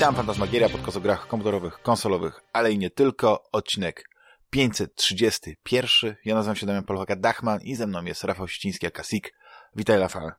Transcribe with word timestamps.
Witam, 0.00 0.14
Fantasmagieria, 0.14 0.68
podcast 0.68 0.96
o 0.96 1.00
grach 1.00 1.26
komputerowych, 1.26 1.82
konsolowych, 1.82 2.40
ale 2.52 2.72
i 2.72 2.78
nie 2.78 2.90
tylko. 2.90 3.42
Odcinek 3.52 4.04
531. 4.50 6.16
Ja 6.24 6.34
nazywam 6.34 6.56
się 6.56 6.66
Damian 6.66 6.84
Polwaka-Dachman 6.84 7.58
i 7.62 7.74
ze 7.74 7.86
mną 7.86 8.04
jest 8.04 8.24
Rafał 8.24 8.48
Ściński, 8.48 8.86
Akasik. 8.86 9.34
Witaj, 9.76 9.98
Rafał. 9.98 10.30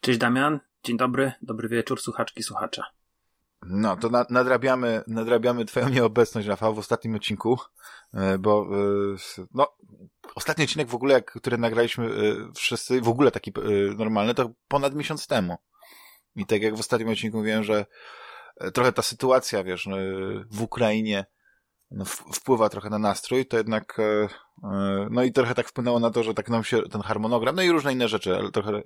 Cześć, 0.00 0.18
Damian. 0.18 0.60
Dzień 0.84 0.96
dobry. 0.96 1.32
Dobry 1.42 1.68
wieczór, 1.68 2.00
słuchaczki, 2.00 2.42
słuchacze. 2.42 2.82
No, 3.62 3.96
to 3.96 4.08
na, 4.08 4.26
nadrabiamy, 4.30 5.02
nadrabiamy 5.06 5.64
twoją 5.64 5.88
nieobecność, 5.88 6.48
Rafał, 6.48 6.74
w 6.74 6.78
ostatnim 6.78 7.14
odcinku, 7.14 7.58
e, 8.14 8.38
bo 8.38 8.66
e, 8.72 9.46
no, 9.54 9.76
ostatni 10.34 10.64
odcinek 10.64 10.88
w 10.88 10.94
ogóle, 10.94 11.22
który 11.22 11.58
nagraliśmy 11.58 12.06
e, 12.06 12.10
wszyscy, 12.54 13.00
w 13.00 13.08
ogóle 13.08 13.30
taki 13.30 13.52
normalny, 13.96 14.34
to 14.34 14.50
ponad 14.68 14.94
miesiąc 14.94 15.26
temu. 15.26 15.56
I 16.36 16.46
tak 16.46 16.62
jak 16.62 16.76
w 16.76 16.80
ostatnim 16.80 17.08
odcinku 17.08 17.38
mówiłem, 17.38 17.64
że 17.64 17.86
trochę 18.74 18.92
ta 18.92 19.02
sytuacja, 19.02 19.64
wiesz, 19.64 19.86
no, 19.86 19.96
w 20.50 20.62
Ukrainie 20.62 21.24
no, 21.90 22.04
wpływa 22.34 22.68
trochę 22.68 22.90
na 22.90 22.98
nastrój, 22.98 23.46
to 23.46 23.56
jednak 23.56 23.98
no 25.10 25.22
i 25.22 25.32
trochę 25.32 25.54
tak 25.54 25.68
wpłynęło 25.68 26.00
na 26.00 26.10
to, 26.10 26.22
że 26.22 26.34
tak 26.34 26.48
nam 26.48 26.64
się 26.64 26.82
ten 26.82 27.00
harmonogram, 27.00 27.56
no 27.56 27.62
i 27.62 27.70
różne 27.70 27.92
inne 27.92 28.08
rzeczy, 28.08 28.36
ale 28.36 28.50
trochę 28.50 28.82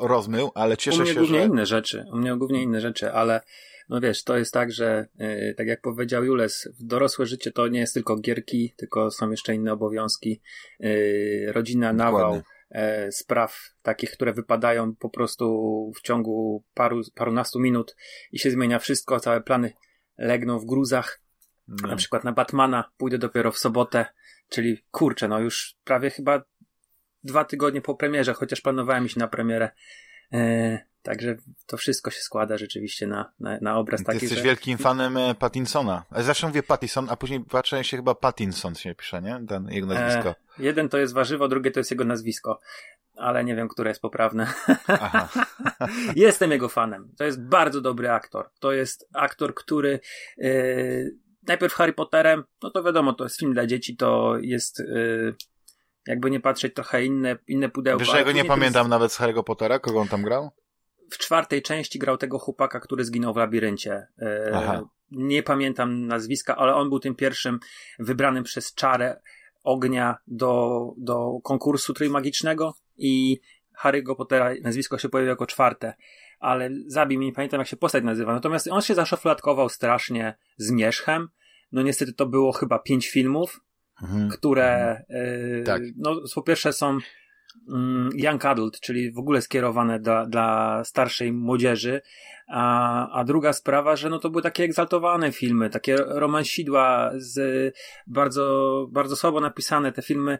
rozmył, 0.00 0.50
ale 0.54 0.76
cieszę 0.76 1.06
się, 1.06 1.12
że... 1.14 1.20
U 1.20 1.22
mnie 1.22 1.28
głównie 1.28 1.44
inne 1.44 1.66
rzeczy, 1.66 2.04
u 2.12 2.16
mnie 2.16 2.36
głównie 2.36 2.62
inne 2.62 2.80
rzeczy, 2.80 3.12
ale 3.12 3.40
no 3.88 4.00
wiesz, 4.00 4.24
to 4.24 4.38
jest 4.38 4.54
tak, 4.54 4.72
że 4.72 5.08
yy, 5.18 5.54
tak 5.56 5.66
jak 5.66 5.80
powiedział 5.80 6.24
Jules, 6.24 6.68
dorosłe 6.80 7.26
życie 7.26 7.52
to 7.52 7.68
nie 7.68 7.80
jest 7.80 7.94
tylko 7.94 8.16
gierki, 8.16 8.74
tylko 8.76 9.10
są 9.10 9.30
jeszcze 9.30 9.54
inne 9.54 9.72
obowiązki, 9.72 10.40
yy, 10.80 11.52
rodzina, 11.52 11.92
nawał, 11.92 12.34
e, 12.34 12.42
spraw 13.10 13.74
takich, 13.82 14.10
które 14.10 14.32
wypadają 14.32 14.94
po 14.96 15.10
prostu 15.10 15.44
w 15.96 16.00
ciągu 16.00 16.64
paru, 16.74 17.00
parunastu 17.14 17.60
minut 17.60 17.96
i 18.32 18.38
się 18.38 18.50
zmienia 18.50 18.78
wszystko, 18.78 19.20
całe 19.20 19.40
plany 19.40 19.72
legną 20.18 20.58
w 20.58 20.66
gruzach. 20.66 21.20
No. 21.68 21.88
Na 21.88 21.96
przykład 21.96 22.24
na 22.24 22.32
Batmana 22.32 22.90
pójdę 22.96 23.18
dopiero 23.18 23.52
w 23.52 23.58
sobotę, 23.58 24.06
czyli 24.48 24.84
kurczę, 24.90 25.28
no 25.28 25.40
już 25.40 25.76
prawie 25.84 26.10
chyba 26.10 26.42
dwa 27.24 27.44
tygodnie 27.44 27.80
po 27.80 27.94
premierze, 27.94 28.32
chociaż 28.34 28.60
planowałem 28.60 29.06
iść 29.06 29.16
na 29.16 29.28
premierę. 29.28 29.70
E, 31.08 31.10
Także 31.10 31.36
to 31.66 31.76
wszystko 31.76 32.10
się 32.10 32.20
składa 32.20 32.58
rzeczywiście 32.58 33.06
na, 33.06 33.32
na, 33.40 33.58
na 33.60 33.76
obraz 33.76 34.00
Ty 34.00 34.06
taki, 34.06 34.18
jesteś 34.18 34.38
że... 34.38 34.44
wielkim 34.44 34.78
fanem 34.78 35.16
e, 35.16 35.34
Pattinsona. 35.34 36.04
Zawsze 36.16 36.46
mówię 36.46 36.62
Pattison, 36.62 37.06
a 37.10 37.16
później 37.16 37.40
patrzę 37.40 37.84
się 37.84 37.96
chyba 37.96 38.14
Pattinson 38.14 38.74
się 38.74 38.94
pisze, 38.94 39.22
nie? 39.22 39.40
Ten 39.48 39.68
jego 39.70 39.86
nazwisko. 39.86 40.28
E, 40.28 40.34
jeden 40.58 40.88
to 40.88 40.98
jest 40.98 41.14
warzywo, 41.14 41.48
drugie 41.48 41.70
to 41.70 41.80
jest 41.80 41.90
jego 41.90 42.04
nazwisko. 42.04 42.60
Ale 43.16 43.44
nie 43.44 43.56
wiem, 43.56 43.68
które 43.68 43.90
jest 43.90 44.00
poprawne. 44.00 44.52
Jestem 46.16 46.50
jego 46.50 46.68
fanem. 46.68 47.12
To 47.18 47.24
jest 47.24 47.42
bardzo 47.42 47.80
dobry 47.80 48.10
aktor. 48.10 48.50
To 48.60 48.72
jest 48.72 49.08
aktor, 49.14 49.54
który 49.54 50.00
yy, 50.36 51.16
najpierw 51.42 51.74
Harry 51.74 51.92
Potterem, 51.92 52.44
no 52.62 52.70
to 52.70 52.82
wiadomo, 52.82 53.12
to 53.12 53.24
jest 53.24 53.38
film 53.38 53.52
dla 53.52 53.66
dzieci, 53.66 53.96
to 53.96 54.38
jest... 54.40 54.78
Yy, 54.78 55.34
jakby 56.06 56.30
nie 56.30 56.40
patrzeć, 56.40 56.74
trochę 56.74 57.04
inne, 57.04 57.36
inne 57.46 57.68
pudełko. 57.68 58.04
Wiesz, 58.04 58.14
ja 58.14 58.24
go 58.24 58.32
nie 58.32 58.44
pamiętam 58.44 58.80
jest... 58.80 58.90
nawet 58.90 59.12
z 59.12 59.20
Harry'ego 59.20 59.44
Pottera, 59.44 59.78
kogo 59.78 60.00
on 60.00 60.08
tam 60.08 60.22
grał? 60.22 60.50
W 61.10 61.18
czwartej 61.18 61.62
części 61.62 61.98
grał 61.98 62.16
tego 62.16 62.38
chłopaka, 62.38 62.80
który 62.80 63.04
zginął 63.04 63.34
w 63.34 63.36
labiryncie. 63.36 64.06
E, 64.22 64.50
Aha. 64.54 64.82
Nie 65.10 65.42
pamiętam 65.42 66.06
nazwiska, 66.06 66.56
ale 66.56 66.74
on 66.74 66.88
był 66.88 67.00
tym 67.00 67.14
pierwszym 67.14 67.58
wybranym 67.98 68.44
przez 68.44 68.74
czarę 68.74 69.20
ognia 69.64 70.18
do, 70.26 70.92
do 70.96 71.40
konkursu 71.42 71.94
trójmagicznego 71.94 72.74
i 72.96 73.40
Harry'ego 73.82 74.16
Pottera 74.16 74.50
nazwisko 74.62 74.98
się 74.98 75.08
pojawiło 75.08 75.30
jako 75.30 75.46
czwarte, 75.46 75.94
ale 76.38 76.70
zabił 76.86 77.18
mnie, 77.18 77.26
nie 77.26 77.32
pamiętam 77.32 77.60
jak 77.60 77.68
się 77.68 77.76
postać 77.76 78.04
nazywa. 78.04 78.32
Natomiast 78.32 78.68
on 78.68 78.82
się 78.82 78.94
zaszoflatkował 78.94 79.68
strasznie 79.68 80.34
zmierzchem. 80.56 81.28
No 81.72 81.82
niestety 81.82 82.12
to 82.12 82.26
było 82.26 82.52
chyba 82.52 82.78
pięć 82.78 83.10
filmów, 83.10 83.60
mhm. 84.02 84.28
które 84.28 84.96
mhm. 85.08 85.64
tak. 85.64 85.82
no 85.96 86.20
po 86.34 86.42
pierwsze 86.42 86.72
są 86.72 86.98
young 88.14 88.44
adult, 88.44 88.80
czyli 88.80 89.12
w 89.12 89.18
ogóle 89.18 89.42
skierowane 89.42 90.00
dla, 90.00 90.26
dla 90.26 90.84
starszej 90.84 91.32
młodzieży. 91.32 92.00
A, 92.48 93.10
a 93.20 93.24
druga 93.24 93.52
sprawa, 93.52 93.96
że 93.96 94.10
no 94.10 94.18
to 94.18 94.30
były 94.30 94.42
takie 94.42 94.64
egzaltowane 94.64 95.32
filmy, 95.32 95.70
takie 95.70 95.96
romansidła 95.96 97.10
z 97.16 97.74
bardzo, 98.06 98.86
bardzo 98.90 99.16
słabo 99.16 99.40
napisane. 99.40 99.92
Te 99.92 100.02
filmy 100.02 100.38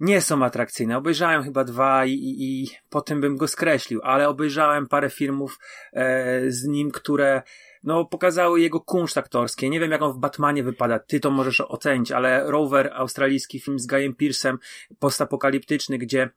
nie 0.00 0.20
są 0.20 0.44
atrakcyjne. 0.44 0.96
Obejrzałem 0.96 1.42
chyba 1.42 1.64
dwa 1.64 2.06
i, 2.06 2.12
i, 2.12 2.62
i 2.62 2.70
potem 2.90 3.20
bym 3.20 3.36
go 3.36 3.48
skreślił, 3.48 4.00
ale 4.02 4.28
obejrzałem 4.28 4.86
parę 4.86 5.10
filmów 5.10 5.58
e, 5.92 6.50
z 6.50 6.64
nim, 6.64 6.90
które 6.90 7.42
no, 7.84 8.04
pokazały 8.04 8.60
jego 8.60 8.80
kunszt 8.80 9.18
aktorskie. 9.18 9.70
Nie 9.70 9.80
wiem, 9.80 9.90
jak 9.90 10.02
on 10.02 10.12
w 10.12 10.18
Batmanie 10.18 10.62
wypada. 10.62 10.98
Ty 10.98 11.20
to 11.20 11.30
możesz 11.30 11.60
ocenić, 11.60 12.12
ale 12.12 12.50
Rover, 12.50 12.90
australijski 12.94 13.60
film 13.60 13.78
z 13.78 13.86
Guyem 13.86 14.14
Pearsem, 14.14 14.58
postapokaliptyczny, 14.98 15.98
gdzie 15.98 16.30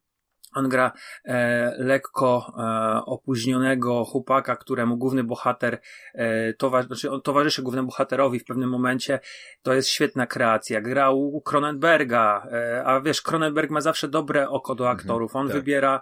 on 0.56 0.70
gra 0.70 0.92
e, 1.26 1.76
lekko 1.78 2.54
e, 2.58 3.06
opóźnionego 3.06 4.06
chłopaka, 4.06 4.56
któremu 4.56 4.98
główny 4.98 5.24
bohater 5.24 5.80
e, 6.14 6.54
towa 6.54 6.84
znaczy 6.84 7.12
on 7.12 7.22
towarzyszy 7.22 7.62
głównemu 7.62 7.88
bohaterowi 7.88 8.40
w 8.40 8.46
pewnym 8.46 8.70
momencie. 8.70 9.20
To 9.62 9.74
jest 9.74 9.90
świetna 9.90 10.28
kreacja. 10.28 10.82
Grał 10.82 11.20
u 11.20 11.42
Cronenberga, 11.42 12.48
e, 12.52 12.84
a 12.86 13.02
wiesz, 13.02 13.22
Cronenberg 13.22 13.72
ma 13.72 13.82
zawsze 13.82 14.08
dobre 14.08 14.50
oko 14.50 14.76
do 14.76 14.84
mhm, 14.84 14.98
aktorów. 14.98 15.36
On 15.36 15.48
tak. 15.48 15.56
wybiera 15.56 16.02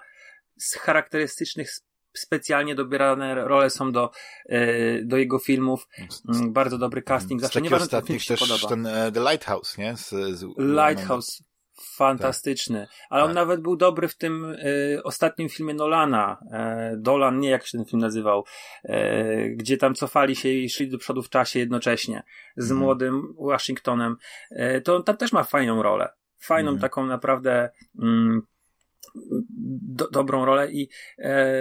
z 0.57 0.75
charakterystycznych 0.75 1.69
specjalnie 2.13 2.75
dobierane 2.75 3.35
role 3.35 3.69
są 3.69 3.91
do, 3.91 4.12
e, 4.45 5.01
do 5.01 5.17
jego 5.17 5.39
filmów. 5.39 5.88
Mm, 6.29 6.53
bardzo 6.53 6.77
dobry 6.77 7.01
casting. 7.01 7.41
Zawsze 7.41 7.62
nie 7.62 7.69
bardzo 7.69 8.01
ten 8.01 8.19
też 8.19 8.39
podoba. 8.39 8.67
ten 8.67 8.88
The 9.13 9.19
Lighthouse, 9.19 9.77
nie? 9.77 9.97
Z, 9.97 10.09
z, 10.09 10.45
Lighthouse 10.57 11.44
fantastyczny. 11.75 12.80
Tak. 12.80 13.08
Ale 13.09 13.24
on 13.24 13.30
tak. 13.30 13.36
nawet 13.36 13.62
był 13.62 13.75
dobry 13.75 14.08
w 14.08 14.18
tym 14.18 14.46
y, 14.46 15.02
ostatnim 15.03 15.50
filmie 15.50 15.74
Nolana. 15.74 16.38
E, 16.52 16.96
Dolan, 16.97 17.40
nie 17.40 17.50
jak 17.50 17.66
się 17.66 17.78
ten 17.78 17.86
film 17.86 18.02
nazywał, 18.02 18.46
e, 18.84 19.50
gdzie 19.50 19.78
tam 19.78 19.96
cofali 19.96 20.36
się 20.36 20.50
i 20.50 20.69
szli 20.69 20.90
do 20.90 20.97
przodu 20.97 21.24
w 21.24 21.30
czasie 21.30 21.59
jednocześnie 21.59 22.24
z 22.58 22.72
mm. 22.72 22.84
młodym 22.84 23.36
Washingtonem. 23.40 24.18
E, 24.52 24.81
to 24.81 24.96
on 24.96 25.03
tam 25.03 25.18
też 25.18 25.34
ma 25.34 25.44
fajną 25.44 25.84
rolę. 25.84 26.09
Fajną, 26.38 26.69
mm. 26.69 26.81
taką 26.81 27.06
naprawdę 27.06 27.69
mm, 28.02 28.42
do, 29.81 30.09
dobrą 30.09 30.46
rolę 30.46 30.72
i 30.72 30.90
e, 31.19 31.53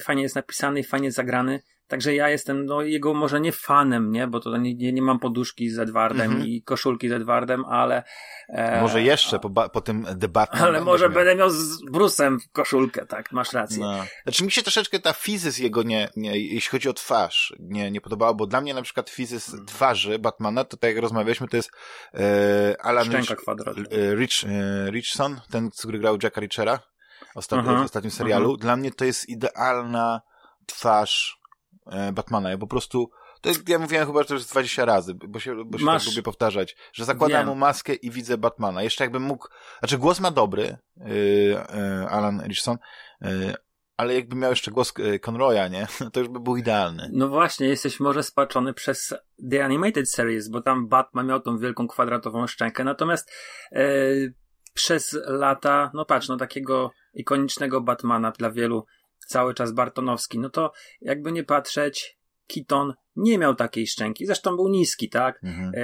fajnie 0.00 0.22
jest 0.22 0.36
napisany 0.36 0.80
i 0.80 0.84
fajnie 0.84 1.12
zagrany. 1.12 1.62
Także 1.88 2.14
ja 2.14 2.28
jestem, 2.28 2.66
no, 2.66 2.82
jego 2.82 3.14
może 3.14 3.40
nie 3.40 3.52
fanem, 3.52 4.10
nie, 4.10 4.26
bo 4.26 4.40
to 4.40 4.56
nie, 4.56 4.92
nie, 4.92 5.02
mam 5.02 5.18
poduszki 5.18 5.70
z 5.70 5.78
Edwardem 5.78 6.30
mm 6.30 6.42
-hmm. 6.42 6.46
i 6.46 6.62
koszulki 6.62 7.08
z 7.08 7.12
Edwardem, 7.12 7.64
ale. 7.64 8.02
E, 8.48 8.80
może 8.80 9.02
jeszcze 9.02 9.38
po, 9.38 9.68
po 9.68 9.80
tym 9.80 10.06
debacie. 10.14 10.52
Ale 10.52 10.80
może 10.80 11.10
będę 11.10 11.34
miał 11.34 11.50
z 11.50 11.90
Brusem 11.90 12.38
koszulkę, 12.52 13.06
tak, 13.06 13.32
masz 13.32 13.52
rację. 13.52 13.78
No. 13.78 14.04
Znaczy 14.22 14.44
mi 14.44 14.50
się 14.50 14.62
troszeczkę 14.62 14.98
ta 14.98 15.12
fizys 15.12 15.58
jego 15.58 15.82
nie, 15.82 16.08
nie, 16.16 16.38
jeśli 16.38 16.70
chodzi 16.70 16.88
o 16.88 16.92
twarz, 16.92 17.54
nie, 17.60 17.90
nie 17.90 18.00
podobała, 18.00 18.34
bo 18.34 18.46
dla 18.46 18.60
mnie 18.60 18.74
na 18.74 18.82
przykład 18.82 19.10
fizys 19.10 19.46
hmm. 19.46 19.66
twarzy 19.66 20.18
Batmana, 20.18 20.64
to 20.64 20.76
tak 20.76 20.90
jak 20.90 21.02
rozmawialiśmy, 21.02 21.48
to 21.48 21.56
jest 21.56 21.70
e, 22.14 22.76
Alan 22.80 23.08
Rich, 23.08 23.30
e, 23.30 24.14
Rich, 24.14 24.44
e, 24.44 24.90
Richson, 24.90 25.40
ten, 25.50 25.70
który 25.70 25.98
grał 25.98 26.18
Jacka 26.22 26.40
Richera 26.40 26.80
w 27.34 27.38
ostatnim 27.38 28.10
serialu. 28.10 28.50
Aha. 28.50 28.58
Dla 28.60 28.76
mnie 28.76 28.90
to 28.90 29.04
jest 29.04 29.28
idealna 29.28 30.20
twarz 30.66 31.35
Batmana. 32.12 32.50
Ja 32.50 32.58
po 32.58 32.66
prostu, 32.66 33.10
to 33.40 33.50
ja 33.68 33.78
mówiłem 33.78 34.06
chyba, 34.06 34.22
że 34.22 34.28
to 34.28 34.34
już 34.34 34.44
20 34.44 34.84
razy, 34.84 35.14
bo 35.14 35.40
się, 35.40 35.64
bo 35.64 35.78
się 35.78 35.84
Masz... 35.84 36.04
tak 36.04 36.12
lubię 36.12 36.22
powtarzać, 36.22 36.76
że 36.92 37.04
zakładam 37.04 37.38
Wiem. 37.38 37.48
mu 37.48 37.54
maskę 37.54 37.94
i 37.94 38.10
widzę 38.10 38.38
Batmana. 38.38 38.82
Jeszcze 38.82 39.04
jakbym 39.04 39.22
mógł, 39.22 39.48
znaczy 39.78 39.98
głos 39.98 40.20
ma 40.20 40.30
dobry, 40.30 40.76
yy, 40.96 41.14
yy, 41.14 42.08
Alan 42.08 42.40
Richardson, 42.40 42.78
yy, 43.20 43.54
ale 43.96 44.14
jakby 44.14 44.36
miał 44.36 44.50
jeszcze 44.50 44.70
głos 44.70 44.94
Conroya, 45.26 45.68
nie? 45.70 45.86
To 46.12 46.20
już 46.20 46.28
by 46.28 46.40
był 46.40 46.56
idealny. 46.56 47.10
No 47.12 47.28
właśnie, 47.28 47.68
jesteś 47.68 48.00
może 48.00 48.22
spaczony 48.22 48.74
przez 48.74 49.14
The 49.50 49.64
Animated 49.64 50.10
Series, 50.10 50.48
bo 50.48 50.62
tam 50.62 50.88
Batman 50.88 51.26
miał 51.26 51.40
tą 51.40 51.58
wielką 51.58 51.88
kwadratową 51.88 52.46
szczękę, 52.46 52.84
natomiast 52.84 53.32
przez 54.74 55.18
lata, 55.26 55.90
no 55.94 56.04
patrz, 56.04 56.28
no 56.28 56.36
takiego 56.36 56.90
ikonicznego 57.14 57.80
Batmana 57.80 58.30
dla 58.30 58.50
wielu 58.50 58.86
cały 59.26 59.54
czas 59.54 59.72
Bartonowski, 59.72 60.38
no 60.38 60.50
to 60.50 60.72
jakby 61.00 61.32
nie 61.32 61.44
patrzeć, 61.44 62.18
Keaton 62.46 62.94
nie 63.16 63.38
miał 63.38 63.54
takiej 63.54 63.86
szczęki. 63.86 64.26
Zresztą 64.26 64.56
był 64.56 64.68
niski, 64.68 65.08
tak? 65.08 65.44
Mhm. 65.44 65.72
E, 65.74 65.80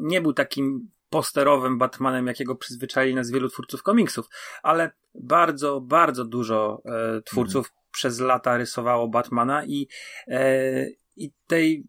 nie 0.00 0.20
był 0.20 0.32
takim 0.32 0.90
posterowym 1.10 1.78
Batmanem, 1.78 2.26
jakiego 2.26 2.56
przyzwyczaili 2.56 3.14
nas 3.14 3.30
wielu 3.30 3.48
twórców 3.48 3.82
komiksów, 3.82 4.26
ale 4.62 4.90
bardzo, 5.14 5.80
bardzo 5.80 6.24
dużo 6.24 6.82
e, 6.84 7.22
twórców 7.22 7.66
mhm. 7.66 7.82
przez 7.92 8.20
lata 8.20 8.56
rysowało 8.56 9.08
Batmana 9.08 9.64
i, 9.64 9.88
e, 10.28 10.86
i 11.16 11.30
tej 11.46 11.84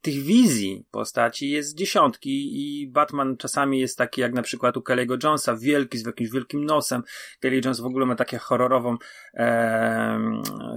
tych 0.00 0.14
wizji 0.14 0.86
postaci 0.90 1.50
jest 1.50 1.76
dziesiątki 1.76 2.30
i 2.52 2.88
Batman 2.90 3.36
czasami 3.36 3.80
jest 3.80 3.98
taki 3.98 4.20
jak 4.20 4.32
na 4.32 4.42
przykład 4.42 4.76
u 4.76 4.80
Kelly'ego 4.80 5.24
Jonesa, 5.24 5.56
wielki, 5.56 5.98
z 5.98 6.06
jakimś 6.06 6.30
wielkim 6.30 6.64
nosem. 6.64 7.02
Kelly 7.40 7.60
Jones 7.64 7.80
w 7.80 7.86
ogóle 7.86 8.06
ma 8.06 8.14
takie 8.14 8.38
horrorową 8.38 8.96
e, 9.34 10.18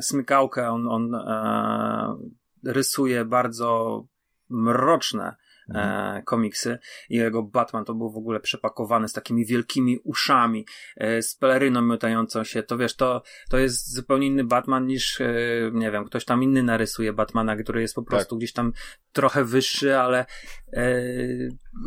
smykałkę, 0.02 0.70
on, 0.70 0.88
on 0.88 1.16
e, 1.16 2.16
rysuje 2.64 3.26
bardzo 3.26 4.02
mroczne 4.50 5.36
e, 5.76 5.80
mhm. 5.80 6.24
komiksy 6.24 6.80
i 7.10 7.16
jego 7.16 7.44
Batman 7.44 7.86
to 7.86 7.94
był 7.94 8.12
w 8.12 8.18
ogóle 8.18 8.40
przepakowany 8.40 9.08
z 9.08 9.14
takimi 9.14 9.46
wielkimi 9.46 10.00
uszami, 10.04 10.66
e, 10.98 11.22
z 11.22 11.36
peleryną 11.36 11.82
miotającą 11.82 12.44
się, 12.44 12.64
to 12.64 12.78
wiesz, 12.78 12.96
to, 12.96 13.22
to 13.50 13.58
jest 13.58 13.94
zupełnie 13.94 14.28
inny 14.28 14.44
Batman 14.44 14.88
niż, 14.88 15.22
e, 15.22 15.34
nie 15.74 15.92
wiem, 15.92 16.06
ktoś 16.06 16.26
tam 16.26 16.44
inny 16.44 16.64
narysuje 16.64 17.14
Batmana, 17.14 17.56
który 17.56 17.82
jest 17.82 17.96
po 17.96 18.04
prostu 18.04 18.36
tak. 18.36 18.38
gdzieś 18.38 18.54
tam 18.54 18.74
trochę 19.12 19.44
wyższy, 19.44 19.98
ale 19.98 20.20
e, 20.20 20.26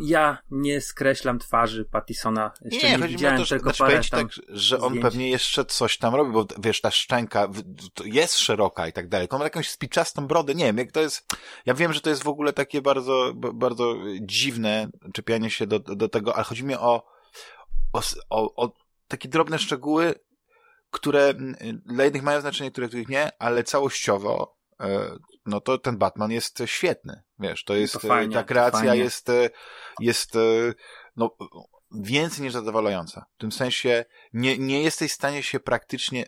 ja 0.01 0.37
nie 0.51 0.81
skreślam 0.81 1.39
twarzy 1.39 1.85
Pattisona. 1.85 2.51
Jeszcze 2.61 2.89
nie, 2.89 2.97
nie 2.97 3.07
widziałem 3.07 3.37
to, 3.37 3.45
tylko 3.45 3.63
znaczy, 3.63 3.79
parę 3.79 4.01
tak, 4.11 4.27
że 4.49 4.79
on 4.79 4.89
zdjęć. 4.89 5.03
pewnie 5.03 5.29
jeszcze 5.29 5.65
coś 5.65 5.97
tam 5.97 6.15
robi, 6.15 6.31
bo 6.31 6.45
wiesz, 6.59 6.81
ta 6.81 6.91
szczęka 6.91 7.47
jest 8.05 8.37
szeroka 8.37 8.87
i 8.87 8.93
tak 8.93 9.07
dalej. 9.07 9.27
To 9.27 9.37
ma 9.37 9.43
jakąś 9.43 9.69
spiczastą 9.69 10.27
brodę, 10.27 10.55
nie 10.55 10.65
wiem, 10.65 10.77
jak 10.77 10.91
to 10.91 11.01
jest, 11.01 11.25
ja 11.65 11.73
wiem, 11.73 11.93
że 11.93 12.01
to 12.01 12.09
jest 12.09 12.23
w 12.23 12.27
ogóle 12.27 12.53
takie 12.53 12.81
bardzo, 12.81 13.33
bardzo 13.35 13.95
dziwne 14.21 14.89
czepianie 15.13 15.49
się 15.49 15.67
do, 15.67 15.79
do 15.79 16.09
tego, 16.09 16.35
ale 16.35 16.43
chodzi 16.43 16.63
mi 16.63 16.75
o, 16.75 17.05
o, 17.93 18.01
o, 18.29 18.55
o 18.55 18.73
takie 19.07 19.29
drobne 19.29 19.59
szczegóły, 19.59 20.15
które 20.91 21.33
dla 21.85 22.03
jednych 22.03 22.23
mają 22.23 22.41
znaczenie, 22.41 22.71
które 22.71 22.87
których 22.87 23.09
nie, 23.09 23.31
ale 23.39 23.63
całościowo 23.63 24.55
E, 24.79 25.17
no 25.45 25.61
to 25.61 25.77
ten 25.77 25.97
Batman 25.97 26.31
jest 26.31 26.63
świetny, 26.65 27.23
wiesz, 27.39 27.63
to 27.63 27.75
jest, 27.75 27.93
to 27.93 27.99
fajnie, 27.99 28.33
ta 28.33 28.43
kreacja 28.43 28.95
jest, 28.95 29.29
e, 29.29 29.49
jest, 29.99 30.35
e, 30.35 30.39
no, 31.15 31.35
więcej 31.91 32.43
niż 32.43 32.53
zadowalająca. 32.53 33.25
W 33.35 33.37
tym 33.37 33.51
sensie 33.51 34.05
nie, 34.33 34.57
nie 34.57 34.83
jesteś 34.83 35.11
w 35.11 35.15
stanie 35.15 35.43
się 35.43 35.59
praktycznie 35.59 36.25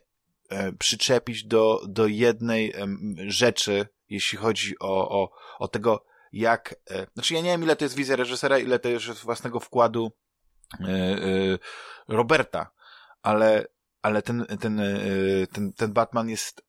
przyczepić 0.80 1.44
do, 1.44 1.82
do 1.88 2.08
jednej 2.08 2.74
rzeczy, 3.28 3.88
jeśli 4.10 4.38
chodzi 4.38 4.80
o, 4.80 5.10
o, 5.10 5.32
o 5.60 5.68
tego, 5.68 6.06
jak, 6.32 6.76
znaczy 7.14 7.34
ja 7.34 7.42
nie 7.42 7.50
wiem 7.50 7.64
ile 7.64 7.76
to 7.76 7.86
jest 7.86 7.96
wizja 7.96 8.16
reżysera, 8.16 8.58
ile 8.58 8.80
to 8.80 8.90
jest 8.90 9.06
własnego 9.06 9.60
wkładu 9.60 10.12
Roberta, 12.08 12.72
ale, 13.22 13.66
ale 14.02 14.22
ten, 14.22 14.46
ten, 14.60 14.82
ten, 15.54 15.74
ten 15.74 15.94
Batman 15.94 16.30
jest 16.30 16.62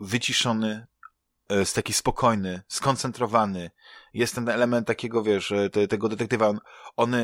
wyciszony, 0.00 0.86
jest 1.50 1.74
taki 1.74 1.92
spokojny, 1.92 2.62
skoncentrowany. 2.68 3.70
Jest 4.14 4.34
ten 4.34 4.48
element 4.48 4.86
takiego, 4.86 5.22
wiesz, 5.22 5.52
te, 5.72 5.88
tego 5.88 6.08
detektywa. 6.08 6.48
On, 6.48 6.60
on 6.96 7.14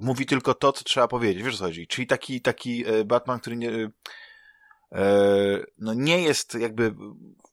mówi 0.00 0.26
tylko 0.26 0.54
to, 0.54 0.72
co 0.72 0.84
trzeba 0.84 1.08
powiedzieć. 1.08 1.42
Wiesz, 1.42 1.58
co 1.58 1.64
chodzi? 1.64 1.86
Czyli 1.86 2.06
taki, 2.06 2.40
taki 2.40 2.86
e, 2.86 3.04
Batman, 3.04 3.40
który 3.40 3.56
nie, 3.56 3.90
e, 4.92 5.64
no 5.78 5.94
nie 5.94 6.22
jest 6.22 6.54
jakby 6.54 6.94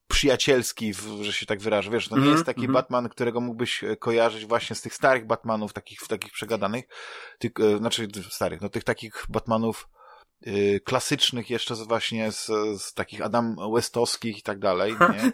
przyjacielski, 0.07 0.93
że 1.21 1.33
się 1.33 1.45
tak 1.45 1.59
wyrażę. 1.59 1.91
Wiesz, 1.91 2.07
to 2.07 2.15
nie 2.15 2.21
mm 2.21 2.29
-hmm. 2.29 2.35
jest 2.35 2.45
taki 2.45 2.59
mm 2.59 2.71
-hmm. 2.71 2.73
Batman, 2.73 3.09
którego 3.09 3.41
mógłbyś 3.41 3.83
e, 3.83 3.95
kojarzyć 3.95 4.45
właśnie 4.45 4.75
z 4.75 4.81
tych 4.81 4.93
starych 4.93 5.25
Batmanów, 5.25 5.73
takich, 5.73 5.99
takich 6.07 6.31
przegadanych, 6.31 6.85
tych, 7.39 7.51
znaczy 7.77 8.07
starych, 8.29 8.61
no 8.61 8.69
tych 8.69 8.83
takich 8.83 9.25
Batmanów 9.29 9.89
klasycznych 10.83 11.49
jeszcze 11.49 11.75
z, 11.75 11.81
właśnie 11.81 12.31
z, 12.31 12.45
z 12.81 12.93
takich 12.93 13.21
Adam 13.21 13.55
Westowskich 13.73 14.37
i 14.37 14.41
tak 14.41 14.59
dalej, 14.59 14.95
nie? 15.13 15.31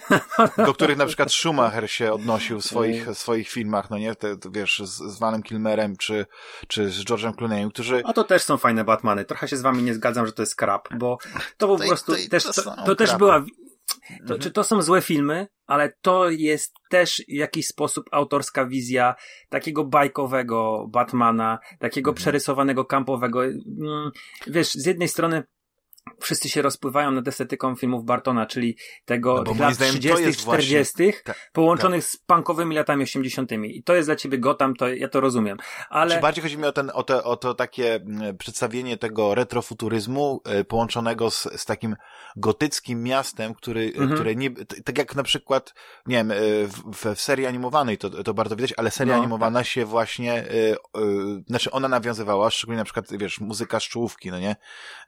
do 0.65 0.73
których 0.73 0.97
na 0.97 1.05
przykład 1.05 1.31
Schumacher 1.31 1.91
się 1.91 2.13
odnosił 2.13 2.61
w 2.61 2.65
swoich, 2.65 3.07
swoich 3.13 3.49
filmach, 3.49 3.89
no 3.89 3.97
nie, 3.97 4.15
te, 4.15 4.35
wiesz, 4.51 4.81
z, 4.85 4.97
z 4.97 5.19
Vanem 5.19 5.43
Kilmerem 5.43 5.97
czy, 5.97 6.25
czy 6.67 6.89
z 6.89 7.03
George'em 7.03 7.35
Clooneyem, 7.35 7.69
którzy... 7.69 8.01
A 8.05 8.13
to 8.13 8.23
też 8.23 8.43
są 8.43 8.57
fajne 8.57 8.83
Batmany. 8.83 9.25
Trochę 9.25 9.47
się 9.47 9.57
z 9.57 9.61
wami 9.61 9.83
nie 9.83 9.93
zgadzam, 9.93 10.25
że 10.25 10.33
to 10.33 10.41
jest 10.41 10.55
krap, 10.55 10.89
bo 10.97 11.17
to 11.57 11.67
po 11.67 11.77
to 11.77 11.87
prostu 11.87 12.15
to, 12.15 12.29
też, 12.29 12.43
to, 12.43 12.75
to 12.85 12.95
też 12.95 13.15
była 13.15 13.45
to, 14.27 14.39
czy 14.39 14.51
to 14.51 14.63
są 14.63 14.81
złe 14.81 15.01
filmy, 15.01 15.47
ale 15.67 15.93
to 16.01 16.29
jest 16.29 16.73
też 16.89 17.23
w 17.27 17.31
jakiś 17.31 17.67
sposób 17.67 18.05
autorska 18.11 18.65
wizja 18.65 19.15
takiego 19.49 19.85
bajkowego 19.85 20.87
Batmana, 20.91 21.59
takiego 21.79 22.11
mhm. 22.11 22.21
przerysowanego 22.21 22.85
kampowego. 22.85 23.45
Mm, 23.45 24.11
wiesz, 24.47 24.73
z 24.73 24.85
jednej 24.85 25.07
strony 25.07 25.43
wszyscy 26.19 26.49
się 26.49 26.61
rozpływają 26.61 27.11
nad 27.11 27.27
estetyką 27.27 27.75
filmów 27.75 28.05
Bartona, 28.05 28.45
czyli 28.45 28.77
tego 29.05 29.43
no 29.45 29.53
lat 29.59 29.77
30., 29.77 30.33
40., 30.33 30.93
tak, 31.23 31.49
połączonych 31.53 32.03
tak. 32.03 32.11
z 32.11 32.17
punkowymi 32.17 32.75
latami 32.75 33.03
80. 33.03 33.51
I 33.51 33.83
to 33.83 33.95
jest 33.95 34.07
dla 34.07 34.15
ciebie 34.15 34.37
Gotham, 34.37 34.75
to 34.75 34.87
ja 34.87 35.09
to 35.09 35.21
rozumiem. 35.21 35.57
Ale... 35.89 36.15
Czy 36.15 36.21
bardziej 36.21 36.43
chodzi 36.43 36.57
mi 36.57 36.65
o, 36.65 36.71
ten, 36.71 36.91
o, 36.93 37.03
te, 37.03 37.23
o 37.23 37.37
to 37.37 37.53
takie 37.53 37.99
przedstawienie 38.39 38.97
tego 38.97 39.35
retrofuturyzmu 39.35 40.41
y, 40.59 40.63
połączonego 40.63 41.31
z, 41.31 41.43
z 41.55 41.65
takim 41.65 41.95
gotyckim 42.35 43.03
miastem, 43.03 43.53
który, 43.53 43.81
y, 43.81 43.87
mhm. 43.87 44.13
które 44.13 44.35
nie, 44.35 44.51
tak 44.85 44.97
jak 44.97 45.15
na 45.15 45.23
przykład, 45.23 45.73
nie 46.05 46.15
wiem, 46.15 46.31
y, 46.31 46.67
w, 46.67 47.15
w 47.15 47.21
serii 47.21 47.45
animowanej 47.45 47.97
to, 47.97 48.23
to 48.23 48.33
bardzo 48.33 48.55
widać, 48.55 48.73
ale 48.77 48.91
seria 48.91 49.13
no, 49.13 49.19
animowana 49.19 49.59
tak. 49.59 49.67
się 49.67 49.85
właśnie, 49.85 50.43
y, 50.43 50.75
y, 50.97 51.43
znaczy 51.47 51.71
ona 51.71 51.87
nawiązywała, 51.87 52.49
szczególnie 52.49 52.77
na 52.77 52.85
przykład, 52.85 53.05
wiesz, 53.17 53.39
muzyka 53.39 53.79
z 53.79 53.83
czołówki, 53.83 54.31
no 54.31 54.39
nie? 54.39 54.55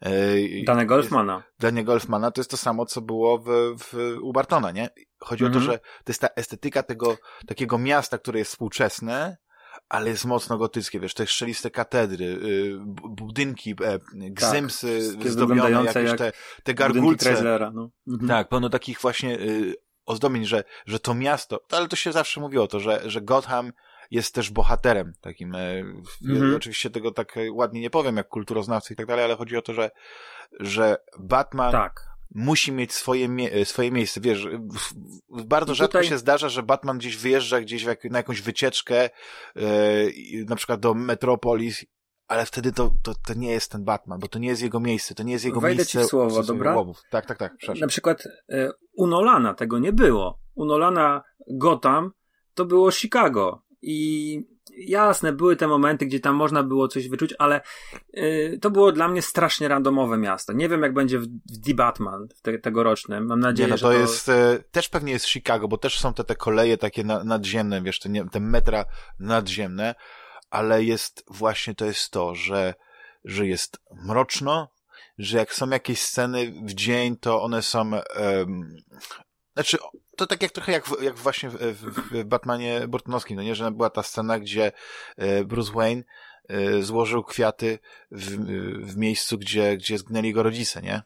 Y, 0.05 0.63
Danego 0.65 0.84
Golfmana. 0.85 1.43
Dania 1.59 1.83
Golfmana 1.83 2.31
to 2.31 2.41
jest 2.41 2.51
to 2.51 2.57
samo, 2.57 2.85
co 2.85 3.01
było 3.01 3.37
w, 3.37 3.75
w, 3.79 4.17
u 4.21 4.33
Bartona, 4.33 4.71
nie? 4.71 4.89
Chodzi 5.19 5.45
o 5.45 5.49
to, 5.49 5.57
mhm. 5.57 5.71
że 5.71 5.79
to 5.79 6.11
jest 6.11 6.21
ta 6.21 6.27
estetyka 6.35 6.83
tego 6.83 7.17
takiego 7.47 7.77
miasta, 7.77 8.17
które 8.17 8.39
jest 8.39 8.51
współczesne, 8.51 9.37
ale 9.89 10.09
jest 10.09 10.25
mocno 10.25 10.57
gotyckie, 10.57 10.99
wiesz, 10.99 11.13
te 11.13 11.27
szczeliste 11.27 11.71
katedry, 11.71 12.25
y, 12.25 12.77
budynki, 13.09 13.75
e, 13.83 13.99
gzymsy 14.13 15.17
tak, 15.19 15.31
zdobione, 15.31 15.83
jakieś 15.83 16.17
te, 16.17 16.31
te 16.63 16.73
gargulce. 16.73 17.59
No. 17.73 17.89
Mhm. 18.07 18.27
Tak, 18.27 18.49
pełno 18.49 18.69
takich 18.69 18.99
właśnie 18.99 19.39
y, 19.39 19.75
ozdobień, 20.05 20.45
że, 20.45 20.63
że 20.85 20.99
to 20.99 21.15
miasto, 21.15 21.59
ale 21.71 21.87
to 21.87 21.95
się 21.95 22.11
zawsze 22.11 22.41
mówiło 22.41 22.67
to, 22.67 22.79
że, 22.79 23.01
że 23.05 23.21
Gotham 23.21 23.71
jest 24.11 24.35
też 24.35 24.51
bohaterem 24.51 25.13
takim. 25.21 25.55
E, 25.55 25.83
mhm. 26.27 26.55
Oczywiście 26.55 26.89
tego 26.89 27.11
tak 27.11 27.35
ładnie 27.51 27.81
nie 27.81 27.89
powiem, 27.89 28.17
jak 28.17 28.27
kulturoznawcy 28.27 28.93
i 28.93 28.95
tak 28.95 29.05
dalej, 29.05 29.25
ale 29.25 29.35
chodzi 29.35 29.57
o 29.57 29.61
to, 29.61 29.73
że, 29.73 29.91
że 30.59 30.97
Batman 31.19 31.71
tak. 31.71 32.09
musi 32.35 32.71
mieć 32.71 32.93
swoje, 32.93 33.29
mie 33.29 33.65
swoje 33.65 33.91
miejsce. 33.91 34.21
Wiesz, 34.21 34.47
bardzo 35.29 35.73
I 35.73 35.75
rzadko 35.75 35.91
tutaj... 35.91 36.09
się 36.09 36.17
zdarza, 36.17 36.49
że 36.49 36.63
Batman 36.63 36.97
gdzieś 36.97 37.17
wyjeżdża 37.17 37.61
gdzieś 37.61 37.83
jak, 37.83 38.03
na 38.03 38.19
jakąś 38.19 38.41
wycieczkę, 38.41 39.09
yy, 39.55 40.45
na 40.49 40.55
przykład 40.55 40.79
do 40.79 40.93
Metropolis 40.93 41.85
ale 42.27 42.45
wtedy 42.45 42.71
to, 42.71 42.91
to, 43.03 43.13
to 43.27 43.33
nie 43.33 43.51
jest 43.51 43.71
ten 43.71 43.83
Batman, 43.83 44.19
bo 44.19 44.27
to 44.27 44.39
nie 44.39 44.47
jest 44.47 44.61
jego 44.61 44.79
miejsce, 44.79 45.15
to 45.15 45.23
nie 45.23 45.33
jest 45.33 45.45
jego 45.45 45.59
Wejdę 45.59 45.77
miejsce. 45.77 45.99
ci 45.99 46.05
w 46.05 46.09
słowo, 46.09 46.43
dobra? 46.43 46.75
Łowów. 46.75 47.01
Tak, 47.09 47.25
tak, 47.25 47.37
tak, 47.37 47.57
przepraszam. 47.57 47.81
Na 47.81 47.87
przykład 47.87 48.25
y, 48.25 48.69
u 48.93 49.07
Nolana 49.07 49.53
tego 49.53 49.79
nie 49.79 49.93
było. 49.93 50.39
U 50.55 50.65
Nolana 50.65 51.23
Gotham 51.47 52.11
to 52.53 52.65
było 52.65 52.91
Chicago 52.91 53.63
i 53.81 54.54
jasne, 54.77 55.33
były 55.33 55.55
te 55.55 55.67
momenty, 55.67 56.05
gdzie 56.05 56.19
tam 56.19 56.35
można 56.35 56.63
było 56.63 56.87
coś 56.87 57.09
wyczuć, 57.09 57.33
ale 57.39 57.61
yy, 58.13 58.59
to 58.61 58.71
było 58.71 58.91
dla 58.91 59.07
mnie 59.07 59.21
strasznie 59.21 59.67
randomowe 59.67 60.17
miasto. 60.17 60.53
Nie 60.53 60.69
wiem, 60.69 60.81
jak 60.81 60.93
będzie 60.93 61.19
w, 61.19 61.27
w 61.27 61.65
The 61.65 61.73
Batman 61.73 62.27
w 62.35 62.41
te, 62.41 62.59
tegorocznym. 62.59 63.25
Mam 63.25 63.39
nadzieję, 63.39 63.67
nie, 63.67 63.71
no 63.71 63.77
to 63.77 63.91
że 63.91 63.97
to 63.97 64.01
jest, 64.01 64.29
y, 64.29 64.63
też 64.71 64.89
pewnie 64.89 65.11
jest 65.11 65.27
Chicago, 65.27 65.67
bo 65.67 65.77
też 65.77 65.99
są 65.99 66.13
te, 66.13 66.23
te 66.23 66.35
koleje 66.35 66.77
takie 66.77 67.03
na, 67.03 67.23
nadziemne, 67.23 67.81
wiesz, 67.81 67.99
te, 67.99 68.09
nie, 68.09 68.29
te 68.29 68.39
metra 68.39 68.85
nadziemne, 69.19 69.95
ale 70.49 70.83
jest 70.83 71.23
właśnie 71.27 71.75
to 71.75 71.85
jest 71.85 72.11
to, 72.11 72.35
że, 72.35 72.73
że 73.23 73.47
jest 73.47 73.77
mroczno, 73.91 74.67
że 75.17 75.37
jak 75.37 75.53
są 75.53 75.69
jakieś 75.69 76.01
sceny 76.01 76.53
w 76.65 76.73
dzień, 76.73 77.17
to 77.17 77.41
one 77.43 77.61
są, 77.61 77.91
um, 78.19 78.75
znaczy, 79.53 79.77
to 80.17 80.27
tak 80.27 80.41
jak 80.41 80.51
trochę 80.51 80.71
jak, 80.71 80.85
jak 81.01 81.15
właśnie 81.15 81.49
w, 81.49 81.55
w, 81.55 82.23
Batmanie 82.23 82.87
Burtonowskim, 82.87 83.35
no 83.37 83.43
nie, 83.43 83.55
że 83.55 83.71
była 83.71 83.89
ta 83.89 84.03
scena, 84.03 84.39
gdzie 84.39 84.71
e, 85.17 85.43
Bruce 85.43 85.71
Wayne 85.73 86.03
e, 86.49 86.81
złożył 86.81 87.23
kwiaty 87.23 87.79
w, 88.11 88.25
w 88.91 88.97
miejscu, 88.97 89.37
gdzie, 89.37 89.77
gdzie 89.77 89.97
zgnęli 89.97 90.27
jego 90.27 90.43
rodzice, 90.43 90.81
nie? 90.81 91.01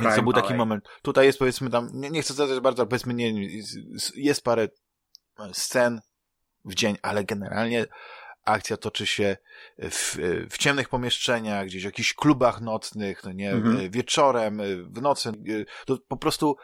Więc 0.00 0.16
to 0.16 0.22
był 0.22 0.32
taki 0.32 0.54
moment. 0.54 0.88
Tutaj 1.02 1.26
jest 1.26 1.38
powiedzmy 1.38 1.70
tam, 1.70 1.88
nie, 1.92 2.10
nie 2.10 2.22
chcę 2.22 2.34
zadać 2.34 2.60
bardzo, 2.60 2.82
ale 2.82 2.88
powiedzmy 2.88 3.14
nie, 3.14 3.48
jest 4.14 4.44
parę 4.44 4.68
scen 5.52 6.00
w 6.64 6.74
dzień, 6.74 6.96
ale 7.02 7.24
generalnie 7.24 7.86
akcja 8.44 8.76
toczy 8.76 9.06
się 9.06 9.36
w, 9.78 10.16
w 10.50 10.58
ciemnych 10.58 10.88
pomieszczeniach, 10.88 11.66
gdzieś 11.66 11.82
w 11.82 11.84
jakichś 11.84 12.14
klubach 12.14 12.60
nocnych, 12.60 13.24
no 13.24 13.32
nie, 13.32 13.50
mhm. 13.50 13.90
wieczorem, 13.90 14.60
w 14.92 15.02
nocy. 15.02 15.32
To 15.86 15.98
po 16.08 16.16
prostu 16.16 16.56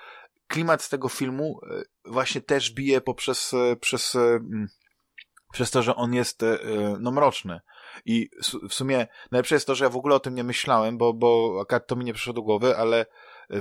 klimat 0.48 0.82
z 0.82 0.88
tego 0.88 1.08
filmu 1.08 1.60
e, 1.70 1.82
właśnie 2.04 2.40
też 2.40 2.70
bije 2.70 3.00
poprzez 3.00 3.54
e, 3.54 3.76
przez, 3.76 4.14
e, 4.14 4.40
przez 5.52 5.70
to, 5.70 5.82
że 5.82 5.96
on 5.96 6.14
jest 6.14 6.44
no 7.00 7.10
mroczny. 7.10 7.60
I 8.04 8.30
w 8.68 8.74
sumie 8.74 9.06
najlepsze 9.30 9.54
jest 9.54 9.66
to, 9.66 9.74
że 9.74 9.84
ja 9.84 9.90
w 9.90 9.96
ogóle 9.96 10.14
o 10.14 10.20
tym 10.20 10.34
nie 10.34 10.44
myślałem, 10.44 10.98
bo, 10.98 11.14
bo 11.14 11.58
akurat 11.62 11.86
to 11.86 11.96
mi 11.96 12.04
nie 12.04 12.14
przyszło 12.14 12.32
do 12.32 12.42
głowy, 12.42 12.76
ale 12.76 13.06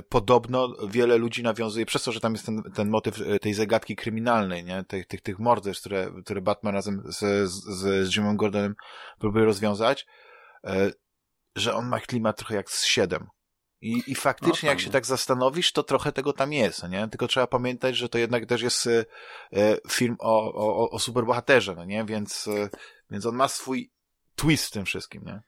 podobno 0.08 0.76
wiele 0.88 1.16
ludzi 1.16 1.42
nawiązuje, 1.42 1.86
przez 1.86 2.02
to, 2.02 2.12
że 2.12 2.20
tam 2.20 2.32
jest 2.32 2.46
ten, 2.46 2.62
ten 2.74 2.88
motyw 2.88 3.40
tej 3.40 3.54
zagadki 3.54 3.96
kryminalnej, 3.96 4.64
nie? 4.64 4.84
Tych, 4.84 5.06
tych, 5.06 5.20
tych 5.20 5.38
morderstw, 5.38 5.82
które, 5.82 6.10
które 6.24 6.40
Batman 6.40 6.74
razem 6.74 7.02
z, 7.06 7.50
z, 7.50 7.64
z 8.08 8.16
Jimem 8.16 8.36
Gordonem 8.36 8.74
próbuje 9.18 9.44
rozwiązać, 9.44 10.06
że 11.56 11.74
on 11.74 11.88
ma 11.88 12.00
klimat 12.00 12.36
trochę 12.36 12.54
jak 12.54 12.70
z 12.70 12.84
7 12.84 13.26
I, 13.80 14.02
i 14.06 14.14
faktycznie, 14.14 14.66
no, 14.66 14.70
jak 14.70 14.80
się 14.80 14.90
tak 14.90 15.06
zastanowisz, 15.06 15.72
to 15.72 15.82
trochę 15.82 16.12
tego 16.12 16.32
tam 16.32 16.52
jest, 16.52 16.88
nie? 16.88 17.08
Tylko 17.08 17.28
trzeba 17.28 17.46
pamiętać, 17.46 17.96
że 17.96 18.08
to 18.08 18.18
jednak 18.18 18.46
też 18.46 18.62
jest 18.62 18.86
e, 18.86 19.04
e 19.52 19.76
film 19.90 20.16
o, 20.18 20.54
o, 20.54 20.90
o 20.90 20.98
superbohaterze, 20.98 21.74
no 21.74 21.84
nie? 21.84 22.04
Więc, 22.04 22.48
e, 22.48 22.68
więc 23.10 23.26
on 23.26 23.36
ma 23.36 23.48
swój 23.48 23.90
twist 24.36 24.66
w 24.66 24.70
tym 24.70 24.84
wszystkim, 24.84 25.24
nie? 25.24 25.40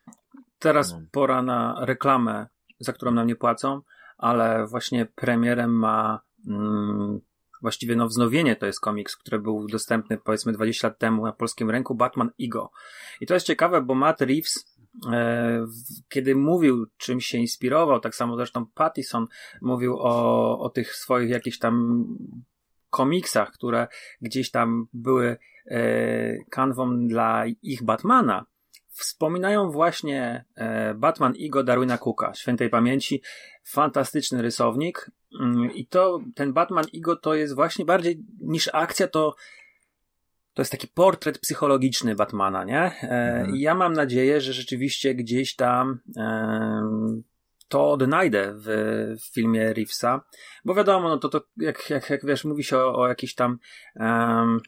Teraz 0.59 0.93
no. 0.93 1.01
pora 1.11 1.43
na 1.43 1.77
reklamę, 1.81 2.47
za 2.81 2.93
którą 2.93 3.11
nam 3.13 3.27
nie 3.27 3.37
płacą, 3.37 3.81
ale 4.19 4.67
właśnie 4.67 5.07
premierem 5.07 5.79
ma 5.79 6.21
mm, 6.49 7.21
właściwie 7.63 7.97
no 7.97 8.07
wznowienie 8.07 8.57
to 8.57 8.67
jest 8.67 8.81
komiks, 8.81 9.17
który 9.17 9.39
był 9.39 9.67
dostępny 9.67 10.19
powiedzmy 10.19 10.53
20 10.53 10.89
lat 10.89 10.99
temu 10.99 11.25
na 11.25 11.33
polskim 11.33 11.71
rynku, 11.71 11.95
Batman 11.95 12.31
Ego. 12.41 12.71
I 13.21 13.27
to 13.27 13.35
jest 13.35 13.47
ciekawe, 13.47 13.83
bo 13.83 13.95
Matt 13.95 14.21
Reeves 14.21 14.70
kiedy 16.09 16.35
mówił, 16.35 16.87
czym 16.97 17.21
się 17.21 17.39
inspirował, 17.39 18.01
tak 18.01 18.15
samo 18.15 18.37
zresztą 18.37 18.67
Pattison 18.75 19.27
mówił 19.61 19.97
o, 19.99 20.59
o 20.59 20.71
tych 20.71 20.95
swoich 20.95 21.31
jakichś 21.31 21.59
tam 21.59 22.05
komiksach, 22.91 23.53
które 23.53 23.89
gdzieś 24.21 24.51
tam 24.51 24.87
były 24.93 25.37
e, 25.67 26.45
kanwą 26.51 27.07
dla 27.07 27.45
ich 27.63 27.83
Batmana, 27.83 28.47
wspominają 28.89 29.71
właśnie 29.71 30.45
e, 30.55 30.95
Batman 30.95 31.37
Igo 31.37 31.65
Darwina 31.65 31.99
Cooka, 31.99 32.35
świętej 32.35 32.71
pamięci, 32.71 33.23
fantastyczny 33.65 34.43
rysownik. 34.43 35.11
Mm, 35.41 35.73
i 35.73 35.87
to, 35.87 36.21
ten 36.35 36.53
Batman 36.53 36.85
Igo 36.93 37.17
to 37.17 37.35
jest 37.35 37.55
właśnie 37.55 37.85
bardziej 37.85 38.25
niż 38.41 38.71
akcja, 38.73 39.09
to 39.09 39.35
to 40.61 40.63
jest 40.63 40.73
taki 40.73 40.89
portret 40.89 41.39
psychologiczny 41.39 42.15
Batmana, 42.15 42.65
nie? 42.65 42.81
E, 42.81 43.01
mhm. 43.03 43.57
I 43.57 43.61
ja 43.61 43.75
mam 43.75 43.93
nadzieję, 43.93 44.41
że 44.41 44.53
rzeczywiście 44.53 45.15
gdzieś 45.15 45.57
tam 45.57 46.01
e, 46.17 47.23
to 47.69 47.91
odnajdę 47.91 48.55
w, 48.57 48.67
w 49.21 49.35
filmie 49.35 49.73
Reevesa, 49.75 50.21
bo 50.65 50.75
wiadomo, 50.75 51.09
no 51.09 51.19
to, 51.19 51.29
to 51.29 51.41
jak, 51.57 51.91
jak, 51.91 52.11
jak 52.11 52.27
wiesz, 52.27 52.45
mówi 52.45 52.65
się 52.65 52.79
o, 52.79 52.95
o 52.95 53.09
jakichś 53.09 53.35
tam 53.35 53.59
um, 53.97 54.61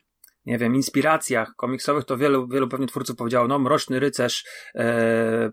nie 0.46 0.58
wiem, 0.58 0.75
inspiracjach 0.75 1.54
komiksowych, 1.56 2.04
to 2.04 2.16
wielu, 2.16 2.49
wielu 2.49 2.68
pewnie 2.68 2.87
twórców 2.87 3.16
powiedziało, 3.16 3.49
no, 3.49 3.58
Mroczny 3.58 4.00
Rycerz, 4.00 4.44
e, 4.75 5.52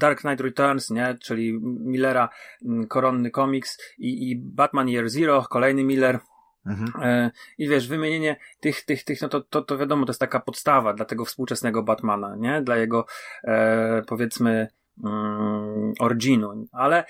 Dark 0.00 0.20
Knight 0.20 0.40
Returns, 0.40 0.90
nie, 0.90 1.18
czyli 1.22 1.58
Millera, 1.62 2.28
mm, 2.64 2.86
koronny 2.86 3.30
komiks 3.30 3.78
i, 3.98 4.30
i 4.30 4.36
Batman 4.36 4.88
Year 4.88 5.08
Zero, 5.08 5.46
kolejny 5.50 5.84
Miller, 5.84 6.18
Mhm. 6.66 6.92
E, 7.02 7.30
I 7.58 7.68
wiesz, 7.68 7.88
wymienienie 7.88 8.36
tych, 8.60 8.82
tych, 8.84 9.04
tych, 9.04 9.22
no 9.22 9.28
to, 9.28 9.40
to, 9.40 9.62
to 9.62 9.78
wiadomo, 9.78 10.06
to 10.06 10.10
jest 10.10 10.20
taka 10.20 10.40
podstawa 10.40 10.94
dla 10.94 11.04
tego 11.04 11.24
współczesnego 11.24 11.82
Batmana, 11.82 12.36
nie? 12.36 12.62
Dla 12.62 12.76
jego, 12.76 13.06
e, 13.44 14.02
powiedzmy, 14.06 14.68
mm, 15.04 15.92
originu. 16.00 16.66
Ale 16.72 17.04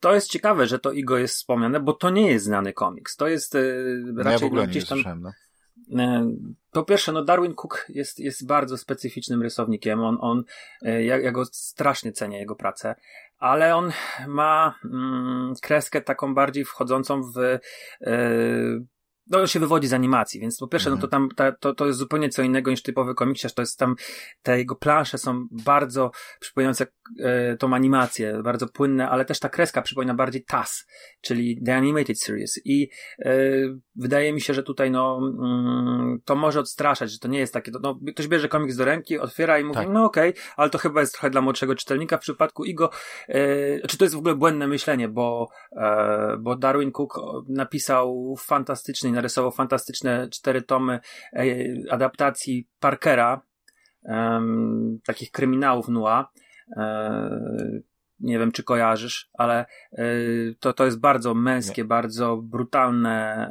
to 0.00 0.14
jest 0.14 0.30
ciekawe, 0.30 0.66
że 0.66 0.78
to 0.78 0.92
Igo 0.92 1.18
jest 1.18 1.34
wspomniane, 1.34 1.80
bo 1.80 1.92
to 1.92 2.10
nie 2.10 2.30
jest 2.30 2.44
znany 2.44 2.72
komiks. 2.72 3.16
To 3.16 3.28
jest 3.28 3.54
e, 3.54 3.58
raczej 4.16 4.32
ja 4.32 4.38
w 4.38 4.44
ogóle 4.44 4.62
no, 4.62 4.68
gdzieś 4.68 4.88
tam. 4.88 5.20
No. 5.20 5.32
E, 6.02 6.32
po 6.70 6.84
pierwsze, 6.84 7.12
no 7.12 7.24
Darwin 7.24 7.54
Cook 7.54 7.86
jest, 7.88 8.18
jest 8.18 8.46
bardzo 8.46 8.78
specyficznym 8.78 9.42
rysownikiem. 9.42 10.00
On, 10.00 10.18
on 10.20 10.44
e, 10.82 11.04
ja, 11.04 11.18
ja 11.18 11.32
go 11.32 11.44
strasznie 11.44 12.12
cenię, 12.12 12.38
jego 12.38 12.56
pracę, 12.56 12.94
ale 13.42 13.74
on 13.76 13.92
ma 14.28 14.74
mm, 14.84 15.54
kreskę 15.62 16.00
taką 16.00 16.34
bardziej 16.34 16.64
wchodzącą 16.64 17.22
w 17.22 17.58
yy, 18.00 18.86
no, 19.26 19.46
się 19.46 19.60
wywodzi 19.60 19.88
z 19.88 19.92
animacji, 19.92 20.40
więc 20.40 20.58
po 20.58 20.68
pierwsze, 20.68 20.90
no 20.90 20.96
to 20.96 21.06
mhm. 21.06 21.10
tam, 21.10 21.36
ta, 21.36 21.58
to, 21.58 21.74
to 21.74 21.86
jest 21.86 21.98
zupełnie 21.98 22.28
co 22.28 22.42
innego 22.42 22.70
niż 22.70 22.82
typowy 22.82 23.14
komiksiarz, 23.14 23.54
to 23.54 23.62
jest 23.62 23.78
tam, 23.78 23.96
te 24.42 24.58
jego 24.58 24.76
plansze 24.76 25.18
są 25.18 25.46
bardzo 25.50 26.10
przypominające 26.40 26.86
e, 27.20 27.56
tą 27.56 27.74
animację, 27.74 28.40
bardzo 28.44 28.68
płynne, 28.68 29.08
ale 29.08 29.24
też 29.24 29.40
ta 29.40 29.48
kreska 29.48 29.82
przypomina 29.82 30.14
bardziej 30.14 30.44
TAS, 30.44 30.86
czyli 31.20 31.62
The 31.64 31.76
Animated 31.76 32.20
Series 32.20 32.60
i 32.64 32.88
e, 33.18 33.32
wydaje 33.96 34.32
mi 34.32 34.40
się, 34.40 34.54
że 34.54 34.62
tutaj 34.62 34.90
no, 34.90 35.20
mm, 35.22 36.20
to 36.24 36.36
może 36.36 36.60
odstraszać, 36.60 37.10
że 37.10 37.18
to 37.18 37.28
nie 37.28 37.38
jest 37.38 37.54
takie, 37.54 37.72
no, 37.82 37.98
ktoś 38.14 38.28
bierze 38.28 38.48
komiks 38.48 38.76
do 38.76 38.84
ręki, 38.84 39.18
otwiera 39.18 39.58
i 39.58 39.64
mówi, 39.64 39.74
tak. 39.74 39.88
no 39.88 40.04
okej, 40.04 40.30
okay, 40.30 40.42
ale 40.56 40.70
to 40.70 40.78
chyba 40.78 41.00
jest 41.00 41.12
trochę 41.12 41.30
dla 41.30 41.40
młodszego 41.40 41.74
czytelnika, 41.74 42.16
w 42.16 42.20
przypadku 42.20 42.64
Igo, 42.64 42.90
e, 43.28 43.86
czy 43.88 43.98
to 43.98 44.04
jest 44.04 44.14
w 44.14 44.18
ogóle 44.18 44.34
błędne 44.34 44.66
myślenie, 44.66 45.08
bo, 45.08 45.48
e, 45.72 46.36
bo 46.40 46.56
Darwin 46.56 46.92
Cook 46.92 47.20
napisał 47.48 48.36
fantastyczny 48.38 49.11
narysował 49.12 49.52
fantastyczne 49.52 50.28
cztery 50.28 50.62
tomy 50.62 51.00
e, 51.32 51.44
adaptacji 51.90 52.68
Parkera, 52.80 53.42
takich 55.04 55.30
kryminałów 55.30 55.88
Nua. 55.88 56.30
E, 56.76 57.30
nie 58.20 58.38
wiem, 58.38 58.52
czy 58.52 58.62
kojarzysz, 58.62 59.30
ale 59.32 59.66
e, 59.92 60.04
to, 60.60 60.72
to 60.72 60.84
jest 60.84 61.00
bardzo 61.00 61.34
męskie, 61.34 61.82
Nie. 61.82 61.88
bardzo 61.88 62.36
brutalne. 62.36 63.50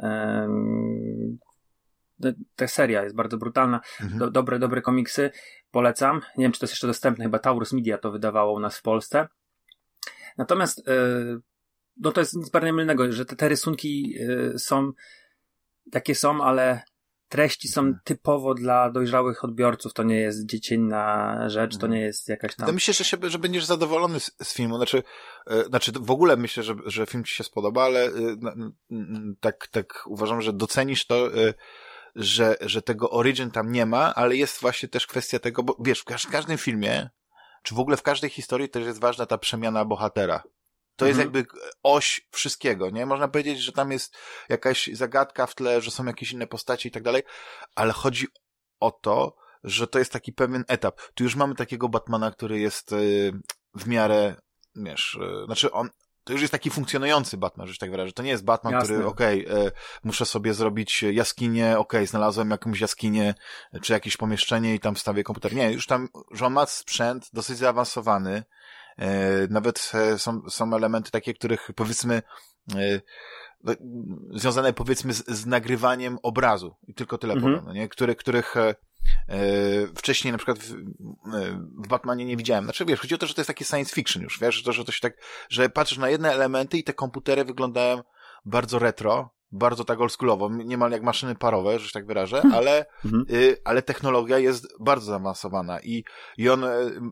Ta 2.56 2.66
seria 2.66 3.02
jest 3.02 3.16
bardzo 3.16 3.38
brutalna. 3.38 3.80
Mhm. 4.00 4.18
Do, 4.18 4.30
dobre, 4.30 4.58
dobre 4.58 4.82
komiksy. 4.82 5.30
Polecam. 5.70 6.20
Nie 6.36 6.44
wiem, 6.44 6.52
czy 6.52 6.60
to 6.60 6.64
jest 6.64 6.72
jeszcze 6.72 6.86
dostępne. 6.86 7.24
Chyba 7.24 7.38
Taurus 7.38 7.72
Media 7.72 7.98
to 7.98 8.10
wydawało 8.10 8.52
u 8.52 8.60
nas 8.60 8.78
w 8.78 8.82
Polsce. 8.82 9.28
Natomiast 10.38 10.82
no 11.96 12.12
to 12.12 12.20
jest 12.20 12.36
nic 12.36 12.50
bardziej 12.50 12.72
mylnego, 12.72 13.12
że 13.12 13.24
te, 13.24 13.36
te 13.36 13.48
rysunki 13.48 14.14
są 14.56 14.92
takie 15.90 16.14
są, 16.14 16.44
ale 16.44 16.82
treści 17.32 17.68
są 17.68 17.80
mhm. 17.80 18.00
typowo 18.04 18.54
dla 18.54 18.90
dojrzałych 18.90 19.44
odbiorców. 19.44 19.92
To 19.92 20.02
nie 20.02 20.16
jest 20.16 20.46
dziecinna 20.46 21.36
rzecz, 21.48 21.72
to 21.72 21.86
mhm. 21.86 21.92
nie 21.92 22.00
jest 22.00 22.28
jakaś 22.28 22.56
tam. 22.56 22.66
To 22.66 22.72
myślę, 22.72 22.94
że, 22.94 23.04
się, 23.04 23.16
że 23.22 23.38
będziesz 23.38 23.64
zadowolony 23.64 24.20
z, 24.20 24.36
z 24.42 24.54
filmu. 24.54 24.76
Znaczy, 24.76 25.02
e, 25.46 25.64
znaczy, 25.64 25.92
w 26.00 26.10
ogóle 26.10 26.36
myślę, 26.36 26.62
że, 26.62 26.74
że 26.86 27.06
film 27.06 27.24
ci 27.24 27.34
się 27.34 27.44
spodoba, 27.44 27.84
ale 27.84 28.06
e, 28.06 28.10
tak, 29.40 29.66
tak 29.66 30.04
uważam, 30.06 30.42
że 30.42 30.52
docenisz 30.52 31.06
to, 31.06 31.26
e, 31.26 31.54
że, 32.16 32.56
że 32.60 32.82
tego 32.82 33.10
origin 33.10 33.50
tam 33.50 33.72
nie 33.72 33.86
ma, 33.86 34.14
ale 34.14 34.36
jest 34.36 34.60
właśnie 34.60 34.88
też 34.88 35.06
kwestia 35.06 35.38
tego, 35.38 35.62
bo 35.62 35.76
wiesz, 35.80 36.00
w 36.00 36.30
każdym 36.30 36.58
filmie, 36.58 37.10
czy 37.62 37.74
w 37.74 37.80
ogóle 37.80 37.96
w 37.96 38.02
każdej 38.02 38.30
historii 38.30 38.68
też 38.68 38.86
jest 38.86 39.00
ważna 39.00 39.26
ta 39.26 39.38
przemiana 39.38 39.84
bohatera. 39.84 40.42
To 41.02 41.08
jest 41.08 41.20
mhm. 41.20 41.36
jakby 41.36 41.58
oś 41.82 42.28
wszystkiego, 42.30 42.90
nie? 42.90 43.06
Można 43.06 43.28
powiedzieć, 43.28 43.58
że 43.58 43.72
tam 43.72 43.92
jest 43.92 44.16
jakaś 44.48 44.90
zagadka 44.92 45.46
w 45.46 45.54
tle, 45.54 45.80
że 45.80 45.90
są 45.90 46.04
jakieś 46.04 46.32
inne 46.32 46.46
postacie 46.46 46.88
i 46.88 46.92
tak 46.92 47.02
dalej, 47.02 47.22
ale 47.74 47.92
chodzi 47.92 48.26
o 48.80 48.90
to, 48.90 49.36
że 49.64 49.86
to 49.86 49.98
jest 49.98 50.12
taki 50.12 50.32
pewien 50.32 50.64
etap. 50.68 51.00
Tu 51.14 51.24
już 51.24 51.36
mamy 51.36 51.54
takiego 51.54 51.88
Batmana, 51.88 52.30
który 52.30 52.60
jest 52.60 52.92
y, 52.92 53.32
w 53.74 53.86
miarę, 53.86 54.34
wiesz, 54.76 55.14
y, 55.14 55.44
znaczy 55.46 55.72
on, 55.72 55.90
to 56.24 56.32
już 56.32 56.42
jest 56.42 56.52
taki 56.52 56.70
funkcjonujący 56.70 57.36
Batman, 57.36 57.66
że 57.66 57.78
tak 57.78 57.90
wyrażę. 57.90 58.12
To 58.12 58.22
nie 58.22 58.30
jest 58.30 58.44
Batman, 58.44 58.72
Jasne. 58.72 58.94
który, 58.94 59.06
okej, 59.06 59.46
okay, 59.46 59.72
muszę 60.04 60.26
sobie 60.26 60.54
zrobić 60.54 61.02
jaskinię, 61.02 61.66
okej, 61.66 61.78
okay, 61.78 62.06
znalazłem 62.06 62.50
jakąś 62.50 62.80
jaskinię, 62.80 63.34
czy 63.82 63.92
jakieś 63.92 64.16
pomieszczenie 64.16 64.74
i 64.74 64.80
tam 64.80 64.94
wstawię 64.94 65.24
komputer. 65.24 65.54
Nie, 65.54 65.72
już 65.72 65.86
tam, 65.86 66.08
że 66.30 66.46
on 66.46 66.52
ma 66.52 66.66
sprzęt 66.66 67.28
dosyć 67.32 67.58
zaawansowany, 67.58 68.44
nawet 69.50 69.92
e, 69.94 70.18
są, 70.18 70.42
są 70.50 70.74
elementy 70.74 71.10
takie, 71.10 71.34
których 71.34 71.70
powiedzmy 71.76 72.22
e, 72.74 73.00
no, 73.64 73.72
związane 74.30 74.72
powiedzmy 74.72 75.12
z, 75.12 75.26
z 75.28 75.46
nagrywaniem 75.46 76.18
obrazu 76.22 76.76
i 76.86 76.94
tylko 76.94 77.18
tyle 77.18 77.34
mhm. 77.34 77.52
powiem, 77.52 77.66
no 77.66 77.72
nie? 77.72 77.88
Które, 77.88 78.14
których 78.14 78.54
wcześniej 79.96 80.32
na 80.32 80.38
przykład 80.38 80.58
w, 80.58 80.74
w 81.84 81.88
Batmanie 81.88 82.24
nie 82.24 82.36
widziałem. 82.36 82.64
Znaczy 82.64 82.84
wiesz, 82.84 83.00
chodzi 83.00 83.14
o 83.14 83.18
to, 83.18 83.26
że 83.26 83.34
to 83.34 83.40
jest 83.40 83.46
takie 83.46 83.64
science 83.64 83.94
fiction 83.94 84.22
już, 84.22 84.40
wiesz, 84.40 84.62
to, 84.62 84.72
że 84.72 84.84
to 84.84 84.92
się 84.92 85.00
tak, 85.00 85.16
że 85.48 85.68
patrzysz 85.68 85.98
na 85.98 86.10
jedne 86.10 86.32
elementy 86.32 86.78
i 86.78 86.84
te 86.84 86.92
komputery 86.92 87.44
wyglądają 87.44 88.02
bardzo 88.44 88.78
retro, 88.78 89.34
bardzo 89.52 89.84
tak 89.84 90.00
oldschoolowo, 90.00 90.48
niemal 90.50 90.90
jak 90.90 91.02
maszyny 91.02 91.34
parowe, 91.34 91.78
że 91.78 91.86
się 91.86 91.92
tak 91.92 92.06
wyrażę, 92.06 92.40
hmm. 92.40 92.58
ale, 92.58 92.86
mhm. 93.04 93.24
y, 93.30 93.56
ale 93.64 93.82
technologia 93.82 94.38
jest 94.38 94.68
bardzo 94.80 95.06
zaawansowana 95.06 95.80
i, 95.80 96.04
i 96.36 96.48
on 96.48 96.64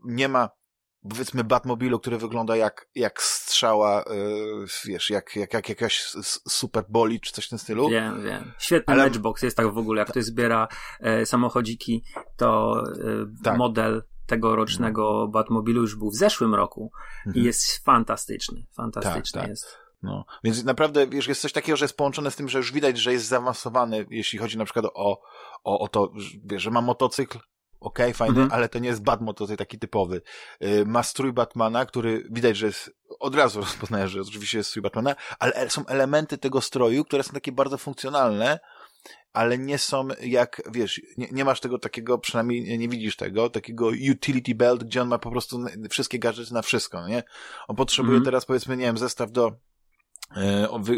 nie 0.05 0.29
ma 0.29 0.49
powiedzmy 1.09 1.43
Batmobilu, 1.43 1.99
który 1.99 2.17
wygląda 2.17 2.55
jak, 2.55 2.87
jak 2.95 3.21
strzała, 3.21 4.03
yy, 4.09 4.65
wiesz, 4.85 5.09
jak, 5.09 5.35
jak, 5.35 5.53
jak 5.53 5.69
jakaś 5.69 6.03
super 6.49 6.83
boli, 6.89 7.19
czy 7.19 7.31
coś 7.31 7.45
w 7.45 7.49
tym 7.49 7.59
stylu. 7.59 7.89
Wiem, 7.89 8.23
wiem. 8.23 8.51
Świetny 8.57 8.93
Ale... 8.93 9.03
Matchbox 9.03 9.41
jest 9.41 9.57
tak 9.57 9.73
w 9.73 9.77
ogóle, 9.77 9.99
jak 9.99 10.09
ktoś 10.09 10.23
zbiera 10.23 10.67
e, 10.99 11.25
samochodziki, 11.25 12.03
to 12.37 12.81
e, 12.83 13.43
tak. 13.43 13.57
model 13.57 14.03
tegorocznego 14.25 15.11
mhm. 15.11 15.31
Batmobilu 15.31 15.81
już 15.81 15.95
był 15.95 16.09
w 16.09 16.15
zeszłym 16.15 16.55
roku 16.55 16.91
mhm. 17.25 17.35
i 17.35 17.45
jest 17.45 17.83
fantastyczny. 17.85 18.65
Fantastyczny 18.75 19.31
tak, 19.33 19.41
tak. 19.41 19.49
jest. 19.49 19.77
No, 20.03 20.25
więc 20.43 20.63
naprawdę, 20.63 21.07
wiesz, 21.07 21.27
jest 21.27 21.41
coś 21.41 21.53
takiego, 21.53 21.77
że 21.77 21.85
jest 21.85 21.97
połączone 21.97 22.31
z 22.31 22.35
tym, 22.35 22.49
że 22.49 22.57
już 22.57 22.71
widać, 22.71 22.97
że 22.97 23.13
jest 23.13 23.27
zaawansowany, 23.27 24.05
jeśli 24.09 24.39
chodzi 24.39 24.57
na 24.57 24.65
przykład 24.65 24.85
o, 24.85 25.21
o, 25.63 25.79
o 25.79 25.87
to, 25.87 26.11
że 26.55 26.71
ma 26.71 26.81
motocykl, 26.81 27.39
okej, 27.81 28.05
okay, 28.05 28.13
fajny, 28.13 28.41
mhm. 28.41 28.51
ale 28.51 28.69
to 28.69 28.79
nie 28.79 28.89
jest 28.89 29.03
Batman, 29.03 29.35
to 29.35 29.43
jest 29.43 29.57
taki 29.57 29.79
typowy. 29.79 30.21
Y, 30.63 30.85
ma 30.85 31.03
strój 31.03 31.33
Batmana, 31.33 31.85
który 31.85 32.27
widać, 32.29 32.57
że 32.57 32.65
jest, 32.65 32.91
od 33.19 33.35
razu 33.35 33.59
rozpoznaje, 33.61 34.07
że 34.07 34.21
oczywiście 34.21 34.57
jest 34.57 34.69
strój 34.69 34.83
Batmana, 34.83 35.15
ale 35.39 35.69
są 35.69 35.85
elementy 35.85 36.37
tego 36.37 36.61
stroju, 36.61 37.05
które 37.05 37.23
są 37.23 37.33
takie 37.33 37.51
bardzo 37.51 37.77
funkcjonalne 37.77 38.59
ale 39.33 39.57
nie 39.57 39.77
są 39.77 40.07
jak, 40.21 40.61
wiesz, 40.71 41.01
nie, 41.17 41.27
nie 41.31 41.45
masz 41.45 41.59
tego 41.59 41.79
takiego, 41.79 42.17
przynajmniej 42.17 42.79
nie 42.79 42.89
widzisz 42.89 43.15
tego, 43.15 43.49
takiego 43.49 43.87
utility 44.11 44.55
belt, 44.55 44.83
gdzie 44.83 45.01
on 45.01 45.07
ma 45.07 45.17
po 45.17 45.31
prostu 45.31 45.59
wszystkie 45.89 46.19
gadżety 46.19 46.53
na 46.53 46.61
wszystko, 46.61 47.07
nie? 47.07 47.23
On 47.67 47.75
potrzebuje 47.75 48.19
-hmm. 48.19 48.25
teraz, 48.25 48.45
powiedzmy, 48.45 48.77
nie 48.77 48.85
wiem, 48.85 48.97
zestaw 48.97 49.31
do 49.31 49.51
e, 50.35 50.67
wy, 50.79 50.97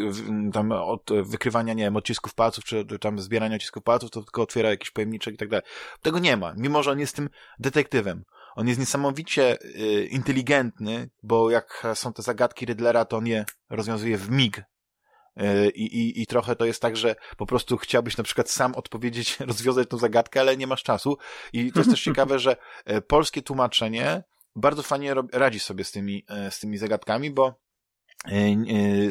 tam 0.53 0.71
od 0.71 1.09
wykrywania, 1.23 1.73
nie 1.73 1.83
wiem, 1.83 1.95
odcisków 1.95 2.33
palców, 2.33 2.63
czy 2.63 2.85
tam 3.01 3.19
zbierania 3.19 3.55
odcisków 3.55 3.83
palców, 3.83 4.11
to 4.11 4.23
tylko 4.23 4.41
otwiera 4.41 4.69
jakiś 4.69 4.91
pojemniczek 4.91 5.33
i 5.33 5.37
tak 5.37 5.49
dalej. 5.49 5.65
Tego 6.01 6.19
nie 6.19 6.37
ma, 6.37 6.53
mimo 6.57 6.83
że 6.83 6.91
on 6.91 6.99
jest 6.99 7.15
tym 7.15 7.29
detektywem. 7.59 8.23
On 8.55 8.67
jest 8.67 8.79
niesamowicie 8.79 9.57
y, 9.61 10.07
inteligentny, 10.11 11.09
bo 11.23 11.49
jak 11.49 11.83
są 11.93 12.13
te 12.13 12.21
zagadki 12.21 12.65
Riddlera, 12.65 13.05
to 13.05 13.17
on 13.17 13.27
je 13.27 13.45
rozwiązuje 13.69 14.17
w 14.17 14.29
mig. 14.29 14.57
Y, 14.57 15.69
I, 15.69 15.83
i, 15.83 16.21
I 16.21 16.27
trochę 16.27 16.55
to 16.55 16.65
jest 16.65 16.81
tak, 16.81 16.97
że 16.97 17.15
po 17.37 17.45
prostu 17.45 17.77
chciałbyś 17.77 18.17
na 18.17 18.23
przykład 18.23 18.49
sam 18.49 18.75
odpowiedzieć, 18.75 19.39
rozwiązać 19.49 19.89
tą 19.89 19.97
zagadkę, 19.97 20.39
ale 20.39 20.57
nie 20.57 20.67
masz 20.67 20.83
czasu. 20.83 21.17
I 21.53 21.71
to 21.71 21.79
jest 21.79 21.91
też 21.91 22.03
ciekawe, 22.09 22.39
że 22.39 22.57
y, 22.91 23.01
polskie 23.01 23.41
tłumaczenie 23.41 24.23
bardzo 24.55 24.83
fajnie 24.83 25.15
radzi 25.31 25.59
sobie 25.59 25.83
z 25.83 25.91
tymi, 25.91 26.25
z 26.49 26.59
tymi 26.59 26.77
zagadkami, 26.77 27.31
bo 27.31 27.62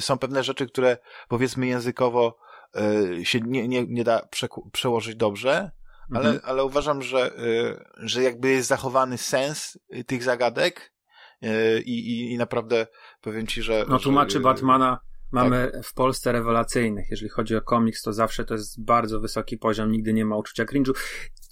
są 0.00 0.18
pewne 0.18 0.42
rzeczy, 0.42 0.66
które 0.66 0.96
powiedzmy 1.28 1.66
językowo 1.66 2.38
się 3.22 3.40
nie, 3.40 3.68
nie, 3.68 3.86
nie 3.86 4.04
da 4.04 4.28
przełożyć 4.72 5.16
dobrze, 5.16 5.70
ale, 6.14 6.30
mhm. 6.30 6.40
ale 6.44 6.64
uważam, 6.64 7.02
że, 7.02 7.30
że 7.96 8.22
jakby 8.22 8.50
jest 8.50 8.68
zachowany 8.68 9.18
sens 9.18 9.78
tych 10.06 10.22
zagadek 10.22 10.92
i, 11.84 11.98
i, 11.98 12.32
i 12.32 12.38
naprawdę 12.38 12.86
powiem 13.20 13.46
ci, 13.46 13.62
że... 13.62 13.84
No 13.88 13.98
tłumaczy 13.98 14.32
że, 14.32 14.40
Batmana 14.40 14.98
mamy 15.32 15.70
tak. 15.72 15.84
w 15.84 15.94
Polsce 15.94 16.32
rewelacyjnych. 16.32 17.06
Jeżeli 17.10 17.28
chodzi 17.28 17.56
o 17.56 17.62
komiks, 17.62 18.02
to 18.02 18.12
zawsze 18.12 18.44
to 18.44 18.54
jest 18.54 18.84
bardzo 18.84 19.20
wysoki 19.20 19.58
poziom, 19.58 19.90
nigdy 19.90 20.12
nie 20.12 20.24
ma 20.24 20.36
uczucia 20.36 20.64
cringe'u 20.64 20.92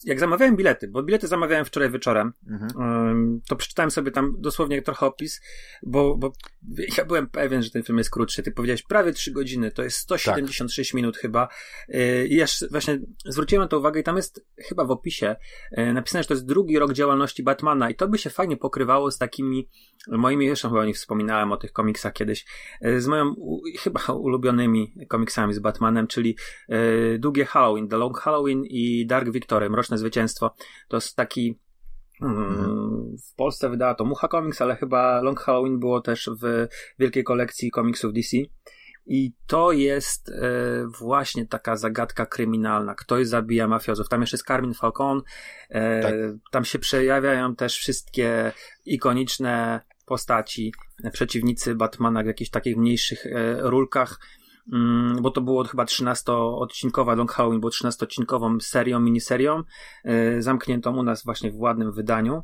jak 0.04 0.20
zamawiałem 0.20 0.56
bilety, 0.56 0.88
bo 0.88 1.02
bilety 1.02 1.26
zamawiałem 1.26 1.64
wczoraj 1.64 1.90
wieczorem, 1.90 2.32
mhm. 2.50 3.40
to 3.48 3.56
przeczytałem 3.56 3.90
sobie 3.90 4.10
tam 4.10 4.34
dosłownie 4.38 4.82
trochę 4.82 5.06
opis, 5.06 5.40
bo, 5.82 6.16
bo 6.16 6.32
ja 6.98 7.04
byłem 7.04 7.28
pewien, 7.28 7.62
że 7.62 7.70
ten 7.70 7.82
film 7.82 7.98
jest 7.98 8.10
krótszy. 8.10 8.42
Ty 8.42 8.52
powiedziałeś 8.52 8.82
prawie 8.82 9.12
3 9.12 9.32
godziny, 9.32 9.70
to 9.70 9.82
jest 9.82 9.96
176 9.96 10.90
tak. 10.90 10.96
minut 10.96 11.16
chyba. 11.16 11.48
Y, 11.88 12.26
I 12.30 12.36
ja 12.36 12.46
właśnie 12.70 12.98
zwróciłem 13.26 13.62
na 13.62 13.68
to 13.68 13.78
uwagę 13.78 14.00
i 14.00 14.02
tam 14.02 14.16
jest 14.16 14.46
chyba 14.68 14.84
w 14.84 14.90
opisie 14.90 15.36
y, 15.78 15.92
napisane, 15.92 16.22
że 16.22 16.28
to 16.28 16.34
jest 16.34 16.46
drugi 16.46 16.78
rok 16.78 16.92
działalności 16.92 17.42
Batmana 17.42 17.90
i 17.90 17.94
to 17.94 18.08
by 18.08 18.18
się 18.18 18.30
fajnie 18.30 18.56
pokrywało 18.56 19.10
z 19.10 19.18
takimi 19.18 19.68
moimi, 20.08 20.46
jeszcze 20.46 20.68
chyba 20.68 20.80
o 20.80 20.84
nich 20.84 20.96
wspominałem, 20.96 21.52
o 21.52 21.56
tych 21.56 21.72
komiksach 21.72 22.12
kiedyś, 22.12 22.46
y, 22.84 23.00
z 23.00 23.06
moją 23.06 23.34
chyba 23.78 24.00
ulubionymi 24.12 24.94
komiksami 25.08 25.54
z 25.54 25.58
Batmanem, 25.58 26.06
czyli 26.06 26.36
Długie 27.18 27.44
Halloween, 27.44 27.88
The 27.88 27.96
Long 27.96 28.18
Halloween 28.18 28.64
i 28.64 29.06
Dark 29.06 29.30
Victory, 29.30 29.70
Mroczne 29.70 29.89
Zwycięstwo. 29.98 30.54
To 30.88 30.96
jest 30.96 31.16
taki 31.16 31.58
mm, 32.22 33.16
w 33.30 33.34
Polsce 33.34 33.70
wydała 33.70 33.94
to 33.94 34.04
Mucha 34.04 34.28
Comics, 34.28 34.62
ale 34.62 34.76
chyba 34.76 35.20
Long 35.20 35.40
Halloween 35.40 35.78
było 35.78 36.00
też 36.00 36.30
w 36.42 36.68
wielkiej 36.98 37.24
kolekcji 37.24 37.70
komiksów 37.70 38.12
DC. 38.12 38.36
I 39.06 39.32
to 39.46 39.72
jest 39.72 40.28
e, 40.28 40.32
właśnie 40.98 41.46
taka 41.46 41.76
zagadka 41.76 42.26
kryminalna. 42.26 42.94
Ktoś 42.94 43.26
zabija 43.26 43.68
mafiozów. 43.68 44.08
Tam 44.08 44.20
jeszcze 44.20 44.34
jest 44.34 44.46
Carmine 44.46 44.74
Falcon. 44.74 45.22
E, 45.68 46.02
tak. 46.02 46.14
Tam 46.50 46.64
się 46.64 46.78
przejawiają 46.78 47.56
też 47.56 47.78
wszystkie 47.78 48.52
ikoniczne 48.84 49.80
postaci, 50.06 50.72
przeciwnicy 51.12 51.74
Batmana 51.74 52.22
w 52.22 52.26
jakichś 52.26 52.50
takich 52.50 52.76
mniejszych 52.76 53.26
e, 53.26 53.60
rulkach. 53.60 54.20
Mm, 54.72 55.22
bo 55.22 55.30
to 55.30 55.40
było 55.40 55.64
chyba 55.64 55.84
13-odcinkowa, 55.84 57.16
Long 57.16 57.32
Halloween 57.32 57.60
było 57.60 57.70
13-odcinkową 57.70 58.60
serią, 58.60 59.00
miniserią, 59.00 59.62
e, 60.04 60.42
zamkniętą 60.42 60.96
u 60.96 61.02
nas 61.02 61.24
właśnie 61.24 61.50
w 61.50 61.60
ładnym 61.60 61.92
wydaniu. 61.92 62.42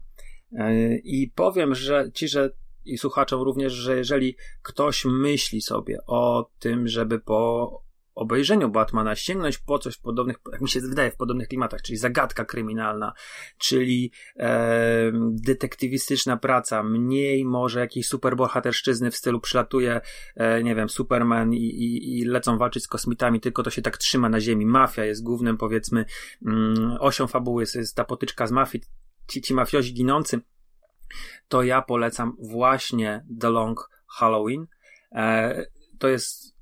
E, 0.52 0.96
I 0.96 1.33
powiem, 1.35 1.74
że 1.74 2.11
ci, 2.14 2.29
że 2.29 2.50
i 2.85 2.98
słuchaczom 2.98 3.42
również, 3.42 3.72
że 3.72 3.96
jeżeli 3.96 4.37
ktoś 4.62 5.05
myśli 5.05 5.62
sobie 5.62 5.98
o 6.07 6.50
tym, 6.59 6.88
żeby 6.88 7.18
po 7.18 7.86
obejrzeniu 8.16 8.68
Batmana 8.68 9.16
sięgnąć 9.16 9.59
po 9.59 9.79
coś 9.79 9.96
podobnych, 9.96 10.37
jak 10.52 10.61
mi 10.61 10.68
się 10.68 10.81
wydaje, 10.81 11.11
w 11.11 11.16
podobnych 11.16 11.48
klimatach, 11.48 11.83
czyli 11.83 11.98
zagadka 11.98 12.44
kryminalna, 12.44 13.12
czyli 13.59 14.12
e, 14.37 15.12
detektywistyczna 15.31 16.37
praca, 16.37 16.83
mniej 16.83 17.44
może 17.44 17.81
jakiejś 17.81 18.07
superbohaterszczyzny 18.07 19.11
w 19.11 19.16
stylu 19.16 19.40
przylatuje, 19.40 20.00
e, 20.37 20.62
nie 20.62 20.74
wiem, 20.74 20.88
Superman 20.88 21.52
i, 21.55 21.57
i, 21.57 22.18
i 22.18 22.24
lecą 22.24 22.59
walczyć 22.59 22.85
z 22.85 22.88
kosmitami, 22.88 23.40
tylko 23.40 23.62
to 23.62 23.70
się 23.70 23.83
tak 23.83 23.98
trzyma 23.98 24.29
na 24.29 24.40
ziemi. 24.40 24.66
Mafia 24.66 25.05
jest 25.05 25.22
głównym, 25.22 25.57
powiedzmy, 25.57 26.05
mm, 26.46 26.96
osią 27.00 27.26
fabuły, 27.26 27.62
jest, 27.62 27.74
jest 27.74 27.96
ta 27.96 28.05
potyczka 28.05 28.46
z 28.46 28.52
mafii, 28.52 28.85
ci, 29.29 29.42
ci 29.42 29.55
mafiozi 29.55 29.94
ginący, 29.94 30.40
to 31.48 31.62
ja 31.62 31.83
polecam 31.83 32.37
właśnie 32.40 33.26
The 33.40 33.50
Long 33.50 33.90
Halloween. 34.07 34.66
E, 35.12 35.66
to 35.98 36.09
jest 36.09 36.56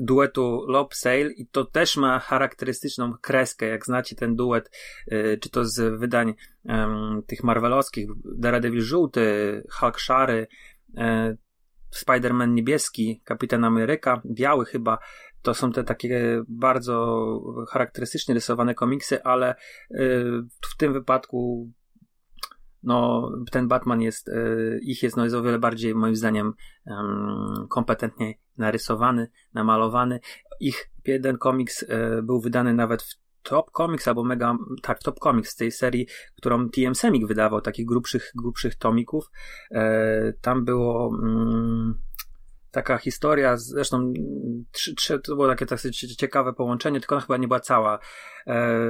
duetu 0.00 0.64
Lob 0.68 0.94
Sale 0.94 1.32
i 1.32 1.46
to 1.46 1.64
też 1.64 1.96
ma 1.96 2.18
charakterystyczną 2.18 3.12
kreskę, 3.20 3.66
jak 3.66 3.86
znacie 3.86 4.16
ten 4.16 4.36
duet, 4.36 4.70
y, 5.12 5.38
czy 5.40 5.50
to 5.50 5.64
z 5.64 6.00
wydań 6.00 6.34
um, 6.64 7.22
tych 7.26 7.44
marvelowskich, 7.44 8.08
Daredevil 8.24 8.80
żółty, 8.80 9.62
Hulk 9.70 9.98
szary, 9.98 10.46
e, 10.96 11.36
Spider-Man 11.94 12.54
niebieski, 12.54 13.22
Kapitan 13.24 13.64
Ameryka, 13.64 14.22
biały 14.26 14.64
chyba, 14.64 14.98
to 15.42 15.54
są 15.54 15.72
te 15.72 15.84
takie 15.84 16.42
bardzo 16.48 17.40
charakterystycznie 17.70 18.34
rysowane 18.34 18.74
komiksy, 18.74 19.22
ale 19.22 19.54
y, 19.54 19.96
w 20.72 20.76
tym 20.76 20.92
wypadku 20.92 21.70
no, 22.82 23.30
ten 23.50 23.68
Batman 23.68 24.00
jest, 24.00 24.28
y, 24.28 24.80
ich 24.82 25.02
jest, 25.02 25.16
no, 25.16 25.24
jest 25.24 25.36
o 25.36 25.42
wiele 25.42 25.58
bardziej, 25.58 25.94
moim 25.94 26.16
zdaniem, 26.16 26.52
kompetentnie 27.68 28.34
narysowany, 28.56 29.30
namalowany. 29.54 30.20
Ich 30.60 30.90
jeden 31.04 31.38
komiks 31.38 31.82
y, 31.82 31.88
był 32.22 32.40
wydany 32.40 32.74
nawet 32.74 33.02
w 33.02 33.18
Top 33.42 33.70
Comics 33.76 34.08
albo 34.08 34.24
Mega, 34.24 34.56
tak, 34.82 34.98
Top 34.98 35.18
Comics 35.18 35.50
z 35.50 35.56
tej 35.56 35.72
serii, 35.72 36.06
którą 36.36 36.68
TM 36.68 36.94
Semik 36.94 37.26
wydawał, 37.26 37.60
takich 37.60 37.86
grubszych, 37.86 38.32
grubszych 38.34 38.74
tomików. 38.74 39.30
E, 39.70 40.32
tam 40.40 40.64
było 40.64 41.18
mm, 41.22 41.98
taka 42.70 42.98
historia, 42.98 43.56
zresztą 43.56 44.12
trzy, 44.72 44.94
trzy, 44.94 45.18
to 45.18 45.34
było 45.34 45.48
takie 45.48 45.66
ciekawe 46.16 46.52
połączenie, 46.52 47.00
tylko 47.00 47.14
ona 47.14 47.22
chyba 47.22 47.36
nie 47.36 47.48
była 47.48 47.60
cała. 47.60 47.98
E, 48.46 48.80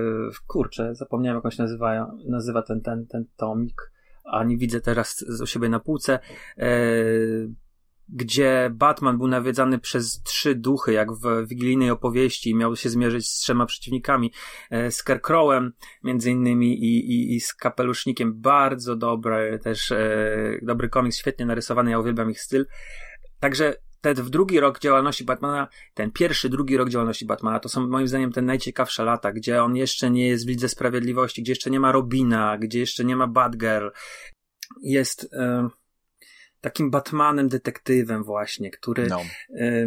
kurczę, 0.46 0.94
zapomniałem 0.94 1.36
jak 1.36 1.44
on 1.44 1.50
się 1.50 1.62
nazywa, 1.62 2.12
nazywa 2.28 2.62
ten, 2.62 2.80
ten, 2.80 3.06
ten 3.06 3.24
tomik, 3.36 3.92
a 4.24 4.44
nie 4.44 4.56
widzę 4.56 4.80
teraz 4.80 5.24
u 5.42 5.46
siebie 5.46 5.68
na 5.68 5.80
półce. 5.80 6.18
E, 6.58 6.68
gdzie 8.08 8.70
Batman 8.74 9.18
był 9.18 9.26
nawiedzany 9.26 9.78
przez 9.78 10.22
trzy 10.22 10.54
duchy, 10.54 10.92
jak 10.92 11.12
w 11.12 11.46
wigilijnej 11.46 11.90
opowieści, 11.90 12.54
miał 12.54 12.76
się 12.76 12.88
zmierzyć 12.88 13.28
z 13.28 13.38
trzema 13.38 13.66
przeciwnikami, 13.66 14.32
e, 14.70 14.90
z 14.90 15.02
Kerkrowem 15.02 15.72
między 16.04 16.30
innymi 16.30 16.84
i, 16.84 17.10
i, 17.10 17.36
i 17.36 17.40
z 17.40 17.54
Kapelusznikiem. 17.54 18.40
Bardzo 18.40 18.96
dobry 18.96 19.58
też, 19.62 19.92
e, 19.92 20.58
dobry 20.62 20.88
komiks, 20.88 21.18
świetnie 21.18 21.46
narysowany, 21.46 21.90
ja 21.90 21.98
uwielbiam 21.98 22.30
ich 22.30 22.40
styl. 22.40 22.66
Także 23.40 23.74
ten 24.00 24.14
drugi 24.14 24.60
rok 24.60 24.78
działalności 24.80 25.24
Batmana, 25.24 25.68
ten 25.94 26.10
pierwszy, 26.10 26.48
drugi 26.48 26.76
rok 26.76 26.88
działalności 26.88 27.26
Batmana, 27.26 27.60
to 27.60 27.68
są 27.68 27.86
moim 27.86 28.08
zdaniem 28.08 28.32
te 28.32 28.42
najciekawsze 28.42 29.04
lata, 29.04 29.32
gdzie 29.32 29.62
on 29.62 29.76
jeszcze 29.76 30.10
nie 30.10 30.28
jest 30.28 30.46
w 30.46 30.48
Lidze 30.48 30.68
Sprawiedliwości, 30.68 31.42
gdzie 31.42 31.52
jeszcze 31.52 31.70
nie 31.70 31.80
ma 31.80 31.92
Robina, 31.92 32.58
gdzie 32.58 32.78
jeszcze 32.78 33.04
nie 33.04 33.16
ma 33.16 33.26
Batgirl. 33.26 33.88
Jest 34.82 35.28
e, 35.32 35.68
takim 36.60 36.90
Batmanem, 36.90 37.48
detektywem 37.48 38.24
właśnie, 38.24 38.70
który 38.70 39.06
no. 39.06 39.20
e, 39.58 39.86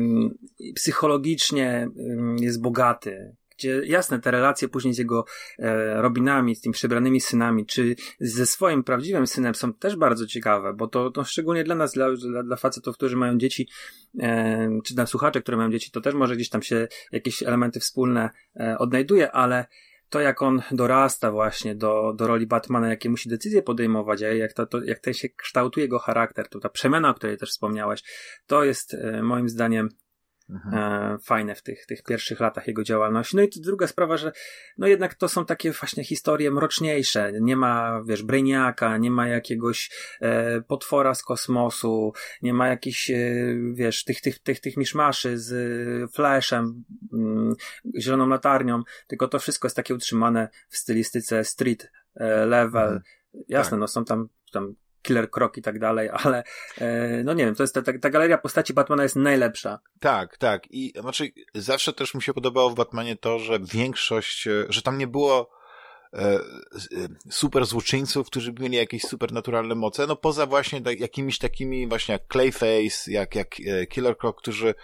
psychologicznie 0.76 1.90
jest 2.40 2.62
bogaty, 2.62 3.36
gdzie 3.62 3.82
jasne, 3.86 4.19
te 4.19 4.32
relacje 4.32 4.67
później 4.67 4.93
z 4.93 4.97
jego 4.97 5.26
e, 5.60 6.02
Robinami, 6.02 6.56
z 6.56 6.62
tymi 6.62 6.74
przebranymi 6.74 7.21
synami, 7.21 7.65
czy 7.65 7.95
ze 8.19 8.45
swoim 8.45 8.84
prawdziwym 8.84 9.28
synem 9.28 9.56
są 9.56 9.74
też 9.74 9.95
bardzo 9.95 10.28
ciekawe, 10.28 10.74
bo 10.74 10.88
to, 10.88 11.12
to 11.12 11.24
szczególnie 11.24 11.63
dla 11.63 11.76
nas, 11.76 11.93
dla, 11.93 12.12
dla, 12.12 12.43
dla 12.43 12.56
facetów, 12.56 12.95
którzy 12.95 13.17
mają 13.17 13.38
dzieci, 13.38 13.67
e, 14.19 14.80
czy 14.84 14.95
dla 14.95 15.06
słuchaczy, 15.06 15.41
które 15.41 15.58
mają 15.58 15.71
dzieci, 15.71 15.91
to 15.91 16.02
też 16.02 16.13
może 16.13 16.36
gdzieś 16.36 16.50
tam 16.50 16.62
się 16.62 16.88
jakieś 17.12 17.43
elementy 17.43 17.80
wspólne 17.80 18.30
e, 18.60 18.78
odnajduje, 18.78 19.32
ale 19.32 19.65
to 20.10 20.19
jak 20.19 20.41
on 20.41 20.62
dorasta 20.71 21.32
właśnie 21.32 21.76
do, 21.76 22.13
do 22.17 22.28
roli 22.28 22.47
Batmana, 22.47 22.89
jakie 22.89 23.10
musi 23.10 23.30
decyzje 23.30 23.62
podejmować, 23.62 24.21
jak, 24.21 24.54
to, 24.54 24.65
to, 24.65 24.84
jak 24.84 25.00
ten 25.00 25.13
się 25.13 25.30
kształtuje 25.30 25.84
jego 25.84 26.00
charakter, 26.00 26.50
to 26.50 26.60
ta 26.60 26.69
przemiana, 26.69 27.10
o 27.10 27.13
której 27.13 27.38
też 27.38 27.50
wspomniałeś, 27.50 28.04
to 28.47 28.63
jest 28.63 28.93
e, 28.93 29.24
moim 29.24 29.50
zdaniem 29.50 29.89
mhm. 30.52 30.74
e, 31.14 31.18
fajne 31.20 31.56
w 31.56 31.64
tych, 31.64 31.86
tych 31.86 32.04
pierwszych 32.04 32.40
latach 32.40 32.68
jego 32.68 32.84
działalności. 32.84 33.36
No 33.36 33.42
i 33.42 33.50
druga 33.50 33.88
sprawa, 33.88 34.18
że 34.18 34.32
no 34.78 34.88
jednak 34.88 35.16
to 35.16 35.30
są 35.30 35.46
takie 35.46 35.72
właśnie 35.72 36.04
historie 36.04 36.52
mroczniejsze. 36.52 37.32
Nie 37.42 37.56
ma, 37.56 38.02
wiesz, 38.06 38.24
Brainiaka, 38.24 38.98
nie 38.98 39.12
ma 39.12 39.28
jakiegoś 39.28 39.92
e, 40.22 40.62
potwora 40.62 41.14
z 41.14 41.24
kosmosu, 41.24 42.14
nie 42.42 42.54
ma 42.54 42.68
jakichś, 42.68 43.10
e, 43.10 43.16
wiesz, 43.74 44.04
tych, 44.04 44.22
tych, 44.22 44.40
tych, 44.40 44.60
tych 44.60 44.78
miszmaszy 44.78 45.38
z 45.38 45.54
e, 45.54 46.08
Flashem, 46.08 46.84
mm, 47.14 47.56
zieloną 48.00 48.28
latarnią, 48.28 48.84
tylko 49.08 49.28
to 49.28 49.40
wszystko 49.40 49.66
jest 49.66 49.76
takie 49.76 49.96
utrzymane 49.96 50.50
w 50.70 50.78
stylistyce 50.78 51.44
street 51.44 51.92
e, 52.16 52.46
level. 52.46 52.84
Mhm. 52.84 53.02
Jasne, 53.48 53.72
tak. 53.72 53.80
no 53.80 53.88
są 53.88 54.06
tam, 54.06 54.28
tam 54.52 54.76
Killer 55.02 55.30
Croc 55.32 55.58
i 55.58 55.62
tak 55.62 55.80
dalej, 55.80 56.10
ale 56.24 56.44
e, 56.78 57.24
no 57.24 57.34
nie 57.34 57.46
wiem, 57.46 57.56
to 57.56 57.64
jest 57.64 57.76
ta, 57.76 57.82
ta, 58.02 58.10
galeria 58.10 58.38
postaci 58.38 58.74
Batmana 58.74 59.04
jest 59.04 59.16
najlepsza. 59.16 59.80
Tak, 60.00 60.38
tak. 60.38 60.64
I 60.70 60.94
znaczy 61.02 61.32
zawsze 61.56 61.94
też 61.94 62.14
mi 62.14 62.22
się 62.22 62.34
podobało 62.34 62.70
w 62.70 62.76
Batmanie 62.76 63.16
to, 63.16 63.40
że 63.40 63.60
większość, 63.60 64.48
e, 64.48 64.66
że 64.70 64.82
tam 64.82 64.98
nie 64.98 65.08
było 65.08 65.50
e, 66.14 66.40
super 67.30 67.66
złoczyńców, 67.66 68.28
którzy 68.28 68.54
mieli 68.54 68.78
jakieś 68.78 69.04
supernaturalne 69.04 69.76
moce, 69.76 70.08
no 70.08 70.16
poza 70.16 70.46
właśnie 70.46 70.82
tak, 70.82 71.00
jakimiś 71.00 71.38
takimi 71.38 71.88
właśnie 71.88 72.14
jak 72.14 72.28
Clayface, 72.28 73.12
jak, 73.12 73.36
jak 73.36 73.50
Killer 73.90 74.18
Croc, 74.18 74.36
którzy 74.38 74.76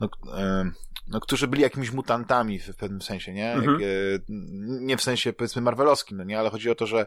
no, 0.00 0.08
no, 1.08 1.20
którzy 1.20 1.48
byli 1.48 1.62
jakimiś 1.62 1.92
mutantami 1.92 2.58
w, 2.58 2.76
pewnym 2.76 3.02
sensie, 3.02 3.32
nie? 3.32 3.52
Mhm. 3.52 3.80
Jak, 3.80 4.22
nie 4.80 4.96
w 4.96 5.02
sensie 5.02 5.32
powiedzmy 5.32 5.62
marvelowskim, 5.62 6.18
no 6.18 6.24
nie, 6.24 6.38
ale 6.38 6.50
chodzi 6.50 6.70
o 6.70 6.74
to, 6.74 6.86
że 6.86 7.06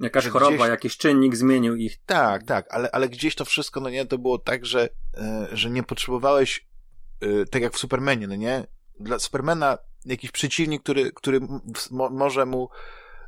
Jakaś 0.00 0.24
że 0.24 0.30
choroba, 0.30 0.56
gdzieś... 0.56 0.68
jakiś 0.68 0.96
czynnik 0.96 1.36
zmienił 1.36 1.76
ich. 1.76 1.96
Tak, 2.06 2.42
tak, 2.42 2.66
ale, 2.70 2.90
ale 2.90 3.08
gdzieś 3.08 3.34
to 3.34 3.44
wszystko, 3.44 3.80
no 3.80 3.90
nie, 3.90 4.06
to 4.06 4.18
było 4.18 4.38
tak, 4.38 4.66
że, 4.66 4.88
e, 5.16 5.48
że 5.52 5.70
nie 5.70 5.82
potrzebowałeś, 5.82 6.66
e, 7.20 7.46
tak 7.46 7.62
jak 7.62 7.74
w 7.74 7.78
Supermanie, 7.78 8.26
no 8.26 8.34
nie? 8.34 8.66
Dla 9.00 9.18
Supermana 9.18 9.78
jakiś 10.04 10.30
przeciwnik, 10.30 10.82
który, 10.82 11.12
który 11.12 11.40
mo 11.90 12.10
może 12.10 12.46
mu 12.46 12.68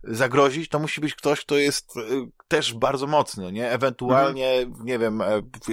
zagrozić, 0.02 0.68
to 0.68 0.78
musi 0.78 1.00
być 1.00 1.14
ktoś, 1.14 1.40
kto 1.40 1.56
jest 1.56 1.96
e, 1.96 2.00
też 2.48 2.74
bardzo 2.74 3.06
mocny, 3.06 3.52
nie? 3.52 3.70
Ewentualnie, 3.70 4.52
mhm. 4.52 4.86
nie 4.86 4.98
wiem, 4.98 5.22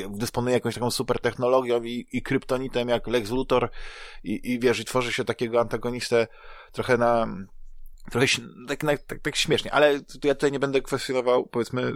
dysponuje 0.10 0.54
jakąś 0.54 0.74
taką 0.74 0.92
super 0.92 1.20
technologią 1.20 1.84
i, 1.84 2.08
i 2.12 2.22
kryptonitem 2.22 2.90
jak 2.90 3.08
Lex 3.08 3.30
Luthor 3.30 3.70
i, 4.24 4.54
i 4.54 4.60
wiesz, 4.60 4.80
i 4.80 4.86
tworzy 4.86 5.14
się 5.14 5.26
takiego 5.26 5.60
antagonistę 5.60 6.28
trochę 6.72 6.98
na, 6.98 7.28
trochę 8.12 8.28
tak, 8.68 8.84
tak, 9.08 9.20
tak 9.22 9.36
śmiesznie, 9.36 9.74
ale 9.74 9.94
ja 10.24 10.36
tutaj 10.36 10.52
nie 10.52 10.60
będę 10.60 10.82
kwestionował, 10.82 11.46
powiedzmy, 11.46 11.94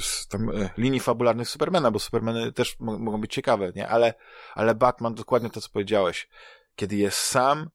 z 0.00 0.28
tam, 0.28 0.50
e, 0.50 0.70
linii 0.78 1.00
fabularnych 1.00 1.48
Supermana, 1.48 1.90
bo 1.90 1.98
Supermany 1.98 2.52
też 2.52 2.76
mogą 2.80 3.20
być 3.20 3.32
ciekawe, 3.32 3.72
nie? 3.76 3.88
Ale, 3.88 4.14
ale 4.54 4.74
Batman, 4.74 5.14
dokładnie 5.14 5.50
to, 5.50 5.60
co 5.60 5.68
powiedziałeś. 5.72 6.28
Kiedy 6.76 6.96
jest 6.96 7.18
sam, 7.18 7.70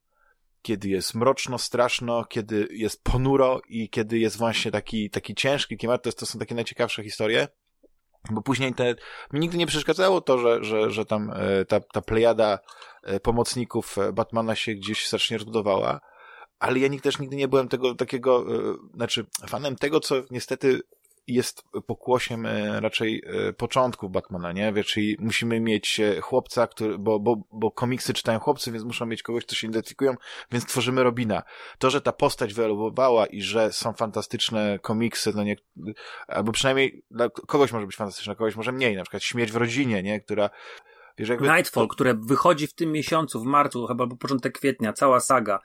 kiedy 0.67 0.89
jest 0.89 1.15
mroczno, 1.15 1.58
straszno, 1.58 2.25
kiedy 2.25 2.67
jest 2.71 3.03
ponuro 3.03 3.62
i 3.69 3.89
kiedy 3.89 4.19
jest 4.19 4.38
właśnie 4.38 4.71
taki, 4.71 5.10
taki 5.10 5.36
ciężki 5.36 5.77
klimat, 5.77 6.03
to, 6.03 6.08
jest, 6.08 6.19
to 6.19 6.25
są 6.25 6.39
takie 6.39 6.56
najciekawsze 6.56 7.03
historie. 7.03 7.47
Bo 8.32 8.41
później 8.41 8.73
te, 8.73 8.95
mi 9.34 9.39
nigdy 9.39 9.58
nie 9.58 9.67
przeszkadzało 9.67 10.21
to, 10.21 10.38
że, 10.38 10.63
że, 10.63 10.91
że 10.91 11.06
tam 11.06 11.32
e, 11.36 11.65
ta, 11.65 11.80
ta 11.80 12.01
plejada 12.01 12.60
e, 13.03 13.19
pomocników 13.19 13.95
Batmana 14.13 14.56
się 14.56 14.73
gdzieś 14.73 15.08
strasznie 15.08 15.38
rozbudowała 15.38 15.99
ale 16.60 16.80
ja 16.80 16.99
też 16.99 17.19
nigdy 17.19 17.36
nie 17.36 17.47
byłem 17.47 17.67
tego 17.67 17.95
takiego, 17.95 18.45
e, 18.56 18.75
znaczy 18.95 19.25
fanem 19.49 19.75
tego, 19.75 19.99
co 19.99 20.15
niestety 20.32 20.82
jest 21.28 21.63
pokłosiem 21.88 22.46
e, 22.46 22.80
raczej 22.80 23.24
e, 23.26 23.54
początków 23.54 24.12
Batmana, 24.12 24.52
nie? 24.52 24.74
Wie, 24.74 24.84
czyli 24.84 25.18
musimy 25.20 25.60
mieć 25.60 26.02
chłopca, 26.22 26.68
który, 26.68 26.98
bo, 26.98 27.20
bo, 27.20 27.36
bo 27.52 27.72
komiksy 27.72 28.13
czytają 28.13 28.40
chłopcy, 28.40 28.72
więc 28.72 28.84
muszą 28.84 29.06
mieć 29.06 29.24
kogoś, 29.24 29.46
kto 29.46 29.56
się 29.56 29.68
identyfikują, 29.68 30.16
więc 30.52 30.66
tworzymy 30.66 31.04
Robina. 31.04 31.44
To, 31.80 31.90
że 31.90 32.02
ta 32.02 32.12
postać 32.12 32.54
wyewoluowała 32.54 33.26
i 33.26 33.42
że 33.42 33.74
są 33.74 33.94
fantastyczne 33.94 34.80
komiksy, 34.82 35.32
no 35.36 35.44
nie, 35.44 35.56
albo 36.28 36.52
przynajmniej 36.52 37.04
dla 37.12 37.30
kogoś 37.30 37.72
może 37.72 37.86
być 37.86 37.96
fantastyczne, 37.96 38.36
kogoś 38.36 38.56
może 38.56 38.72
mniej, 38.72 38.96
na 38.96 39.04
przykład 39.04 39.24
Śmierć 39.24 39.52
w 39.52 39.56
rodzinie, 39.56 40.04
nie? 40.04 40.22
Która 40.22 40.50
Wiesz, 41.17 41.30
jakby... 41.30 41.47
Nightfall, 41.47 41.84
to... 41.84 41.93
które 41.93 42.13
wychodzi 42.13 42.67
w 42.67 42.73
tym 42.73 42.91
miesiącu, 42.91 43.41
w 43.41 43.45
marcu, 43.45 43.88
chyba 43.88 44.03
albo 44.03 44.17
początek 44.17 44.53
kwietnia, 44.53 44.93
cała 44.93 45.19
saga. 45.19 45.60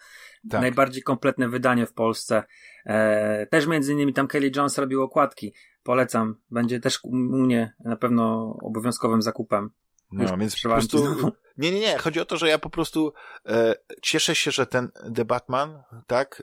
Tak. 0.50 0.60
Najbardziej 0.60 1.02
kompletne 1.02 1.48
wydanie 1.48 1.86
w 1.86 1.92
Polsce. 1.92 2.42
E, 2.86 3.46
też 3.46 3.66
między 3.66 3.92
innymi 3.92 4.12
tam 4.12 4.28
Kelly 4.28 4.50
Jones 4.56 4.78
robił 4.78 5.02
okładki. 5.02 5.54
Polecam. 5.82 6.36
Będzie 6.50 6.80
też 6.80 7.00
u 7.02 7.16
mnie 7.16 7.74
na 7.84 7.96
pewno 7.96 8.56
obowiązkowym 8.62 9.22
zakupem. 9.22 9.70
No, 10.12 10.22
Już 10.22 10.32
więc 10.38 10.62
po 10.62 10.68
prostu... 10.68 11.32
Nie, 11.58 11.72
nie, 11.72 11.80
nie. 11.80 11.98
Chodzi 11.98 12.20
o 12.20 12.24
to, 12.24 12.36
że 12.36 12.48
ja 12.48 12.58
po 12.58 12.70
prostu 12.70 13.12
e, 13.46 13.74
cieszę 14.02 14.34
się, 14.34 14.50
że 14.50 14.66
ten 14.66 14.90
The 15.14 15.24
Batman, 15.24 15.82
tak, 16.06 16.42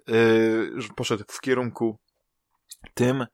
e, 0.79 0.93
poszedł 0.95 1.23
w 1.27 1.41
kierunku 1.41 1.99
tym, 2.93 3.25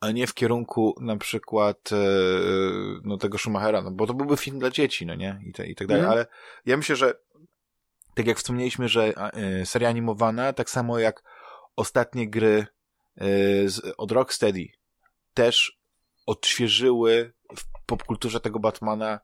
a 0.00 0.10
nie 0.10 0.26
w 0.26 0.34
kierunku 0.34 0.94
na 1.00 1.16
przykład 1.16 1.92
e, 1.92 1.96
no 3.04 3.16
tego 3.16 3.38
Schumachera, 3.38 3.82
no 3.82 3.90
bo 3.90 4.06
to 4.06 4.14
byłby 4.14 4.36
film 4.36 4.58
dla 4.58 4.70
dzieci, 4.70 5.06
no 5.06 5.14
nie? 5.14 5.40
I, 5.46 5.52
te, 5.52 5.66
i 5.66 5.74
tak 5.74 5.86
dalej, 5.86 6.02
mm. 6.02 6.12
ale 6.12 6.26
ja 6.66 6.76
myślę, 6.76 6.96
że 6.96 7.14
tak 8.14 8.26
jak 8.26 8.38
wspomnieliśmy, 8.38 8.88
że 8.88 9.12
e, 9.16 9.66
seria 9.66 9.88
animowana, 9.88 10.52
tak 10.52 10.70
samo 10.70 10.98
jak 10.98 11.22
ostatnie 11.76 12.30
gry 12.30 12.66
e, 13.16 13.24
z, 13.68 13.94
od 13.96 14.12
Rocksteady 14.12 14.66
też 15.34 15.78
odświeżyły 16.26 17.32
w 17.56 17.64
popkulturze 17.86 18.40
tego 18.40 18.58
Batmana 18.58 19.20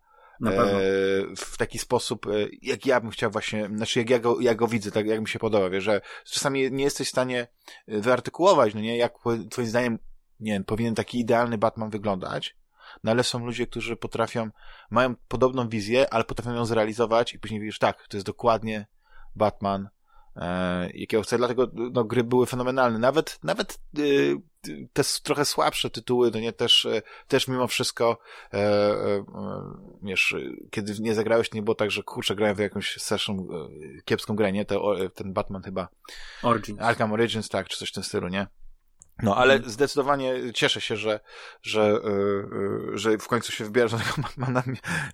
w 1.36 1.56
taki 1.56 1.78
sposób, 1.78 2.26
jak 2.62 2.86
ja 2.86 3.00
bym 3.00 3.10
chciał 3.10 3.30
właśnie, 3.30 3.70
znaczy 3.76 3.98
jak 3.98 4.10
ja 4.10 4.18
go, 4.18 4.40
jak 4.40 4.56
go 4.56 4.68
widzę, 4.68 4.90
tak 4.90 5.06
jak 5.06 5.20
mi 5.20 5.28
się 5.28 5.38
podoba, 5.38 5.70
wiesz, 5.70 5.84
że 5.84 6.00
czasami 6.24 6.72
nie 6.72 6.84
jesteś 6.84 7.06
w 7.06 7.10
stanie 7.10 7.46
wyartykułować, 7.88 8.74
no 8.74 8.80
nie, 8.80 8.96
jak 8.96 9.14
twoim 9.50 9.68
zdaniem 9.68 9.98
nie 10.42 10.52
wiem, 10.52 10.64
powinien 10.64 10.94
taki 10.94 11.20
idealny 11.20 11.58
Batman 11.58 11.90
wyglądać, 11.90 12.56
no 13.04 13.10
ale 13.10 13.24
są 13.24 13.46
ludzie, 13.46 13.66
którzy 13.66 13.96
potrafią, 13.96 14.50
mają 14.90 15.14
podobną 15.28 15.68
wizję, 15.68 16.14
ale 16.14 16.24
potrafią 16.24 16.54
ją 16.54 16.64
zrealizować 16.64 17.34
i 17.34 17.38
później 17.38 17.60
widzisz, 17.60 17.78
tak, 17.78 18.08
to 18.08 18.16
jest 18.16 18.26
dokładnie 18.26 18.86
Batman, 19.36 19.88
e, 20.36 20.90
jakiego 20.90 21.22
chcę, 21.22 21.38
dlatego 21.38 21.70
no, 21.74 22.04
gry 22.04 22.24
były 22.24 22.46
fenomenalne. 22.46 22.98
Nawet, 22.98 23.38
nawet 23.42 23.78
y, 23.98 24.36
te 24.92 25.02
trochę 25.22 25.44
słabsze 25.44 25.90
tytuły, 25.90 26.30
no 26.34 26.40
nie, 26.40 26.52
też, 26.52 26.86
e, 26.86 27.02
też 27.28 27.48
mimo 27.48 27.66
wszystko, 27.66 28.18
e, 28.52 28.58
e, 28.58 29.24
wiesz, 30.02 30.36
kiedy 30.70 30.94
nie 31.00 31.14
zagrałeś, 31.14 31.48
to 31.48 31.56
nie 31.56 31.62
było 31.62 31.74
tak, 31.74 31.90
że 31.90 32.02
kurczę, 32.02 32.34
grałem 32.34 32.56
w 32.56 32.58
jakąś 32.58 32.96
straszną, 32.96 33.34
e, 33.34 34.02
kiepską 34.04 34.36
grę, 34.36 34.52
nie, 34.52 34.64
to, 34.64 34.94
ten 35.14 35.32
Batman 35.32 35.62
chyba. 35.62 35.88
Origins. 36.42 36.80
Arkham 36.80 37.12
Origins, 37.12 37.48
tak, 37.48 37.68
czy 37.68 37.78
coś 37.78 37.88
w 37.90 37.92
tym 37.92 38.02
stylu, 38.02 38.28
nie? 38.28 38.46
No, 39.22 39.36
ale 39.36 39.54
mhm. 39.54 39.72
zdecydowanie 39.72 40.52
cieszę 40.54 40.80
się, 40.80 40.96
że, 40.96 41.20
że, 41.62 42.00
yy, 42.04 42.98
że 42.98 43.18
w 43.18 43.28
końcu 43.28 43.52
się 43.52 43.64
wybiera, 43.64 43.88
że 43.88 43.96
Batmana 44.18 44.62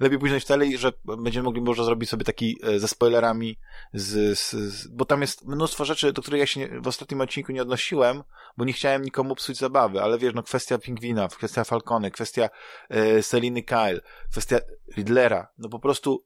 lepiej 0.00 0.18
później 0.18 0.40
wcale 0.40 0.66
i 0.66 0.78
że 0.78 0.92
będziemy 1.04 1.44
mogli 1.44 1.62
może 1.62 1.84
zrobić 1.84 2.10
sobie 2.10 2.24
taki 2.24 2.58
e, 2.62 2.78
ze 2.78 2.88
spoilerami, 2.88 3.58
z, 3.94 4.38
z, 4.38 4.50
z, 4.50 4.88
bo 4.88 5.04
tam 5.04 5.20
jest 5.20 5.44
mnóstwo 5.44 5.84
rzeczy, 5.84 6.12
do 6.12 6.22
których 6.22 6.40
ja 6.40 6.46
się 6.46 6.80
w 6.80 6.88
ostatnim 6.88 7.20
odcinku 7.20 7.52
nie 7.52 7.62
odnosiłem, 7.62 8.22
bo 8.56 8.64
nie 8.64 8.72
chciałem 8.72 9.02
nikomu 9.02 9.34
psuć 9.34 9.58
zabawy, 9.58 10.02
ale 10.02 10.18
wiesz, 10.18 10.34
no 10.34 10.42
kwestia 10.42 10.78
Pingwina, 10.78 11.28
kwestia 11.28 11.64
Falcony, 11.64 12.10
kwestia 12.10 12.48
yy, 12.90 13.22
Seliny 13.22 13.62
Kyle, 13.62 14.00
kwestia 14.30 14.58
Riddlera, 14.96 15.48
no 15.58 15.68
po 15.68 15.78
prostu 15.78 16.24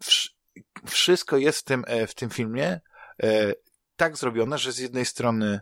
wsz 0.00 0.38
wszystko 0.86 1.36
jest 1.36 1.58
w 1.58 1.64
tym, 1.64 1.84
w 2.08 2.14
tym 2.14 2.30
filmie 2.30 2.80
yy, 3.22 3.54
tak 3.96 4.16
zrobione, 4.16 4.58
że 4.58 4.72
z 4.72 4.78
jednej 4.78 5.04
strony 5.04 5.60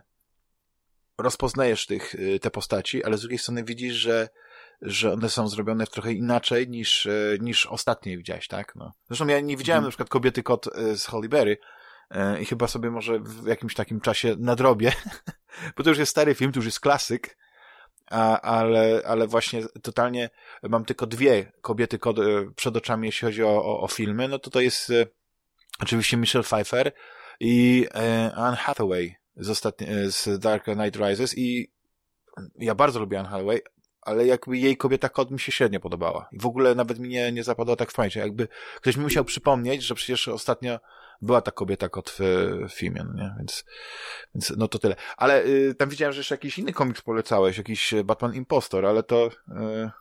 rozpoznajesz 1.17 1.85
tych, 1.85 2.15
y, 2.15 2.39
te 2.39 2.51
postaci, 2.51 3.03
ale 3.03 3.17
z 3.17 3.21
drugiej 3.21 3.39
strony 3.39 3.63
widzisz, 3.63 3.95
że, 3.95 4.29
że 4.81 5.13
one 5.13 5.29
są 5.29 5.47
zrobione 5.47 5.87
trochę 5.87 6.13
inaczej 6.13 6.69
niż, 6.69 7.05
y, 7.05 7.37
niż 7.41 7.65
ostatnie 7.65 8.17
widziałeś, 8.17 8.47
tak? 8.47 8.75
No. 8.75 8.93
Zresztą 9.07 9.27
ja 9.27 9.39
nie 9.39 9.57
widziałem 9.57 9.77
mhm. 9.77 9.83
na 9.83 9.89
przykład 9.89 10.09
Kobiety 10.09 10.43
Kot 10.43 10.67
y, 10.67 10.97
z 10.97 11.05
Holly 11.05 11.29
Berry 11.29 11.57
i 12.41 12.45
chyba 12.45 12.67
sobie 12.67 12.91
może 12.91 13.19
w 13.19 13.47
jakimś 13.47 13.73
takim 13.73 14.01
czasie 14.01 14.35
nadrobię, 14.39 14.91
bo 15.77 15.83
to 15.83 15.89
już 15.89 15.99
jest 15.99 16.11
stary 16.11 16.35
film, 16.35 16.51
to 16.51 16.57
już 16.57 16.65
jest 16.65 16.79
klasyk, 16.79 17.37
a, 18.11 18.41
ale, 18.41 19.01
ale 19.05 19.27
właśnie 19.27 19.63
totalnie 19.81 20.29
mam 20.63 20.85
tylko 20.85 21.07
dwie 21.07 21.51
kobiety 21.61 21.99
kod 21.99 22.17
przed 22.55 22.77
oczami, 22.77 23.07
jeśli 23.07 23.25
chodzi 23.25 23.43
o, 23.43 23.65
o, 23.65 23.81
o 23.81 23.87
filmy, 23.87 24.27
no 24.27 24.39
to 24.39 24.49
to 24.49 24.61
jest 24.61 24.93
oczywiście 25.79 26.17
Michelle 26.17 26.43
Pfeiffer 26.43 26.91
i 27.39 27.87
Anne 28.35 28.57
Hathaway, 28.57 29.15
z, 29.37 29.49
ostatni, 29.49 29.87
e, 29.89 30.11
z 30.11 30.39
Dark 30.39 30.63
Knight 30.63 30.95
Rises 30.95 31.37
i 31.37 31.71
ja 32.59 32.75
bardzo 32.75 32.99
lubiłem 32.99 33.25
Hathaway, 33.25 33.61
ale 34.01 34.25
jakby 34.25 34.57
jej 34.57 34.77
kobieta 34.77 35.09
kod 35.09 35.31
mi 35.31 35.39
się 35.39 35.51
średnio 35.51 35.79
podobała. 35.79 36.29
I 36.31 36.39
w 36.39 36.45
ogóle 36.45 36.75
nawet 36.75 36.99
mi 36.99 37.09
nie, 37.09 37.31
nie 37.31 37.43
zapadła 37.43 37.75
tak 37.75 37.91
w 37.91 37.93
pamięci. 37.93 38.19
Jakby 38.19 38.47
ktoś 38.75 38.97
mi 38.97 39.03
musiał 39.03 39.25
przypomnieć, 39.25 39.83
że 39.83 39.95
przecież 39.95 40.27
ostatnio 40.27 40.79
była 41.21 41.41
ta 41.41 41.51
kobieta 41.51 41.89
kot 41.89 42.09
w, 42.09 42.19
w 42.69 42.73
filmie, 42.73 43.03
no 43.07 43.13
nie? 43.13 43.35
Więc, 43.37 43.65
więc 44.35 44.53
no 44.57 44.67
to 44.67 44.79
tyle. 44.79 44.95
Ale 45.17 45.45
y, 45.45 45.75
tam 45.75 45.89
widziałem, 45.89 46.13
że 46.13 46.19
jeszcze 46.19 46.35
jakiś 46.35 46.59
inny 46.59 46.73
komiks 46.73 47.01
polecałeś, 47.01 47.57
jakiś 47.57 47.93
Batman 48.05 48.33
Impostor, 48.33 48.85
ale 48.85 49.03
to, 49.03 49.27
y, 49.27 49.91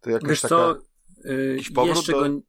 to 0.00 0.10
jakaś 0.10 0.28
Wiesz 0.28 0.40
taka... 0.40 0.54
Co, 0.54 0.76
y, 1.24 1.58
jeszcze 1.86 2.12
do... 2.12 2.20
go. 2.20 2.40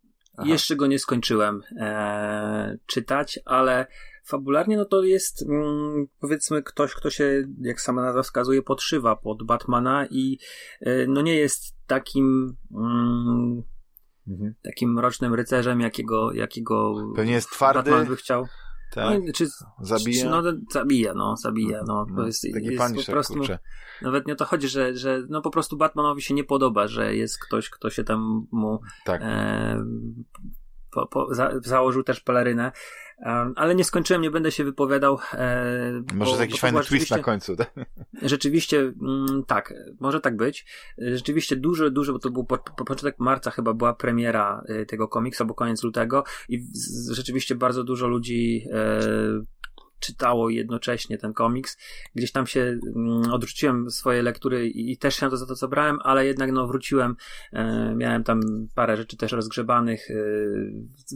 Jeszcze 0.43 0.75
go 0.75 0.87
nie 0.87 0.99
skończyłem 0.99 1.63
e, 1.79 2.77
czytać, 2.85 3.39
ale 3.45 3.87
fabularnie 4.23 4.77
no 4.77 4.85
to 4.85 5.03
jest 5.03 5.45
mm, 5.49 6.07
powiedzmy 6.19 6.63
ktoś, 6.63 6.93
kto 6.93 7.09
się, 7.09 7.43
jak 7.61 7.81
sama 7.81 8.01
nazwa 8.01 8.23
wskazuje, 8.23 8.61
podszywa 8.61 9.15
pod 9.15 9.43
Batmana 9.43 10.05
i 10.09 10.37
e, 10.81 11.07
no 11.07 11.21
nie 11.21 11.35
jest 11.35 11.75
takim 11.87 12.55
mm, 12.71 13.63
mhm. 14.27 14.53
takim 14.63 14.93
mrocznym 14.93 15.33
rycerzem, 15.33 15.79
jakiego, 15.79 16.33
jakiego 16.33 16.95
Pewnie 17.15 17.33
jest 17.33 17.49
twardy. 17.49 17.91
Batman 17.91 18.07
by 18.07 18.15
chciał. 18.15 18.47
Tak. 18.93 19.23
No, 19.25 19.33
czy, 19.33 19.47
zabija? 19.81 20.23
Czy, 20.23 20.29
no, 20.29 20.43
zabija, 20.71 21.13
no, 21.13 21.37
zabija, 21.37 21.83
no. 21.87 22.05
To 22.15 22.25
jest, 22.25 22.47
Taki 22.53 22.65
jest 22.65 22.95
po 23.05 23.11
prostu, 23.11 23.33
kurczę. 23.33 23.59
nawet 24.01 24.27
nie 24.27 24.33
o 24.33 24.35
to 24.35 24.45
chodzi, 24.45 24.67
że, 24.67 24.95
że 24.95 25.23
no 25.29 25.41
po 25.41 25.49
prostu 25.49 25.77
Batmanowi 25.77 26.21
się 26.21 26.33
nie 26.33 26.43
podoba, 26.43 26.87
że 26.87 27.15
jest 27.15 27.39
ktoś, 27.39 27.69
kto 27.69 27.89
się 27.89 28.03
tam 28.03 28.47
mu 28.51 28.79
tak. 29.05 29.21
e, 29.23 29.85
po, 30.93 31.07
po, 31.07 31.35
za, 31.35 31.51
założył 31.63 32.03
też 32.03 32.19
pelerynę, 32.19 32.71
um, 33.25 33.53
ale 33.55 33.75
nie 33.75 33.83
skończyłem, 33.83 34.21
nie 34.21 34.31
będę 34.31 34.51
się 34.51 34.63
wypowiadał. 34.63 35.19
E, 35.33 36.03
może 36.13 36.31
jest 36.31 36.41
jakiś 36.41 36.59
fajny 36.59 36.83
twist 36.83 37.11
na 37.11 37.19
końcu, 37.19 37.55
tak? 37.55 37.73
Rzeczywiście, 38.21 38.79
mm, 38.79 39.43
tak, 39.47 39.73
może 39.99 40.21
tak 40.21 40.35
być. 40.35 40.65
Rzeczywiście 40.97 41.55
dużo, 41.55 41.89
dużo, 41.89 42.13
bo 42.13 42.19
to 42.19 42.29
był 42.29 42.43
po, 42.43 42.57
po, 42.57 42.85
początek 42.85 43.19
marca 43.19 43.51
chyba 43.51 43.73
była 43.73 43.93
premiera 43.93 44.63
y, 44.69 44.85
tego 44.85 45.07
komiksu, 45.07 45.45
bo 45.45 45.53
koniec 45.53 45.83
lutego 45.83 46.23
i 46.49 46.59
z, 46.71 47.09
rzeczywiście 47.09 47.55
bardzo 47.55 47.83
dużo 47.83 48.07
ludzi 48.07 48.65
e, 48.71 48.99
czytało 50.03 50.49
jednocześnie 50.49 51.17
ten 51.17 51.33
komiks. 51.33 51.77
Gdzieś 52.15 52.31
tam 52.31 52.47
się 52.47 52.79
mm, 52.95 53.31
odrzuciłem 53.31 53.91
swoje 53.91 54.21
lektury 54.21 54.67
i, 54.67 54.97
też 54.97 55.15
się 55.15 55.29
za 55.37 55.45
to 55.45 55.55
zabrałem, 55.55 55.99
ale 56.03 56.25
jednak 56.25 56.51
no 56.51 56.67
wróciłem, 56.67 57.15
e, 57.53 57.93
miałem 57.95 58.23
tam 58.23 58.41
parę 58.75 58.97
rzeczy 58.97 59.17
też 59.17 59.31
rozgrzebanych, 59.31 60.11
e, 60.11 60.15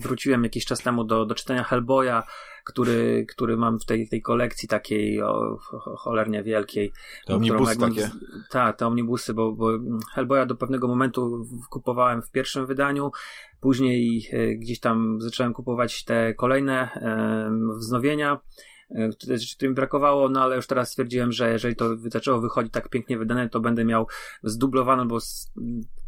wróciłem 0.02 0.44
jakiś 0.44 0.66
czas 0.66 0.80
temu 0.80 1.04
do, 1.04 1.26
do 1.26 1.36
czytania 1.36 1.64
Hellboya, 1.64 2.24
który, 2.68 3.26
który 3.30 3.58
mam 3.58 3.80
w 3.80 3.86
tej, 3.86 4.08
tej 4.08 4.22
kolekcji 4.22 4.70
takiej 4.70 5.22
o, 5.22 5.58
cholernie 5.98 6.44
wielkiej. 6.44 6.92
Te 7.26 7.36
omnibusy 7.36 7.80
takie. 7.80 8.10
Tak, 8.50 8.78
te 8.78 8.88
omnibusy, 8.88 9.34
bo, 9.34 9.52
bo 9.52 9.70
Hellboya 10.14 10.46
do 10.46 10.56
pewnego 10.56 10.88
momentu 10.88 11.46
kupowałem 11.70 12.22
w 12.22 12.32
pierwszym 12.32 12.66
wydaniu, 12.66 13.12
później 13.62 14.30
e, 14.32 14.56
gdzieś 14.56 14.80
tam 14.80 15.22
zacząłem 15.22 15.54
kupować 15.54 16.04
te 16.04 16.34
kolejne 16.34 16.92
e, 16.94 17.52
wznowienia, 17.78 18.40
którym 19.56 19.74
brakowało, 19.74 20.30
no 20.30 20.42
ale 20.42 20.56
już 20.56 20.68
teraz 20.68 20.90
stwierdziłem, 20.90 21.32
że 21.32 21.52
jeżeli 21.52 21.76
to 21.76 21.98
zaczęło 21.98 22.42
wychodzić 22.42 22.74
tak 22.74 22.90
pięknie 22.90 23.18
wydane, 23.18 23.50
to 23.50 23.60
będę 23.60 23.86
miał 23.86 24.08
zdublowane, 24.44 25.06
bo 25.06 25.18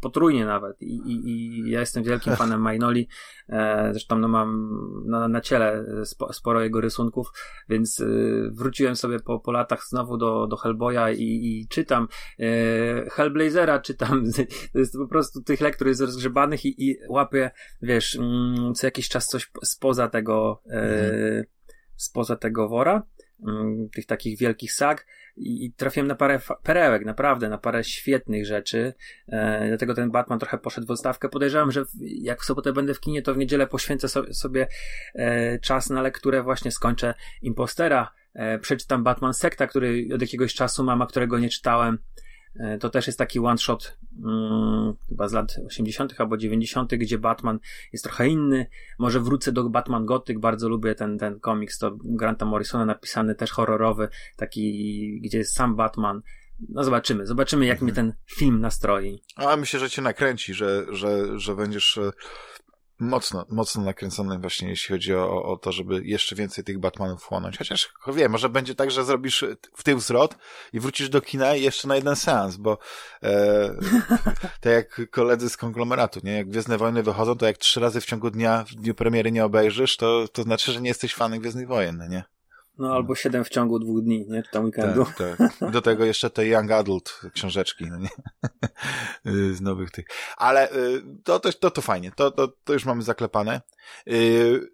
potrójnie 0.00 0.46
nawet. 0.46 0.82
I, 0.82 0.96
i, 0.96 1.28
i 1.28 1.70
ja 1.70 1.80
jestem 1.80 2.02
wielkim 2.02 2.36
fanem 2.40 2.60
Mainoli, 2.60 3.08
e, 3.48 3.88
zresztą 3.92 4.18
no 4.18 4.28
mam 4.28 4.70
na, 5.06 5.28
na 5.28 5.40
ciele 5.40 5.84
spo, 6.04 6.32
sporo 6.32 6.62
jego 6.62 6.80
rysunków, 6.80 7.32
więc 7.68 8.00
e, 8.00 8.06
wróciłem 8.50 8.96
sobie 8.96 9.20
po, 9.20 9.40
po 9.40 9.52
latach 9.52 9.84
znowu 9.88 10.16
do, 10.16 10.46
do 10.46 10.56
Hellboya 10.56 11.10
i, 11.16 11.22
i 11.22 11.68
czytam 11.68 12.08
e, 12.38 13.10
Hellblazera, 13.10 13.78
czytam, 13.80 14.24
to 14.72 14.78
jest 14.78 14.92
po 14.92 15.06
prostu 15.06 15.42
tych 15.42 15.60
lektur 15.60 15.88
jest 15.88 16.00
rozgrzebanych 16.00 16.64
i, 16.64 16.90
i 16.90 16.96
łapię, 17.08 17.50
wiesz, 17.82 18.16
mm, 18.16 18.74
co 18.74 18.86
jakiś 18.86 19.08
czas 19.08 19.26
coś 19.26 19.50
spoza 19.62 20.08
tego 20.08 20.62
e, 20.70 20.80
mhm 20.80 21.44
spoza 22.02 22.36
tego 22.36 22.68
wora, 22.68 23.02
mm, 23.48 23.88
tych 23.88 24.06
takich 24.06 24.38
wielkich 24.38 24.72
sag 24.72 25.06
i, 25.36 25.72
trafiłem 25.72 26.06
na 26.06 26.14
parę 26.14 26.40
perełek, 26.62 27.04
naprawdę, 27.04 27.48
na 27.48 27.58
parę 27.58 27.84
świetnych 27.84 28.46
rzeczy. 28.46 28.94
E, 29.28 29.68
dlatego 29.68 29.94
ten 29.94 30.10
Batman 30.10 30.38
trochę 30.38 30.58
poszedł 30.58 30.86
w 30.86 30.90
odstawkę. 30.90 31.28
Podejrzewam, 31.28 31.70
że 31.70 31.84
jak 32.00 32.42
w 32.42 32.44
sobotę 32.44 32.72
będę 32.72 32.94
w 32.94 33.00
kinie, 33.00 33.22
to 33.22 33.34
w 33.34 33.38
niedzielę 33.38 33.66
poświęcę 33.66 34.08
sobie, 34.32 34.68
e, 35.14 35.58
czas 35.58 35.90
na 35.90 36.02
lekturę, 36.02 36.42
właśnie 36.42 36.70
skończę 36.70 37.14
Impostera. 37.42 38.12
E, 38.34 38.58
przeczytam 38.58 39.04
Batman 39.04 39.34
Sekta, 39.34 39.66
który 39.66 40.08
od 40.14 40.20
jakiegoś 40.20 40.54
czasu 40.54 40.84
mam, 40.84 41.02
a 41.02 41.06
którego 41.06 41.38
nie 41.38 41.48
czytałem. 41.48 41.98
E, 42.56 42.78
to 42.78 42.90
też 42.90 43.06
jest 43.06 43.18
taki 43.18 43.38
one 43.38 43.58
shot 43.58 43.96
hmm, 44.22 44.94
chyba 45.08 45.28
z 45.28 45.32
lat 45.32 45.56
80. 45.66 46.14
albo 46.18 46.36
90., 46.36 46.94
gdzie 46.94 47.18
Batman 47.18 47.58
jest 47.92 48.04
trochę 48.04 48.28
inny. 48.28 48.66
Może 48.98 49.20
wrócę 49.20 49.52
do 49.52 49.68
Batman 49.68 50.06
Gothic, 50.06 50.38
bardzo 50.38 50.68
lubię 50.68 50.94
ten, 50.94 51.18
ten 51.18 51.40
komiks, 51.40 51.78
to 51.78 51.96
Granta 52.04 52.46
Morrisona 52.46 52.84
napisany, 52.84 53.34
też 53.34 53.50
horrorowy, 53.50 54.08
taki, 54.36 55.20
gdzie 55.20 55.38
jest 55.38 55.54
sam 55.54 55.76
Batman. 55.76 56.22
No 56.68 56.84
zobaczymy, 56.84 57.26
zobaczymy 57.26 57.66
jak 57.66 57.82
mhm. 57.82 57.86
mnie 57.86 57.94
ten 57.94 58.12
film 58.36 58.60
nastroi. 58.60 59.22
A 59.36 59.56
myślę, 59.56 59.80
że 59.80 59.90
cię 59.90 60.02
nakręci, 60.02 60.54
że, 60.54 60.86
że, 60.90 61.38
że 61.38 61.56
będziesz 61.56 61.98
e, 61.98 62.10
mocno, 63.00 63.46
mocno 63.48 63.82
nakręcony 63.82 64.38
właśnie, 64.38 64.68
jeśli 64.68 64.92
chodzi 64.92 65.14
o, 65.14 65.42
o 65.42 65.56
to, 65.56 65.72
żeby 65.72 66.02
jeszcze 66.04 66.36
więcej 66.36 66.64
tych 66.64 66.78
Batmanów 66.78 67.24
chłonąć. 67.24 67.58
Chociaż, 67.58 67.92
wiem, 68.14 68.32
może 68.32 68.48
będzie 68.48 68.74
tak, 68.74 68.90
że 68.90 69.04
zrobisz 69.04 69.44
w 69.74 69.82
tył 69.82 70.00
zwrot 70.00 70.36
i 70.72 70.80
wrócisz 70.80 71.08
do 71.08 71.20
kina 71.20 71.54
jeszcze 71.54 71.88
na 71.88 71.96
jeden 71.96 72.16
seans, 72.16 72.56
bo 72.56 72.78
e, 73.22 73.70
tak 74.60 74.72
jak 74.72 75.10
koledzy 75.10 75.50
z 75.50 75.56
konglomeratu, 75.56 76.20
nie? 76.24 76.32
Jak 76.32 76.48
Gwiezdne 76.48 76.78
Wojny 76.78 77.02
wychodzą, 77.02 77.36
to 77.36 77.46
jak 77.46 77.58
trzy 77.58 77.80
razy 77.80 78.00
w 78.00 78.06
ciągu 78.06 78.30
dnia, 78.30 78.64
w 78.64 78.74
dniu 78.74 78.94
premiery 78.94 79.32
nie 79.32 79.44
obejrzysz, 79.44 79.96
to, 79.96 80.28
to 80.28 80.42
znaczy, 80.42 80.72
że 80.72 80.80
nie 80.80 80.88
jesteś 80.88 81.14
fanem 81.14 81.40
Gwiezdnych 81.40 81.68
Wojen, 81.68 82.08
nie? 82.10 82.24
No 82.80 82.94
albo 82.94 83.14
siedem 83.14 83.44
w 83.44 83.48
ciągu 83.48 83.78
dwóch 83.78 84.02
dni, 84.02 84.26
nie? 84.28 84.42
Czy 84.42 84.50
tam 84.50 84.64
weekendu. 84.64 85.04
Tak, 85.18 85.38
tak. 85.58 85.70
Do 85.70 85.82
tego 85.82 86.04
jeszcze 86.04 86.30
te 86.30 86.46
Young 86.46 86.70
Adult 86.70 87.20
książeczki, 87.32 87.84
no 87.90 87.98
nie? 87.98 88.08
Z 89.54 89.60
nowych 89.60 89.90
tych. 89.90 90.06
Ale 90.36 90.72
y, 90.72 91.02
to, 91.24 91.40
to, 91.40 91.52
to, 91.52 91.70
to 91.70 91.82
fajnie, 91.82 92.12
to, 92.16 92.30
to, 92.30 92.48
to 92.64 92.72
już 92.72 92.84
mamy 92.84 93.02
zaklepane. 93.02 93.60
Y, 94.08 94.70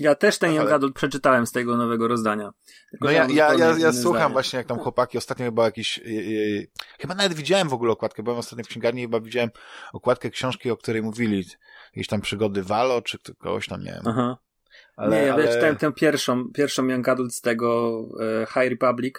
ja 0.00 0.14
też 0.14 0.38
ten 0.38 0.54
Young 0.54 0.70
Adult 0.70 0.94
przeczytałem 0.94 1.46
z 1.46 1.52
tego 1.52 1.76
nowego 1.76 2.08
rozdania. 2.08 2.50
Tylko 2.90 3.06
no 3.06 3.10
ja, 3.10 3.26
ja, 3.30 3.54
ja, 3.54 3.78
ja 3.78 3.92
słucham 3.92 4.32
właśnie, 4.32 4.56
jak 4.56 4.66
tam 4.66 4.78
chłopaki, 4.78 5.18
ostatnio 5.18 5.44
chyba 5.44 5.64
jakiś, 5.64 5.98
yy, 5.98 6.66
chyba 7.00 7.14
nawet 7.14 7.34
widziałem 7.34 7.68
w 7.68 7.72
ogóle 7.72 7.92
okładkę, 7.92 8.22
byłem 8.22 8.38
ostatnio 8.38 8.64
w 8.64 8.68
księgarni, 8.68 9.02
chyba 9.02 9.20
widziałem 9.20 9.50
okładkę 9.92 10.30
książki, 10.30 10.70
o 10.70 10.76
której 10.76 11.02
mówili, 11.02 11.44
jakieś 11.92 12.06
tam 12.08 12.20
przygody 12.20 12.62
Valo, 12.62 13.02
czy 13.02 13.18
kogoś 13.38 13.66
tam, 13.66 13.80
nie 13.82 13.92
wiem. 13.92 14.02
Aha. 14.06 14.38
Ale, 14.98 15.16
nie, 15.16 15.22
ja 15.26 15.34
ale... 15.34 15.48
czytałem 15.48 15.76
tę 15.76 15.92
pierwszą, 15.92 16.44
pierwszą 16.54 16.86
Young 16.88 17.08
Adult 17.08 17.34
z 17.34 17.40
tego 17.40 17.98
e, 18.20 18.46
High 18.46 18.70
Republic. 18.70 19.14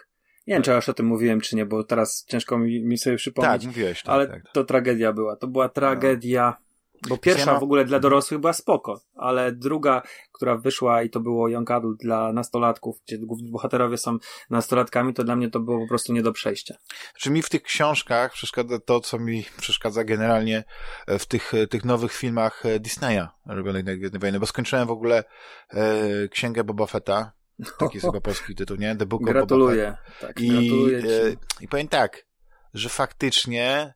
Nie 0.47 0.53
wiem, 0.53 0.63
czy 0.63 0.75
aż 0.75 0.89
o 0.89 0.93
tym 0.93 1.05
mówiłem, 1.05 1.41
czy 1.41 1.55
nie, 1.55 1.65
bo 1.65 1.83
teraz 1.83 2.25
ciężko 2.27 2.57
mi, 2.57 2.83
mi 2.83 2.97
sobie 2.97 3.15
przypomnieć. 3.15 3.61
Tak, 3.61 3.67
mówiłeś. 3.67 4.03
Tak, 4.03 4.13
ale 4.13 4.27
tak. 4.27 4.43
to 4.53 4.63
tragedia 4.63 5.13
była. 5.13 5.35
To 5.35 5.47
była 5.47 5.69
tragedia. 5.69 6.57
No. 6.59 6.68
Bo 7.07 7.17
pierwsza 7.17 7.59
w 7.59 7.63
ogóle 7.63 7.85
dla 7.85 7.99
dorosłych 7.99 8.39
była 8.39 8.53
spoko, 8.53 9.01
ale 9.15 9.51
druga, 9.51 10.01
która 10.31 10.57
wyszła 10.57 11.03
i 11.03 11.09
to 11.09 11.19
było 11.19 11.49
Young 11.49 11.71
Adult 11.71 11.99
dla 11.99 12.33
nastolatków, 12.33 13.01
gdzie 13.07 13.17
główni 13.17 13.51
bohaterowie 13.51 13.97
są 13.97 14.17
nastolatkami, 14.49 15.13
to 15.13 15.23
dla 15.23 15.35
mnie 15.35 15.49
to 15.49 15.59
było 15.59 15.79
po 15.79 15.87
prostu 15.87 16.13
nie 16.13 16.21
do 16.21 16.31
przejścia. 16.31 16.75
Czy 17.17 17.31
mi 17.31 17.41
w 17.41 17.49
tych 17.49 17.63
książkach 17.63 18.33
przeszkadza 18.33 18.79
to, 18.79 18.99
co 18.99 19.19
mi 19.19 19.45
przeszkadza 19.57 20.03
generalnie 20.03 20.63
e, 21.07 21.19
w 21.19 21.25
tych, 21.25 21.53
e, 21.53 21.67
tych 21.67 21.85
nowych 21.85 22.13
filmach 22.13 22.65
e, 22.65 22.79
Disneya 22.79 23.27
robionych 23.45 23.85
na 23.85 23.95
Gwiezdne 23.95 24.19
Wojny, 24.19 24.39
bo 24.39 24.45
skończyłem 24.45 24.87
w 24.87 24.91
ogóle 24.91 25.23
e, 25.69 26.27
księgę 26.27 26.63
Boba 26.63 26.85
Fetta, 26.85 27.31
taki 27.79 27.97
jest 27.97 28.05
chyba 28.05 28.21
polski 28.21 28.55
tytuł, 28.55 28.77
nie? 28.77 28.95
The 28.95 29.05
Book 29.05 29.23
gratuluję. 29.23 29.87
of 29.87 29.89
Boba 29.89 30.09
Fett. 30.09 30.19
Tak, 30.21 30.39
I, 30.39 30.49
gratuluję 30.49 30.97
e, 30.97 31.35
I 31.61 31.67
powiem 31.67 31.87
tak, 31.87 32.25
że 32.73 32.89
faktycznie 32.89 33.93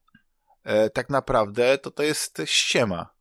tak 0.94 1.10
naprawdę 1.10 1.78
to 1.78 1.92
to 1.92 2.04
jest 2.04 2.42
ściema. 2.46 3.14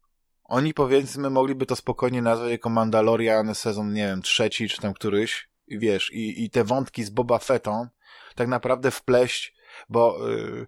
Oni 0.45 0.75
powiedzmy 0.75 1.31
mogliby 1.31 1.67
to 1.67 1.77
spokojnie 1.77 2.23
nazwać 2.23 2.51
jako 2.51 2.71
Mandalorian 2.71 3.55
sezon, 3.55 3.93
nie 3.93 4.07
wiem, 4.07 4.23
trzeci 4.23 4.69
czy 4.69 4.81
tam 4.81 4.95
któryś, 4.95 5.49
i 5.67 5.79
wiesz, 5.79 6.13
i, 6.13 6.45
i 6.45 6.51
te 6.51 6.65
wątki 6.65 7.05
z 7.05 7.11
Boba 7.11 7.39
Fettą 7.39 7.89
tak 8.35 8.49
naprawdę 8.49 8.91
wpleść, 8.91 9.55
bo 9.89 10.31
y, 10.31 10.67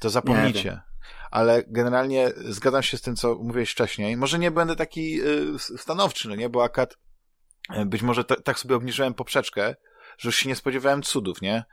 to 0.00 0.10
zapomnicie. 0.10 0.80
Ale 1.30 1.64
generalnie 1.66 2.32
zgadzam 2.36 2.82
się 2.82 2.98
z 2.98 3.02
tym, 3.02 3.16
co 3.16 3.34
mówiłeś 3.34 3.70
wcześniej. 3.70 4.16
Może 4.16 4.38
nie 4.38 4.50
będę 4.50 4.76
taki 4.76 5.22
y, 5.22 5.58
stanowczy, 5.58 6.28
no 6.28 6.34
nie, 6.34 6.48
bo 6.48 6.64
akad 6.64 6.96
y, 7.76 7.86
być 7.86 8.02
może 8.02 8.24
tak 8.24 8.58
sobie 8.58 8.76
obniżyłem 8.76 9.14
poprzeczkę, 9.14 9.76
że 10.18 10.28
już 10.28 10.36
się 10.36 10.48
nie 10.48 10.56
spodziewałem 10.56 11.02
cudów, 11.02 11.42
nie? 11.42 11.64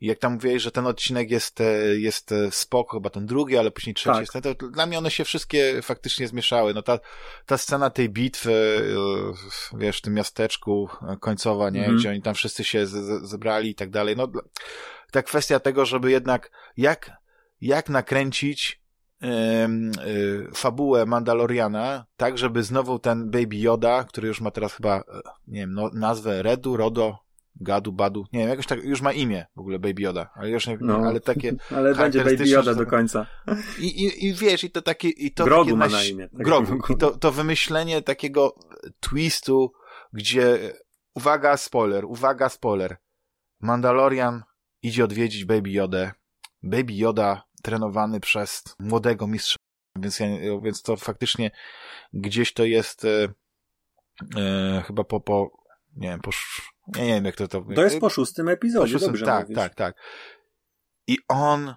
I 0.00 0.06
jak 0.06 0.18
tam 0.18 0.32
mówiłeś, 0.32 0.62
że 0.62 0.70
ten 0.70 0.86
odcinek 0.86 1.30
jest, 1.30 1.60
e, 1.60 1.64
jest 1.98 2.32
e, 2.32 2.50
spoko, 2.50 2.96
chyba 2.96 3.10
ten 3.10 3.26
drugi, 3.26 3.56
ale 3.56 3.70
później 3.70 3.94
trzeci 3.94 4.26
tak. 4.32 4.34
jest, 4.44 4.58
to 4.58 4.68
dla 4.68 4.86
mnie 4.86 4.98
one 4.98 5.10
się 5.10 5.24
wszystkie 5.24 5.82
faktycznie 5.82 6.28
zmieszały. 6.28 6.74
No 6.74 6.82
ta, 6.82 6.98
ta 7.46 7.58
scena 7.58 7.90
tej 7.90 8.08
bitwy, 8.08 8.52
e, 9.74 9.78
wiesz, 9.78 9.98
w 9.98 10.02
tym 10.02 10.14
miasteczku 10.14 10.88
końcowa, 11.20 11.70
nie? 11.70 11.80
Mhm. 11.80 11.98
Gdzie 11.98 12.10
oni 12.10 12.22
tam 12.22 12.34
wszyscy 12.34 12.64
się 12.64 12.86
z, 12.86 13.22
zebrali 13.28 13.70
i 13.70 13.74
tak 13.74 13.90
dalej. 13.90 14.16
No, 14.16 14.28
ta 15.10 15.22
kwestia 15.22 15.60
tego, 15.60 15.84
żeby 15.86 16.10
jednak, 16.10 16.50
jak, 16.76 17.10
jak 17.60 17.88
nakręcić 17.88 18.80
fabułę 20.54 21.06
Mandaloriana, 21.06 22.06
tak, 22.16 22.38
żeby 22.38 22.62
znowu 22.62 22.98
ten 22.98 23.30
Baby 23.30 23.56
Yoda, 23.56 24.04
który 24.04 24.28
już 24.28 24.40
ma 24.40 24.50
teraz 24.50 24.74
chyba, 24.74 25.04
nie 25.46 25.60
wiem, 25.60 25.74
no, 25.74 25.90
nazwę 25.94 26.42
Redu, 26.42 26.76
Rodo, 26.76 27.18
Gadu, 27.56 27.92
Badu, 27.92 28.24
nie 28.32 28.40
wiem, 28.40 28.48
jakoś 28.48 28.66
tak, 28.66 28.84
już 28.84 29.00
ma 29.00 29.12
imię 29.12 29.46
w 29.56 29.60
ogóle 29.60 29.78
Baby 29.78 30.02
Yoda, 30.02 30.30
ale 30.34 30.50
już 30.50 30.66
nie, 30.66 30.78
no, 30.80 30.96
ale 30.96 31.20
takie... 31.20 31.52
Ale 31.76 31.94
będzie 31.94 32.24
Baby 32.24 32.48
Yoda 32.48 32.74
do 32.74 32.86
końca. 32.86 33.26
I, 33.78 33.86
i, 33.86 34.26
i 34.26 34.34
wiesz, 34.34 34.64
i 34.64 34.70
to 34.70 34.82
takie... 34.82 35.08
I 35.08 35.32
to 35.32 35.44
Grogu 35.44 35.64
takie 35.64 35.76
ma 35.76 35.88
na 35.88 36.04
imię. 36.04 36.28
Tak 36.28 36.42
Grogu. 36.42 36.78
I 36.88 36.96
to, 36.96 37.18
to 37.18 37.32
wymyślenie 37.32 38.02
takiego 38.02 38.54
twistu, 39.00 39.72
gdzie, 40.12 40.58
uwaga, 41.14 41.56
spoiler, 41.56 42.04
uwaga, 42.04 42.48
spoiler, 42.48 42.96
Mandalorian 43.60 44.42
idzie 44.82 45.04
odwiedzić 45.04 45.44
Baby 45.44 45.70
Yoda, 45.70 46.12
Baby 46.62 46.92
Yoda 46.92 47.42
trenowany 47.62 48.20
przez 48.20 48.64
młodego 48.78 49.26
mistrza, 49.26 49.56
więc, 49.96 50.20
ja, 50.20 50.28
więc 50.62 50.82
to 50.82 50.96
faktycznie 50.96 51.50
gdzieś 52.12 52.52
to 52.52 52.64
jest 52.64 53.04
e, 53.04 53.28
e, 54.36 54.82
chyba 54.86 55.04
po, 55.04 55.20
po 55.20 55.59
nie 55.96 56.08
wiem, 56.08 56.20
po, 56.20 56.30
nie, 56.96 57.06
nie 57.06 57.14
wiem 57.14 57.24
jak 57.24 57.36
to 57.36 57.48
to... 57.48 57.64
To 57.74 57.82
jest 57.82 58.00
po 58.00 58.10
szóstym 58.10 58.48
epizodzie, 58.48 58.92
po 58.92 58.98
szóstym, 58.98 59.12
dobrze 59.12 59.26
Tak, 59.26 59.42
mówisz. 59.42 59.56
tak, 59.56 59.74
tak. 59.74 59.94
I 61.06 61.18
on 61.28 61.74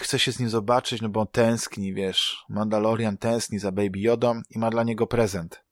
chce 0.00 0.18
się 0.18 0.32
z 0.32 0.40
nim 0.40 0.48
zobaczyć, 0.48 1.02
no 1.02 1.08
bo 1.08 1.20
on 1.20 1.26
tęskni, 1.26 1.94
wiesz, 1.94 2.44
Mandalorian 2.48 3.18
tęskni 3.18 3.58
za 3.58 3.72
Baby 3.72 3.98
Yodą 3.98 4.40
i 4.50 4.58
ma 4.58 4.70
dla 4.70 4.82
niego 4.82 5.06
prezent. 5.06 5.66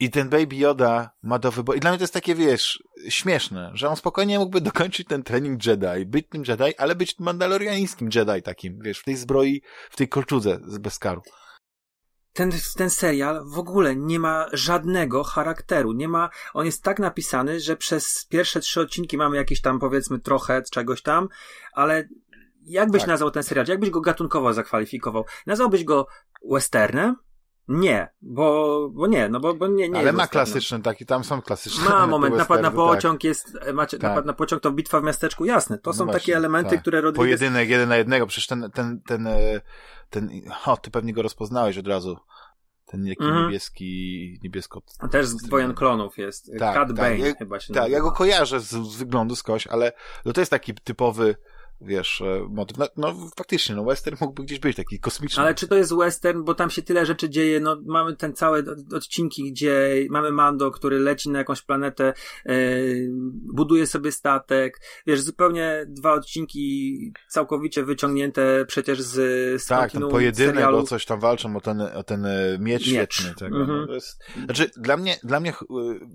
I 0.00 0.10
ten 0.10 0.28
Baby 0.28 0.56
Yoda 0.56 1.10
ma 1.22 1.38
do 1.38 1.52
wyboru. 1.52 1.78
I 1.78 1.80
dla 1.80 1.90
mnie 1.90 1.98
to 1.98 2.02
jest 2.04 2.14
takie, 2.14 2.34
wiesz, 2.34 2.82
śmieszne, 3.08 3.70
że 3.74 3.88
on 3.88 3.96
spokojnie 3.96 4.38
mógłby 4.38 4.60
dokończyć 4.60 5.08
ten 5.08 5.22
trening 5.22 5.66
Jedi, 5.66 6.06
być 6.06 6.26
tym 6.28 6.42
Jedi, 6.48 6.76
ale 6.78 6.94
być 6.94 7.18
mandaloriańskim 7.18 8.08
Jedi 8.14 8.42
takim, 8.42 8.78
wiesz, 8.82 8.98
w 8.98 9.04
tej 9.04 9.16
zbroi, 9.16 9.62
w 9.90 9.96
tej 9.96 10.08
kolczudze 10.08 10.60
z 10.66 10.78
Beskaru. 10.78 11.22
Ten, 12.36 12.52
ten 12.76 12.90
serial 12.90 13.44
w 13.46 13.58
ogóle 13.58 13.96
nie 13.96 14.18
ma 14.18 14.46
żadnego 14.52 15.24
charakteru. 15.24 15.92
Nie 15.92 16.08
ma, 16.08 16.30
on 16.54 16.66
jest 16.66 16.82
tak 16.82 16.98
napisany, 16.98 17.60
że 17.60 17.76
przez 17.76 18.26
pierwsze 18.30 18.60
trzy 18.60 18.80
odcinki 18.80 19.16
mamy 19.16 19.36
jakieś 19.36 19.60
tam, 19.60 19.78
powiedzmy, 19.78 20.18
trochę 20.18 20.62
czegoś 20.62 21.02
tam, 21.02 21.28
ale 21.72 22.08
jak 22.62 22.90
byś 22.90 23.02
tak. 23.02 23.08
nazwał 23.08 23.30
ten 23.30 23.42
serial? 23.42 23.66
Jak 23.68 23.80
byś 23.80 23.90
go 23.90 24.00
gatunkowo 24.00 24.52
zakwalifikował? 24.52 25.24
Nazwałbyś 25.46 25.84
go 25.84 26.06
westernem? 26.50 27.16
Nie, 27.68 28.08
bo, 28.22 28.88
bo 28.92 29.06
nie, 29.06 29.28
no 29.28 29.40
bo, 29.40 29.54
bo 29.54 29.66
nie, 29.66 29.88
nie 29.88 29.98
Ale 29.98 30.12
ma 30.12 30.26
klasyczny 30.26 30.82
taki, 30.82 31.06
tam 31.06 31.24
są 31.24 31.42
klasyczne. 31.42 31.84
Ma 31.84 32.06
moment, 32.06 32.36
napad 32.36 32.62
na 32.62 32.68
tak. 32.68 32.76
pociąg 32.76 33.20
tak. 33.20 33.24
jest, 33.24 33.58
macie, 33.74 33.98
tak. 33.98 34.10
napad 34.10 34.26
na 34.26 34.32
pociąg 34.32 34.62
to 34.62 34.70
bitwa 34.70 35.00
w 35.00 35.04
miasteczku, 35.04 35.44
jasne. 35.44 35.78
To 35.78 35.90
no 35.90 35.94
są 35.94 36.04
właśnie, 36.04 36.20
takie 36.20 36.36
elementy, 36.36 36.70
tak. 36.70 36.80
które 36.80 37.00
Rodriguez... 37.00 37.38
Pojedynek 37.38 37.68
jeden 37.68 37.88
na 37.88 37.96
jednego, 37.96 38.26
przecież 38.26 38.46
ten, 38.46 38.70
ten, 38.74 39.00
ten, 39.06 39.26
e, 39.26 39.60
ten, 40.10 40.30
o, 40.66 40.76
ty 40.76 40.90
pewnie 40.90 41.12
go 41.12 41.22
rozpoznałeś 41.22 41.78
od 41.78 41.88
razu. 41.88 42.18
Ten 42.86 43.08
taki 43.08 43.24
mm. 43.24 43.44
niebieski, 43.44 44.40
niebiesko... 44.42 44.82
Też 45.10 45.26
z 45.26 45.48
Wojen 45.48 45.74
Klonów 45.74 46.18
jest. 46.18 46.50
Tak, 46.58 46.74
Cat 46.74 46.88
tak. 46.88 46.96
Bane 46.96 47.18
ja, 47.18 47.34
chyba 47.34 47.60
się 47.60 47.74
Tak, 47.74 47.76
nazywa. 47.76 47.96
ja 47.96 48.02
go 48.02 48.12
kojarzę 48.12 48.60
z, 48.60 48.70
z 48.70 48.96
wyglądu 48.96 49.36
skądś, 49.36 49.66
ale 49.66 49.92
no 50.24 50.32
to 50.32 50.40
jest 50.40 50.50
taki 50.50 50.74
typowy 50.74 51.36
wiesz, 51.80 52.20
e, 52.20 52.46
motyw. 52.50 52.78
No, 52.78 52.86
no, 52.96 53.14
faktycznie, 53.36 53.74
no 53.74 53.84
western 53.84 54.16
mógłby 54.20 54.42
gdzieś 54.42 54.58
być 54.58 54.76
taki 54.76 55.00
kosmiczny. 55.00 55.42
Ale 55.42 55.54
czy 55.54 55.68
to 55.68 55.76
jest 55.76 55.96
western, 55.96 56.44
bo 56.44 56.54
tam 56.54 56.70
się 56.70 56.82
tyle 56.82 57.06
rzeczy 57.06 57.30
dzieje, 57.30 57.60
no 57.60 57.76
mamy 57.86 58.16
ten 58.16 58.34
całe 58.34 58.62
odcinki, 58.94 59.52
gdzie 59.52 60.06
mamy 60.10 60.32
Mando, 60.32 60.70
który 60.70 60.98
leci 60.98 61.30
na 61.30 61.38
jakąś 61.38 61.62
planetę, 61.62 62.12
yy, 62.44 63.08
buduje 63.54 63.86
sobie 63.86 64.12
statek, 64.12 64.80
wiesz, 65.06 65.20
zupełnie 65.20 65.84
dwa 65.88 66.12
odcinki 66.12 66.96
całkowicie 67.28 67.84
wyciągnięte 67.84 68.64
przecież 68.68 69.02
z, 69.02 69.14
z 69.62 69.66
Tak, 69.66 69.92
ten 69.92 70.08
pojedynek, 70.08 70.54
serialu. 70.54 70.78
o 70.78 70.82
coś 70.82 71.04
tam 71.04 71.20
walczą, 71.20 71.56
o 71.56 71.60
ten, 71.60 71.80
o 71.80 72.02
ten 72.02 72.26
e, 72.26 72.58
miecz, 72.60 72.92
miecz. 72.92 73.14
świetny. 73.14 73.34
Tego, 73.34 73.56
mm 73.56 73.68
-hmm. 73.68 73.86
no, 73.88 73.94
jest, 73.94 74.24
znaczy, 74.44 74.70
dla 74.76 74.96
mnie, 74.96 75.16
dla 75.22 75.40
mnie, 75.40 75.52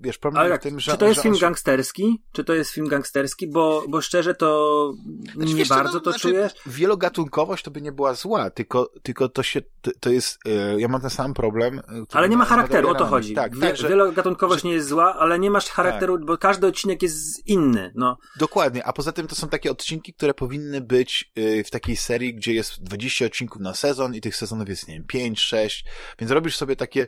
wiesz, 0.00 0.18
problem 0.18 0.44
Ale 0.44 0.58
w 0.58 0.62
tym, 0.62 0.80
że... 0.80 0.92
Czy 0.92 0.98
to 0.98 1.06
jest 1.06 1.22
film 1.22 1.38
gangsterski? 1.40 2.22
Czy 2.32 2.44
to 2.44 2.54
jest 2.54 2.70
film 2.70 2.88
gangsterski? 2.88 3.48
Bo, 3.48 3.84
bo 3.88 4.00
szczerze 4.00 4.34
to... 4.34 4.92
Znaczy, 5.34 5.51
nie 5.54 5.66
bardzo 5.66 5.94
no, 5.94 6.00
to 6.00 6.10
znaczy, 6.10 6.28
czujesz? 6.28 6.52
Wielogatunkowość 6.66 7.64
to 7.64 7.70
by 7.70 7.82
nie 7.82 7.92
była 7.92 8.14
zła, 8.14 8.50
tylko, 8.50 8.90
tylko 9.02 9.28
to 9.28 9.42
się, 9.42 9.60
to, 10.00 10.10
jest, 10.10 10.38
yy, 10.44 10.80
ja 10.80 10.88
mam 10.88 11.00
ten 11.00 11.10
sam 11.10 11.34
problem. 11.34 11.78
E, 11.78 11.82
ale 12.12 12.28
nie 12.28 12.36
ma 12.36 12.44
charakteru, 12.44 12.88
o 12.88 12.94
to 12.94 13.06
chodzi. 13.06 13.34
Tak, 13.34 13.52
tak, 13.60 13.76
że, 13.76 13.88
Wielogatunkowość 13.88 14.62
że, 14.62 14.68
nie 14.68 14.74
jest 14.74 14.88
zła, 14.88 15.14
ale 15.18 15.38
nie 15.38 15.50
masz 15.50 15.68
charakteru, 15.68 16.18
tak. 16.18 16.26
bo 16.26 16.38
każdy 16.38 16.66
odcinek 16.66 17.02
jest 17.02 17.46
inny, 17.46 17.92
no. 17.94 18.16
Dokładnie, 18.38 18.84
a 18.84 18.92
poza 18.92 19.12
tym 19.12 19.26
to 19.26 19.34
są 19.34 19.48
takie 19.48 19.70
odcinki, 19.70 20.14
które 20.14 20.34
powinny 20.34 20.80
być 20.80 21.32
yy, 21.36 21.64
w 21.64 21.70
takiej 21.70 21.96
serii, 21.96 22.34
gdzie 22.34 22.54
jest 22.54 22.82
20 22.82 23.26
odcinków 23.26 23.62
na 23.62 23.74
sezon 23.74 24.14
i 24.14 24.20
tych 24.20 24.36
sezonów 24.36 24.68
jest, 24.68 24.88
nie 24.88 24.94
wiem, 24.94 25.04
5, 25.06 25.40
6, 25.40 25.84
więc 26.18 26.32
robisz 26.32 26.56
sobie 26.56 26.76
takie, 26.76 27.06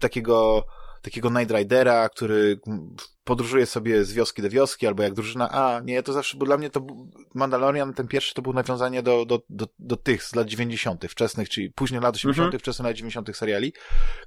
takiego 0.00 0.64
takiego 1.02 1.30
Night 1.30 1.56
Ridera, 1.56 2.08
który 2.08 2.60
podróżuje 3.28 3.66
sobie 3.66 4.04
z 4.04 4.12
wioski 4.12 4.42
do 4.42 4.50
wioski, 4.50 4.86
albo 4.86 5.02
jak 5.02 5.14
drużyna 5.14 5.50
A. 5.50 5.80
Nie, 5.80 6.02
to 6.02 6.12
zawsze, 6.12 6.36
bo 6.36 6.46
dla 6.46 6.56
mnie 6.58 6.70
to 6.70 6.86
Mandalorian, 7.34 7.94
ten 7.94 8.08
pierwszy, 8.08 8.34
to 8.34 8.42
był 8.42 8.52
nawiązanie 8.52 9.02
do, 9.02 9.26
do, 9.26 9.42
do, 9.48 9.66
do 9.78 9.96
tych 9.96 10.24
z 10.24 10.34
lat 10.34 10.46
90., 10.46 11.04
wczesnych, 11.08 11.48
czyli 11.48 11.70
później 11.70 12.00
lat 12.00 12.14
80., 12.16 12.38
mm 12.38 12.52
-hmm. 12.52 12.58
wczesne 12.60 12.84
lat 12.84 12.96
90. 12.96 13.36
seriali, 13.36 13.72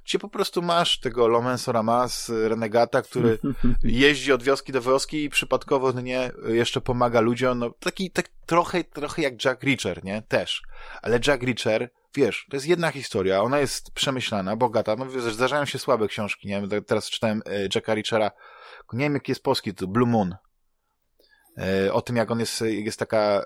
gdzie 0.04 0.18
po 0.18 0.28
prostu 0.28 0.62
masz 0.62 1.00
tego 1.00 1.28
Lomenso 1.28 1.72
Ramas, 1.72 2.32
renegata, 2.48 3.02
który 3.02 3.38
jeździ 3.82 4.32
od 4.32 4.42
wioski 4.42 4.72
do 4.72 4.80
wioski 4.80 5.24
i 5.24 5.30
przypadkowo, 5.30 5.92
nie, 5.92 6.32
jeszcze 6.48 6.80
pomaga 6.80 7.20
ludziom, 7.20 7.58
no 7.58 7.70
taki, 7.80 8.10
tak 8.10 8.28
trochę, 8.46 8.84
trochę 8.84 9.22
jak 9.22 9.44
Jack 9.44 9.62
Reacher, 9.62 10.04
nie? 10.04 10.22
Też. 10.28 10.62
Ale 11.02 11.20
Jack 11.26 11.42
Reacher 11.42 11.90
wiesz, 12.14 12.46
to 12.50 12.56
jest 12.56 12.66
jedna 12.66 12.90
historia, 12.90 13.42
ona 13.42 13.58
jest 13.58 13.90
przemyślana, 13.90 14.56
bogata, 14.56 14.96
no 14.96 15.06
wiesz, 15.06 15.34
zdarzają 15.34 15.64
się 15.64 15.78
słabe 15.78 16.08
książki, 16.08 16.48
nie 16.48 16.60
wiem, 16.60 16.84
teraz 16.84 17.10
czytałem 17.10 17.42
e, 17.46 17.62
Jacka 17.74 17.94
Richera, 17.94 18.30
nie 18.92 19.04
wiem 19.04 19.14
jaki 19.14 19.30
jest 19.30 19.42
polski 19.42 19.74
to 19.74 19.86
Blue 19.86 20.08
Moon, 20.08 20.34
e, 21.58 21.92
o 21.92 22.02
tym 22.02 22.16
jak 22.16 22.30
on 22.30 22.40
jest, 22.40 22.60
jest 22.60 22.98
taka, 22.98 23.18
e, 23.18 23.42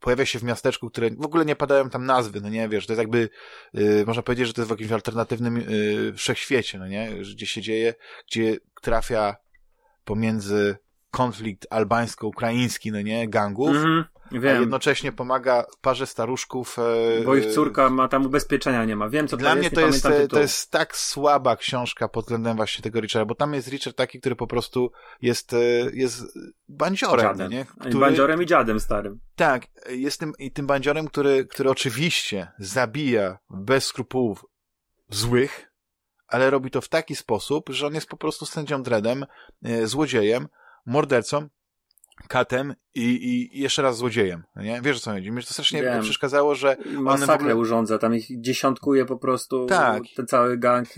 pojawia 0.00 0.26
się 0.26 0.38
w 0.38 0.42
miasteczku, 0.42 0.90
które 0.90 1.10
w 1.10 1.24
ogóle 1.24 1.44
nie 1.44 1.56
padają 1.56 1.90
tam 1.90 2.06
nazwy, 2.06 2.40
no 2.40 2.48
nie, 2.48 2.68
wiesz, 2.68 2.86
to 2.86 2.92
jest 2.92 2.98
jakby, 2.98 3.28
można 4.06 4.22
powiedzieć, 4.22 4.46
że 4.46 4.52
to 4.52 4.60
jest 4.60 4.68
w 4.68 4.70
jakimś 4.70 4.92
alternatywnym 4.92 5.64
wszechświecie, 6.16 6.78
no 6.78 6.88
nie, 6.88 7.10
gdzie 7.34 7.46
się 7.46 7.62
dzieje, 7.62 7.94
gdzie 8.26 8.56
trafia 8.82 9.36
pomiędzy 10.04 10.76
konflikt 11.10 11.66
albańsko-ukraiński, 11.70 12.92
no 12.92 13.00
nie, 13.00 13.28
gangów, 13.28 13.76
mm 13.76 13.84
-hmm. 13.84 14.17
Wiem. 14.32 14.56
a 14.56 14.60
jednocześnie 14.60 15.12
pomaga 15.12 15.64
parze 15.80 16.06
staruszków. 16.06 16.76
E, 16.78 17.24
Bo 17.24 17.36
ich 17.36 17.46
córka 17.46 17.90
ma 17.90 18.08
tam 18.08 18.26
ubezpieczenia 18.26 18.84
nie 18.84 18.96
ma. 18.96 19.08
Wiem, 19.08 19.28
co 19.28 19.36
Dla 19.36 19.50
to 19.50 19.56
mnie 19.56 19.64
jest. 19.64 19.74
to 19.74 19.80
jest, 19.80 20.06
e, 20.06 20.28
to 20.28 20.40
jest 20.40 20.70
tak 20.70 20.96
słaba 20.96 21.56
książka 21.56 22.08
pod 22.08 22.24
względem 22.24 22.56
właśnie 22.56 22.82
tego 22.82 23.00
Richarda, 23.00 23.24
bo 23.26 23.34
tam 23.34 23.54
jest 23.54 23.68
Richard 23.68 23.96
taki, 23.96 24.20
który 24.20 24.36
po 24.36 24.46
prostu 24.46 24.90
jest, 25.22 25.52
e, 25.52 25.58
jest 25.92 26.24
bandziorem, 26.68 27.26
dziadem. 27.26 27.50
nie? 27.52 27.64
Który, 27.64 27.94
bandziorem 27.94 28.42
i 28.42 28.46
dziadem 28.46 28.80
starym. 28.80 29.20
Tak, 29.36 29.66
jest 29.88 30.20
tym, 30.20 30.32
i 30.38 30.52
tym 30.52 30.66
bandziorem, 30.66 31.06
który, 31.08 31.46
który 31.46 31.70
oczywiście 31.70 32.48
zabija 32.58 33.38
bez 33.50 33.86
skrupułów 33.86 34.44
złych, 35.08 35.72
ale 36.26 36.50
robi 36.50 36.70
to 36.70 36.80
w 36.80 36.88
taki 36.88 37.16
sposób, 37.16 37.68
że 37.68 37.86
on 37.86 37.94
jest 37.94 38.08
po 38.08 38.16
prostu 38.16 38.46
sędzią 38.46 38.82
dreadem, 38.82 39.26
złodziejem, 39.84 40.48
mordercą, 40.86 41.48
katem 42.28 42.74
i, 42.94 43.02
i, 43.02 43.60
jeszcze 43.60 43.82
raz 43.82 43.96
złodziejem. 43.96 44.44
Nie? 44.56 44.80
Wiesz 44.80 44.96
o 44.96 45.00
co 45.00 45.10
chodzi? 45.10 45.30
Mi 45.30 45.42
to 45.42 45.52
strasznie 45.52 45.82
Wiem. 45.82 46.02
przeszkadzało, 46.02 46.54
że 46.54 46.76
w 47.26 47.30
ogóle... 47.30 47.56
urządza, 47.56 47.98
tam 47.98 48.14
ich 48.14 48.40
dziesiątkuje 48.40 49.04
po 49.04 49.16
prostu 49.16 49.66
tak. 49.66 50.02
ten 50.16 50.26
cały 50.26 50.58
gang. 50.58 50.88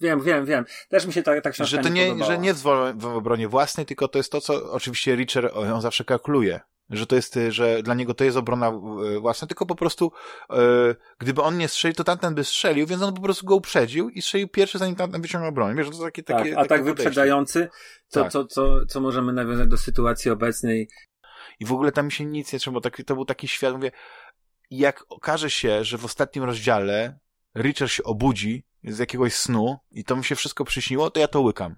Wiem, 0.00 0.20
wiem, 0.20 0.46
wiem. 0.46 0.64
Też 0.88 1.06
mi 1.06 1.12
się 1.12 1.22
ta, 1.22 1.40
ta 1.40 1.50
książka 1.50 1.76
że 1.76 1.82
to 1.82 1.88
nie, 1.88 2.14
nie 2.14 2.24
Że 2.24 2.38
nie 2.38 2.54
w 2.54 3.06
obronie 3.06 3.48
własnej, 3.48 3.86
tylko 3.86 4.08
to 4.08 4.18
jest 4.18 4.32
to, 4.32 4.40
co 4.40 4.72
oczywiście 4.72 5.16
Richard, 5.16 5.56
on 5.56 5.80
zawsze 5.80 6.04
kalkuluje 6.04 6.60
że 6.90 7.06
to 7.06 7.16
jest, 7.16 7.38
że 7.48 7.82
dla 7.82 7.94
niego 7.94 8.14
to 8.14 8.24
jest 8.24 8.36
obrona 8.36 8.68
e, 8.68 9.20
własna, 9.20 9.48
tylko 9.48 9.66
po 9.66 9.74
prostu 9.74 10.12
e, 10.50 10.56
gdyby 11.18 11.42
on 11.42 11.58
nie 11.58 11.68
strzelił, 11.68 11.94
to 11.94 12.04
tamten 12.04 12.34
by 12.34 12.44
strzelił, 12.44 12.86
więc 12.86 13.02
on 13.02 13.14
po 13.14 13.22
prostu 13.22 13.46
go 13.46 13.56
uprzedził 13.56 14.08
i 14.08 14.22
strzelił 14.22 14.48
pierwszy, 14.48 14.78
zanim 14.78 14.96
tamten 14.96 15.22
wyciągnął 15.22 15.52
broń. 15.52 15.76
Wiesz, 15.76 15.90
to 15.90 16.04
takie, 16.04 16.22
tak, 16.22 16.38
takie, 16.38 16.58
a 16.58 16.64
tak 16.64 16.84
wyprzedzający, 16.84 17.68
co, 18.08 18.22
tak. 18.22 18.32
co, 18.32 18.44
co, 18.44 18.86
co 18.86 19.00
możemy 19.00 19.32
nawiązać 19.32 19.68
do 19.68 19.76
sytuacji 19.76 20.30
obecnej. 20.30 20.88
I 21.60 21.64
w 21.64 21.72
ogóle 21.72 21.92
tam 21.92 22.06
mi 22.06 22.12
się 22.12 22.24
nic 22.24 22.52
nie 22.52 22.58
trzeba, 22.58 22.80
bo 22.80 22.90
to 23.06 23.14
był 23.14 23.24
taki 23.24 23.48
świat, 23.48 23.74
mówię, 23.74 23.90
jak 24.70 25.04
okaże 25.08 25.50
się, 25.50 25.84
że 25.84 25.98
w 25.98 26.04
ostatnim 26.04 26.44
rozdziale 26.44 27.18
Richard 27.56 27.90
się 27.90 28.02
obudzi 28.02 28.64
z 28.84 28.98
jakiegoś 28.98 29.34
snu 29.34 29.78
i 29.90 30.04
to 30.04 30.16
mu 30.16 30.22
się 30.22 30.34
wszystko 30.34 30.64
przyśniło, 30.64 31.10
to 31.10 31.20
ja 31.20 31.28
to 31.28 31.40
łykam 31.40 31.76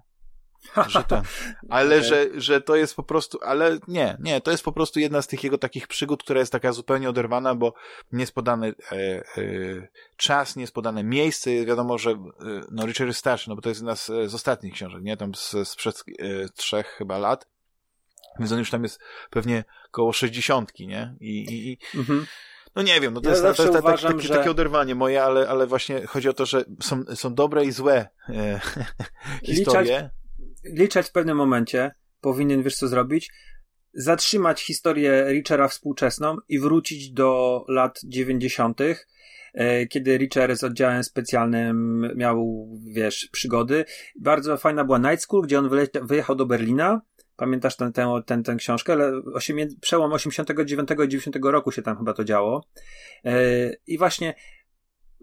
że 0.87 1.03
ten, 1.03 1.21
ale 1.69 2.03
że, 2.03 2.27
że 2.33 2.61
to 2.61 2.75
jest 2.75 2.95
po 2.95 3.03
prostu, 3.03 3.39
ale 3.41 3.77
nie, 3.87 4.17
nie, 4.19 4.41
to 4.41 4.51
jest 4.51 4.63
po 4.63 4.71
prostu 4.71 4.99
jedna 4.99 5.21
z 5.21 5.27
tych 5.27 5.43
jego 5.43 5.57
takich 5.57 5.87
przygód, 5.87 6.23
która 6.23 6.39
jest 6.39 6.51
taka 6.51 6.71
zupełnie 6.71 7.09
oderwana, 7.09 7.55
bo 7.55 7.73
nie 8.11 8.19
jest 8.19 8.35
podany 8.35 8.73
e, 8.91 8.95
e, 8.95 9.23
czas, 10.17 10.55
nie 10.55 10.63
jest 10.63 10.73
podane 10.73 11.03
miejsce, 11.03 11.65
wiadomo, 11.65 11.97
że 11.97 12.11
e, 12.11 12.15
no 12.71 12.85
Richard 12.85 13.07
jest 13.07 13.19
starszy, 13.19 13.49
no 13.49 13.55
bo 13.55 13.61
to 13.61 13.69
jest 13.69 13.81
jedna 13.81 13.95
z, 13.95 14.05
z 14.05 14.35
ostatnich 14.35 14.73
książek, 14.73 15.03
nie, 15.03 15.17
tam 15.17 15.35
z, 15.35 15.55
sprzed 15.67 16.03
e, 16.19 16.49
trzech 16.49 16.87
chyba 16.87 17.17
lat, 17.17 17.47
więc 18.39 18.51
on 18.51 18.59
już 18.59 18.71
tam 18.71 18.83
jest 18.83 18.99
pewnie 19.29 19.63
koło 19.91 20.13
sześćdziesiątki, 20.13 20.87
nie, 20.87 21.15
i, 21.19 21.29
i, 21.29 21.71
i 21.71 21.77
mhm. 21.97 22.25
No 22.75 22.81
nie 22.81 23.01
wiem, 23.01 23.13
no 23.13 23.21
to 23.21 23.29
ja 23.29 23.35
jest, 23.35 23.57
to 23.57 23.63
jest 23.63 23.73
tak- 23.73 23.83
uważam, 23.83 24.13
takie, 24.13 24.27
że... 24.27 24.37
takie 24.37 24.51
oderwanie 24.51 24.95
moje, 24.95 25.23
ale, 25.23 25.49
ale 25.49 25.67
właśnie 25.67 26.07
chodzi 26.07 26.29
o 26.29 26.33
to, 26.33 26.45
że 26.45 26.63
są, 26.81 27.03
są 27.15 27.35
dobre 27.35 27.65
i 27.65 27.71
złe 27.71 28.07
e, 28.29 28.59
historie. 29.45 29.83
Liczać, 29.83 30.22
Richard 30.77 31.07
w 31.07 31.11
pewnym 31.11 31.37
momencie 31.37 31.91
powinien, 32.21 32.63
wiesz 32.63 32.75
co 32.75 32.87
zrobić? 32.87 33.31
Zatrzymać 33.93 34.61
historię 34.61 35.25
Richera 35.29 35.67
współczesną 35.67 36.37
i 36.49 36.59
wrócić 36.59 37.11
do 37.11 37.63
lat 37.67 37.99
90., 38.03 38.81
e, 39.53 39.87
kiedy 39.87 40.17
Richard 40.17 40.59
z 40.59 40.63
oddziałem 40.63 41.03
specjalnym 41.03 42.07
miał, 42.15 42.67
wiesz, 42.93 43.29
przygody. 43.31 43.85
Bardzo 44.19 44.57
fajna 44.57 44.83
była 44.83 44.97
Night 44.97 45.21
School, 45.21 45.43
gdzie 45.43 45.59
on 45.59 45.69
wyjechał 46.01 46.35
do 46.35 46.45
Berlina. 46.45 47.01
Pamiętasz 47.35 47.75
tę, 47.75 47.91
tę, 47.91 48.21
tę, 48.25 48.43
tę 48.43 48.55
książkę? 48.55 48.93
Ale 48.93 49.21
przełom 49.81 50.13
89 50.13 50.89
i 50.91 50.95
90 50.95 51.35
roku 51.43 51.71
się 51.71 51.81
tam 51.81 51.97
chyba 51.97 52.13
to 52.13 52.23
działo. 52.23 52.67
E, 53.25 53.33
I 53.87 53.97
właśnie 53.97 54.33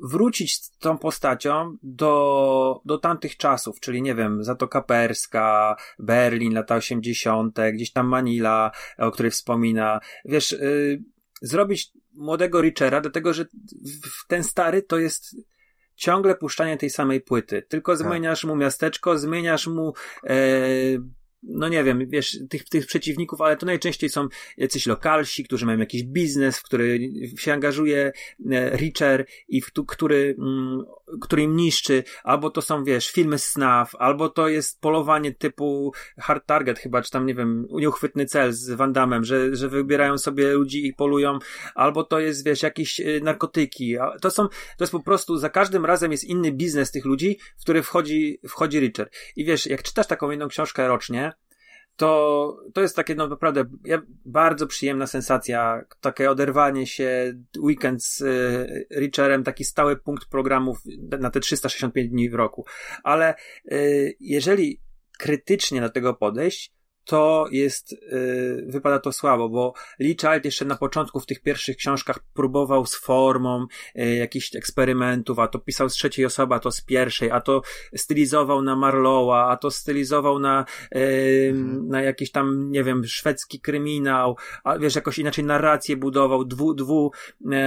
wrócić 0.03 0.55
z 0.55 0.79
tą 0.79 0.99
postacią 0.99 1.77
do, 1.83 2.81
do 2.85 2.99
tamtych 2.99 3.37
czasów, 3.37 3.81
czyli 3.81 4.03
nie 4.03 4.15
wiem, 4.15 4.45
Zatoka 4.45 4.83
Perska, 4.83 5.77
Berlin, 5.99 6.55
lata 6.55 6.77
80., 6.77 7.59
gdzieś 7.73 7.93
tam 7.93 8.07
Manila, 8.07 8.71
o 8.99 9.11
której 9.11 9.31
wspomina. 9.31 10.01
Wiesz, 10.25 10.53
yy, 10.53 11.03
zrobić 11.43 11.93
młodego 12.13 12.61
Richera, 12.61 13.01
dlatego 13.01 13.33
że 13.33 13.47
ten 14.29 14.45
stary 14.45 14.83
to 14.83 14.99
jest 14.99 15.37
ciągle 15.95 16.35
puszczanie 16.35 16.77
tej 16.77 16.91
samej 16.91 17.21
płyty. 17.21 17.63
Tylko 17.69 17.97
tak. 17.97 18.07
zmieniasz 18.07 18.45
mu 18.45 18.57
miasteczko, 18.57 19.19
zmieniasz 19.19 19.67
mu 19.67 19.93
e, 20.25 20.37
no 21.43 21.69
nie 21.69 21.85
wiem, 21.85 22.09
wiesz, 22.09 22.39
tych, 22.51 22.65
tych 22.65 22.87
przeciwników, 22.87 23.41
ale 23.41 23.57
to 23.57 23.67
najczęściej 23.67 24.11
są 24.11 24.29
jacyś 24.57 24.87
lokalsi, 24.87 25.45
którzy 25.45 25.67
mają 25.67 25.79
jakiś 25.79 26.03
biznes, 26.03 26.59
w 26.59 26.63
który 26.63 26.99
się 27.39 27.53
angażuje 27.53 28.13
e, 28.51 28.77
Richer 28.77 29.27
i 29.49 29.61
w, 29.61 29.73
który, 29.87 30.37
mm, 30.39 30.85
który 31.21 31.43
im 31.43 31.57
niszczy, 31.57 32.05
albo 32.25 32.51
to 32.51 32.63
są, 32.63 32.85
wiesz, 32.85 33.11
filmy 33.11 33.39
snaf, 33.39 33.95
albo 33.99 34.29
to 34.29 34.49
jest 34.49 34.81
polowanie 34.81 35.35
typu 35.35 35.93
hard 36.19 36.47
target 36.47 36.79
chyba, 36.79 37.03
czy 37.03 37.11
tam, 37.11 37.27
nie 37.27 37.35
wiem, 37.35 37.67
nieuchwytny 37.71 38.27
cel 38.27 38.53
z 38.53 38.71
Van 38.71 38.93
Damme, 38.93 39.25
że, 39.25 39.57
że 39.57 39.69
wybierają 39.69 40.19
sobie 40.19 40.53
ludzi 40.53 40.87
i 40.87 40.95
polują, 40.95 41.39
albo 41.75 42.05
to 42.05 42.21
jest, 42.21 42.45
wiesz, 42.45 42.63
jakieś 42.63 43.01
e, 43.01 43.05
narkotyki. 43.23 43.97
To 44.21 44.31
są, 44.31 44.49
to 44.49 44.85
jest 44.85 44.93
po 44.93 45.01
prostu, 45.01 45.39
za 45.39 45.49
każdym 45.49 45.85
razem 45.85 46.13
jest 46.13 46.25
inny 46.25 46.53
biznes 46.53 46.91
tych 46.91 47.05
ludzi, 47.05 47.39
w 47.59 47.63
który 47.63 47.83
wchodzi, 47.83 48.41
wchodzi 48.49 48.81
Richer. 48.81 49.11
I 49.37 49.45
wiesz, 49.45 49.67
jak 49.67 49.83
czytasz 49.83 50.07
taką 50.07 50.31
jedną 50.31 50.49
książkę 50.49 50.89
rocznie, 50.89 51.30
to, 52.01 52.57
to 52.75 52.81
jest 52.81 52.97
takie 52.97 53.15
no 53.15 53.29
naprawdę 53.29 53.65
bardzo 54.25 54.67
przyjemna 54.67 55.07
sensacja, 55.07 55.85
takie 56.01 56.31
oderwanie 56.31 56.87
się, 56.87 57.35
weekend 57.59 58.05
z 58.05 58.21
y, 58.21 59.01
Richerem, 59.01 59.45
taki 59.45 59.65
stały 59.65 59.97
punkt 59.97 60.29
programów 60.29 60.79
na 61.21 61.31
te 61.31 61.41
365 61.41 62.11
dni 62.11 62.31
w 62.31 62.35
roku. 62.35 62.65
Ale 63.03 63.35
y, 63.73 64.17
jeżeli 64.21 64.81
krytycznie 65.19 65.81
do 65.81 65.91
tego 65.91 66.15
podejść, 66.15 66.73
to 67.11 67.47
jest, 67.51 67.93
yy, 67.93 68.65
wypada 68.67 68.99
to 68.99 69.13
słabo, 69.13 69.49
bo 69.49 69.75
Lee 69.99 70.17
Child 70.21 70.45
jeszcze 70.45 70.65
na 70.65 70.77
początku 70.77 71.21
w 71.21 71.27
tych 71.27 71.43
pierwszych 71.43 71.77
książkach 71.77 72.19
próbował 72.35 72.87
z 72.87 72.97
formą 72.97 73.67
yy, 73.95 74.17
jakichś 74.17 74.57
eksperymentów, 74.57 75.39
a 75.39 75.49
to 75.49 75.59
pisał 75.59 75.89
z 75.89 75.95
trzeciej 75.95 76.25
osoby, 76.25 76.55
a 76.55 76.59
to 76.59 76.71
z 76.71 76.81
pierwszej, 76.81 77.31
a 77.31 77.41
to 77.41 77.63
stylizował 77.97 78.63
na 78.63 78.77
Marlowa, 78.77 79.49
a 79.49 79.57
to 79.57 79.71
stylizował 79.71 80.39
na, 80.39 80.65
yy, 80.93 81.01
mhm. 81.51 81.89
na 81.89 82.03
jakiś 82.03 82.31
tam, 82.31 82.71
nie 82.71 82.85
wiem, 82.85 83.05
szwedzki 83.05 83.61
kryminał, 83.61 84.37
a 84.65 84.79
wiesz, 84.79 84.95
jakoś 84.95 85.19
inaczej 85.19 85.45
narrację 85.45 85.97
budował, 85.97 86.45
dwu, 86.45 86.75
dwu, 86.75 87.13
yy, 87.41 87.59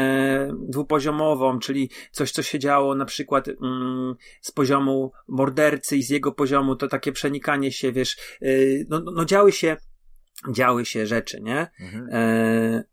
dwupoziomową, 0.68 1.60
czyli 1.60 1.90
coś, 2.12 2.32
co 2.32 2.44
się 2.44 2.60
działo 2.60 2.96
na 2.96 3.06
przykład 3.06 3.48
mm, 3.48 4.16
z 4.42 4.52
poziomu 4.52 5.12
mordercy 5.28 5.98
i 5.98 6.04
z 6.04 6.10
jego 6.10 6.32
poziomu, 6.32 6.76
to 6.76 6.88
takie 6.88 7.12
przenikanie 7.12 7.72
się, 7.72 7.92
wiesz, 7.92 8.18
yy, 8.42 8.86
no, 8.90 9.00
no 9.00 9.26
działy 9.34 9.52
się, 9.52 9.78
działy 10.52 10.86
się 10.86 11.08
rzeczy, 11.08 11.42
nie? 11.42 11.68
Mhm. 11.80 12.10
E, 12.12 12.84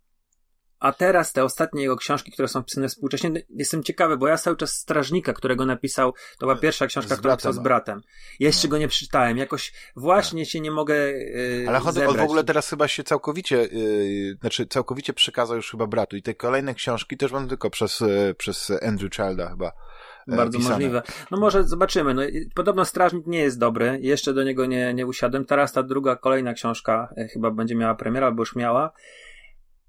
a 0.78 0.92
teraz 0.92 1.32
te 1.32 1.44
ostatnie 1.44 1.82
jego 1.82 1.96
książki, 1.96 2.32
które 2.32 2.48
są 2.48 2.64
pisane 2.64 2.88
współcześnie, 2.88 3.30
jestem 3.50 3.82
ciekawy, 3.82 4.16
bo 4.16 4.28
ja 4.28 4.36
cały 4.36 4.56
czas 4.56 4.72
Strażnika, 4.72 5.32
którego 5.32 5.66
napisał, 5.66 6.12
to 6.12 6.46
była 6.46 6.56
pierwsza 6.56 6.86
książka, 6.86 7.16
którą 7.16 7.30
napisał 7.30 7.52
z 7.52 7.56
no. 7.56 7.62
bratem. 7.62 8.00
Jeszcze 8.38 8.68
no. 8.68 8.70
go 8.70 8.78
nie 8.78 8.88
przeczytałem, 8.88 9.36
jakoś 9.38 9.72
właśnie 9.96 10.44
tak. 10.44 10.52
się 10.52 10.60
nie 10.60 10.70
mogę 10.70 10.94
yy, 11.12 11.64
Ale 11.68 11.78
chodzi, 11.78 12.04
on 12.04 12.16
w 12.16 12.20
ogóle 12.20 12.44
teraz 12.44 12.68
chyba 12.70 12.88
się 12.88 13.04
całkowicie, 13.04 13.56
yy, 13.56 14.36
znaczy 14.40 14.66
całkowicie 14.66 15.12
przekazał 15.12 15.56
już 15.56 15.70
chyba 15.70 15.86
bratu 15.86 16.16
i 16.16 16.22
te 16.22 16.34
kolejne 16.34 16.74
książki 16.74 17.16
też 17.16 17.32
będą 17.32 17.48
tylko 17.48 17.70
przez, 17.70 18.00
yy, 18.00 18.34
przez 18.34 18.72
Andrew 18.82 19.12
Childa 19.14 19.50
chyba 19.50 19.66
E, 19.68 19.89
Bardzo 20.36 20.58
pisane. 20.58 20.74
możliwe. 20.74 21.02
No 21.30 21.38
może 21.38 21.64
zobaczymy. 21.64 22.14
No, 22.14 22.22
podobno 22.54 22.84
Strażnik 22.84 23.26
nie 23.26 23.38
jest 23.38 23.58
dobry. 23.58 23.98
Jeszcze 24.02 24.34
do 24.34 24.44
niego 24.44 24.66
nie, 24.66 24.94
nie 24.94 25.06
usiadłem. 25.06 25.44
Teraz 25.44 25.72
ta 25.72 25.82
druga, 25.82 26.16
kolejna 26.16 26.54
książka 26.54 27.14
e, 27.16 27.28
chyba 27.28 27.50
będzie 27.50 27.74
miała 27.74 27.94
premiera, 27.94 28.26
albo 28.26 28.42
już 28.42 28.56
miała. 28.56 28.92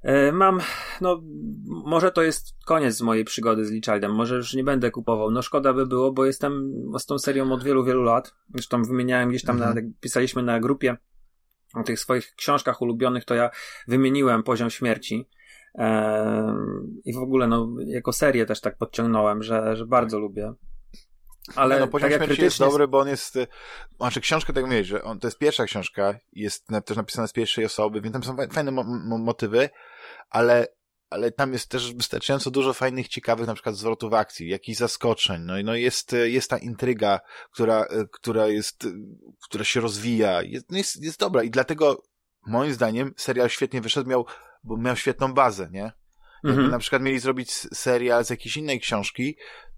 E, 0.02 0.32
mam, 0.32 0.60
no, 1.02 1.22
może 1.66 2.12
to 2.12 2.22
jest 2.22 2.54
koniec 2.66 2.96
z 2.96 3.02
mojej 3.02 3.26
przygody 3.26 3.66
z 3.66 3.72
Lichildem, 3.72 4.16
może 4.16 4.36
już 4.36 4.54
nie 4.54 4.64
będę 4.64 4.92
kupował. 4.92 5.32
No, 5.32 5.42
szkoda 5.42 5.74
by 5.74 5.86
było, 5.86 6.12
bo 6.12 6.26
jestem 6.26 6.74
z 7.00 7.06
tą 7.06 7.20
serią 7.20 7.52
od 7.52 7.64
wielu, 7.64 7.84
wielu 7.84 8.04
lat. 8.04 8.34
Zresztą 8.54 8.84
wymieniałem 8.84 9.30
gdzieś 9.30 9.44
tam, 9.44 9.56
mhm. 9.56 9.76
na, 9.76 9.82
pisaliśmy 10.00 10.44
na 10.44 10.60
grupie 10.60 10.98
o 11.74 11.84
tych 11.84 12.00
swoich 12.00 12.36
książkach 12.36 12.82
ulubionych, 12.82 13.26
to 13.26 13.36
ja 13.36 13.50
wymieniłem 13.88 14.44
Poziom 14.44 14.70
Śmierci. 14.70 15.30
I 17.06 17.14
w 17.14 17.18
ogóle, 17.18 17.48
no, 17.48 17.68
jako 17.86 18.14
serię 18.14 18.46
też 18.46 18.62
tak 18.62 18.78
podciągnąłem, 18.78 19.44
że, 19.44 19.76
że 19.76 19.86
bardzo 19.86 20.20
lubię. 20.20 20.54
Ale 21.56 21.80
no, 21.80 21.88
poziom 21.88 22.10
tak 22.10 22.24
śmierci 22.24 22.44
jest 22.44 22.60
dobry, 22.60 22.88
bo 22.88 23.00
on 23.00 23.08
jest. 23.08 23.38
Znaczy, 23.98 24.22
książka, 24.22 24.54
tak 24.54 24.66
mówię, 24.66 24.84
że 24.84 25.04
on, 25.04 25.20
to 25.20 25.28
jest 25.28 25.38
pierwsza 25.38 25.66
książka, 25.66 26.20
jest 26.34 26.68
też 26.86 26.98
napisana 26.98 27.28
z 27.28 27.34
pierwszej 27.34 27.66
osoby, 27.66 28.02
więc 28.02 28.14
tam 28.14 28.24
są 28.24 28.36
fajne 28.52 28.72
mo 28.72 29.18
motywy, 29.18 29.70
ale, 30.30 30.68
ale 31.10 31.32
tam 31.32 31.54
jest 31.54 31.70
też 31.70 31.94
wystarczająco 31.94 32.52
dużo 32.52 32.74
fajnych, 32.74 33.08
ciekawych, 33.08 33.48
na 33.48 33.54
przykład 33.54 33.76
zwrotów 33.76 34.14
akcji, 34.14 34.50
jakichś 34.50 34.78
zaskoczeń. 34.78 35.42
No 35.42 35.58
i 35.58 35.64
no 35.64 35.76
jest, 35.76 36.16
jest 36.24 36.50
ta 36.50 36.58
intryga, 36.58 37.20
która, 37.52 37.86
która 38.12 38.48
jest, 38.48 38.88
która 39.44 39.64
się 39.64 39.80
rozwija, 39.80 40.42
jest, 40.42 40.72
no 40.72 40.78
jest, 40.78 41.04
jest 41.04 41.20
dobra 41.20 41.44
i 41.44 41.50
dlatego 41.50 42.04
moim 42.48 42.74
zdaniem 42.74 43.14
serial 43.18 43.50
świetnie 43.50 43.82
wyszedł, 43.82 44.10
miał 44.10 44.26
bo 44.64 44.78
miał 44.78 44.96
świetną 44.96 45.34
bazę, 45.34 45.70
nie? 45.72 45.92
Jakby 46.44 46.50
mhm. 46.50 46.72
na 46.72 46.80
przykład 46.80 47.02
mieli 47.02 47.20
zrobić 47.20 47.52
serial 47.52 48.26
z 48.26 48.30
jakiejś 48.30 48.58
innej 48.58 48.80
książki, 48.80 49.38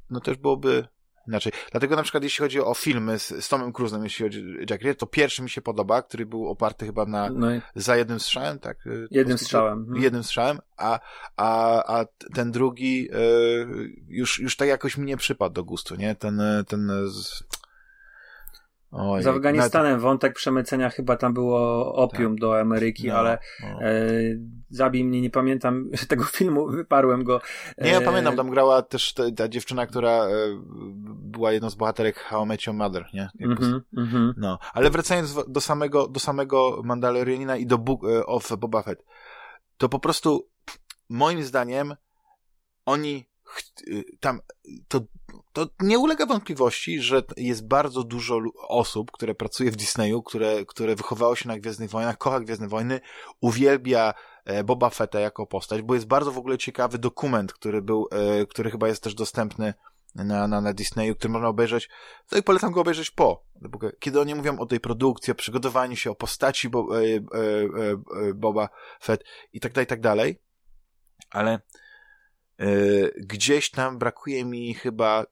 no 0.09 0.19
też 0.19 0.37
byłoby 0.37 0.87
inaczej. 1.27 1.51
Dlatego 1.71 1.95
na 1.95 2.03
przykład 2.03 2.23
jeśli 2.23 2.41
chodzi 2.41 2.59
o 2.59 2.73
filmy 2.73 3.19
z, 3.19 3.45
z 3.45 3.49
Tomem 3.49 3.71
Cruise'em, 3.71 4.03
jeśli 4.03 4.25
chodzi 4.25 4.39
o 4.39 4.59
Jack 4.59 4.83
Reacher, 4.83 4.97
to 4.97 5.07
pierwszy 5.07 5.41
mi 5.41 5.49
się 5.49 5.61
podoba, 5.61 6.01
który 6.01 6.25
był 6.25 6.49
oparty 6.49 6.85
chyba 6.85 7.05
na 7.05 7.29
no 7.29 7.47
za 7.75 7.97
jednym 7.97 8.19
strzałem, 8.19 8.59
tak? 8.59 8.87
Y, 8.87 9.07
jednym 9.11 9.37
strzałem. 9.37 9.79
Mhm. 9.79 10.03
Jednym 10.03 10.23
strzałem, 10.23 10.59
a, 10.77 10.99
a, 11.37 11.83
a 11.99 12.05
ten 12.33 12.51
drugi 12.51 13.09
y, 13.11 13.93
już, 14.07 14.39
już 14.39 14.55
tak 14.55 14.67
jakoś 14.67 14.97
mi 14.97 15.05
nie 15.05 15.17
przypadł 15.17 15.53
do 15.53 15.63
gustu, 15.63 15.95
nie? 15.95 16.15
Ten, 16.15 16.41
ten 16.67 16.91
z, 17.07 17.43
Oj, 18.95 19.23
z 19.23 19.27
Afganistanem 19.27 19.91
nawet... 19.91 20.03
wątek 20.03 20.33
przemycenia 20.33 20.89
chyba 20.89 21.17
tam 21.17 21.33
było 21.33 21.93
opium 21.95 22.33
tak. 22.33 22.39
do 22.39 22.59
Ameryki, 22.59 23.07
no, 23.07 23.15
ale 23.15 23.37
no. 23.61 23.81
E, 23.81 24.01
zabij 24.69 25.03
mnie, 25.03 25.21
nie 25.21 25.29
pamiętam 25.29 25.89
tego 26.09 26.23
filmu, 26.23 26.67
wyparłem 26.67 27.23
go. 27.23 27.41
Nie, 27.77 27.91
ja 27.91 27.99
e, 27.99 28.01
pamiętam, 28.01 28.35
tam 28.35 28.49
grała 28.49 28.81
też 28.81 29.13
ta, 29.13 29.23
ta 29.31 29.47
dziewczyna, 29.47 29.87
która 29.87 30.11
e, 30.11 30.29
była 31.15 31.51
jedną 31.51 31.69
z 31.69 31.75
bohaterek 31.75 32.19
How 32.19 32.43
I 32.43 32.47
Met 32.47 32.65
Your 32.65 32.75
Mother, 32.75 33.05
nie? 33.13 33.29
Mm 33.39 33.57
-hmm, 33.57 33.81
mm 33.97 34.09
-hmm. 34.09 34.33
No, 34.37 34.59
ale 34.73 34.89
wracając 34.89 35.35
do 35.47 35.61
samego, 35.61 36.07
do 36.07 36.19
samego 36.19 36.81
Mandalorianina 36.83 37.57
i 37.57 37.65
do 37.65 37.77
Book 37.77 38.03
e, 38.03 38.25
of 38.25 38.57
Boba 38.57 38.81
Fett, 38.81 39.05
to 39.77 39.89
po 39.89 39.99
prostu 39.99 40.47
moim 41.09 41.43
zdaniem 41.43 41.95
oni 42.85 43.25
tam 44.19 44.39
to, 44.87 45.01
to 45.53 45.67
nie 45.79 45.99
ulega 45.99 46.25
wątpliwości, 46.25 47.01
że 47.01 47.23
jest 47.37 47.67
bardzo 47.67 48.03
dużo 48.03 48.39
osób, 48.67 49.11
które 49.11 49.35
pracuje 49.35 49.71
w 49.71 49.75
Disneyu, 49.75 50.23
które, 50.23 50.65
które 50.65 50.95
wychowało 50.95 51.35
się 51.35 51.47
na 51.47 51.59
Gwiezdnych 51.59 51.89
Wojnach, 51.89 52.17
kocha 52.17 52.39
Gwiezdne 52.39 52.67
Wojny, 52.67 53.01
uwielbia 53.41 54.13
e, 54.45 54.63
Boba 54.63 54.89
Fetta 54.89 55.19
jako 55.19 55.47
postać, 55.47 55.81
bo 55.81 55.93
jest 55.93 56.07
bardzo 56.07 56.31
w 56.31 56.37
ogóle 56.37 56.57
ciekawy 56.57 56.97
dokument, 56.97 57.53
który 57.53 57.81
był, 57.81 58.07
e, 58.11 58.45
który 58.45 58.71
chyba 58.71 58.87
jest 58.87 59.03
też 59.03 59.15
dostępny 59.15 59.73
na, 60.15 60.47
na, 60.47 60.61
na 60.61 60.73
Disneyu, 60.73 61.15
który 61.15 61.33
można 61.33 61.47
obejrzeć, 61.47 61.89
no 62.31 62.37
i 62.37 62.43
polecam 62.43 62.71
go 62.71 62.81
obejrzeć 62.81 63.11
po, 63.11 63.45
kiedy 63.99 64.19
oni 64.19 64.35
mówią 64.35 64.59
o 64.59 64.65
tej 64.65 64.79
produkcji, 64.79 65.31
o 65.31 65.35
przygotowaniu 65.35 65.95
się, 65.95 66.11
o 66.11 66.15
postaci 66.15 66.69
Bo, 66.69 67.01
e, 67.01 67.03
e, 67.03 67.19
e, 68.29 68.33
Boba 68.33 68.69
Fett 69.03 69.23
i 69.53 69.59
tak 69.59 69.73
dalej, 69.73 69.83
i 69.83 69.87
tak 69.87 70.01
dalej, 70.01 70.41
ale 71.29 71.59
E, 72.59 72.65
gdzieś 73.17 73.71
tam 73.71 73.97
brakuje 73.97 74.45
mi 74.45 74.73
chyba 74.73 75.21
e, 75.21 75.25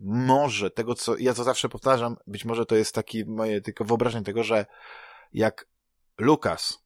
może 0.00 0.70
tego, 0.70 0.94
co 0.94 1.16
ja 1.16 1.34
to 1.34 1.44
zawsze 1.44 1.68
powtarzam, 1.68 2.16
być 2.26 2.44
może 2.44 2.66
to 2.66 2.76
jest 2.76 2.94
taki 2.94 3.24
moje 3.24 3.60
tylko 3.60 3.84
wyobrażenie 3.84 4.24
tego, 4.24 4.44
że 4.44 4.66
jak 5.32 5.68
Lukas 6.18 6.84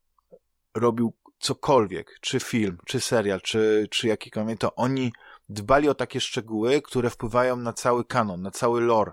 robił 0.74 1.12
cokolwiek, 1.39 2.18
czy 2.20 2.41
film, 2.41 2.78
czy 2.87 3.01
serial, 3.01 3.41
czy, 3.41 3.89
czy 3.91 4.09
jakikolwiek, 4.09 4.59
to 4.59 4.74
oni 4.74 5.12
dbali 5.49 5.89
o 5.89 5.95
takie 5.95 6.20
szczegóły, 6.20 6.83
które 6.83 7.11
wpływają 7.11 7.57
na 7.57 7.72
cały 7.72 8.05
kanon, 8.05 8.43
na 8.43 8.51
cały 8.51 8.80
lore. 8.80 9.12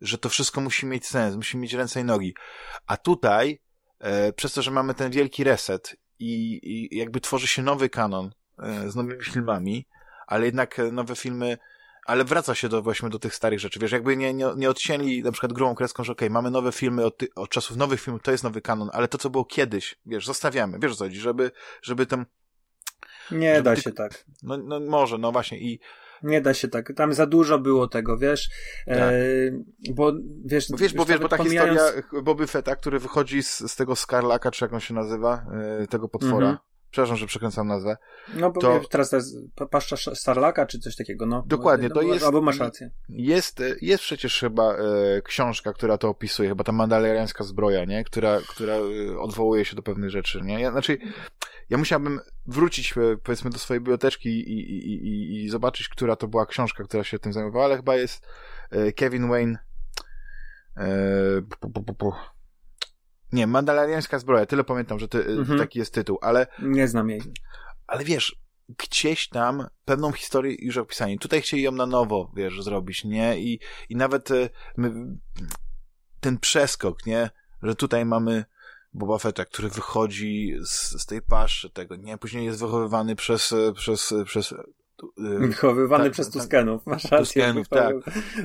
że 0.00 0.18
to 0.18 0.28
wszystko 0.28 0.60
musi 0.60 0.86
mieć 0.86 1.06
sens, 1.06 1.36
musi 1.36 1.56
mieć 1.56 1.72
ręce 1.72 2.00
i 2.00 2.04
nogi. 2.04 2.34
A 2.86 2.96
tutaj, 2.96 3.60
e, 3.98 4.32
przez 4.32 4.52
to, 4.52 4.62
że 4.62 4.70
mamy 4.70 4.94
ten 4.94 5.10
wielki 5.10 5.44
reset 5.44 5.96
i, 6.18 6.60
i 6.62 6.98
jakby 6.98 7.20
tworzy 7.20 7.46
się 7.46 7.62
nowy 7.62 7.88
kanon 7.88 8.30
e, 8.58 8.90
z 8.90 8.96
nowymi 8.96 9.24
filmami, 9.24 9.86
ale 10.26 10.46
jednak 10.46 10.76
nowe 10.92 11.16
filmy 11.16 11.58
ale 12.10 12.24
wraca 12.24 12.54
się 12.54 12.68
do, 12.68 12.82
właśnie 12.82 13.08
do 13.08 13.18
tych 13.18 13.34
starych 13.34 13.60
rzeczy. 13.60 13.78
Wiesz, 13.78 13.92
jakby 13.92 14.16
nie, 14.16 14.34
nie, 14.34 14.46
nie 14.56 14.70
odcięli 14.70 15.22
na 15.22 15.32
przykład 15.32 15.52
grą 15.52 15.74
kreską, 15.74 16.04
że 16.04 16.12
okej, 16.12 16.28
okay, 16.28 16.32
mamy 16.32 16.50
nowe 16.50 16.72
filmy 16.72 17.04
od, 17.04 17.16
ty, 17.16 17.28
od 17.34 17.50
czasów 17.50 17.76
nowych 17.76 18.00
filmów, 18.00 18.22
to 18.22 18.30
jest 18.30 18.44
nowy 18.44 18.60
kanon, 18.60 18.90
ale 18.92 19.08
to, 19.08 19.18
co 19.18 19.30
było 19.30 19.44
kiedyś, 19.44 19.98
wiesz, 20.06 20.26
zostawiamy. 20.26 20.78
Wiesz, 20.78 20.96
co 20.96 21.04
chodzi, 21.04 21.20
żeby, 21.20 21.50
żeby 21.82 22.06
tam... 22.06 22.26
Nie 23.30 23.54
żeby 23.54 23.64
da 23.64 23.74
ty... 23.74 23.82
się 23.82 23.92
tak. 23.92 24.24
No, 24.42 24.56
no 24.56 24.80
może, 24.80 25.18
no 25.18 25.32
właśnie 25.32 25.58
i... 25.58 25.80
Nie 26.22 26.40
da 26.40 26.54
się 26.54 26.68
tak. 26.68 26.92
Tam 26.96 27.14
za 27.14 27.26
dużo 27.26 27.58
było 27.58 27.88
tego, 27.88 28.18
wiesz? 28.18 28.50
Tak. 28.86 28.96
E, 28.96 29.12
bo 29.94 30.12
wiesz, 30.44 30.66
bo 30.70 30.76
wiesz, 30.76 30.94
bo, 30.94 31.04
wiesz, 31.04 31.18
bo 31.18 31.28
ta 31.28 31.36
pomijając... 31.36 31.80
historia 31.80 32.22
Boby 32.22 32.46
Fetta, 32.46 32.76
który 32.76 32.98
wychodzi 32.98 33.42
z, 33.42 33.58
z 33.58 33.76
tego 33.76 33.96
Skarlaka, 33.96 34.50
czy 34.50 34.64
jak 34.64 34.72
on 34.72 34.80
się 34.80 34.94
nazywa, 34.94 35.46
e, 35.82 35.86
tego 35.86 36.08
potwora, 36.08 36.46
-hmm 36.46 36.69
Przepraszam, 36.90 37.16
że 37.16 37.26
przekręcam 37.26 37.68
nazwę. 37.68 37.96
No 38.34 38.50
bo 38.50 38.60
to... 38.60 38.80
teraz 38.90 39.10
to 39.10 39.16
jest 39.16 39.36
paszcza 39.70 40.14
Starlaka, 40.14 40.66
czy 40.66 40.78
coś 40.78 40.96
takiego, 40.96 41.26
no. 41.26 41.44
Dokładnie, 41.46 41.90
to 41.90 42.02
jest... 42.02 42.24
Albo 42.24 42.40
masz 42.40 42.58
rację. 42.58 42.90
Jest, 43.08 43.62
jest 43.80 44.02
przecież 44.02 44.40
chyba 44.40 44.74
e, 44.74 44.78
książka, 45.22 45.72
która 45.72 45.98
to 45.98 46.08
opisuje, 46.08 46.48
chyba 46.48 46.64
ta 46.64 46.72
mandaloriańska 46.72 47.44
zbroja, 47.44 47.84
nie? 47.84 48.04
Która, 48.04 48.40
która 48.48 48.74
e, 48.74 49.18
odwołuje 49.18 49.64
się 49.64 49.76
do 49.76 49.82
pewnych 49.82 50.10
rzeczy, 50.10 50.40
nie? 50.42 50.60
Ja, 50.60 50.70
znaczy, 50.70 50.98
ja 51.70 51.78
musiałbym 51.78 52.20
wrócić, 52.46 52.94
e, 52.96 53.16
powiedzmy, 53.22 53.50
do 53.50 53.58
swojej 53.58 53.80
biblioteczki 53.80 54.28
i, 54.28 54.52
i, 54.52 54.92
i, 54.92 55.44
i 55.44 55.48
zobaczyć, 55.48 55.88
która 55.88 56.16
to 56.16 56.28
była 56.28 56.46
książka, 56.46 56.84
która 56.84 57.04
się 57.04 57.18
tym 57.18 57.32
zajmowała, 57.32 57.64
ale 57.64 57.76
chyba 57.76 57.96
jest 57.96 58.26
e, 58.70 58.92
Kevin 58.92 59.28
Wayne 59.28 59.58
e, 60.76 60.86
po, 61.60 61.94
po, 61.94 62.16
nie, 63.32 63.46
Mandaloriańska 63.46 64.18
zbroja, 64.18 64.46
tyle 64.46 64.64
pamiętam, 64.64 64.98
że 64.98 65.08
ty, 65.08 65.26
mhm. 65.26 65.58
taki 65.58 65.78
jest 65.78 65.94
tytuł, 65.94 66.18
ale... 66.20 66.46
Nie 66.62 66.88
znam 66.88 67.10
jej. 67.10 67.22
Ale 67.86 68.04
wiesz, 68.04 68.36
gdzieś 68.78 69.28
tam 69.28 69.66
pewną 69.84 70.12
historię 70.12 70.56
już 70.58 70.76
opisanie. 70.76 71.18
Tutaj 71.18 71.42
chcieli 71.42 71.62
ją 71.62 71.72
na 71.72 71.86
nowo, 71.86 72.32
wiesz, 72.36 72.62
zrobić, 72.62 73.04
nie? 73.04 73.40
I, 73.40 73.60
i 73.88 73.96
nawet 73.96 74.30
e, 74.30 74.48
my, 74.76 74.92
ten 76.20 76.38
przeskok, 76.38 77.06
nie? 77.06 77.30
Że 77.62 77.74
tutaj 77.74 78.04
mamy 78.04 78.44
Boba 78.92 79.18
Fetta, 79.18 79.44
który 79.44 79.68
wychodzi 79.68 80.56
z, 80.64 81.02
z 81.02 81.06
tej 81.06 81.22
paszy 81.22 81.70
tego, 81.70 81.96
nie? 81.96 82.18
Później 82.18 82.44
jest 82.44 82.60
wychowywany 82.60 83.16
przez, 83.16 83.52
e, 83.52 83.72
przez, 83.72 84.14
przez 84.24 84.52
Y, 84.52 84.79
Wychowywany 85.16 86.04
tak, 86.04 86.12
przez 86.12 86.30
Tuskenów, 86.30 86.86
masz 86.86 87.04
rację. 87.04 87.18
Tuskenów, 87.18 87.68
tak. 87.68 87.96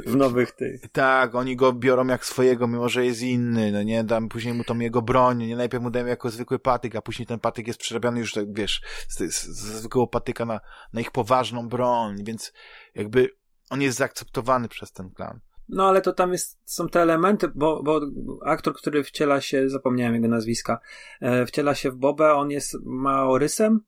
W 0.05 0.15
nowych 0.15 0.51
tych. 0.51 0.81
Tak, 0.91 1.35
oni 1.35 1.55
go 1.55 1.73
biorą 1.73 2.07
jak 2.07 2.25
swojego, 2.25 2.67
mimo 2.67 2.89
że 2.89 3.05
jest 3.05 3.21
inny, 3.21 3.71
no 3.71 3.83
nie, 3.83 4.03
dam 4.03 4.29
później 4.29 4.53
mu 4.53 4.63
tą 4.63 4.79
jego 4.79 5.01
broń, 5.01 5.37
nie, 5.37 5.55
najpierw 5.55 5.83
mu 5.83 5.91
dają 5.91 6.05
jako 6.05 6.29
zwykły 6.29 6.59
patyk, 6.59 6.95
a 6.95 7.01
później 7.01 7.25
ten 7.25 7.39
patyk 7.39 7.67
jest 7.67 7.79
przerabiany 7.79 8.19
już, 8.19 8.33
tak, 8.33 8.53
wiesz, 8.53 8.81
z, 9.09 9.17
z, 9.17 9.43
z 9.43 9.79
zwykłego 9.79 10.07
patyka 10.07 10.45
na, 10.45 10.59
na 10.93 11.01
ich 11.01 11.11
poważną 11.11 11.69
broń, 11.69 12.23
więc 12.23 12.53
jakby 12.95 13.29
on 13.69 13.81
jest 13.81 13.97
zaakceptowany 13.97 14.67
przez 14.67 14.91
ten 14.91 15.09
klan. 15.09 15.39
No 15.69 15.87
ale 15.87 16.01
to 16.01 16.13
tam 16.13 16.31
jest, 16.31 16.59
są 16.65 16.89
te 16.89 17.01
elementy, 17.01 17.47
bo, 17.55 17.83
bo 17.83 18.01
aktor, 18.45 18.73
który 18.73 19.03
wciela 19.03 19.41
się, 19.41 19.69
zapomniałem 19.69 20.15
jego 20.15 20.27
nazwiska, 20.27 20.79
e, 21.21 21.45
wciela 21.45 21.75
się 21.75 21.91
w 21.91 21.95
Bobę, 21.95 22.33
on 22.33 22.51
jest 22.51 22.77
Maorysem, 22.85 23.79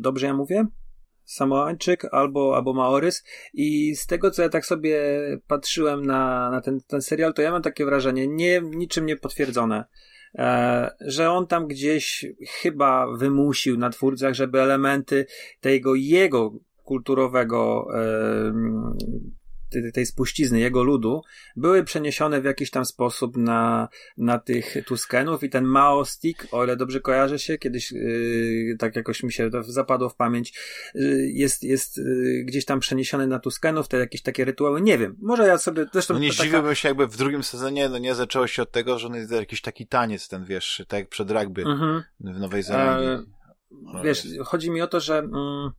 dobrze 0.00 0.26
ja 0.26 0.34
mówię? 0.34 0.66
Samoańczyk 1.24 2.04
albo, 2.12 2.56
albo 2.56 2.72
Maorys. 2.74 3.24
I 3.54 3.96
z 3.96 4.06
tego, 4.06 4.30
co 4.30 4.42
ja 4.42 4.48
tak 4.48 4.66
sobie 4.66 5.00
patrzyłem 5.46 6.06
na, 6.06 6.50
na 6.50 6.60
ten, 6.60 6.80
ten 6.86 7.02
serial, 7.02 7.34
to 7.34 7.42
ja 7.42 7.50
mam 7.50 7.62
takie 7.62 7.84
wrażenie, 7.84 8.28
nie, 8.28 8.60
niczym 8.60 9.06
nie 9.06 9.16
potwierdzone, 9.16 9.84
e, 10.34 10.90
że 11.00 11.30
on 11.30 11.46
tam 11.46 11.66
gdzieś 11.66 12.26
chyba 12.48 13.16
wymusił 13.16 13.78
na 13.78 13.90
twórcach, 13.90 14.34
żeby 14.34 14.60
elementy 14.60 15.26
tego 15.60 15.94
jego 15.94 16.52
kulturowego 16.84 17.86
e, 17.94 18.52
tej 19.94 20.06
spuścizny, 20.06 20.60
jego 20.60 20.82
ludu, 20.82 21.22
były 21.56 21.84
przeniesione 21.84 22.40
w 22.40 22.44
jakiś 22.44 22.70
tam 22.70 22.84
sposób 22.84 23.36
na, 23.36 23.88
na 24.16 24.38
tych 24.38 24.74
Tuskenów 24.86 25.42
i 25.42 25.50
ten 25.50 25.64
Mao 25.64 26.04
Stick, 26.04 26.46
o 26.52 26.64
ile 26.64 26.76
dobrze 26.76 27.00
kojarzę 27.00 27.38
się, 27.38 27.58
kiedyś 27.58 27.92
yy, 27.92 28.76
tak 28.78 28.96
jakoś 28.96 29.22
mi 29.22 29.32
się 29.32 29.50
zapadło 29.68 30.08
w 30.08 30.16
pamięć, 30.16 30.58
yy, 30.94 31.30
jest, 31.32 31.62
jest 31.62 31.96
yy, 31.96 32.44
gdzieś 32.44 32.64
tam 32.64 32.80
przeniesiony 32.80 33.26
na 33.26 33.38
Tuskenów, 33.38 33.88
te 33.88 33.96
jakieś 33.96 34.22
takie 34.22 34.44
rytuały, 34.44 34.80
nie 34.80 34.98
wiem, 34.98 35.16
może 35.22 35.46
ja 35.46 35.58
sobie 35.58 35.86
zresztą... 35.92 36.14
No 36.14 36.20
nie 36.20 36.30
taka... 36.30 36.42
zdziwiłbym 36.42 36.74
się 36.74 36.88
jakby 36.88 37.06
w 37.06 37.16
drugim 37.16 37.42
sezonie, 37.42 37.88
no 37.88 37.98
nie 37.98 38.14
zaczęło 38.14 38.46
się 38.46 38.62
od 38.62 38.70
tego, 38.70 38.98
że 38.98 39.06
on 39.06 39.14
jest 39.14 39.32
jakiś 39.32 39.60
taki 39.60 39.86
taniec 39.86 40.28
ten, 40.28 40.44
wiesz, 40.44 40.84
tak 40.88 41.00
jak 41.00 41.08
przed 41.08 41.30
rugby 41.30 41.62
mhm. 41.62 42.02
w 42.20 42.40
Nowej 42.40 42.62
Zelandii. 42.62 43.08
E, 43.08 43.22
no, 43.70 44.02
wiesz, 44.02 44.26
chodzi 44.44 44.70
mi 44.70 44.82
o 44.82 44.86
to, 44.86 45.00
że 45.00 45.18
mm, 45.18 45.70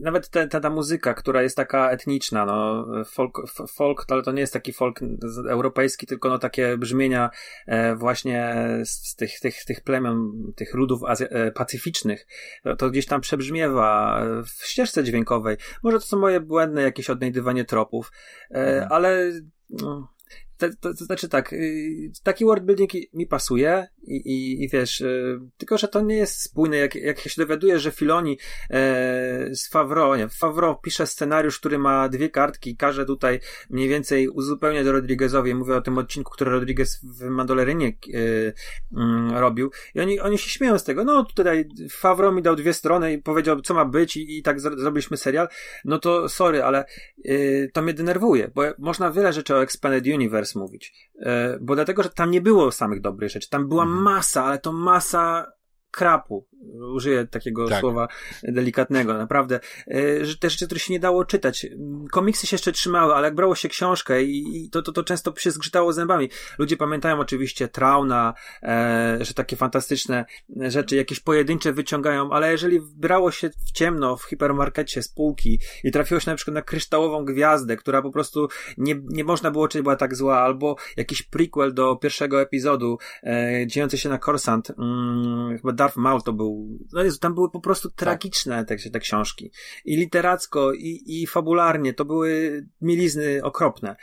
nawet 0.00 0.28
ta, 0.28 0.46
ta, 0.46 0.60
ta 0.60 0.70
muzyka, 0.70 1.14
która 1.14 1.42
jest 1.42 1.56
taka 1.56 1.90
etniczna, 1.90 2.46
no, 2.46 2.86
folk, 3.04 3.38
folk, 3.68 4.04
ale 4.08 4.22
to 4.22 4.32
nie 4.32 4.40
jest 4.40 4.52
taki 4.52 4.72
folk 4.72 5.00
europejski, 5.48 6.06
tylko 6.06 6.28
no 6.28 6.38
takie 6.38 6.78
brzmienia 6.78 7.30
e, 7.66 7.96
właśnie 7.96 8.54
z, 8.84 8.90
z, 8.90 9.16
tych, 9.16 9.40
tych, 9.40 9.64
tych 9.64 9.80
plemion, 9.80 10.32
tych 10.56 10.74
ludów 10.74 11.00
e, 11.08 11.50
pacyficznych, 11.50 12.26
to, 12.62 12.76
to, 12.76 12.90
gdzieś 12.90 13.06
tam 13.06 13.20
przebrzmiewa 13.20 14.20
w 14.42 14.66
ścieżce 14.66 15.04
dźwiękowej. 15.04 15.56
Może 15.82 15.98
to 15.98 16.06
są 16.06 16.18
moje 16.18 16.40
błędne 16.40 16.82
jakieś 16.82 17.10
odnajdywanie 17.10 17.64
tropów, 17.64 18.12
e, 18.50 18.54
mhm. 18.54 18.92
ale 18.92 19.32
no, 19.70 20.13
to, 20.58 20.66
to, 20.80 20.94
to, 20.94 21.04
znaczy 21.04 21.28
tak, 21.28 21.52
y, 21.52 22.10
taki 22.22 22.44
worldbuilding 22.44 22.90
mi 23.12 23.26
pasuje 23.26 23.86
i, 24.02 24.16
i, 24.16 24.64
i 24.64 24.68
wiesz, 24.68 25.00
y, 25.00 25.40
tylko 25.56 25.78
że 25.78 25.88
to 25.88 26.00
nie 26.00 26.16
jest 26.16 26.42
spójne. 26.42 26.76
Jak, 26.76 26.94
jak 26.94 27.20
się 27.20 27.42
dowiaduję, 27.42 27.78
że 27.78 27.90
Filoni 27.90 28.38
e, 28.70 29.54
z 29.54 29.68
Favro, 29.68 30.16
nie, 30.16 30.28
Favro 30.28 30.74
pisze 30.74 31.06
scenariusz, 31.06 31.58
który 31.58 31.78
ma 31.78 32.08
dwie 32.08 32.28
kartki 32.30 32.70
i 32.70 32.76
każe 32.76 33.06
tutaj 33.06 33.40
mniej 33.70 33.88
więcej 33.88 34.28
uzupełniać 34.28 34.86
Rodriguezowi. 34.86 35.54
Mówię 35.54 35.76
o 35.76 35.80
tym 35.80 35.98
odcinku, 35.98 36.30
który 36.30 36.50
Rodriguez 36.50 37.00
w 37.02 37.24
Mandalerynie 37.24 37.88
e, 37.88 38.52
mm, 38.96 39.36
robił. 39.36 39.70
I 39.94 40.00
oni, 40.00 40.20
oni 40.20 40.38
się 40.38 40.50
śmieją 40.50 40.78
z 40.78 40.84
tego. 40.84 41.04
No 41.04 41.24
tutaj 41.24 41.68
Favro 41.90 42.32
mi 42.32 42.42
dał 42.42 42.56
dwie 42.56 42.72
strony 42.72 43.12
i 43.12 43.18
powiedział, 43.18 43.60
co 43.60 43.74
ma 43.74 43.84
być 43.84 44.16
i, 44.16 44.38
i 44.38 44.42
tak 44.42 44.60
zrobiliśmy 44.60 45.16
serial. 45.16 45.48
No 45.84 45.98
to 45.98 46.28
sorry, 46.28 46.62
ale 46.62 46.84
e, 47.24 47.68
to 47.72 47.82
mnie 47.82 47.94
denerwuje, 47.94 48.50
bo 48.54 48.62
można 48.78 49.10
wiele 49.10 49.32
rzeczy 49.32 49.54
o 49.54 49.62
Expanded 49.62 50.06
Universe 50.06 50.43
mówić. 50.54 51.10
E, 51.18 51.58
bo 51.60 51.74
dlatego, 51.74 52.02
że 52.02 52.08
tam 52.08 52.30
nie 52.30 52.40
było 52.40 52.72
samych 52.72 53.00
dobrych 53.00 53.30
rzeczy. 53.30 53.50
Tam 53.50 53.68
była 53.68 53.82
mhm. 53.82 54.02
masa, 54.02 54.44
ale 54.44 54.58
to 54.58 54.72
masa 54.72 55.52
krapu. 55.90 56.46
Użyję 56.94 57.26
takiego 57.26 57.68
tak. 57.68 57.80
słowa 57.80 58.08
delikatnego, 58.42 59.14
naprawdę. 59.14 59.60
E, 59.88 60.24
że 60.24 60.38
te 60.38 60.50
rzeczy, 60.50 60.66
które 60.66 60.80
się 60.80 60.92
nie 60.92 61.00
dało 61.00 61.24
czytać. 61.24 61.66
Komiksy 62.10 62.46
się 62.46 62.54
jeszcze 62.54 62.72
trzymały, 62.72 63.14
ale 63.14 63.26
jak 63.26 63.34
brało 63.34 63.54
się 63.54 63.68
książkę 63.68 64.22
i, 64.22 64.68
to, 64.72 64.82
to, 64.82 64.92
to 64.92 65.04
często 65.04 65.34
się 65.36 65.50
zgrzytało 65.50 65.92
zębami. 65.92 66.28
Ludzie 66.58 66.76
pamiętają 66.76 67.18
oczywiście 67.18 67.68
Trauna, 67.68 68.34
e, 68.62 69.18
że 69.20 69.34
takie 69.34 69.56
fantastyczne 69.56 70.24
rzeczy, 70.56 70.96
jakieś 70.96 71.20
pojedyncze 71.20 71.72
wyciągają, 71.72 72.30
ale 72.32 72.52
jeżeli 72.52 72.80
brało 72.80 73.30
się 73.30 73.50
w 73.50 73.72
ciemno 73.72 74.16
w 74.16 74.24
hipermarkecie 74.24 75.02
z 75.02 75.08
półki 75.08 75.58
i 75.84 75.92
trafiło 75.92 76.20
się 76.20 76.30
na 76.30 76.36
przykład 76.36 76.54
na 76.54 76.62
kryształową 76.62 77.24
gwiazdę, 77.24 77.76
która 77.76 78.02
po 78.02 78.10
prostu 78.10 78.48
nie, 78.78 78.94
nie 79.04 79.24
można 79.24 79.50
było 79.50 79.68
czytać, 79.68 79.82
była 79.82 79.96
tak 79.96 80.16
zła, 80.16 80.38
albo 80.38 80.76
jakiś 80.96 81.22
prequel 81.22 81.74
do 81.74 81.96
pierwszego 81.96 82.40
epizodu 82.40 82.98
e, 83.22 83.66
dziejący 83.66 83.98
się 83.98 84.08
na 84.08 84.18
Korsant, 84.18 84.70
mm, 84.78 85.58
chyba 85.58 85.72
Darth 85.72 85.96
Maul 85.96 86.22
to 86.22 86.32
był, 86.32 86.53
no 86.92 87.04
Jezu, 87.04 87.18
tam 87.18 87.34
były 87.34 87.50
po 87.50 87.60
prostu 87.60 87.88
tak. 87.88 87.98
tragiczne 87.98 88.64
tak. 88.64 88.80
te, 88.82 88.90
te 88.90 89.00
książki. 89.00 89.50
I 89.84 89.96
literacko, 89.96 90.72
i, 90.72 91.02
i 91.06 91.26
fabularnie, 91.26 91.94
to 91.94 92.04
były 92.04 92.62
mielizny 92.80 93.40
okropne. 93.42 93.96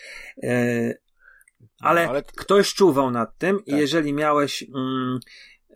E, 0.44 0.94
ale, 1.80 2.04
no, 2.04 2.10
ale, 2.10 2.24
ktoś 2.24 2.74
czuwał 2.74 3.12
nad 3.12 3.38
tym 3.38 3.58
tak. 3.58 3.68
i 3.68 3.72
jeżeli 3.72 4.14
miałeś, 4.14 4.64
mm, 4.76 5.20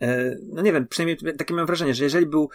e, 0.00 0.36
no 0.52 0.62
nie 0.62 0.72
wiem, 0.72 0.88
przynajmniej 0.88 1.36
takie 1.36 1.54
mam 1.54 1.66
wrażenie, 1.66 1.94
że 1.94 2.04
jeżeli 2.04 2.26
był 2.26 2.50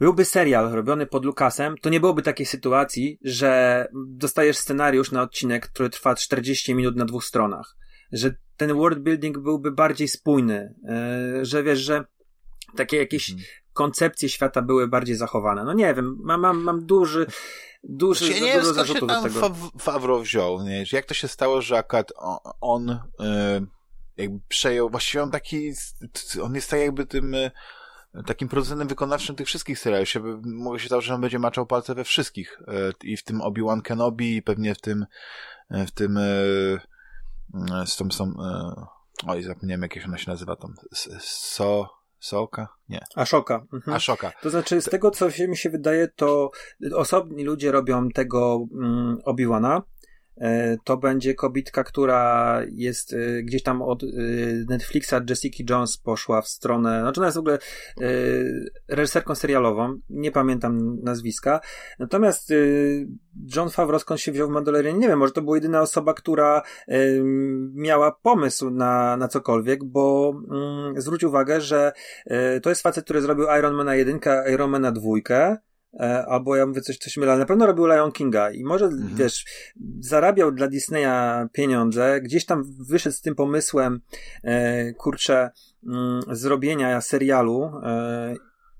byłby 0.00 0.24
serial 0.24 0.70
robiony 0.70 1.06
pod 1.06 1.24
Lukasem, 1.24 1.74
to 1.82 1.90
nie 1.90 2.00
byłoby 2.00 2.22
takiej 2.22 2.46
sytuacji, 2.46 3.18
że 3.22 3.86
dostajesz 4.06 4.58
scenariusz 4.58 5.12
na 5.12 5.22
odcinek, 5.22 5.68
który 5.68 5.90
trwa 5.90 6.14
40 6.14 6.74
minut 6.74 6.96
na 6.96 7.04
dwóch 7.04 7.24
stronach 7.24 7.78
że 8.12 8.34
ten 8.56 8.74
world 8.74 8.98
building 8.98 9.38
byłby 9.38 9.72
bardziej 9.72 10.08
spójny, 10.08 10.74
e, 10.88 11.44
że 11.44 11.62
wiesz, 11.62 11.78
że 11.78 12.04
takie 12.76 12.96
jakieś 12.96 13.30
mhm. 13.30 13.48
koncepcje 13.72 14.28
świata 14.28 14.62
były 14.62 14.88
bardziej 14.88 15.16
zachowane. 15.16 15.64
No 15.64 15.72
nie 15.72 15.94
wiem, 15.94 16.18
mam, 16.20 16.40
mam, 16.40 16.62
mam 16.62 16.86
duży, 16.86 17.26
duży, 17.84 18.26
znaczy, 18.26 18.40
ja 18.40 18.54
nie 18.54 18.60
dużo 18.60 18.84
skąd 18.84 19.00
się 19.00 19.40
tam 19.40 19.54
Favro 19.78 20.18
wziął, 20.18 20.62
nie? 20.62 20.84
Jak 20.92 21.04
to 21.04 21.14
się 21.14 21.28
stało, 21.28 21.62
że 21.62 21.78
akurat 21.78 22.12
on, 22.60 22.90
e, 23.20 23.60
jakby 24.16 24.40
przejął, 24.48 24.90
właściwie 24.90 25.22
on 25.22 25.30
taki, 25.30 25.72
on 26.42 26.54
jest 26.54 26.70
tak 26.70 26.80
jakby 26.80 27.06
tym, 27.06 27.34
e, 27.34 27.50
takim 28.26 28.48
producentem 28.48 28.88
wykonawczym 28.88 29.36
tych 29.36 29.46
wszystkich 29.46 29.78
seriali. 29.78 30.06
Się, 30.06 30.40
mogę 30.44 30.78
się 30.78 30.86
stać, 30.86 31.04
że 31.04 31.14
on 31.14 31.20
będzie 31.20 31.38
maczał 31.38 31.66
palce 31.66 31.94
we 31.94 32.04
wszystkich. 32.04 32.62
E, 32.68 32.72
I 33.02 33.16
w 33.16 33.24
tym 33.24 33.40
Obi-Wan 33.40 33.82
Kenobi, 33.82 34.36
i 34.36 34.42
pewnie 34.42 34.74
w 34.74 34.80
tym, 34.80 35.06
w 35.70 35.90
tym, 35.90 36.18
z 37.86 37.96
tą, 37.96 38.10
są, 38.10 38.34
oj, 39.26 39.42
zapomniałem, 39.42 39.82
jak 39.82 40.04
ona 40.04 40.18
się 40.18 40.30
nazywa 40.30 40.56
tam, 40.56 40.74
So, 41.20 41.97
Soka? 42.20 42.68
Nie. 42.88 43.00
Ashoka. 43.16 43.64
Mhm. 43.72 43.96
Ashoka. 43.96 44.32
To 44.42 44.50
znaczy, 44.50 44.80
z 44.80 44.84
tego, 44.84 45.10
co 45.10 45.28
mi 45.48 45.56
się 45.56 45.70
wydaje, 45.70 46.08
to 46.16 46.50
osobni 46.94 47.44
ludzie 47.44 47.72
robią 47.72 48.08
tego 48.08 48.66
mm, 48.72 49.18
Obi-Wana, 49.26 49.82
to 50.84 50.96
będzie 50.96 51.34
kobitka, 51.34 51.84
która 51.84 52.60
jest 52.70 53.12
e, 53.12 53.42
gdzieś 53.42 53.62
tam 53.62 53.82
od 53.82 54.02
e, 54.02 54.06
Netflixa 54.68 55.14
Jessica 55.28 55.64
Jones 55.70 55.96
poszła 55.96 56.42
w 56.42 56.48
stronę, 56.48 57.00
znaczy 57.00 57.20
ona 57.20 57.26
jest 57.26 57.36
w 57.36 57.40
ogóle 57.40 57.58
reżyserką 58.88 59.34
serialową, 59.34 59.98
nie 60.10 60.32
pamiętam 60.32 61.00
nazwiska, 61.02 61.60
natomiast 61.98 62.52
John 63.56 63.70
Favreau 63.70 64.00
skąd 64.00 64.20
się 64.20 64.32
wziął 64.32 64.48
w 64.48 64.50
Mandalorianie, 64.50 64.98
nie 64.98 65.08
wiem, 65.08 65.18
może 65.18 65.32
to 65.32 65.42
była 65.42 65.56
jedyna 65.56 65.80
osoba, 65.80 66.14
która 66.14 66.62
miała 67.74 68.12
pomysł 68.22 68.70
na, 68.70 69.16
na 69.16 69.28
cokolwiek, 69.28 69.84
bo 69.84 70.34
mm, 70.50 71.00
zwróć 71.00 71.24
uwagę, 71.24 71.60
że 71.60 71.92
to 72.62 72.68
jest 72.68 72.82
facet, 72.82 73.04
który 73.04 73.20
zrobił 73.20 73.46
Iron 73.58 73.74
Mana 73.74 73.94
1, 73.94 74.20
Iron 74.52 74.70
Mana 74.70 74.92
2, 74.92 75.08
E, 75.30 75.67
albo 76.28 76.56
ja 76.56 76.66
mówię 76.66 76.80
coś, 76.80 76.98
coś 76.98 77.16
mylę, 77.16 77.32
ale 77.32 77.40
na 77.40 77.46
pewno 77.46 77.66
robił 77.66 77.86
Lion 77.86 78.12
Kinga 78.12 78.50
i 78.50 78.64
może, 78.64 78.84
mhm. 78.84 79.14
wiesz, 79.14 79.44
zarabiał 80.00 80.52
dla 80.52 80.68
Disneya 80.68 81.48
pieniądze, 81.52 82.20
gdzieś 82.20 82.44
tam 82.46 82.64
wyszedł 82.88 83.16
z 83.16 83.20
tym 83.20 83.34
pomysłem, 83.34 84.00
e, 84.44 84.92
kurczę, 84.92 85.50
mm, 85.86 86.20
zrobienia 86.30 87.00
serialu, 87.00 87.72
e, 87.82 88.34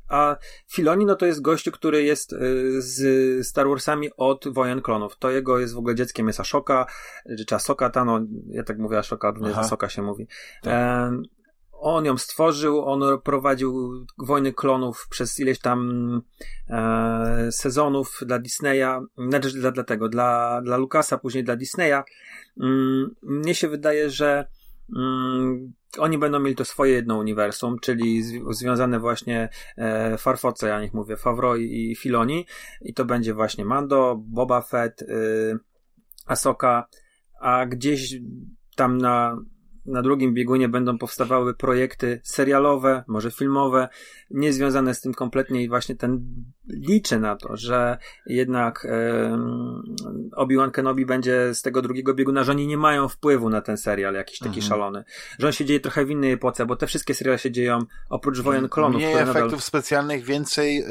a 0.09 0.37
Filoni, 0.73 1.07
no 1.07 1.17
to 1.17 1.27
jest 1.27 1.41
gościu, 1.41 1.73
który 1.73 2.03
jest 2.03 2.33
e, 2.33 2.37
z 2.79 3.47
Star 3.47 3.69
Warsami 3.69 4.09
od 4.17 4.49
Wojen 4.49 4.83
Klonów. 4.83 5.17
To 5.19 5.31
jego 5.31 5.59
jest 5.59 5.75
w 5.75 5.79
ogóle 5.79 5.95
dzieckiem, 5.95 6.27
jest 6.27 6.41
Ashoka, 6.41 6.87
czy 7.49 7.55
Asoka, 7.55 7.91
ta, 7.91 8.05
no, 8.05 8.21
ja 8.47 8.63
tak 8.63 8.79
mówię 8.79 8.99
Ashoka, 8.99 9.35
nie 9.41 9.57
Asoka 9.57 9.89
się 9.89 10.03
mówi. 10.03 10.27
Tak. 10.63 10.73
E, 10.73 11.23
on 11.81 12.05
ją 12.05 12.19
stworzył, 12.19 12.85
on 12.85 13.21
prowadził 13.25 13.93
Wojny 14.19 14.53
Klonów 14.53 15.07
przez 15.11 15.41
ileś 15.41 15.59
tam 15.59 16.23
e, 16.69 17.49
sezonów 17.53 18.21
dla 18.27 18.39
Disneya, 18.39 19.01
znaczy 19.29 19.51
dla, 19.51 19.71
dla 19.71 19.85
tego, 19.85 20.09
dla, 20.09 20.61
dla 20.63 20.77
Lucasa, 20.77 21.19
później 21.19 21.45
dla 21.45 21.57
Disneya. 21.57 22.03
Mm, 22.61 23.15
mnie 23.23 23.55
się 23.55 23.69
wydaje, 23.69 24.11
że 24.11 24.49
mm, 24.97 25.73
oni 25.99 26.19
będą 26.19 26.41
mieli 26.41 26.57
to 26.57 26.65
swoje 26.65 26.93
jedno 26.93 27.19
uniwersum, 27.19 27.79
czyli 27.79 28.23
związane 28.51 29.01
właśnie 29.01 29.49
e, 29.77 30.19
Farfoce, 30.19 30.69
ja 30.69 30.81
nich 30.81 30.95
mówię, 30.95 31.17
Favro 31.17 31.57
i, 31.57 31.91
i 31.91 31.97
Filoni 31.97 32.47
i 32.81 32.95
to 32.95 33.05
będzie 33.05 33.35
właśnie 33.35 33.65
Mando, 33.65 34.17
Boba 34.27 34.61
Fett, 34.61 35.03
y, 35.03 35.59
Asoka, 36.27 36.89
a 37.41 37.67
gdzieś 37.67 38.15
tam 38.77 38.99
na 38.99 39.37
na 39.89 40.03
drugim 40.03 40.35
biegunie 40.35 40.69
będą 40.69 40.99
powstawały 40.99 41.55
projekty 41.55 42.21
serialowe, 42.25 43.05
może 43.07 43.31
filmowe, 43.31 43.89
niezwiązane 44.31 44.95
z 44.95 45.01
tym 45.01 45.15
kompletnie 45.15 45.63
i 45.63 45.69
właśnie 45.69 45.95
ten 45.95 46.27
liczę 46.69 47.19
na 47.19 47.37
to, 47.37 47.57
że 47.57 47.99
jednak 48.27 48.87
Obi-Wan 50.37 50.71
Kenobi 50.71 51.07
będzie 51.07 51.55
z 51.55 51.63
tego 51.63 51.83
drugiego 51.83 52.15
bieguna, 52.15 52.45
że 52.45 52.53
oni 52.53 52.67
nie 52.67 52.77
mają 52.77 53.09
wpływu 53.09 53.51
na 53.51 53.61
ten 53.61 53.77
serial 53.77 54.15
jakiś 54.15 54.39
taki 54.39 54.61
mhm. 54.61 54.67
szalony. 54.67 55.05
Że 55.39 55.47
on 55.47 55.53
się 55.53 55.65
dzieje 55.65 55.81
trochę 55.81 56.05
w 56.05 56.11
innej 56.11 56.33
epoce, 56.33 56.67
bo 56.67 56.77
te 56.77 56.87
wszystkie 56.87 57.15
seriale 57.15 57.39
się 57.39 57.51
dzieją 57.51 57.79
oprócz 58.11 58.41
wojen 58.41 58.69
klonów. 58.69 58.97
Mniej 58.97 59.15
efektów 59.15 59.35
nadal... 59.35 59.61
specjalnych, 59.61 60.25
więcej 60.25 60.79
e, 60.79 60.85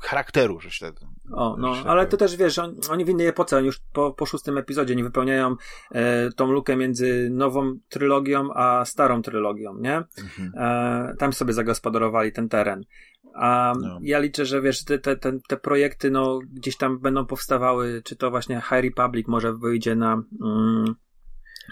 charakteru, 0.00 0.60
że 0.60 0.70
się 0.70 0.86
o, 1.32 1.56
no, 1.58 1.74
ale 1.86 2.06
to 2.06 2.16
też 2.16 2.36
wiesz, 2.36 2.58
on, 2.58 2.76
oni 2.90 3.04
w 3.04 3.08
innej 3.08 3.26
epoce, 3.26 3.56
oni 3.56 3.66
już 3.66 3.80
po, 3.92 4.12
po 4.12 4.26
szóstym 4.26 4.58
epizodzie 4.58 4.96
nie 4.96 5.04
wypełniają 5.04 5.56
e, 5.90 6.32
tą 6.32 6.52
lukę 6.52 6.76
między 6.76 7.30
nową 7.30 7.78
trylogią 7.88 8.54
a 8.54 8.84
starą 8.84 9.22
trylogią, 9.22 9.78
nie? 9.78 9.96
Mhm. 9.96 10.52
E, 10.56 11.14
tam 11.18 11.32
sobie 11.32 11.52
zagospodarowali 11.52 12.32
ten 12.32 12.48
teren. 12.48 12.84
A 13.34 13.72
no. 13.80 13.98
ja 14.02 14.18
liczę, 14.18 14.46
że 14.46 14.62
wiesz, 14.62 14.84
te, 14.84 14.98
te, 14.98 15.16
te, 15.16 15.38
te, 15.48 15.56
projekty, 15.56 16.10
no, 16.10 16.38
gdzieś 16.52 16.76
tam 16.76 16.98
będą 16.98 17.26
powstawały, 17.26 18.02
czy 18.04 18.16
to 18.16 18.30
właśnie 18.30 18.56
High 18.56 18.82
Republic 18.84 19.28
może 19.28 19.54
wyjdzie 19.54 19.94
na. 19.94 20.22
Mm, 20.42 20.94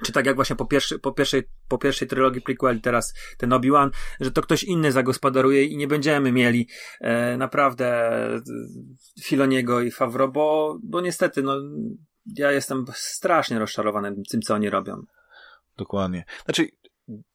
czy 0.04 0.12
tak 0.12 0.26
jak 0.26 0.36
właśnie 0.36 0.56
po, 0.56 0.66
pierwszy, 0.66 0.98
po, 0.98 1.12
pierwszej, 1.12 1.42
po 1.68 1.78
pierwszej 1.78 2.08
trylogii 2.08 2.42
teraz 2.82 3.14
ten 3.38 3.52
Obi-Wan, 3.52 3.90
że 4.20 4.30
to 4.30 4.42
ktoś 4.42 4.64
inny 4.64 4.92
zagospodaruje 4.92 5.64
i 5.64 5.76
nie 5.76 5.86
będziemy 5.86 6.32
mieli 6.32 6.68
e, 7.00 7.36
naprawdę 7.36 8.12
Filoniego 9.22 9.80
i 9.80 9.90
Favro, 9.90 10.28
bo, 10.28 10.78
bo 10.82 11.00
niestety, 11.00 11.42
no, 11.42 11.56
ja 12.36 12.52
jestem 12.52 12.84
strasznie 12.94 13.58
rozczarowany 13.58 14.14
tym, 14.30 14.42
co 14.42 14.54
oni 14.54 14.70
robią. 14.70 15.02
Dokładnie. 15.76 16.24
Znaczy, 16.44 16.68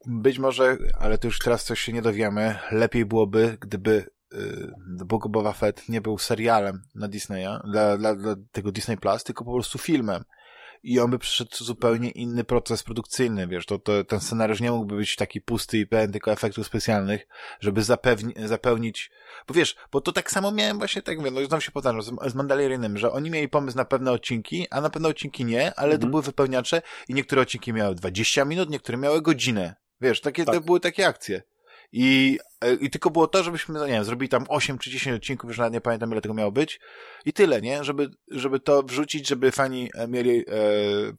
być 0.06 0.40
może, 0.40 0.78
ale 1.00 1.18
to 1.18 1.28
już 1.28 1.40
teraz 1.40 1.64
coś 1.64 1.82
się 1.82 1.94
nie 1.94 2.02
dowiemy, 2.02 2.56
lepiej 2.72 3.06
byłoby, 3.06 3.58
gdyby 3.62 4.06
y, 4.34 4.72
Bogo 5.06 5.30
Boba 5.30 5.54
Fett 5.54 5.90
nie 5.90 6.02
był 6.02 6.18
serialem 6.18 6.82
na 6.96 7.08
Disneya, 7.08 7.60
dla, 7.72 7.98
dla, 7.98 8.16
dla 8.16 8.36
tego 8.52 8.72
Disney 8.72 8.98
Plus, 8.98 9.24
tylko 9.24 9.46
po 9.46 9.54
prostu 9.54 9.78
filmem 9.78 10.24
i 10.84 11.00
on 11.00 11.12
by 11.12 11.20
przyszedł 11.20 11.56
zupełnie 11.56 12.10
inny 12.12 12.44
proces 12.44 12.84
produkcyjny, 12.84 13.48
wiesz, 13.48 13.66
to, 13.66 13.80
to 13.80 14.04
ten 14.04 14.20
scenariusz 14.20 14.62
nie 14.62 14.72
mógłby 14.72 14.96
być 14.96 15.16
taki 15.16 15.42
pusty 15.42 15.78
i 15.78 15.88
pełen 15.88 16.12
tylko 16.12 16.32
efektów 16.32 16.68
specjalnych, 16.68 17.28
żeby 17.60 17.84
zapewni, 17.84 18.34
zapełnić, 18.46 19.12
bo 19.48 19.54
wiesz, 19.54 19.76
bo 19.92 20.02
to 20.02 20.12
tak 20.12 20.32
samo 20.32 20.52
miałem 20.52 20.78
właśnie, 20.78 21.02
tak 21.02 21.18
mówię, 21.18 21.32
no 21.32 21.46
znowu 21.46 21.62
się 21.62 21.72
powtarzam, 21.72 22.02
z, 22.02 22.32
z 22.32 22.36
Mandalorianem, 22.36 22.98
że 22.98 23.12
oni 23.12 23.30
mieli 23.30 23.50
pomysł 23.50 23.78
na 23.78 23.86
pewne 23.86 24.12
odcinki, 24.12 24.68
a 24.72 24.82
na 24.82 24.90
pewne 24.90 25.10
odcinki 25.10 25.46
nie, 25.46 25.76
ale 25.76 25.94
mhm. 25.94 26.02
to 26.02 26.08
były 26.08 26.22
wypełniacze 26.22 26.82
i 27.08 27.14
niektóre 27.14 27.42
odcinki 27.42 27.74
miały 27.74 27.96
20 27.96 28.46
minut, 28.46 28.70
niektóre 28.70 28.98
miały 28.98 29.22
godzinę, 29.22 29.76
wiesz, 30.02 30.22
takie, 30.22 30.46
tak. 30.46 30.56
to 30.56 30.62
były 30.62 30.80
takie 30.80 31.08
akcje. 31.08 31.42
I, 31.92 32.40
e, 32.62 32.74
I 32.74 32.90
tylko 32.90 33.10
było 33.10 33.28
to, 33.28 33.44
żebyśmy, 33.44 33.80
nie 33.80 33.88
wiem, 33.88 34.04
zrobili 34.04 34.30
tam 34.30 34.46
8 34.50 34.78
czy 34.78 34.90
10 34.90 35.16
odcinków, 35.18 35.50
już 35.50 35.58
nawet 35.58 35.74
nie 35.74 35.82
pamiętam 35.82 36.12
ile 36.12 36.22
tego 36.22 36.34
miało 36.34 36.52
być. 36.52 36.80
I 37.26 37.34
tyle, 37.34 37.62
nie? 37.62 37.84
Żeby, 37.84 38.10
żeby 38.32 38.60
to 38.60 38.84
wrzucić, 38.84 39.28
żeby 39.28 39.52
fani 39.52 39.90
e, 39.96 40.08
mieli 40.08 40.40
e, 40.40 40.44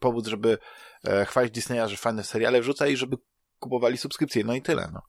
powód, 0.01 0.27
żeby 0.27 0.59
e, 1.05 1.25
chwalić 1.25 1.53
Disneya, 1.53 1.89
że 1.89 1.97
fajne 1.97 2.25
seriale 2.25 2.61
wrzuca 2.61 2.87
i 2.87 2.97
żeby 2.97 3.17
kupowali 3.59 3.97
subskrypcje. 3.97 4.45
No 4.45 4.55
i 4.55 4.63
tyle, 4.63 4.91
no. 4.93 5.03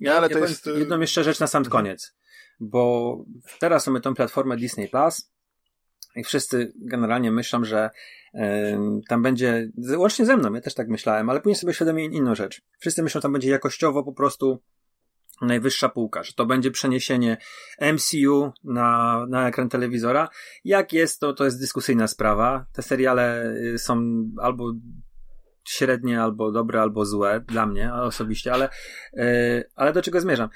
Ja, 0.00 0.16
ale 0.16 0.28
ja 0.28 0.34
to 0.34 0.38
jest... 0.38 0.66
Jedną 0.66 1.00
jeszcze 1.00 1.24
rzecz 1.24 1.40
na 1.40 1.46
sam 1.46 1.60
mhm. 1.60 1.72
koniec. 1.72 2.14
Bo 2.60 3.16
teraz 3.60 3.86
mamy 3.86 4.00
tą 4.00 4.14
platformę 4.14 4.56
Disney 4.56 4.88
Plus 4.88 5.30
i 6.16 6.24
wszyscy 6.24 6.72
generalnie 6.76 7.30
myślą, 7.30 7.64
że 7.64 7.90
tam 9.08 9.22
będzie, 9.22 9.68
łącznie 9.96 10.26
ze 10.26 10.36
mną, 10.36 10.54
ja 10.54 10.60
też 10.60 10.74
tak 10.74 10.88
myślałem, 10.88 11.30
ale 11.30 11.40
później 11.40 11.56
sobie 11.56 11.74
świadomić 11.74 12.14
inną 12.14 12.34
rzecz. 12.34 12.62
Wszyscy 12.78 13.02
myślą, 13.02 13.18
że 13.18 13.22
tam 13.22 13.32
będzie 13.32 13.50
jakościowo 13.50 14.04
po 14.04 14.12
prostu 14.12 14.62
najwyższa 15.42 15.88
półka, 15.88 16.22
że 16.22 16.32
to 16.32 16.46
będzie 16.46 16.70
przeniesienie 16.70 17.36
MCU 17.92 18.52
na, 18.64 19.24
na 19.28 19.48
ekran 19.48 19.68
telewizora. 19.68 20.28
Jak 20.64 20.92
jest, 20.92 21.20
to 21.20 21.32
to 21.32 21.44
jest 21.44 21.60
dyskusyjna 21.60 22.06
sprawa. 22.06 22.66
Te 22.72 22.82
seriale 22.82 23.54
y, 23.74 23.78
są 23.78 24.24
albo 24.42 24.72
średnie, 25.64 26.22
albo 26.22 26.52
dobre, 26.52 26.80
albo 26.80 27.04
złe 27.04 27.40
dla 27.40 27.66
mnie 27.66 27.94
osobiście, 27.94 28.52
ale, 28.52 28.68
yy, 29.12 29.24
ale 29.74 29.92
do 29.92 30.02
czego 30.02 30.20
zmierzam? 30.20 30.48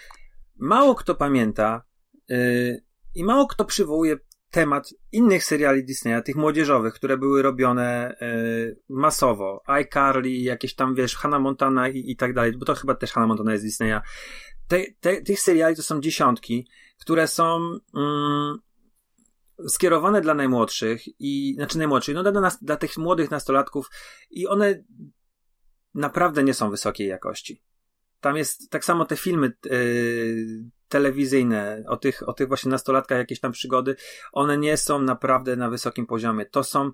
Mało 0.57 0.95
kto 0.95 1.15
pamięta 1.15 1.83
yy, 2.29 2.83
i 3.15 3.25
mało 3.25 3.47
kto 3.47 3.65
przywołuje 3.65 4.17
temat 4.51 4.95
innych 5.13 5.45
seriali 5.45 5.85
Disneya, 5.85 6.23
tych 6.25 6.37
młodzieżowych, 6.37 6.95
które 6.95 7.19
były 7.19 7.43
robione 7.43 8.17
yy, 8.21 8.81
masowo. 8.89 9.63
iCarly, 9.67 10.31
jakieś 10.31 10.75
tam, 10.75 10.95
wiesz, 10.95 11.17
Hannah 11.17 11.41
Montana 11.41 11.89
i, 11.89 12.11
i 12.11 12.17
tak 12.17 12.35
dalej, 12.35 12.53
bo 12.53 12.65
to 12.65 12.75
chyba 12.75 12.95
też 12.95 13.13
Hannah 13.13 13.29
Montana 13.29 13.53
jest 13.53 13.65
Disneya 13.65 14.01
te, 14.71 14.85
te, 15.01 15.23
tych 15.23 15.41
seriali 15.41 15.77
to 15.77 15.83
są 15.83 16.01
dziesiątki, 16.01 16.69
które 16.99 17.29
są 17.29 17.59
mm, 17.97 18.59
skierowane 19.69 20.21
dla 20.21 20.35
najmłodszych 20.35 21.03
i, 21.21 21.55
znaczy 21.55 21.79
najmłodszych, 21.79 22.15
no 22.15 22.33
dla, 22.33 22.51
dla 22.63 22.77
tych 22.77 22.97
młodych 22.97 23.31
nastolatków 23.31 23.91
i 24.31 24.47
one 24.47 24.85
naprawdę 25.95 26.43
nie 26.45 26.55
są 26.55 26.71
wysokiej 26.71 27.09
jakości. 27.09 27.63
Tam 28.21 28.37
jest 28.37 28.71
tak 28.71 28.85
samo 28.85 29.05
te 29.05 29.17
filmy 29.17 29.53
yy, 29.65 30.71
telewizyjne 30.89 31.85
o 31.89 31.97
tych, 31.97 32.29
o 32.29 32.33
tych 32.33 32.49
właśnie 32.49 32.71
nastolatkach, 32.71 33.19
jakieś 33.19 33.41
tam 33.41 33.53
przygody, 33.53 33.97
one 34.33 34.59
nie 34.59 34.77
są 34.77 35.03
naprawdę 35.03 35.57
na 35.57 35.71
wysokim 35.71 36.07
poziomie. 36.07 36.47
To 36.47 36.65
są 36.65 36.91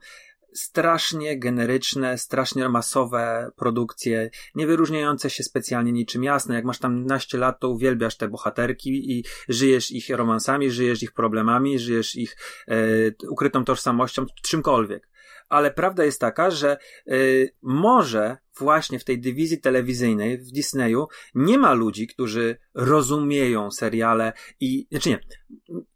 strasznie 0.57 1.39
generyczne, 1.39 2.19
strasznie 2.19 2.69
masowe 2.69 3.51
produkcje, 3.57 4.31
nie 4.55 4.67
wyróżniające 4.67 5.31
się 5.31 5.43
specjalnie 5.43 5.93
niczym 5.93 6.25
jasne. 6.25 6.55
Jak 6.55 6.65
masz 6.65 6.79
tam 6.79 7.07
naście 7.07 7.39
lat, 7.39 7.61
to 7.61 7.69
uwielbiasz 7.69 8.17
te 8.17 8.29
bohaterki 8.29 9.13
i 9.13 9.25
żyjesz 9.49 9.91
ich 9.91 10.11
romansami, 10.11 10.71
żyjesz 10.71 11.03
ich 11.03 11.13
problemami, 11.13 11.79
żyjesz 11.79 12.17
ich 12.17 12.37
e, 12.69 12.77
ukrytą 13.29 13.65
tożsamością, 13.65 14.27
czymkolwiek. 14.43 15.09
Ale 15.49 15.71
prawda 15.71 16.05
jest 16.05 16.21
taka, 16.21 16.51
że 16.51 16.77
y, 17.09 17.55
może 17.63 18.37
właśnie 18.59 18.99
w 18.99 19.05
tej 19.05 19.21
dywizji 19.21 19.61
telewizyjnej 19.61 20.39
w 20.39 20.51
Disneyu 20.51 21.07
nie 21.35 21.59
ma 21.59 21.75
ludzi, 21.75 22.07
którzy 22.07 22.59
rozumieją 22.75 23.71
seriale 23.71 24.33
i, 24.61 24.87
znaczy 24.91 25.09
nie, 25.09 25.21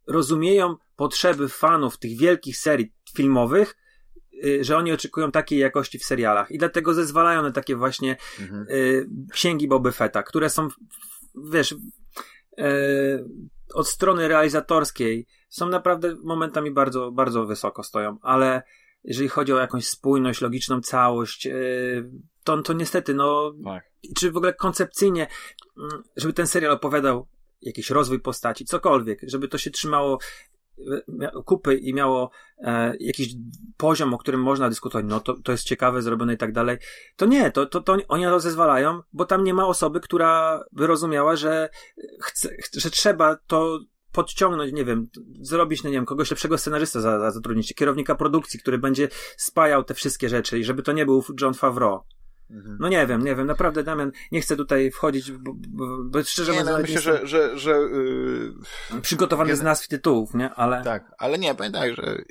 rozumieją 0.07 0.75
potrzeby 0.95 1.49
fanów 1.49 1.97
tych 1.97 2.17
wielkich 2.17 2.57
serii 2.57 2.93
filmowych, 3.15 3.75
y, 4.45 4.63
że 4.63 4.77
oni 4.77 4.91
oczekują 4.91 5.31
takiej 5.31 5.59
jakości 5.59 5.99
w 5.99 6.05
serialach 6.05 6.51
i 6.51 6.57
dlatego 6.57 6.93
zezwalają 6.93 7.41
na 7.41 7.51
takie 7.51 7.75
właśnie 7.75 8.17
mhm. 8.39 8.65
y, 8.69 9.07
księgi 9.31 9.67
Boba 9.67 9.91
Fetta, 9.91 10.23
które 10.23 10.49
są, 10.49 10.67
wiesz, 11.51 11.71
y, 11.71 11.75
od 13.73 13.87
strony 13.87 14.27
realizatorskiej 14.27 15.27
są 15.49 15.69
naprawdę 15.69 16.15
momentami 16.23 16.71
bardzo, 16.71 17.11
bardzo 17.11 17.45
wysoko 17.45 17.83
stoją, 17.83 18.17
ale 18.21 18.63
jeżeli 19.03 19.29
chodzi 19.29 19.53
o 19.53 19.59
jakąś 19.59 19.87
spójność, 19.87 20.41
logiczną 20.41 20.81
całość, 20.81 21.45
yy, 21.45 22.11
to, 22.43 22.61
to 22.61 22.73
niestety, 22.73 23.13
no, 23.13 23.53
tak. 23.63 23.83
czy 24.15 24.31
w 24.31 24.37
ogóle 24.37 24.53
koncepcyjnie, 24.53 25.27
mm, 25.77 26.03
żeby 26.15 26.33
ten 26.33 26.47
serial 26.47 26.71
opowiadał 26.73 27.27
jakiś 27.61 27.89
rozwój 27.89 28.19
postaci, 28.19 28.65
cokolwiek, 28.65 29.19
żeby 29.23 29.47
to 29.47 29.57
się 29.57 29.71
trzymało 29.71 30.19
kupy 31.45 31.75
i 31.75 31.93
miało 31.93 32.31
e, 32.57 32.93
jakiś 32.99 33.33
poziom, 33.77 34.13
o 34.13 34.17
którym 34.17 34.41
można 34.41 34.69
dyskutować, 34.69 35.05
no 35.09 35.19
to, 35.19 35.33
to 35.43 35.51
jest 35.51 35.63
ciekawe, 35.63 36.01
zrobione 36.01 36.33
i 36.33 36.37
tak 36.37 36.51
dalej, 36.51 36.77
to 37.15 37.25
nie, 37.25 37.51
to, 37.51 37.65
to, 37.65 37.81
to 37.81 37.97
oni 38.07 38.23
to 38.23 38.39
zezwalają, 38.39 39.01
bo 39.13 39.25
tam 39.25 39.43
nie 39.43 39.53
ma 39.53 39.67
osoby, 39.67 39.99
która 39.99 40.63
by 40.71 40.87
rozumiała, 40.87 41.35
że 41.35 41.69
chce, 42.21 42.49
że 42.77 42.91
trzeba 42.91 43.35
to 43.35 43.79
podciągnąć, 44.11 44.73
nie 44.73 44.85
wiem, 44.85 45.07
zrobić, 45.41 45.83
no 45.83 45.89
nie 45.89 45.95
wiem, 45.95 46.05
kogoś 46.05 46.31
lepszego 46.31 46.57
scenarzysta 46.57 47.01
za, 47.01 47.19
za 47.19 47.31
zatrudnić, 47.31 47.73
kierownika 47.73 48.15
produkcji, 48.15 48.59
który 48.59 48.77
będzie 48.77 49.07
spajał 49.37 49.83
te 49.83 49.93
wszystkie 49.93 50.29
rzeczy 50.29 50.59
i 50.59 50.63
żeby 50.63 50.83
to 50.83 50.91
nie 50.91 51.05
był 51.05 51.23
John 51.41 51.53
Favreau. 51.53 51.99
Mhm. 52.49 52.77
No 52.79 52.89
nie 52.89 53.07
wiem, 53.07 53.23
nie 53.23 53.35
wiem, 53.35 53.47
naprawdę 53.47 53.83
Damian, 53.83 54.11
nie 54.31 54.41
chcę 54.41 54.55
tutaj 54.55 54.91
wchodzić, 54.91 55.31
bo, 55.31 55.51
bo, 55.69 55.85
bo 56.03 56.23
szczerze 56.23 56.51
mówiąc... 56.51 56.69
No, 56.69 56.79
myślę, 56.79 57.01
że... 57.01 57.27
że, 57.27 57.57
że 57.57 57.71
yy... 57.71 59.01
Przygotowany 59.01 59.55
z 59.55 59.61
nazw 59.61 59.87
tytułów, 59.87 60.33
nie? 60.33 60.49
Ale... 60.49 60.83
Tak, 60.83 61.11
ale 61.17 61.37
nie, 61.37 61.55
pamiętaj, 61.55 61.95
że 61.95 62.21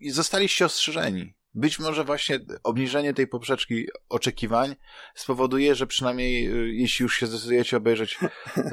yy, 0.00 0.12
zostaliście 0.12 0.64
ostrzeżeni. 0.64 1.34
Być 1.54 1.78
może 1.78 2.04
właśnie 2.04 2.40
obniżenie 2.62 3.14
tej 3.14 3.26
poprzeczki 3.26 3.86
oczekiwań 4.08 4.76
spowoduje, 5.14 5.74
że 5.74 5.86
przynajmniej 5.86 6.44
yy, 6.44 6.74
jeśli 6.74 7.02
już 7.02 7.16
się 7.16 7.26
zdecydujecie 7.26 7.76
obejrzeć 7.76 8.18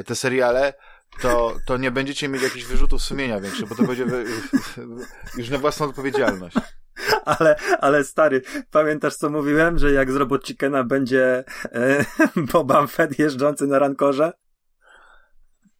te 0.06 0.16
seriale, 0.16 0.74
to, 1.22 1.56
to 1.66 1.78
nie 1.78 1.92
będziecie 1.92 2.28
mieli 2.28 2.44
jakichś 2.44 2.66
wyrzutów 2.66 3.02
sumienia 3.02 3.40
większych, 3.40 3.70
bo 3.70 3.76
to 3.76 3.84
będzie 3.84 4.06
wy, 4.06 4.26
już 5.38 5.50
na 5.50 5.58
własną 5.58 5.86
odpowiedzialność. 5.86 6.56
Ale, 7.26 7.56
ale 7.80 8.04
stary, 8.04 8.42
pamiętasz 8.72 9.16
co 9.16 9.30
mówiłem, 9.30 9.80
że 9.80 9.92
jak 9.92 10.12
z 10.12 10.16
Robot 10.16 10.46
Chickena 10.46 10.84
będzie 10.84 11.44
e, 11.66 12.06
Boba 12.54 12.88
Fett 12.88 13.20
jeżdżący 13.20 13.68
na 13.68 13.80
rankorze? 13.80 14.34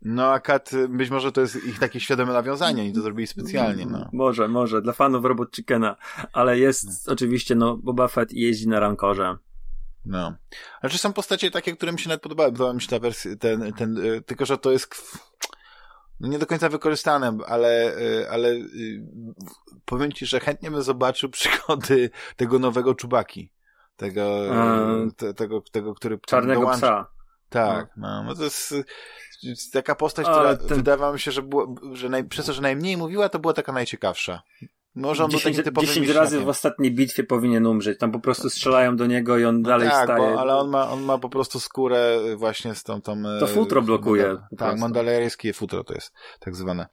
No, 0.02 0.32
a 0.32 0.40
Kat, 0.40 0.72
być 0.90 1.10
może 1.10 1.32
to 1.32 1.42
jest 1.42 1.66
ich 1.66 1.80
takie 1.80 2.00
świadome 2.00 2.34
nawiązanie, 2.34 2.88
i 2.88 2.94
to 2.94 3.02
zrobili 3.02 3.28
specjalnie, 3.28 3.86
no. 3.86 4.10
Może, 4.14 4.48
może, 4.48 4.82
dla 4.82 4.94
fanów 4.94 5.26
Robot 5.26 5.56
Chickena, 5.56 5.96
ale 6.34 6.60
jest 6.60 7.08
no. 7.08 7.14
oczywiście, 7.14 7.56
no, 7.56 7.78
Boba 7.78 8.08
Fett 8.08 8.34
jeździ 8.34 8.68
na 8.68 8.80
rankorze. 8.80 9.38
No. 10.06 10.36
Znaczy 10.80 10.98
są 10.98 11.14
postacie 11.14 11.52
takie, 11.52 11.76
które 11.76 11.92
mi 11.92 12.00
się 12.00 12.10
nawet 12.10 12.22
podobały. 12.22 12.52
Podoba 12.52 12.74
mi 12.74 12.82
się 12.82 12.88
ta 12.88 13.00
wersja, 13.00 13.36
ten, 13.36 13.74
ten, 13.74 13.98
y, 13.98 14.22
tylko 14.22 14.46
że 14.46 14.58
to 14.58 14.72
jest 14.72 14.96
no 16.20 16.28
nie 16.28 16.40
do 16.40 16.46
końca 16.46 16.70
wykorzystane, 16.70 17.38
ale, 17.48 17.98
y, 17.98 18.30
ale 18.30 18.50
y, 18.50 19.04
powiem 19.86 20.12
ci, 20.12 20.26
że 20.26 20.40
chętnie 20.40 20.72
bym 20.72 20.82
zobaczył 20.82 21.30
przygody 21.40 22.10
tego 22.36 22.60
nowego 22.60 22.96
Czubaki. 22.96 23.52
Tego, 23.96 24.42
te, 25.18 25.34
tego, 25.34 25.62
tego, 25.72 25.96
który 25.96 26.20
Czarnego 26.20 26.62
dołączy. 26.62 26.82
psa. 26.82 27.08
Tak, 27.50 27.90
no, 27.98 28.08
no, 28.08 28.24
no 28.24 28.36
to 28.36 28.44
jest, 28.44 28.74
taka 29.74 29.96
postać, 29.96 30.26
która 30.26 30.56
ten... 30.56 31.14
mi 31.14 31.20
się, 31.20 31.32
że, 31.32 31.42
było, 31.42 31.76
że 31.94 32.10
naj, 32.10 32.24
przez 32.24 32.46
to, 32.46 32.54
że 32.54 32.62
najmniej 32.62 32.98
mówiła, 32.98 33.30
to 33.30 33.40
była 33.40 33.54
taka 33.54 33.72
najciekawsza. 33.72 34.42
Może 34.96 35.24
on 35.24 35.32
10, 35.32 35.62
był 35.62 35.74
taki 35.74 35.88
10 35.88 36.10
razy 36.10 36.40
w 36.40 36.50
ostatniej 36.50 36.92
bitwie 36.92 37.24
powinien 37.24 37.66
umrzeć. 37.66 38.00
Tam 38.00 38.12
po 38.12 38.20
prostu 38.20 38.50
strzelają 38.50 38.96
do 38.96 39.06
niego 39.06 39.38
i 39.38 39.46
on 39.46 39.62
no 39.62 39.70
dalej 39.70 39.90
tak, 39.90 40.04
staje. 40.04 40.34
Bo, 40.34 40.40
ale 40.40 40.56
on 40.56 40.70
ma, 40.70 40.90
on 40.90 41.04
ma 41.04 41.18
po 41.18 41.30
prostu 41.30 41.60
skórę 41.60 42.20
właśnie 42.38 42.76
z 42.76 42.84
tą... 42.84 43.02
tą 43.02 43.24
to 43.40 43.48
futro 43.48 43.82
blokuje. 43.82 44.28
Mandal, 44.28 44.48
tak, 44.58 44.80
mandaleryjskie 44.80 45.54
futro 45.54 45.84
to 45.84 45.94
jest 45.94 46.14
tak 46.40 46.56
zwane. 46.56 46.88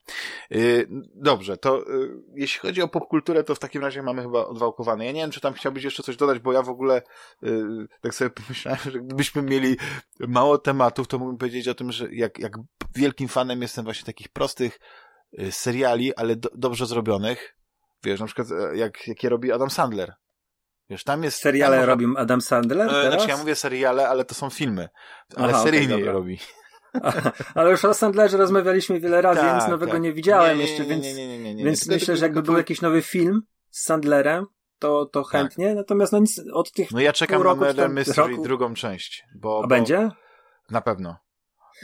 Yy, 0.51 0.89
dobrze, 1.15 1.57
to 1.57 1.79
yy, 1.79 2.23
jeśli 2.35 2.61
chodzi 2.61 2.83
o 2.83 2.89
popkulturę, 2.89 3.45
to 3.45 3.55
w 3.55 3.59
takim 3.59 3.83
razie 3.83 4.03
mamy 4.03 4.23
chyba 4.23 4.47
odwałkowane. 4.47 5.07
Ja 5.07 5.13
nie 5.13 5.21
wiem, 5.21 5.31
czy 5.31 5.41
tam 5.41 5.55
chciałbyś 5.55 5.85
jeszcze 5.85 6.03
coś 6.03 6.17
dodać, 6.17 6.39
bo 6.39 6.53
ja 6.53 6.63
w 6.63 6.69
ogóle 6.69 7.03
yy, 7.43 7.89
tak 8.01 8.15
sobie 8.15 8.31
pomyślałem, 8.47 8.81
że 8.93 9.01
gdybyśmy 9.01 9.43
mieli 9.43 9.77
mało 10.21 10.59
tematów, 10.59 11.09
to 11.09 11.19
mógłbym 11.19 11.39
powiedzieć 11.39 11.69
o 11.69 11.75
tym, 11.75 11.93
że 11.93 12.15
jak, 12.15 12.39
jak 12.39 12.53
wielkim 12.95 13.29
fanem 13.29 13.63
jestem 13.63 13.85
właśnie 13.85 14.07
takich 14.07 14.29
prostych 14.29 14.81
y, 15.41 15.53
seriali, 15.53 16.15
ale 16.15 16.37
do, 16.37 16.49
dobrze 16.55 16.87
zrobionych, 16.87 17.58
Wiesz, 18.05 18.21
na 18.21 18.27
przykład 18.27 18.49
e, 18.51 18.77
jak, 18.77 19.09
jakie 19.09 19.29
robi 19.29 19.53
Adam 19.53 19.71
Sandler. 19.71 20.15
Wiesz, 20.91 21.05
tam 21.05 21.25
jest... 21.25 21.39
Seriale 21.39 21.77
tam 21.77 21.87
robi 21.87 22.07
Adam 22.17 22.41
Sandler 22.41 22.89
e, 22.89 23.11
Znaczy 23.11 23.29
ja 23.29 23.37
mówię 23.37 23.55
seriale, 23.55 24.09
ale 24.09 24.25
to 24.25 24.35
są 24.35 24.51
filmy. 24.51 24.89
Ale 25.37 25.53
Aha, 25.53 25.63
seryjnie 25.63 25.95
okay, 25.95 26.07
je 26.07 26.13
robi. 26.13 26.39
ale 27.55 27.71
już 27.71 27.85
o 27.85 27.95
Sandlerze 27.95 28.37
rozmawialiśmy 28.37 29.01
wiele 29.01 29.23
razy, 29.23 29.41
tak, 29.41 29.61
nic 29.61 29.71
nowego 29.71 29.93
tak. 29.93 30.01
nie 30.01 30.13
widziałem 30.13 30.61
jeszcze, 30.61 30.85
więc, 30.85 31.05
nie, 31.05 31.15
nie, 31.15 31.39
nie, 31.39 31.55
nie, 31.55 31.65
więc 31.65 31.87
myślę, 31.87 32.17
że 32.17 32.25
jakby 32.25 32.43
był 32.43 32.57
jakiś 32.57 32.81
nowy 32.81 33.03
film 33.03 33.43
z 33.71 33.83
Sandlerem, 33.83 34.47
to, 34.79 35.07
to 35.07 35.23
tak. 35.23 35.33
chętnie, 35.33 35.67
tak. 35.67 35.77
natomiast 35.77 36.13
no 36.13 36.19
nic 36.19 36.41
od 36.53 36.73
tych 36.73 36.91
No 36.91 37.01
ja 37.01 37.13
czekam 37.13 37.43
na 37.43 37.55
Murder 37.55 37.91
Mystery 37.91 38.31
roku... 38.31 38.43
drugą 38.43 38.75
część. 38.75 39.25
Bo, 39.35 39.59
A 39.59 39.63
bo... 39.63 39.69
będzie? 39.69 40.11
Na 40.71 40.81
pewno. 40.81 41.17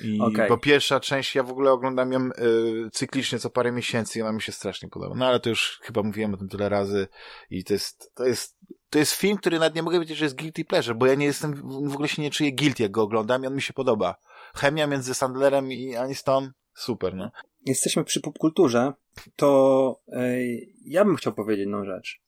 I 0.03 0.21
okay. 0.21 0.49
Bo 0.49 0.59
pierwsza 0.59 1.01
część, 1.01 1.35
ja 1.35 1.43
w 1.43 1.51
ogóle 1.51 1.73
oglądam 1.73 2.13
ją 2.13 2.29
y, 2.29 2.91
cyklicznie 2.93 3.39
co 3.39 3.51
parę 3.51 3.73
miesięcy 3.73 4.19
i 4.19 4.23
ona 4.23 4.33
mi 4.33 4.43
się 4.43 4.53
strasznie 4.53 4.89
podoba. 4.89 5.15
No 5.15 5.27
ale 5.27 5.41
to 5.41 5.49
już 5.49 5.81
chyba 5.83 6.03
mówiłem 6.03 6.35
o 6.35 6.37
tym 6.37 6.49
tyle 6.49 6.69
razy 6.69 7.09
i 7.51 7.65
to 7.65 7.73
jest, 7.73 8.11
to 8.15 8.25
jest, 8.25 8.57
to 8.91 8.99
jest 8.99 9.13
film, 9.13 9.37
który 9.37 9.59
nawet 9.59 9.75
nie 9.75 9.83
mogę 9.83 9.97
powiedzieć, 9.97 10.19
że 10.19 10.25
jest 10.25 10.39
guilty 10.39 10.65
pleasure, 10.65 10.95
bo 10.95 11.07
ja 11.07 11.15
nie 11.15 11.27
jestem, 11.27 11.55
w 11.89 11.93
ogóle 11.95 12.09
się 12.09 12.23
nie 12.23 12.31
czuję 12.31 12.53
guilty, 12.53 12.83
jak 12.83 12.93
go 12.93 13.03
oglądam 13.03 13.45
i 13.45 13.47
on 13.47 13.55
mi 13.55 13.63
się 13.63 13.73
podoba. 13.73 14.15
Chemia 14.55 14.87
między 14.87 15.15
Sandlerem 15.15 15.73
i 15.73 15.97
Aniston, 15.97 16.53
super, 16.75 17.15
no. 17.15 17.31
Jesteśmy 17.67 18.05
przy 18.05 18.21
popkulturze, 18.21 18.93
to 19.37 20.01
y, 20.09 20.67
ja 20.85 21.05
bym 21.05 21.17
chciał 21.17 21.33
powiedzieć 21.33 21.61
jedną 21.61 21.85
rzecz. 21.85 22.21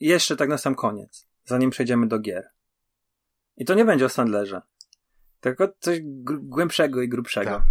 Jeszcze 0.00 0.36
tak 0.36 0.48
na 0.48 0.58
sam 0.58 0.74
koniec, 0.74 1.26
zanim 1.44 1.70
przejdziemy 1.70 2.08
do 2.08 2.18
gier. 2.18 2.50
I 3.56 3.64
to 3.64 3.74
nie 3.74 3.84
będzie 3.84 4.04
o 4.04 4.08
Sandlerze. 4.08 4.62
Tylko 5.40 5.68
coś 5.78 6.00
głębszego 6.40 7.02
i 7.02 7.08
grubszego. 7.08 7.50
Tak. 7.50 7.62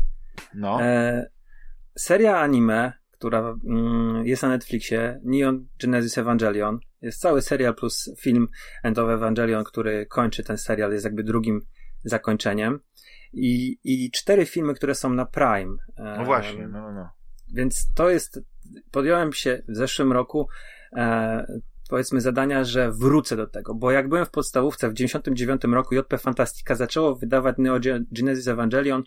No. 0.53 0.84
E, 0.84 1.30
seria 1.95 2.39
anime, 2.39 2.93
która 3.11 3.55
mm, 3.65 4.28
jest 4.28 4.43
na 4.43 4.49
Netflixie, 4.49 5.20
Neon 5.24 5.67
Genesis 5.82 6.17
Evangelion. 6.17 6.80
Jest 7.01 7.22
cały 7.22 7.41
serial 7.41 7.76
plus 7.76 8.11
film 8.20 8.47
End 8.84 8.99
of 8.99 9.09
Evangelion, 9.09 9.63
który 9.63 10.05
kończy 10.05 10.43
ten 10.43 10.57
serial, 10.57 10.91
jest 10.91 11.05
jakby 11.05 11.24
drugim 11.24 11.61
zakończeniem. 12.03 12.80
I, 13.34 13.78
i 13.84 14.11
cztery 14.11 14.45
filmy, 14.45 14.74
które 14.74 14.95
są 14.95 15.13
na 15.13 15.26
Prime. 15.26 15.78
E, 15.97 16.15
no 16.17 16.26
właśnie, 16.26 16.67
no, 16.67 16.82
no, 16.82 16.91
no. 16.91 17.09
Więc 17.53 17.93
to 17.93 18.09
jest, 18.09 18.41
podjąłem 18.91 19.34
się 19.34 19.61
w 19.67 19.76
zeszłym 19.76 20.11
roku 20.11 20.47
e, 20.93 21.61
powiedzmy 21.89 22.21
zadania, 22.21 22.63
że 22.63 22.91
wrócę 22.91 23.35
do 23.35 23.47
tego, 23.47 23.75
bo 23.75 23.91
jak 23.91 24.09
byłem 24.09 24.25
w 24.25 24.31
podstawówce 24.31 24.89
w 24.89 24.93
99 24.93 25.61
roku 25.63 25.95
JP 25.95 26.17
Fantastica 26.17 26.75
zaczęło 26.75 27.15
wydawać 27.15 27.55
Neo 27.57 27.79
Genesis 28.11 28.47
Evangelion 28.47 29.03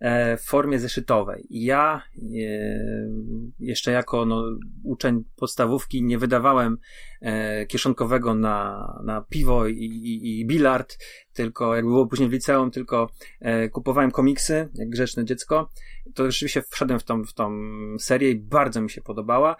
e, 0.00 0.36
w 0.36 0.42
formie 0.42 0.78
zeszytowej. 0.78 1.46
Ja 1.50 2.02
e, 2.16 2.22
jeszcze 3.58 3.92
jako 3.92 4.26
no, 4.26 4.44
uczeń 4.84 5.24
podstawówki 5.36 6.02
nie 6.02 6.18
wydawałem 6.18 6.78
e, 7.20 7.66
kieszonkowego 7.66 8.34
na, 8.34 8.86
na 9.04 9.20
piwo 9.20 9.66
i, 9.66 9.74
i, 9.74 10.40
i 10.40 10.46
bilard, 10.46 10.98
tylko 11.32 11.76
jak 11.76 11.84
było 11.84 12.06
później 12.06 12.28
w 12.28 12.32
liceum, 12.32 12.70
tylko 12.70 13.10
kupowałem 13.72 14.10
komiksy, 14.10 14.68
jak 14.74 14.88
grzeczne 14.88 15.24
dziecko. 15.24 15.70
To 16.14 16.30
rzeczywiście 16.30 16.62
wszedłem 16.70 17.00
w 17.00 17.04
tą, 17.04 17.24
w 17.24 17.32
tą 17.32 17.50
serię 17.98 18.30
i 18.30 18.36
bardzo 18.36 18.80
mi 18.80 18.90
się 18.90 19.02
podobała 19.02 19.56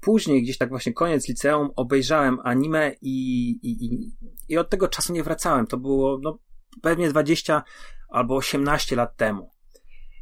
później, 0.00 0.42
gdzieś 0.42 0.58
tak 0.58 0.68
właśnie 0.68 0.92
koniec 0.92 1.28
liceum, 1.28 1.70
obejrzałem 1.76 2.38
anime 2.44 2.92
i, 3.02 3.50
i, 3.62 4.10
i, 4.48 4.58
od 4.58 4.70
tego 4.70 4.88
czasu 4.88 5.12
nie 5.12 5.22
wracałem. 5.22 5.66
To 5.66 5.76
było 5.76 6.18
no, 6.22 6.38
pewnie 6.82 7.08
20 7.08 7.62
albo 8.08 8.36
18 8.36 8.96
lat 8.96 9.16
temu 9.16 9.50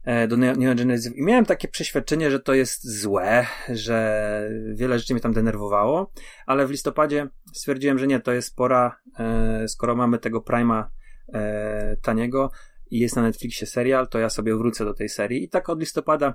e, 0.04 0.28
do 0.28 0.36
Neon 0.36 0.76
Genesis. 0.76 1.16
I 1.16 1.22
miałem 1.22 1.44
takie 1.44 1.68
przeświadczenie, 1.68 2.30
że 2.30 2.40
to 2.40 2.54
jest 2.54 3.00
złe, 3.00 3.46
że 3.68 4.50
wiele 4.74 4.98
rzeczy 4.98 5.14
mnie 5.14 5.20
tam 5.20 5.32
denerwowało, 5.32 6.12
ale 6.46 6.66
w 6.66 6.70
listopadzie 6.70 7.28
stwierdziłem, 7.54 7.98
że 7.98 8.06
nie, 8.06 8.20
to 8.20 8.32
jest 8.32 8.56
pora, 8.56 8.96
e, 9.18 9.68
skoro 9.68 9.96
mamy 9.96 10.18
tego 10.18 10.40
Prima 10.40 10.90
e, 11.34 11.96
taniego 12.02 12.50
i 12.90 12.98
jest 12.98 13.16
na 13.16 13.22
Netflixie 13.22 13.66
serial, 13.66 14.08
to 14.08 14.18
ja 14.18 14.30
sobie 14.30 14.56
wrócę 14.56 14.84
do 14.84 14.94
tej 14.94 15.08
serii. 15.08 15.44
I 15.44 15.48
tak 15.48 15.68
od 15.68 15.80
listopada 15.80 16.34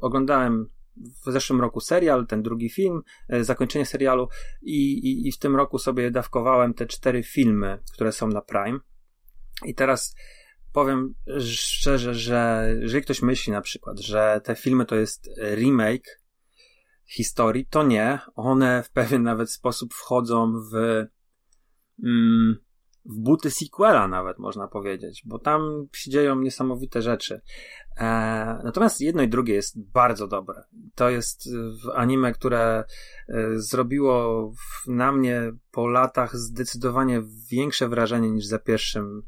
oglądałem 0.00 0.66
w 1.26 1.32
zeszłym 1.32 1.60
roku 1.60 1.80
serial, 1.80 2.26
ten 2.26 2.42
drugi 2.42 2.70
film, 2.70 3.02
e, 3.28 3.44
zakończenie 3.44 3.86
serialu 3.86 4.28
i, 4.62 4.92
i, 4.92 5.28
i 5.28 5.32
w 5.32 5.38
tym 5.38 5.56
roku 5.56 5.78
sobie 5.78 6.10
dawkowałem 6.10 6.74
te 6.74 6.86
cztery 6.86 7.22
filmy, 7.22 7.78
które 7.94 8.12
są 8.12 8.28
na 8.28 8.40
Prime. 8.40 8.78
I 9.64 9.74
teraz 9.74 10.14
powiem 10.72 11.14
szczerze, 11.40 12.14
że 12.14 12.70
jeżeli 12.80 13.02
ktoś 13.02 13.22
myśli 13.22 13.52
na 13.52 13.60
przykład, 13.60 14.00
że 14.00 14.40
te 14.44 14.54
filmy 14.54 14.86
to 14.86 14.96
jest 14.96 15.30
remake 15.54 16.20
historii, 17.08 17.66
to 17.66 17.82
nie. 17.82 18.18
One 18.34 18.82
w 18.82 18.90
pewien 18.90 19.22
nawet 19.22 19.50
sposób 19.50 19.94
wchodzą 19.94 20.52
w, 20.72 21.04
mm, 22.04 22.56
w 23.04 23.18
buty 23.18 23.50
sequela 23.50 24.08
nawet 24.08 24.38
można 24.38 24.68
powiedzieć, 24.68 25.22
bo 25.26 25.38
tam 25.38 25.86
się 25.92 26.10
dzieją 26.10 26.40
niesamowite 26.40 27.02
rzeczy. 27.02 27.40
E, 27.96 28.04
natomiast 28.64 29.00
jedno 29.00 29.22
i 29.22 29.28
drugie 29.28 29.54
jest 29.54 29.82
bardzo 29.92 30.28
dobre. 30.28 30.64
To 30.94 31.10
jest 31.10 31.48
anime, 31.94 32.32
które 32.32 32.84
e, 33.28 33.34
zrobiło 33.54 34.50
na 34.86 35.12
mnie 35.12 35.52
po 35.70 35.86
latach 35.86 36.36
zdecydowanie 36.36 37.22
większe 37.50 37.88
wrażenie 37.88 38.30
niż 38.30 38.46
za 38.46 38.58
pierwszym 38.58 39.22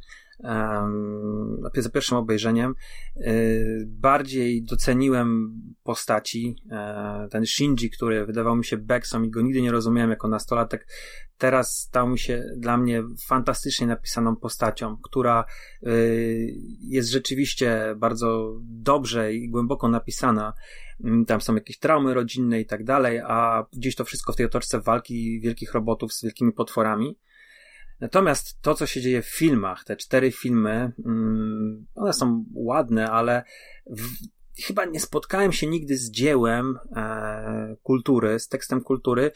za 1.75 1.91
pierwszym 1.91 2.19
obejrzeniem 2.19 2.75
y, 3.17 3.85
bardziej 3.87 4.63
doceniłem 4.63 5.55
postaci. 5.83 6.57
E, 6.71 7.29
ten 7.31 7.47
Shinji, 7.47 7.91
który 7.91 8.27
wydawał 8.27 8.57
mi 8.57 8.65
się 8.65 8.77
beksą 8.77 9.23
i 9.23 9.31
go 9.31 9.43
nigdy 9.43 9.63
nie 9.63 9.73
rozumiałem 9.73 10.11
jako 10.11 10.29
nastolatek, 10.29 10.87
teraz 11.39 11.79
stał 11.79 12.09
mi 12.09 12.19
się 12.19 12.45
dla 12.57 12.77
mnie 12.77 13.03
fantastycznie 13.27 13.87
napisaną 13.87 14.37
postacią, 14.37 14.97
która 15.03 15.45
y, 15.87 16.55
jest 16.81 17.11
rzeczywiście 17.11 17.95
bardzo 17.97 18.59
dobrze 18.63 19.35
i 19.35 19.49
głęboko 19.49 19.89
napisana. 19.89 20.53
Mm, 21.05 21.25
tam 21.25 21.41
są 21.41 21.55
jakieś 21.55 21.79
traumy 21.79 22.15
rodzinne 22.15 22.61
i 22.61 22.67
tak 22.67 22.85
dalej, 22.85 23.19
a 23.19 23.67
gdzieś 23.73 23.95
to 23.95 24.05
wszystko 24.05 24.33
w 24.33 24.37
tej 24.37 24.47
otoczce 24.47 24.81
walki 24.81 25.41
wielkich 25.41 25.73
robotów 25.73 26.13
z 26.13 26.25
wielkimi 26.25 26.53
potworami. 26.53 27.19
Natomiast 28.01 28.61
to, 28.63 28.75
co 28.75 28.87
się 28.87 29.01
dzieje 29.01 29.23
w 29.23 29.29
filmach, 29.29 29.85
te 29.85 29.97
cztery 29.97 30.33
filmy, 30.33 30.93
mm, 31.07 31.87
one 31.95 32.13
są 32.13 32.45
ładne, 32.55 33.11
ale 33.11 33.43
w, 33.87 34.09
chyba 34.67 34.85
nie 34.85 35.01
spotkałem 35.01 35.53
się 35.53 35.67
nigdy 35.67 35.97
z 35.97 36.11
dziełem 36.11 36.79
e, 36.97 37.77
kultury, 37.83 38.39
z 38.39 38.49
tekstem 38.49 38.81
kultury, 38.81 39.33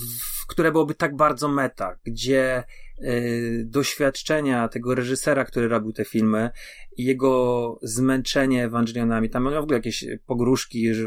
w, 0.00 0.46
które 0.46 0.72
byłoby 0.72 0.94
tak 0.94 1.16
bardzo 1.16 1.48
meta, 1.48 1.98
gdzie 2.04 2.64
doświadczenia 3.64 4.68
tego 4.68 4.94
reżysera, 4.94 5.44
który 5.44 5.68
robił 5.68 5.92
te 5.92 6.04
filmy 6.04 6.50
i 6.96 7.04
jego 7.04 7.78
zmęczenie 7.82 8.64
Ewangelionami, 8.64 9.30
tam 9.30 9.44
miał 9.44 9.52
w 9.52 9.64
ogóle 9.64 9.78
jakieś 9.78 10.04
pogróżki, 10.26 10.94
że 10.94 11.06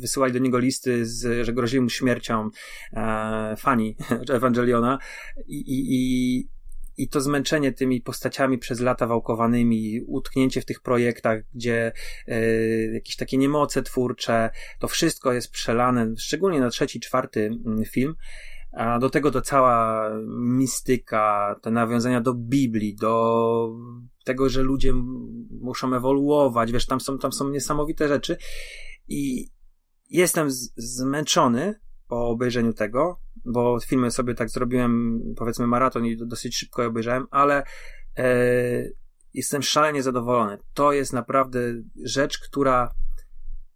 wysyłali 0.00 0.32
do 0.32 0.38
niego 0.38 0.58
listy, 0.58 1.06
z, 1.06 1.46
że 1.46 1.52
grozili 1.52 1.80
mu 1.80 1.88
śmiercią 1.88 2.50
e, 2.92 3.54
fani 3.58 3.96
Ewangeliona 4.36 4.98
i, 5.46 5.56
i, 5.56 5.86
i 5.90 6.48
i 7.00 7.08
to 7.08 7.20
zmęczenie 7.20 7.72
tymi 7.72 8.00
postaciami 8.00 8.58
przez 8.58 8.80
lata 8.80 9.06
wałkowanymi, 9.06 10.00
utknięcie 10.06 10.60
w 10.60 10.64
tych 10.64 10.80
projektach, 10.80 11.42
gdzie 11.54 11.92
y, 12.28 12.90
jakieś 12.94 13.16
takie 13.16 13.38
niemoce 13.38 13.82
twórcze, 13.82 14.50
to 14.78 14.88
wszystko 14.88 15.32
jest 15.32 15.50
przelane, 15.50 16.14
szczególnie 16.18 16.60
na 16.60 16.70
trzeci, 16.70 17.00
czwarty 17.00 17.50
mm, 17.66 17.84
film. 17.84 18.14
A 18.72 18.98
do 18.98 19.10
tego 19.10 19.30
to 19.30 19.40
cała 19.40 20.10
mistyka, 20.38 21.56
te 21.62 21.70
nawiązania 21.70 22.20
do 22.20 22.34
Biblii, 22.34 22.96
do 22.96 23.76
tego, 24.24 24.48
że 24.48 24.62
ludzie 24.62 24.92
muszą 25.60 25.94
ewoluować, 25.94 26.72
wiesz, 26.72 26.86
tam 26.86 27.00
są, 27.00 27.18
tam 27.18 27.32
są 27.32 27.48
niesamowite 27.48 28.08
rzeczy. 28.08 28.36
I 29.08 29.50
jestem 30.10 30.50
z, 30.50 30.72
zmęczony 30.76 31.74
po 32.08 32.28
obejrzeniu 32.28 32.72
tego, 32.72 33.20
bo 33.44 33.80
filmy 33.80 34.10
sobie 34.10 34.34
tak 34.34 34.50
zrobiłem, 34.50 35.20
powiedzmy 35.36 35.66
maraton 35.66 36.06
i 36.06 36.16
dosyć 36.16 36.56
szybko 36.56 36.82
je 36.82 36.88
obejrzałem, 36.88 37.26
ale 37.30 37.62
e, 38.18 38.24
jestem 39.34 39.62
szalenie 39.62 40.02
zadowolony. 40.02 40.58
To 40.74 40.92
jest 40.92 41.12
naprawdę 41.12 41.60
rzecz, 42.04 42.38
która 42.38 42.94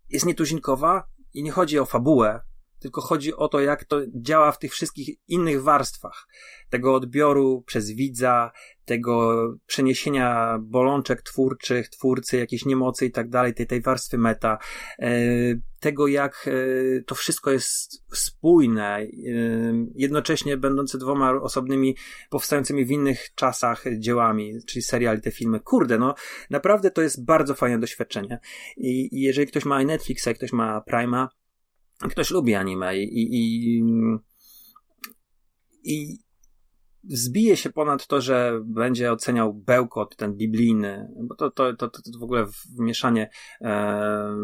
jest 0.09 0.27
nietuzinkowa 0.27 1.07
i 1.35 1.43
nie 1.43 1.51
chodzi 1.51 1.79
o 1.79 1.85
fabułę, 1.85 2.41
tylko 2.79 3.01
chodzi 3.01 3.35
o 3.35 3.49
to, 3.49 3.61
jak 3.61 3.85
to 3.85 4.01
działa 4.15 4.53
w 4.53 4.59
tych 4.59 4.73
wszystkich 4.73 5.17
innych 5.29 5.63
warstwach. 5.63 6.27
Tego 6.71 6.95
odbioru 6.95 7.63
przez 7.67 7.91
widza, 7.91 8.51
tego 8.85 9.47
przeniesienia 9.67 10.59
bolączek 10.63 11.23
twórczych, 11.23 11.89
twórcy, 11.89 12.37
jakiejś 12.37 12.65
niemocy 12.65 13.07
i 13.07 13.11
tak 13.11 13.29
dalej, 13.29 13.55
tej, 13.55 13.67
tej 13.67 13.81
warstwy 13.81 14.19
meta, 14.19 14.59
e, 14.99 15.11
tego 15.81 16.07
jak 16.07 16.49
e, 16.49 17.03
to 17.03 17.15
wszystko 17.15 17.51
jest 17.51 18.05
spójne, 18.13 18.99
e, 18.99 19.09
jednocześnie 19.95 20.57
będące 20.57 20.99
dwoma 20.99 21.33
osobnymi, 21.33 21.97
powstającymi 22.31 22.85
w 22.85 22.91
innych 22.91 23.35
czasach 23.35 23.85
dziełami, 23.99 24.53
czyli 24.67 24.83
seriali, 24.83 25.21
te 25.21 25.31
filmy. 25.31 25.61
Kurde, 25.61 25.99
no 25.99 26.15
naprawdę 26.51 26.91
to 26.91 27.03
jest 27.03 27.25
bardzo 27.25 27.55
fajne 27.55 27.79
doświadczenie. 27.79 28.39
I, 28.77 29.21
jeżeli 29.21 29.47
ktoś 29.47 29.65
ma 29.65 29.85
Netflixa, 29.85 30.29
ktoś 30.35 30.53
ma 30.53 30.81
Prima, 30.81 31.29
ktoś 31.99 32.31
lubi 32.31 32.55
anime 32.55 32.99
i, 32.99 33.03
i, 33.03 33.83
i, 35.85 36.19
zbije 37.09 37.57
się 37.57 37.71
ponad 37.71 38.07
to, 38.07 38.21
że 38.21 38.61
będzie 38.65 39.13
oceniał 39.13 39.55
bełkot 39.55 40.17
ten 40.17 40.35
biblijny, 40.35 41.09
bo 41.23 41.35
to, 41.35 41.51
to, 41.51 41.77
to, 41.77 41.89
to 41.89 42.01
w 42.21 42.23
ogóle 42.23 42.47
wmieszanie 42.79 43.31
e, 43.61 44.35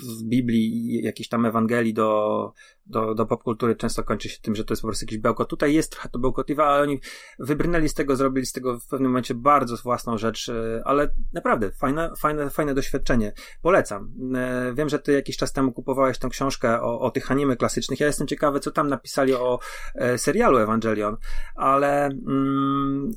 w 0.00 0.22
Biblii 0.24 1.02
jakiejś 1.02 1.28
tam 1.28 1.46
Ewangelii 1.46 1.94
do, 1.94 2.52
do, 2.90 3.14
do 3.14 3.26
popkultury 3.26 3.76
często 3.76 4.04
kończy 4.04 4.28
się 4.28 4.40
tym, 4.42 4.54
że 4.54 4.64
to 4.64 4.72
jest 4.72 4.82
po 4.82 4.88
prostu 4.88 5.04
jakiś 5.04 5.18
bełkot. 5.18 5.48
Tutaj 5.48 5.74
jest 5.74 5.92
trochę 5.92 6.08
to 6.08 6.18
bełkotliwe, 6.18 6.64
ale 6.64 6.82
oni 6.82 7.00
wybrnęli 7.38 7.88
z 7.88 7.94
tego, 7.94 8.16
zrobili 8.16 8.46
z 8.46 8.52
tego 8.52 8.78
w 8.78 8.86
pewnym 8.86 9.10
momencie 9.10 9.34
bardzo 9.34 9.76
własną 9.76 10.18
rzecz, 10.18 10.48
e, 10.48 10.82
ale 10.84 11.10
naprawdę 11.32 11.70
fajne, 11.72 12.12
fajne, 12.18 12.50
fajne 12.50 12.74
doświadczenie. 12.74 13.32
Polecam. 13.62 14.12
E, 14.36 14.74
wiem, 14.74 14.88
że 14.88 14.98
ty 14.98 15.12
jakiś 15.12 15.36
czas 15.36 15.52
temu 15.52 15.72
kupowałeś 15.72 16.18
tą 16.18 16.28
książkę 16.28 16.82
o, 16.82 17.00
o 17.00 17.10
tych 17.10 17.30
anime 17.30 17.56
klasycznych. 17.56 18.00
Ja 18.00 18.06
jestem 18.06 18.26
ciekawy, 18.26 18.60
co 18.60 18.70
tam 18.70 18.88
napisali 18.88 19.34
o 19.34 19.58
e, 19.94 20.18
serialu 20.18 20.58
Evangelion, 20.58 21.16
ale 21.54 22.09
mm, 22.10 23.10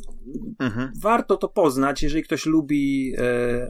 mhm. 0.60 0.92
warto 1.02 1.38
to 1.38 1.50
poznać, 1.50 2.04
jeżeli 2.04 2.24
ktoś 2.24 2.46
lubi 2.46 3.14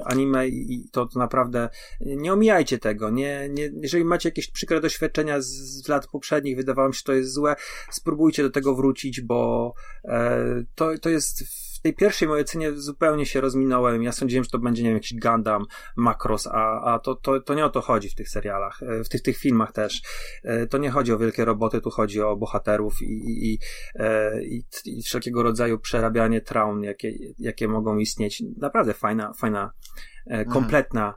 anime 0.05 0.47
i 0.47 0.89
to, 0.91 1.05
to 1.05 1.19
naprawdę 1.19 1.69
nie 2.01 2.33
omijajcie 2.33 2.77
tego. 2.77 3.09
Nie, 3.09 3.49
nie, 3.49 3.69
jeżeli 3.81 4.05
macie 4.05 4.29
jakieś 4.29 4.51
przykre 4.51 4.81
doświadczenia 4.81 5.41
z, 5.41 5.47
z 5.47 5.87
lat 5.87 6.07
poprzednich 6.07 6.57
wydawało 6.57 6.87
mi 6.87 6.93
się, 6.93 6.97
że 6.97 7.03
to 7.03 7.13
jest 7.13 7.33
złe. 7.33 7.55
Spróbujcie 7.91 8.43
do 8.43 8.49
tego 8.49 8.75
wrócić, 8.75 9.21
bo 9.21 9.73
e, 10.05 10.63
to, 10.75 10.97
to 11.01 11.09
jest 11.09 11.43
tej 11.83 11.93
pierwszej 11.93 12.27
mojej 12.27 12.43
ocenie 12.43 12.71
zupełnie 12.71 13.25
się 13.25 13.41
rozminąłem. 13.41 14.03
Ja 14.03 14.11
sądziłem, 14.11 14.43
że 14.43 14.49
to 14.49 14.59
będzie, 14.59 14.83
nie 14.83 14.89
wiem, 14.89 14.97
jakiś 14.97 15.19
Gundam, 15.19 15.65
Macross, 15.95 16.47
a, 16.47 16.93
a 16.93 16.99
to, 16.99 17.15
to, 17.15 17.39
to 17.39 17.53
nie 17.53 17.65
o 17.65 17.69
to 17.69 17.81
chodzi 17.81 18.09
w 18.09 18.15
tych 18.15 18.29
serialach, 18.29 18.83
e, 18.83 19.03
w 19.03 19.09
tych, 19.09 19.21
tych 19.21 19.37
filmach 19.37 19.71
też. 19.71 20.01
E, 20.43 20.67
to 20.67 20.77
nie 20.77 20.89
chodzi 20.89 21.13
o 21.13 21.17
wielkie 21.17 21.45
roboty, 21.45 21.81
tu 21.81 21.89
chodzi 21.89 22.21
o 22.21 22.35
bohaterów 22.35 23.01
i, 23.01 23.05
i, 23.05 23.53
i, 23.53 23.59
e, 23.95 24.43
i, 24.85 25.03
wszelkiego 25.03 25.43
rodzaju 25.43 25.79
przerabianie 25.79 26.41
traum, 26.41 26.83
jakie, 26.83 27.11
jakie 27.39 27.67
mogą 27.67 27.97
istnieć. 27.97 28.43
Naprawdę 28.57 28.93
fajna, 28.93 29.33
fajna, 29.33 29.71
mhm. 30.25 30.49
kompletna, 30.49 31.13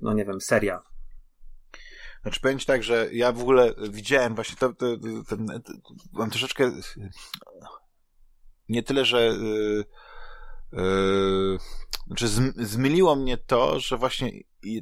no 0.00 0.12
nie 0.14 0.24
wiem, 0.24 0.40
seria 0.40 0.82
znaczy 2.22 2.40
powiem 2.40 2.58
ci 2.58 2.66
tak, 2.66 2.82
że 2.82 3.08
ja 3.12 3.32
w 3.32 3.40
ogóle 3.40 3.74
widziałem 3.90 4.34
właśnie 4.34 4.56
to, 4.56 4.72
to, 4.72 4.96
to, 4.96 5.36
to 5.36 5.36
mam 6.12 6.30
troszeczkę 6.30 6.72
nie 8.70 8.82
tyle, 8.82 9.04
że 9.04 9.22
yy, 9.22 9.84
yy, 10.72 11.58
znaczy 12.06 12.28
zmyliło 12.56 13.16
mnie 13.16 13.38
to, 13.38 13.80
że 13.80 13.96
właśnie 13.96 14.32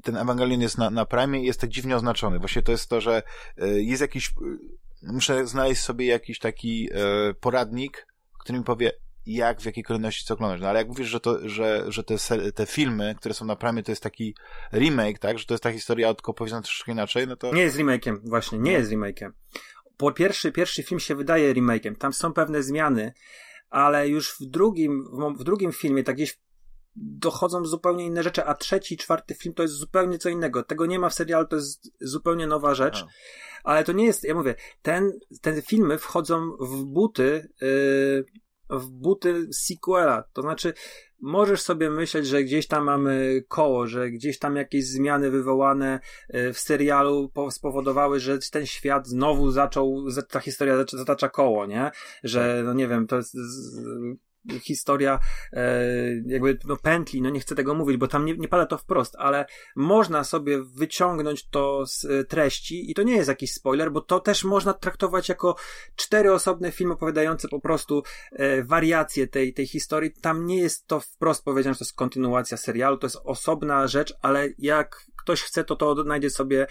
ten 0.03 0.17
Ewangelion 0.17 0.61
jest 0.61 0.79
na, 0.79 0.91
na 0.91 1.07
Prime 1.07 1.41
i 1.41 1.47
jest 1.47 1.61
tak 1.61 1.71
dziwnie 1.71 1.97
oznaczony. 1.97 2.39
Właśnie 2.39 2.63
to 2.63 2.73
jest 2.73 2.91
to, 2.91 3.01
że 3.01 3.23
yy, 3.57 3.83
jest 3.83 4.03
jakiś 4.03 4.35
muszę 5.03 5.47
znaleźć 5.47 5.83
sobie 5.83 6.07
jakiś 6.07 6.39
taki 6.39 6.89
poradnik, 7.41 8.07
który 8.39 8.59
mi 8.59 8.65
powie 8.65 8.93
jak, 9.27 9.61
w 9.61 9.65
jakiej 9.65 9.85
kolejności 9.85 10.25
co 10.25 10.35
oglądać. 10.35 10.61
No 10.61 10.69
ale 10.69 10.79
jak 10.79 10.89
mówisz, 10.89 11.09
że, 11.09 11.21
to, 11.21 11.49
że, 11.49 11.85
że 11.89 12.05
te, 12.05 12.17
te 12.53 12.67
filmy, 12.67 13.15
które 13.19 13.35
są 13.35 13.45
na 13.45 13.57
Prime, 13.57 13.83
to 13.83 13.93
jest 13.93 14.03
taki 14.03 14.35
remake, 14.73 15.19
tak? 15.19 15.39
Że 15.39 15.45
to 15.45 15.55
jest 15.55 15.65
ta 15.65 15.73
historia 15.73 16.15
tylko 16.15 16.33
opowiedziana 16.33 16.63
troszkę 16.63 16.93
inaczej, 16.93 17.27
no 17.27 17.37
to... 17.37 17.55
Nie 17.55 17.63
jest 17.63 17.77
remake'iem, 17.77 18.19
właśnie, 18.25 18.59
nie 18.59 18.73
jest 18.73 18.91
remake'iem. 18.91 19.31
Po 19.97 20.13
pierwszy, 20.13 20.53
pierwszy 20.53 20.83
film 20.83 21.01
się 21.01 21.15
wydaje 21.15 21.55
remake'iem. 21.55 21.97
Tam 21.97 22.13
są 22.13 22.33
pewne 22.33 22.63
zmiany, 22.63 23.13
ale 23.71 24.09
już 24.09 24.35
w 24.41 24.47
drugim, 24.47 25.05
w 25.39 25.45
drugim 25.45 25.73
filmie, 25.73 26.05
tak 26.05 26.17
gdzieś 26.17 26.41
dochodzą 26.97 27.65
zupełnie 27.65 28.07
inne 28.07 28.23
rzeczy, 28.23 28.45
a 28.45 28.55
trzeci, 28.55 28.97
czwarty 28.97 29.35
film 29.35 29.55
to 29.55 29.63
jest 29.63 29.75
zupełnie 29.75 30.19
co 30.19 30.29
innego. 30.29 30.63
Tego 30.63 30.87
nie 30.87 30.99
ma 30.99 31.09
w 31.09 31.15
serialu, 31.15 31.47
to 31.47 31.57
jest 31.57 31.91
zupełnie 32.01 32.47
nowa 32.47 32.75
rzecz. 32.75 33.05
Ale 33.65 33.85
to 33.85 33.93
nie 33.93 34.05
jest, 34.05 34.25
ja 34.25 34.35
mówię, 34.35 34.55
ten, 34.83 35.13
te 35.43 35.63
filmy 35.63 35.99
wchodzą 35.99 36.51
w 36.61 36.85
buty 36.85 37.49
yy, 37.61 38.25
w 38.71 38.89
buty 38.91 39.49
sequela. 39.53 40.25
To 40.33 40.43
znaczy, 40.43 40.73
możesz 41.21 41.63
sobie 41.63 41.91
myśleć, 41.91 42.27
że 42.27 42.45
gdzieś 42.45 42.67
tam 42.67 42.85
mamy 42.85 43.45
koło, 43.49 43.87
że 43.87 44.11
gdzieś 44.11 44.39
tam 44.39 44.57
jakieś 44.57 44.87
zmiany 44.87 45.31
wywołane 45.31 46.01
e, 46.29 46.53
w 46.53 46.59
serialu 46.59 47.33
spowodowały, 47.51 48.21
że 48.21 48.39
ten 48.53 48.67
świat 48.67 49.07
znowu 49.09 49.51
zaczął, 49.51 50.05
ta 50.29 50.41
historia 50.41 50.75
zatacza 50.93 51.29
koło, 51.29 51.67
nie? 51.67 51.91
Że, 52.25 52.63
no 52.65 52.73
nie 52.73 52.89
wiem, 52.89 53.07
to 53.07 53.17
jest 53.17 53.37
historia 54.61 55.19
e, 55.53 55.85
jakby 56.27 56.59
no, 56.65 56.77
pętli, 56.77 57.23
no 57.23 57.31
nie 57.31 57.41
chcę 57.41 57.55
tego 57.55 57.75
mówić, 57.75 57.97
bo 57.97 58.09
tam 58.09 58.25
nie, 58.25 58.37
nie 58.37 58.49
pada 58.49 58.67
to 58.67 58.79
wprost, 58.79 59.17
ale 59.19 59.47
można 59.77 60.25
sobie 60.25 60.63
wyciągnąć 60.63 61.49
to 61.49 61.87
z 61.87 62.05
e, 62.05 62.25
treści 62.25 62.91
i 62.91 62.95
to 62.95 63.03
nie 63.03 63.17
jest 63.17 63.29
jakiś 63.29 63.53
spoiler, 63.53 63.93
bo 63.93 64.01
to 64.01 64.21
też 64.21 64.45
można 64.45 64.73
traktować 64.73 65.29
jako 65.29 65.57
cztery 65.97 66.33
osobne 66.33 66.73
filmy 66.73 66.93
opowiadające 66.93 67.49
po 67.49 67.61
prostu 67.61 68.03
e, 68.33 68.63
wariacje 68.63 69.27
tej, 69.27 69.55
tej 69.55 69.67
historii. 69.67 70.13
Tam 70.21 70.47
nie 70.47 70.59
jest 70.59 70.87
to 70.87 71.01
wprost 71.01 71.45
powiedziane, 71.45 71.75
że 71.75 71.79
to 71.79 71.85
jest 71.85 71.97
kontynuacja 71.97 72.57
serialu, 72.57 72.97
to 72.97 73.07
jest 73.07 73.19
osobna 73.25 73.87
rzecz, 73.87 74.15
ale 74.23 74.49
jak 74.59 75.07
ktoś 75.17 75.43
chce, 75.43 75.65
to 75.65 75.77
to 75.77 76.03
znajdzie 76.03 76.31
sobie. 76.31 76.67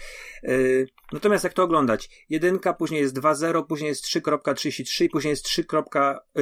Natomiast 1.12 1.44
jak 1.44 1.52
to 1.52 1.62
oglądać? 1.62 2.26
Jedynka, 2.28 2.74
później 2.74 3.00
jest 3.00 3.18
2.0, 3.18 3.66
później 3.66 3.88
jest 3.88 4.04
3.33, 4.04 5.08
później 5.10 5.30
jest 5.30 5.44
3, 5.44 5.64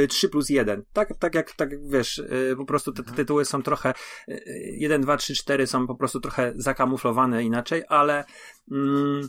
3 0.08 0.28
plus 0.28 0.48
1. 0.48 0.84
Tak, 0.92 1.08
tak 1.18 1.25
jak, 1.34 1.52
tak 1.52 1.88
wiesz, 1.88 2.18
yy, 2.30 2.56
po 2.56 2.64
prostu 2.64 2.92
te, 2.92 2.96
te 2.96 3.08
mhm. 3.08 3.16
tytuły 3.16 3.44
są 3.44 3.62
trochę, 3.62 3.94
yy, 4.28 4.36
1, 4.56 5.00
2, 5.00 5.16
3, 5.16 5.34
4 5.34 5.66
są 5.66 5.86
po 5.86 5.94
prostu 5.94 6.20
trochę 6.20 6.52
zakamuflowane 6.56 7.44
inaczej, 7.44 7.84
ale 7.88 8.24
mm, 8.70 9.28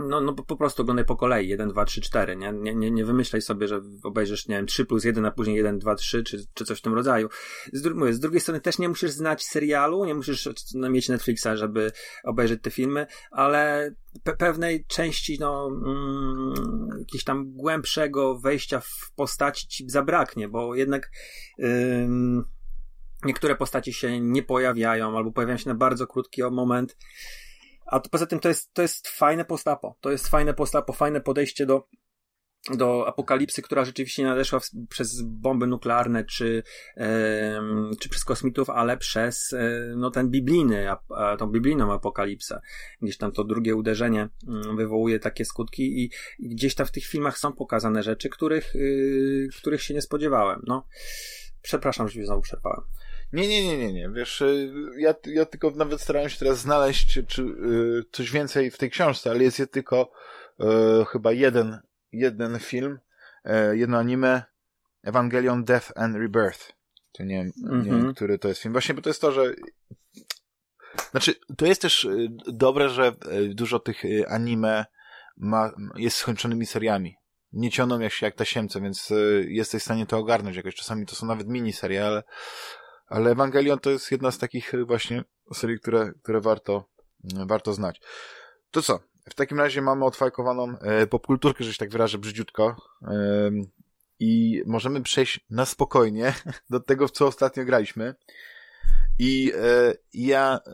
no, 0.00 0.20
no 0.20 0.32
po 0.32 0.56
prostu 0.56 0.82
oglądaj 0.82 1.04
po 1.04 1.16
kolei, 1.16 1.48
1, 1.48 1.68
2, 1.68 1.84
3, 1.84 2.00
4, 2.00 2.36
nie? 2.36 2.52
Nie, 2.52 2.74
nie, 2.74 2.90
nie 2.90 3.04
wymyślaj 3.04 3.42
sobie, 3.42 3.68
że 3.68 3.80
obejrzysz, 4.02 4.48
nie 4.48 4.56
wiem, 4.56 4.66
3 4.66 4.86
plus 4.86 5.04
1, 5.04 5.24
a 5.24 5.30
później 5.30 5.56
1, 5.56 5.78
2, 5.78 5.94
3, 5.94 6.22
czy, 6.22 6.44
czy 6.54 6.64
coś 6.64 6.78
w 6.78 6.82
tym 6.82 6.94
rodzaju. 6.94 7.28
Z, 7.72 7.82
dru 7.82 7.96
mówię, 7.96 8.14
z 8.14 8.20
drugiej 8.20 8.40
strony 8.40 8.60
też 8.60 8.78
nie 8.78 8.88
musisz 8.88 9.10
znać 9.10 9.44
serialu, 9.44 10.04
nie 10.04 10.14
musisz 10.14 10.48
mieć 10.74 11.08
Netflixa, 11.08 11.48
żeby 11.54 11.92
obejrzeć 12.24 12.62
te 12.62 12.70
filmy, 12.70 13.06
ale 13.30 13.90
pe 14.22 14.36
pewnej 14.36 14.84
części, 14.86 15.38
no, 15.40 15.66
mm, 15.66 16.88
jakiegoś 16.98 17.24
tam 17.24 17.52
głębszego 17.52 18.38
wejścia 18.38 18.80
w 18.80 19.12
postaci 19.16 19.68
ci 19.68 19.90
zabraknie, 19.90 20.48
bo 20.48 20.74
jednak 20.74 21.10
ym, 21.62 22.44
niektóre 23.24 23.56
postaci 23.56 23.92
się 23.92 24.20
nie 24.20 24.42
pojawiają, 24.42 25.16
albo 25.16 25.32
pojawiają 25.32 25.58
się 25.58 25.68
na 25.68 25.74
bardzo 25.74 26.06
krótki 26.06 26.42
moment, 26.42 26.96
a 27.88 28.00
to, 28.00 28.10
poza 28.10 28.26
tym 28.26 28.40
to 28.40 28.48
jest, 28.48 28.74
to 28.74 28.82
jest 28.82 29.08
fajne 29.08 29.44
postapo. 29.44 29.96
To 30.00 30.10
jest 30.10 30.28
fajne 30.28 30.54
postapo, 30.54 30.92
fajne 30.92 31.20
podejście 31.20 31.66
do, 31.66 31.88
do 32.76 33.08
apokalipsy, 33.08 33.62
która 33.62 33.84
rzeczywiście 33.84 34.24
nadeszła 34.24 34.60
w, 34.60 34.70
przez 34.88 35.22
bomby 35.22 35.66
nuklearne 35.66 36.24
czy, 36.24 36.62
e, 36.96 37.60
czy 38.00 38.08
przez 38.08 38.24
kosmitów, 38.24 38.70
ale 38.70 38.96
przez 38.96 39.52
e, 39.52 39.94
no, 39.96 40.10
ten 40.10 40.30
biblijny, 40.30 40.90
a, 40.90 40.98
a, 41.16 41.36
tą 41.36 41.46
biblijną 41.46 41.92
apokalipsę. 41.92 42.60
Gdzieś 43.02 43.16
tam 43.16 43.32
to 43.32 43.44
drugie 43.44 43.76
uderzenie 43.76 44.28
mm, 44.48 44.76
wywołuje 44.76 45.18
takie 45.18 45.44
skutki 45.44 46.04
i, 46.04 46.10
i, 46.38 46.48
gdzieś 46.48 46.74
tam 46.74 46.86
w 46.86 46.92
tych 46.92 47.04
filmach 47.04 47.38
są 47.38 47.52
pokazane 47.52 48.02
rzeczy, 48.02 48.28
których, 48.28 48.76
y, 48.76 49.48
których 49.58 49.82
się 49.82 49.94
nie 49.94 50.02
spodziewałem. 50.02 50.62
No, 50.66 50.86
przepraszam, 51.62 52.08
że 52.08 52.24
znowu 52.24 52.42
przerwałem. 52.42 52.82
Nie, 53.32 53.48
nie, 53.48 53.66
nie, 53.66 53.78
nie, 53.78 53.92
nie. 53.92 54.10
Wiesz, 54.10 54.40
y, 54.40 54.72
ja, 54.96 55.14
ja 55.26 55.46
tylko 55.46 55.70
nawet 55.70 56.00
starałem 56.00 56.28
się 56.28 56.38
teraz 56.38 56.58
znaleźć 56.58 57.20
czy, 57.28 57.42
y, 57.42 58.04
coś 58.12 58.30
więcej 58.30 58.70
w 58.70 58.78
tej 58.78 58.90
książce, 58.90 59.30
ale 59.30 59.44
jest, 59.44 59.58
jest 59.58 59.72
tylko 59.72 60.12
y, 60.60 60.64
chyba 61.04 61.32
jeden, 61.32 61.80
jeden 62.12 62.58
film, 62.58 62.98
y, 63.46 63.76
jedno 63.76 63.98
anime, 63.98 64.42
Evangelion 65.02 65.64
Death 65.64 65.92
and 65.96 66.16
Rebirth. 66.16 66.72
To 67.12 67.24
nie, 67.24 67.40
mm 67.40 67.52
-hmm. 67.52 67.78
nie 67.78 67.84
wiem, 67.84 67.94
mhm. 67.94 68.14
który 68.14 68.38
to 68.38 68.48
jest 68.48 68.60
film. 68.60 68.72
Właśnie, 68.72 68.94
bo 68.94 69.02
to 69.02 69.10
jest 69.10 69.20
to, 69.20 69.32
że 69.32 69.54
znaczy, 71.10 71.34
to 71.56 71.66
jest 71.66 71.82
też 71.82 72.08
dobre, 72.46 72.88
że 72.88 73.12
dużo 73.48 73.78
tych 73.78 74.02
anime 74.28 74.86
ma, 75.36 75.72
jest 75.96 76.16
skończonymi 76.16 76.66
seriami. 76.66 77.16
Nie 77.52 77.70
ciągną 77.70 78.00
jak 78.00 78.12
się 78.12 78.26
jak 78.26 78.34
tasiemce, 78.34 78.80
więc 78.80 79.12
jesteś 79.48 79.82
w 79.82 79.84
stanie 79.84 80.06
to 80.06 80.18
ogarnąć 80.18 80.56
jakoś. 80.56 80.74
Czasami 80.74 81.06
to 81.06 81.16
są 81.16 81.26
nawet 81.26 81.48
miniserie, 81.48 82.22
ale 83.08 83.30
Ewangelion 83.30 83.78
to 83.78 83.90
jest 83.90 84.12
jedna 84.12 84.30
z 84.30 84.38
takich 84.38 84.72
właśnie 84.86 85.24
serii, 85.54 85.80
które, 85.80 86.12
które 86.22 86.40
warto, 86.40 86.84
warto 87.46 87.72
znać. 87.72 88.00
To 88.70 88.82
co? 88.82 89.00
W 89.30 89.34
takim 89.34 89.58
razie 89.58 89.82
mamy 89.82 90.04
odfajkowaną 90.04 90.78
e, 90.78 91.06
popkulturkę, 91.06 91.64
że 91.64 91.72
się 91.72 91.78
tak 91.78 91.90
wyrażę 91.90 92.18
brzydziutko. 92.18 92.76
I 94.20 94.62
możemy 94.66 95.02
przejść 95.02 95.40
na 95.50 95.66
spokojnie 95.66 96.34
do 96.70 96.80
tego, 96.80 97.08
w 97.08 97.10
co 97.10 97.26
ostatnio 97.26 97.64
graliśmy. 97.64 98.14
I 99.18 99.52
e, 99.54 99.94
ja 100.14 100.60
e, 100.66 100.70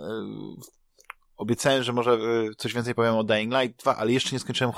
obiecałem, 1.36 1.82
że 1.82 1.92
może 1.92 2.18
coś 2.58 2.74
więcej 2.74 2.94
powiem 2.94 3.14
o 3.14 3.24
Dying 3.24 3.54
Light 3.54 3.82
2, 3.82 3.96
ale 3.96 4.12
jeszcze 4.12 4.32
nie 4.32 4.38
skończyłem 4.40 4.72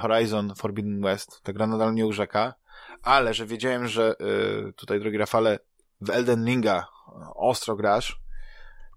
Horizon 0.00 0.54
Forbidden 0.56 1.02
West. 1.02 1.40
Ta 1.42 1.52
gra 1.52 1.66
nadal 1.66 1.94
nie 1.94 2.06
urzeka. 2.06 2.54
Ale, 3.02 3.34
że 3.34 3.46
wiedziałem, 3.46 3.88
że 3.88 4.14
tutaj, 4.76 5.00
drogi 5.00 5.18
Rafale, 5.18 5.58
w 6.00 6.10
Elden 6.10 6.46
Ringa 6.46 6.86
ostro 7.34 7.76
grasz, 7.76 8.20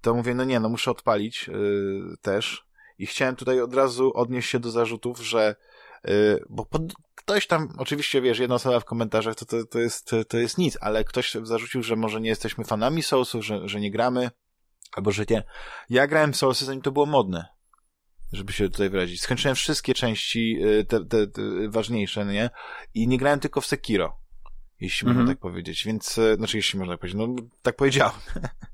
to 0.02 0.14
mówię, 0.14 0.36
no 0.36 0.44
nie, 0.44 0.60
no 0.60 0.70
muszę 0.70 0.92
odpalić 0.92 1.48
yy, 1.48 2.18
też. 2.22 2.66
I 2.98 3.06
chciałem 3.06 3.36
tutaj 3.36 3.62
od 3.62 3.74
razu 3.74 4.12
odnieść 4.16 4.50
się 4.50 4.60
do 4.60 4.72
zarzutów, 4.72 5.20
że 5.26 5.56
yy, 6.04 6.44
bo 6.50 6.66
pod, 6.66 6.82
ktoś 7.16 7.48
tam, 7.48 7.70
oczywiście 7.78 8.22
wiesz, 8.22 8.40
jedna 8.40 8.56
osoba 8.56 8.80
w 8.80 8.86
komentarzach 8.86 9.36
to, 9.36 9.46
to, 9.46 9.66
to, 9.66 9.80
jest, 9.80 10.12
to 10.28 10.38
jest 10.38 10.58
nic, 10.58 10.78
ale 10.82 11.04
ktoś 11.04 11.34
zarzucił, 11.44 11.84
że 11.84 11.96
może 11.96 12.22
nie 12.22 12.30
jesteśmy 12.30 12.66
fanami 12.66 13.04
Soulsów, 13.04 13.46
że, 13.46 13.70
że 13.70 13.80
nie 13.80 13.92
gramy, 13.92 14.32
albo 14.92 15.12
że 15.12 15.26
nie. 15.30 15.44
Ja 15.90 16.08
grałem 16.08 16.34
w 16.34 16.38
Soulsy, 16.38 16.66
zanim 16.66 16.82
to 16.82 16.92
było 16.92 17.06
modne 17.06 17.60
żeby 18.32 18.54
się 18.54 18.70
tutaj 18.70 18.90
wyrazić. 18.90 19.22
Skończyłem 19.22 19.56
wszystkie 19.56 19.94
części, 19.94 20.58
y, 20.64 20.86
te, 20.86 21.06
te, 21.06 21.28
te 21.28 21.42
ważniejsze, 21.68 22.26
nie? 22.26 22.50
I 22.94 23.08
nie 23.08 23.18
grałem 23.18 23.40
tylko 23.40 23.62
w 23.62 23.66
Sekiro 23.66 24.20
jeśli 24.82 25.06
mm 25.06 25.14
-hmm. 25.14 25.18
można 25.18 25.22
mhm. 25.22 25.38
tak 25.38 25.42
powiedzieć. 25.42 25.86
Więc, 25.86 26.18
e, 26.18 26.36
znaczy, 26.36 26.58
jeśli 26.58 26.80
można 26.80 26.94
tak 26.94 27.00
powiedzieć, 27.00 27.20
no 27.20 27.36
tak 27.62 27.76
powiedziałem. 27.76 28.16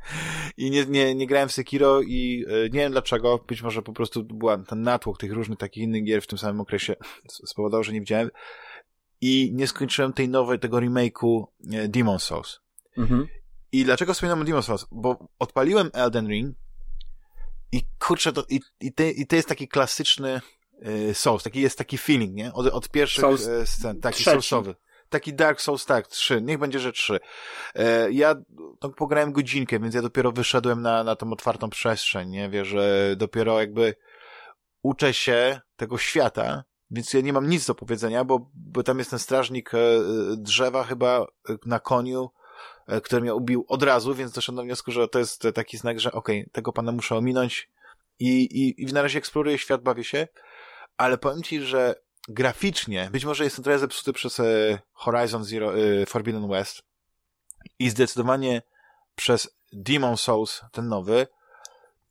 I 0.57 0.71
nie, 0.71 0.85
nie, 0.85 1.15
nie 1.15 1.27
grałem 1.27 1.49
w 1.49 1.51
Sekiro 1.51 2.01
i 2.01 2.45
e, 2.47 2.63
nie 2.63 2.79
wiem 2.79 2.91
dlaczego, 2.91 3.43
być 3.47 3.61
może 3.61 3.81
po 3.81 3.93
prostu 3.93 4.23
była 4.23 4.57
ten 4.57 4.81
natłok 4.81 5.17
tych 5.17 5.31
różnych 5.31 5.59
takich 5.59 5.83
innych 5.83 6.03
gier 6.03 6.21
w 6.21 6.27
tym 6.27 6.37
samym 6.37 6.61
okresie 6.61 6.95
spowodował, 7.51 7.83
że 7.83 7.93
nie 7.93 7.99
widziałem. 7.99 8.29
I 9.21 9.51
nie 9.53 9.67
skończyłem 9.67 10.13
tej 10.13 10.29
nowej, 10.29 10.59
tego 10.59 10.77
remake'u 10.77 11.45
e, 11.71 11.87
Demon 11.87 12.19
Souls. 12.19 12.59
Mm 12.97 13.09
-hmm. 13.09 13.25
I 13.71 13.85
dlaczego 13.85 14.13
wspominam 14.13 14.41
o 14.41 14.43
Demon 14.43 14.63
Souls? 14.63 14.85
Bo 14.91 15.27
odpaliłem 15.39 15.89
Elden 15.93 16.27
Ring 16.27 16.55
i 17.71 17.81
kurczę, 17.99 18.33
to, 18.33 18.45
i, 18.49 18.59
i, 18.79 18.93
te, 18.93 19.11
i 19.11 19.27
to 19.27 19.35
jest 19.35 19.47
taki 19.47 19.67
klasyczny 19.67 20.41
Souls, 21.13 21.43
taki 21.43 21.61
jest 21.61 21.77
taki 21.77 21.97
feeling, 21.97 22.33
nie? 22.33 22.53
Od, 22.53 22.67
od 22.67 22.89
pierwszych 22.89 23.21
Souls 23.21 23.49
scen, 23.65 24.01
taki 24.01 24.15
trzeci. 24.15 24.31
Soulsowy 24.31 24.75
taki 25.09 25.33
Dark 25.33 25.61
Souls, 25.61 25.85
tak, 25.85 26.07
trzy, 26.07 26.41
niech 26.41 26.57
będzie, 26.57 26.79
że 26.79 26.91
trzy. 26.91 27.19
E, 27.75 28.11
ja 28.11 28.35
no, 28.81 28.89
pograłem 28.89 29.31
godzinkę, 29.31 29.79
więc 29.79 29.95
ja 29.95 30.01
dopiero 30.01 30.31
wyszedłem 30.31 30.81
na, 30.81 31.03
na 31.03 31.15
tą 31.15 31.31
otwartą 31.31 31.69
przestrzeń, 31.69 32.29
nie? 32.29 32.49
Wiesz, 32.49 32.67
że 32.67 33.15
dopiero 33.17 33.59
jakby 33.59 33.95
uczę 34.81 35.13
się 35.13 35.61
tego 35.75 35.97
świata, 35.97 36.63
więc 36.91 37.13
ja 37.13 37.21
nie 37.21 37.33
mam 37.33 37.49
nic 37.49 37.65
do 37.65 37.75
powiedzenia, 37.75 38.23
bo, 38.23 38.51
bo 38.53 38.83
tam 38.83 38.97
jest 38.97 39.09
ten 39.09 39.19
strażnik 39.19 39.73
e, 39.73 39.77
drzewa 40.37 40.83
chyba 40.83 41.25
e, 41.49 41.55
na 41.65 41.79
koniu, 41.79 42.29
który 43.03 43.21
mnie 43.21 43.35
ubił 43.35 43.65
od 43.67 43.83
razu, 43.83 44.15
więc 44.15 44.31
doszedłem 44.31 44.55
do 44.55 44.67
wniosku, 44.67 44.91
że 44.91 45.07
to 45.07 45.19
jest 45.19 45.47
taki 45.53 45.77
znak, 45.77 45.99
że 45.99 46.11
okej, 46.11 46.39
okay, 46.41 46.51
tego 46.51 46.73
pana 46.73 46.91
muszę 46.91 47.15
ominąć 47.15 47.69
i, 48.19 48.41
i, 48.41 48.81
i 48.83 48.85
na 48.85 49.01
razie 49.01 49.19
eksploruję 49.19 49.57
świat, 49.57 49.81
bawię 49.81 50.03
się, 50.03 50.27
ale 50.97 51.17
powiem 51.17 51.43
ci, 51.43 51.61
że 51.61 51.95
graficznie, 52.27 53.09
być 53.11 53.25
może 53.25 53.43
jestem 53.43 53.63
trochę 53.63 53.79
zepsuty 53.79 54.13
przez 54.13 54.39
e, 54.39 54.79
Horizon 54.93 55.43
Zero, 55.43 55.79
e, 55.79 56.05
Forbidden 56.05 56.49
West 56.49 56.81
i 57.79 57.89
zdecydowanie 57.89 58.61
przez 59.15 59.57
Demon 59.73 60.17
Souls, 60.17 60.61
ten 60.71 60.87
nowy, 60.87 61.27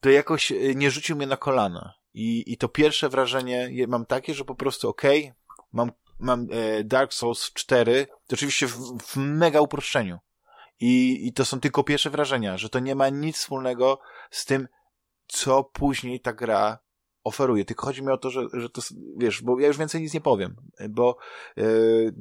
to 0.00 0.10
jakoś 0.10 0.52
e, 0.52 0.74
nie 0.74 0.90
rzucił 0.90 1.16
mnie 1.16 1.26
na 1.26 1.36
kolana. 1.36 1.94
I, 2.14 2.52
i 2.52 2.56
to 2.56 2.68
pierwsze 2.68 3.08
wrażenie 3.08 3.70
mam 3.88 4.06
takie, 4.06 4.34
że 4.34 4.44
po 4.44 4.54
prostu 4.54 4.88
okej, 4.88 5.22
okay, 5.22 5.34
mam, 5.72 5.92
mam 6.18 6.46
Dark 6.84 7.12
Souls 7.12 7.52
4, 7.52 8.06
to 8.06 8.34
oczywiście 8.34 8.66
w, 8.66 8.98
w 9.02 9.16
mega 9.16 9.60
uproszczeniu. 9.60 10.18
I, 10.80 11.26
I 11.28 11.32
to 11.32 11.44
są 11.44 11.60
tylko 11.60 11.84
pierwsze 11.84 12.10
wrażenia, 12.10 12.58
że 12.58 12.68
to 12.68 12.78
nie 12.78 12.94
ma 12.94 13.08
nic 13.08 13.36
wspólnego 13.36 14.00
z 14.30 14.44
tym, 14.44 14.68
co 15.26 15.64
później 15.64 16.20
ta 16.20 16.32
gra 16.32 16.78
oferuje. 17.24 17.64
Tylko 17.64 17.86
chodzi 17.86 18.02
mi 18.02 18.10
o 18.10 18.18
to, 18.18 18.30
że, 18.30 18.46
że 18.52 18.70
to, 18.70 18.82
wiesz, 19.16 19.42
bo 19.42 19.60
ja 19.60 19.66
już 19.66 19.78
więcej 19.78 20.02
nic 20.02 20.14
nie 20.14 20.20
powiem, 20.20 20.56
bo 20.88 21.16
yy, 21.56 22.14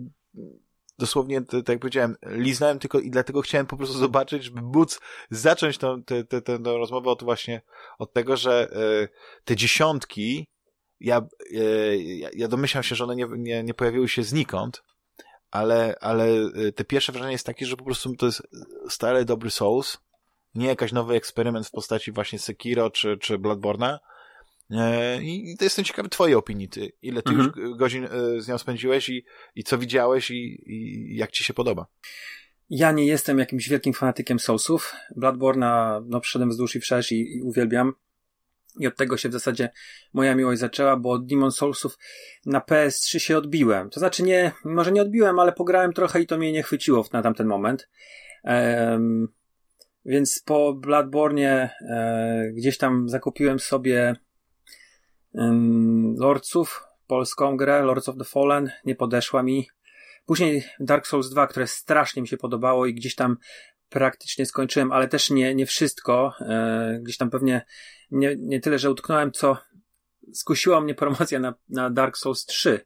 dosłownie, 0.97 1.41
tak 1.41 1.69
jak 1.69 1.79
powiedziałem, 1.79 2.15
liznałem 2.25 2.79
tylko 2.79 2.99
i 2.99 3.09
dlatego 3.09 3.41
chciałem 3.41 3.67
po 3.67 3.77
prostu 3.77 3.97
zobaczyć, 3.97 4.43
żeby 4.43 4.61
móc 4.61 4.99
zacząć 5.29 5.77
tą, 5.77 6.03
tę, 6.03 6.23
tę, 6.23 6.41
tę, 6.41 6.59
tę 6.59 6.77
rozmowę 6.77 7.09
od 7.09 7.23
właśnie, 7.23 7.61
od 7.99 8.13
tego, 8.13 8.37
że 8.37 8.69
yy, 8.71 9.09
te 9.45 9.55
dziesiątki, 9.55 10.47
ja, 10.99 11.27
yy, 11.51 11.97
ja 12.33 12.47
domyślam 12.47 12.83
się, 12.83 12.95
że 12.95 13.03
one 13.03 13.15
nie, 13.15 13.27
nie, 13.37 13.63
nie 13.63 13.73
pojawiły 13.73 14.09
się 14.09 14.23
znikąd, 14.23 14.83
ale, 15.51 15.95
ale 16.01 16.27
te 16.75 16.83
pierwsze 16.83 17.11
wrażenie 17.11 17.31
jest 17.31 17.45
takie, 17.45 17.65
że 17.65 17.77
po 17.77 17.85
prostu 17.85 18.15
to 18.15 18.25
jest 18.25 18.41
stary, 18.89 19.25
dobry 19.25 19.51
Souls, 19.51 19.97
nie 20.55 20.67
jakiś 20.67 20.91
nowy 20.91 21.15
eksperyment 21.15 21.67
w 21.67 21.71
postaci 21.71 22.11
właśnie 22.11 22.39
Sekiro 22.39 22.89
czy, 22.89 23.17
czy 23.17 23.39
Bloodborne'a. 23.39 23.97
E, 24.71 25.21
I 25.21 25.57
to 25.57 25.63
jestem 25.63 25.85
ciekawy 25.85 26.09
twojej 26.09 26.35
opinii, 26.35 26.69
ty. 26.69 26.91
Ile 27.01 27.21
ty 27.21 27.31
mhm. 27.31 27.51
już 27.57 27.77
godzin 27.77 28.05
e, 28.05 28.41
z 28.41 28.47
nią 28.47 28.57
spędziłeś 28.57 29.09
i, 29.09 29.25
i 29.55 29.63
co 29.63 29.77
widziałeś 29.77 30.31
i, 30.31 30.63
i 30.65 31.15
jak 31.15 31.31
ci 31.31 31.43
się 31.43 31.53
podoba? 31.53 31.87
Ja 32.69 32.91
nie 32.91 33.05
jestem 33.05 33.39
jakimś 33.39 33.69
wielkim 33.69 33.93
fanatykiem 33.93 34.39
Soulsów. 34.39 34.93
Bloodborne'a 35.17 36.03
no, 36.07 36.19
przyszedłem 36.19 36.49
wzdłuż 36.49 36.75
i 36.75 36.79
wszerz 36.79 37.11
i, 37.11 37.35
i 37.35 37.41
uwielbiam. 37.41 37.93
I 38.79 38.87
od 38.87 38.95
tego 38.95 39.17
się 39.17 39.29
w 39.29 39.33
zasadzie 39.33 39.69
moja 40.13 40.35
miłość 40.35 40.59
zaczęła, 40.59 40.97
bo 40.97 41.11
od 41.11 41.25
Demon 41.25 41.51
Soulsów 41.51 41.97
na 42.45 42.59
PS3 42.59 43.19
się 43.19 43.37
odbiłem. 43.37 43.89
To 43.89 43.99
znaczy 43.99 44.23
nie, 44.23 44.51
może 44.65 44.91
nie 44.91 45.01
odbiłem, 45.01 45.39
ale 45.39 45.51
pograłem 45.51 45.93
trochę 45.93 46.21
i 46.21 46.27
to 46.27 46.37
mnie 46.37 46.51
nie 46.51 46.63
chwyciło 46.63 47.05
na 47.13 47.21
tamten 47.21 47.47
moment. 47.47 47.89
Um, 48.43 49.27
więc 50.05 50.43
po 50.45 50.73
Bloodborne 50.73 51.69
e, 51.89 52.51
gdzieś 52.53 52.77
tam 52.77 53.09
zakupiłem 53.09 53.59
sobie 53.59 54.15
Lordsów, 56.17 56.83
polską 57.07 57.57
grę, 57.57 57.81
Lords 57.81 58.09
of 58.09 58.17
the 58.17 58.23
Fallen, 58.23 58.71
nie 58.85 58.95
podeszła 58.95 59.43
mi. 59.43 59.67
Później 60.25 60.63
Dark 60.79 61.07
Souls 61.07 61.29
2, 61.29 61.47
które 61.47 61.67
strasznie 61.67 62.21
mi 62.21 62.27
się 62.27 62.37
podobało 62.37 62.85
i 62.85 62.93
gdzieś 62.93 63.15
tam 63.15 63.37
praktycznie 63.89 64.45
skończyłem, 64.45 64.91
ale 64.91 65.07
też 65.07 65.29
nie, 65.29 65.55
nie 65.55 65.65
wszystko. 65.65 66.33
E, 66.39 66.99
gdzieś 67.03 67.17
tam 67.17 67.29
pewnie 67.29 67.65
nie, 68.11 68.35
nie 68.39 68.59
tyle, 68.59 68.79
że 68.79 68.91
utknąłem, 68.91 69.31
co 69.31 69.57
skusiła 70.33 70.81
mnie 70.81 70.95
promocja 70.95 71.39
na, 71.39 71.53
na 71.69 71.89
Dark 71.89 72.17
Souls 72.17 72.45
3 72.45 72.85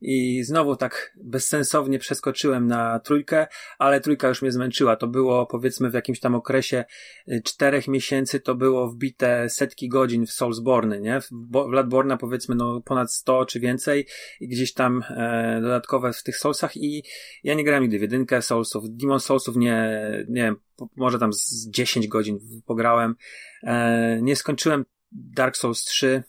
i 0.00 0.44
znowu 0.44 0.76
tak 0.76 1.12
bezsensownie 1.16 1.98
przeskoczyłem 1.98 2.66
na 2.66 2.98
trójkę, 2.98 3.46
ale 3.78 4.00
trójka 4.00 4.28
już 4.28 4.42
mnie 4.42 4.52
zmęczyła. 4.52 4.96
To 4.96 5.06
było 5.06 5.46
powiedzmy 5.46 5.90
w 5.90 5.94
jakimś 5.94 6.20
tam 6.20 6.34
okresie 6.34 6.84
y, 7.28 7.42
czterech 7.44 7.88
miesięcy, 7.88 8.40
to 8.40 8.54
było 8.54 8.88
wbite 8.88 9.48
setki 9.48 9.88
godzin 9.88 10.26
w 10.26 10.32
Soulsborne, 10.32 11.00
nie? 11.00 11.20
W, 11.20 11.30
Bloodborne'a 11.50 12.16
powiedzmy 12.16 12.54
no 12.54 12.80
ponad 12.80 13.12
100 13.12 13.46
czy 13.46 13.60
więcej 13.60 14.06
i 14.40 14.48
gdzieś 14.48 14.72
tam 14.72 15.02
e, 15.10 15.58
dodatkowe 15.62 16.12
w 16.12 16.22
tych 16.22 16.36
Soulsach 16.36 16.76
i 16.76 17.02
ja 17.44 17.54
nie 17.54 17.64
grałem 17.64 17.82
nigdy 17.82 17.98
w 17.98 18.02
jedynkę 18.02 18.42
Soulsów, 18.42 18.84
Demon 18.88 19.20
Soulsów 19.20 19.56
nie, 19.56 20.00
nie 20.28 20.42
wiem, 20.42 20.56
może 20.96 21.18
tam 21.18 21.32
z 21.32 21.70
10 21.70 22.08
godzin 22.08 22.38
pograłem. 22.66 23.14
E, 23.62 24.18
nie 24.22 24.36
skończyłem 24.36 24.84
Dark 25.12 25.56
Souls 25.56 25.84
3, 25.84 26.22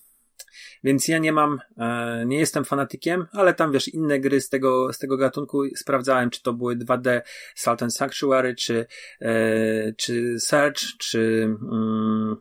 więc 0.83 1.07
ja 1.07 1.17
nie 1.17 1.31
mam, 1.31 1.59
e, 1.77 2.23
nie 2.25 2.39
jestem 2.39 2.65
fanatykiem, 2.65 3.25
ale 3.31 3.53
tam 3.53 3.71
wiesz, 3.71 3.87
inne 3.87 4.19
gry 4.19 4.41
z 4.41 4.49
tego, 4.49 4.93
z 4.93 4.97
tego 4.97 5.17
gatunku 5.17 5.63
sprawdzałem, 5.75 6.29
czy 6.29 6.41
to 6.41 6.53
były 6.53 6.75
2D 6.75 7.21
Salt 7.55 7.83
and 7.83 7.95
Sanctuary, 7.95 8.55
czy, 8.55 8.85
e, 9.21 9.93
czy 9.93 10.39
Search, 10.39 10.79
czy 10.99 11.49
mm, 11.71 12.35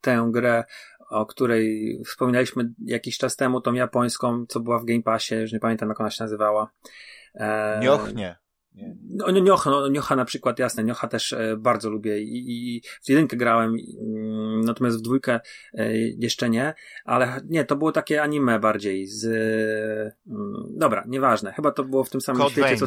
tę 0.00 0.28
grę, 0.32 0.64
o 1.10 1.26
której 1.26 1.98
wspominaliśmy 2.06 2.72
jakiś 2.84 3.18
czas 3.18 3.36
temu, 3.36 3.60
tą 3.60 3.72
japońską, 3.72 4.46
co 4.48 4.60
była 4.60 4.78
w 4.78 4.84
Game 4.84 5.02
Passie, 5.02 5.34
już 5.34 5.52
nie 5.52 5.60
pamiętam 5.60 5.88
jak 5.88 6.00
ona 6.00 6.10
się 6.10 6.24
nazywała. 6.24 6.70
E, 7.34 7.80
Nioch 7.82 8.14
nie. 8.74 8.96
No, 9.10 9.26
no 9.32 9.40
Niocha, 9.40 9.70
no, 9.70 9.88
Niocha 9.88 10.16
na 10.16 10.24
przykład, 10.24 10.58
jasne, 10.58 10.84
Niocha 10.84 11.08
też 11.08 11.32
e, 11.32 11.56
bardzo 11.56 11.90
lubię 11.90 12.22
i, 12.22 12.76
i 12.76 12.82
w 13.02 13.08
jedynkę 13.08 13.36
grałem, 13.36 13.78
i, 13.78 13.98
mm, 14.00 14.60
natomiast 14.60 14.98
w 14.98 15.02
dwójkę 15.02 15.40
e, 15.74 15.96
jeszcze 15.98 16.50
nie, 16.50 16.74
ale 17.04 17.40
nie, 17.48 17.64
to 17.64 17.76
było 17.76 17.92
takie 17.92 18.22
anime 18.22 18.58
bardziej 18.58 19.06
z, 19.06 19.24
mm, 20.26 20.64
dobra, 20.70 21.04
nieważne, 21.08 21.52
chyba 21.52 21.70
to 21.70 21.84
było 21.84 22.04
w 22.04 22.10
tym 22.10 22.20
samym 22.20 22.42
Code 22.42 22.52
świecie, 22.52 22.76
co, 22.76 22.86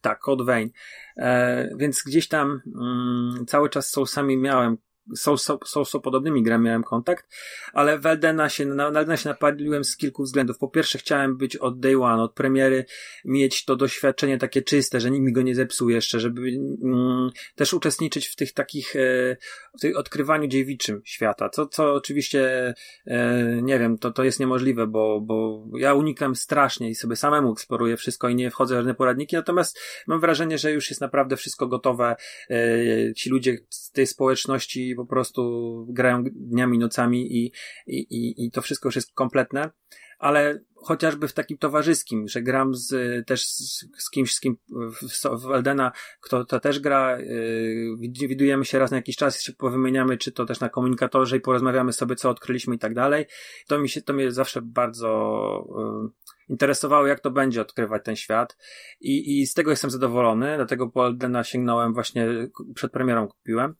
tak, 0.00 0.18
Code 0.18 0.44
Vein, 0.44 0.70
e, 1.16 1.68
więc 1.76 2.02
gdzieś 2.02 2.28
tam 2.28 2.60
mm, 2.66 3.46
cały 3.46 3.68
czas 3.68 3.86
z 3.86 3.90
Soulsami 3.90 4.36
miałem 4.36 4.76
są, 5.16 5.36
są, 5.36 5.84
są, 5.84 6.00
podobnymi 6.00 6.42
grami 6.42 6.64
miałem 6.64 6.84
kontakt, 6.84 7.26
ale 7.72 7.98
w 7.98 8.06
Eldena 8.06 8.48
się, 8.48 8.64
na, 8.66 8.90
na 8.90 9.00
Eldena 9.00 9.16
się 9.16 9.28
napaliłem 9.28 9.84
z 9.84 9.96
kilku 9.96 10.22
względów. 10.22 10.58
Po 10.58 10.68
pierwsze 10.68 10.98
chciałem 10.98 11.36
być 11.36 11.56
od 11.56 11.80
day 11.80 12.02
one, 12.02 12.22
od 12.22 12.34
premiery, 12.34 12.84
mieć 13.24 13.64
to 13.64 13.76
doświadczenie 13.76 14.38
takie 14.38 14.62
czyste, 14.62 15.00
że 15.00 15.10
nikt 15.10 15.24
mi 15.24 15.32
go 15.32 15.42
nie 15.42 15.54
zepsuł 15.54 15.90
jeszcze, 15.90 16.20
żeby 16.20 16.40
mm, 16.82 17.30
też 17.54 17.74
uczestniczyć 17.74 18.26
w 18.26 18.36
tych 18.36 18.52
takich, 18.52 18.96
e, 18.96 19.36
w 19.78 19.80
tych 19.80 19.98
odkrywaniu 19.98 20.48
dziewiczym 20.48 21.02
świata, 21.04 21.48
co, 21.48 21.66
co 21.66 21.94
oczywiście, 21.94 22.74
e, 23.06 23.62
nie 23.62 23.78
wiem, 23.78 23.98
to, 23.98 24.10
to 24.10 24.24
jest 24.24 24.40
niemożliwe, 24.40 24.86
bo, 24.86 25.20
bo 25.20 25.64
ja 25.78 25.94
unikam 25.94 26.34
strasznie 26.34 26.90
i 26.90 26.94
sobie 26.94 27.16
samemu 27.16 27.52
eksploruję 27.52 27.96
wszystko 27.96 28.28
i 28.28 28.34
nie 28.34 28.50
wchodzę 28.50 28.74
w 28.74 28.78
żadne 28.78 28.94
poradniki, 28.94 29.36
natomiast 29.36 29.80
mam 30.06 30.20
wrażenie, 30.20 30.58
że 30.58 30.72
już 30.72 30.90
jest 30.90 31.00
naprawdę 31.00 31.36
wszystko 31.36 31.66
gotowe. 31.66 32.16
E, 32.50 33.14
ci 33.14 33.30
ludzie 33.30 33.58
z 33.68 33.90
tej 33.90 34.06
społeczności 34.06 34.93
po 34.94 35.06
prostu 35.06 35.86
grają 35.88 36.24
dniami, 36.24 36.78
nocami 36.78 37.36
i, 37.36 37.52
i, 37.86 37.98
i, 37.98 38.46
i 38.46 38.50
to 38.50 38.62
wszystko 38.62 38.88
już 38.88 38.96
jest 38.96 39.12
kompletne, 39.12 39.70
ale 40.18 40.60
chociażby 40.74 41.28
w 41.28 41.32
takim 41.32 41.58
towarzyskim, 41.58 42.28
że 42.28 42.42
gram 42.42 42.74
z, 42.74 43.26
też 43.26 43.46
z, 43.48 43.86
z 43.98 44.10
kimś, 44.10 44.34
z 44.34 44.40
kim 44.40 44.56
w, 44.68 45.42
w 45.42 45.50
Eldena, 45.50 45.92
kto 46.20 46.44
to 46.44 46.60
też 46.60 46.80
gra, 46.80 47.20
yy, 47.20 48.28
widujemy 48.28 48.64
się 48.64 48.78
raz 48.78 48.90
na 48.90 48.96
jakiś 48.96 49.16
czas, 49.16 49.42
się 49.42 49.52
powymieniamy, 49.52 50.18
czy 50.18 50.32
to 50.32 50.44
też 50.44 50.60
na 50.60 50.68
komunikatorze 50.68 51.36
i 51.36 51.40
porozmawiamy 51.40 51.92
sobie, 51.92 52.16
co 52.16 52.30
odkryliśmy 52.30 52.74
i 52.74 52.78
tak 52.78 52.94
dalej. 52.94 53.26
To 53.66 53.78
mi 53.78 53.88
się, 53.88 54.02
to 54.02 54.12
mnie 54.12 54.32
zawsze 54.32 54.62
bardzo 54.62 55.66
yy, 56.04 56.33
interesowało, 56.48 57.06
jak 57.06 57.20
to 57.20 57.30
będzie 57.30 57.60
odkrywać 57.60 58.04
ten 58.04 58.16
świat 58.16 58.56
i, 59.00 59.40
i 59.40 59.46
z 59.46 59.54
tego 59.54 59.70
jestem 59.70 59.90
zadowolony, 59.90 60.56
dlatego 60.56 60.88
po 60.88 61.06
Eldena 61.06 61.44
sięgnąłem 61.44 61.94
właśnie, 61.94 62.26
przed 62.74 62.92
premierą 62.92 63.28
kupiłem. 63.28 63.74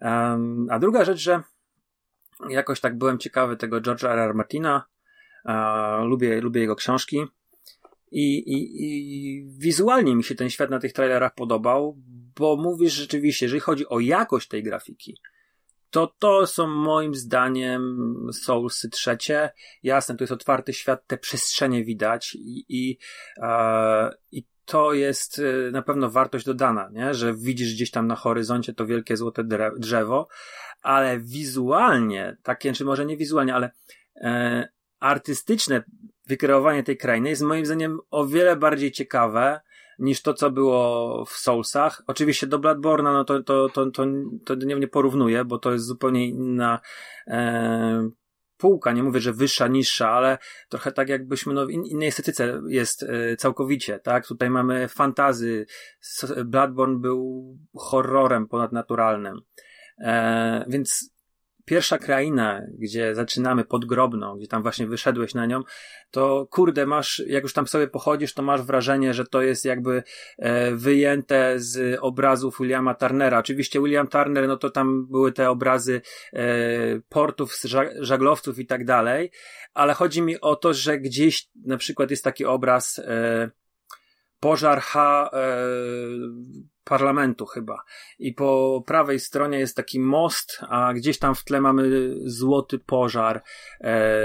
Um, 0.00 0.66
a 0.70 0.78
druga 0.78 1.04
rzecz, 1.04 1.18
że 1.18 1.42
jakoś 2.48 2.80
tak 2.80 2.98
byłem 2.98 3.18
ciekawy 3.18 3.56
tego 3.56 3.80
George'a 3.80 4.08
R. 4.08 4.18
R. 4.18 4.34
Martina, 4.34 4.86
lubię, 6.04 6.40
lubię 6.40 6.60
jego 6.60 6.76
książki. 6.76 7.24
I, 8.10 8.38
i, 8.38 8.84
I 8.84 9.44
wizualnie 9.58 10.16
mi 10.16 10.24
się 10.24 10.34
ten 10.34 10.50
świat 10.50 10.70
na 10.70 10.78
tych 10.78 10.92
trailerach 10.92 11.34
podobał, 11.34 11.96
bo 12.38 12.56
mówisz 12.56 12.92
rzeczywiście, 12.92 13.46
jeżeli 13.46 13.60
chodzi 13.60 13.88
o 13.88 14.00
jakość 14.00 14.48
tej 14.48 14.62
grafiki, 14.62 15.16
to 15.90 16.14
to 16.18 16.46
są 16.46 16.66
moim 16.66 17.14
zdaniem 17.14 18.10
Soulsy 18.32 18.90
trzecie. 18.90 19.50
Jasne, 19.82 20.16
to 20.16 20.24
jest 20.24 20.32
otwarty 20.32 20.72
świat, 20.72 21.06
te 21.06 21.18
przestrzenie 21.18 21.84
widać 21.84 22.34
i, 22.34 22.64
i, 22.68 22.98
e, 23.42 24.10
i 24.32 24.44
to 24.64 24.92
jest 24.92 25.38
e, 25.38 25.70
na 25.70 25.82
pewno 25.82 26.10
wartość 26.10 26.46
dodana, 26.46 26.88
nie? 26.92 27.14
że 27.14 27.34
widzisz 27.34 27.74
gdzieś 27.74 27.90
tam 27.90 28.06
na 28.06 28.16
horyzoncie 28.16 28.74
to 28.74 28.86
wielkie 28.86 29.16
złote 29.16 29.44
drzewo, 29.78 30.28
ale 30.82 31.18
wizualnie, 31.20 32.36
takie, 32.42 32.72
czy 32.72 32.84
może 32.84 33.06
nie 33.06 33.16
wizualnie, 33.16 33.54
ale 33.54 33.70
e, 34.16 34.68
artystyczne 35.00 35.82
wykreowanie 36.26 36.82
tej 36.82 36.96
krainy 36.96 37.28
jest 37.28 37.42
moim 37.42 37.66
zdaniem 37.66 37.98
o 38.10 38.26
wiele 38.26 38.56
bardziej 38.56 38.92
ciekawe 38.92 39.60
niż 39.98 40.22
to, 40.22 40.34
co 40.34 40.50
było 40.50 41.24
w 41.24 41.30
Soulsach. 41.30 42.02
Oczywiście 42.06 42.46
do 42.46 42.58
Bloodborne'a, 42.58 43.12
no 43.12 43.24
to, 43.24 43.42
to, 43.42 43.68
to, 43.68 43.90
to, 43.90 44.04
to 44.44 44.54
nie, 44.54 44.74
nie 44.74 44.88
porównuję, 44.88 45.44
bo 45.44 45.58
to 45.58 45.72
jest 45.72 45.84
zupełnie 45.84 46.26
inna 46.26 46.80
e, 47.26 48.10
półka, 48.56 48.92
nie 48.92 49.02
mówię, 49.02 49.20
że 49.20 49.32
wyższa, 49.32 49.68
niższa, 49.68 50.10
ale 50.10 50.38
trochę 50.68 50.92
tak 50.92 51.08
jakbyśmy, 51.08 51.54
no 51.54 51.66
w 51.66 51.70
innej 51.70 52.08
estetyce 52.08 52.60
jest 52.68 53.02
e, 53.02 53.36
całkowicie, 53.36 53.98
tak? 53.98 54.26
Tutaj 54.26 54.50
mamy 54.50 54.88
fantazy, 54.88 55.66
Bloodborne 56.44 56.98
był 56.98 57.44
horrorem 57.76 58.48
ponadnaturalnym, 58.48 59.40
e, 59.98 60.64
więc 60.68 61.17
pierwsza 61.68 61.98
kraina, 61.98 62.62
gdzie 62.78 63.14
zaczynamy 63.14 63.64
podgrobną, 63.64 64.36
gdzie 64.36 64.46
tam 64.46 64.62
właśnie 64.62 64.86
wyszedłeś 64.86 65.34
na 65.34 65.46
nią, 65.46 65.62
to 66.10 66.46
kurde, 66.50 66.86
masz, 66.86 67.22
jak 67.26 67.42
już 67.42 67.52
tam 67.52 67.66
sobie 67.66 67.88
pochodzisz, 67.88 68.34
to 68.34 68.42
masz 68.42 68.62
wrażenie, 68.62 69.14
że 69.14 69.24
to 69.24 69.42
jest 69.42 69.64
jakby 69.64 70.02
e, 70.38 70.74
wyjęte 70.74 71.54
z 71.60 71.98
obrazów 72.00 72.58
Williama 72.60 72.94
Turnera. 72.94 73.38
Oczywiście 73.38 73.80
William 73.80 74.08
Turner, 74.08 74.48
no 74.48 74.56
to 74.56 74.70
tam 74.70 75.06
były 75.06 75.32
te 75.32 75.50
obrazy 75.50 76.00
e, 76.32 76.46
portów, 77.08 77.60
żaglowców 78.00 78.58
i 78.58 78.66
tak 78.66 78.84
dalej, 78.84 79.30
ale 79.74 79.94
chodzi 79.94 80.22
mi 80.22 80.40
o 80.40 80.56
to, 80.56 80.74
że 80.74 80.98
gdzieś 80.98 81.48
na 81.64 81.76
przykład 81.76 82.10
jest 82.10 82.24
taki 82.24 82.44
obraz 82.44 82.98
e, 82.98 83.50
pożar 84.40 84.80
H 84.80 85.30
e, 85.32 85.38
parlamentu 86.88 87.46
chyba. 87.46 87.82
I 88.18 88.32
po 88.32 88.82
prawej 88.86 89.20
stronie 89.20 89.58
jest 89.58 89.76
taki 89.76 90.00
most, 90.00 90.58
a 90.68 90.94
gdzieś 90.94 91.18
tam 91.18 91.34
w 91.34 91.44
tle 91.44 91.60
mamy 91.60 92.14
złoty 92.24 92.78
pożar 92.78 93.42
e, 93.80 94.20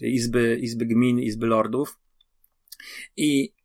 Izby, 0.00 0.58
Izby 0.60 0.86
Gmin, 0.86 1.18
Izby 1.18 1.46
Lordów. 1.46 1.98
I 3.16 3.55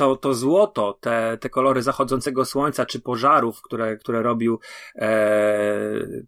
to, 0.00 0.16
to 0.16 0.34
złoto, 0.34 0.98
te, 1.00 1.38
te 1.40 1.50
kolory 1.50 1.82
zachodzącego 1.82 2.44
słońca 2.44 2.86
czy 2.86 3.00
pożarów, 3.00 3.62
które, 3.62 3.96
które 3.96 4.22
robił 4.22 4.58
e, 4.96 5.10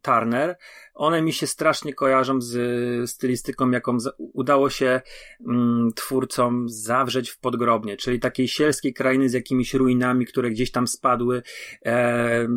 Turner, 0.02 0.56
one 0.94 1.22
mi 1.22 1.32
się 1.32 1.46
strasznie 1.46 1.94
kojarzą 1.94 2.40
z 2.40 3.10
stylistyką, 3.10 3.70
jaką 3.70 3.98
udało 4.18 4.70
się 4.70 5.00
mm, 5.46 5.92
twórcom 5.94 6.68
zawrzeć 6.68 7.30
w 7.30 7.38
podgrobnie, 7.38 7.96
czyli 7.96 8.20
takiej 8.20 8.48
sielskiej 8.48 8.94
krainy 8.94 9.28
z 9.28 9.32
jakimiś 9.32 9.74
ruinami, 9.74 10.26
które 10.26 10.50
gdzieś 10.50 10.70
tam 10.70 10.86
spadły, 10.86 11.42
e, 11.86 12.48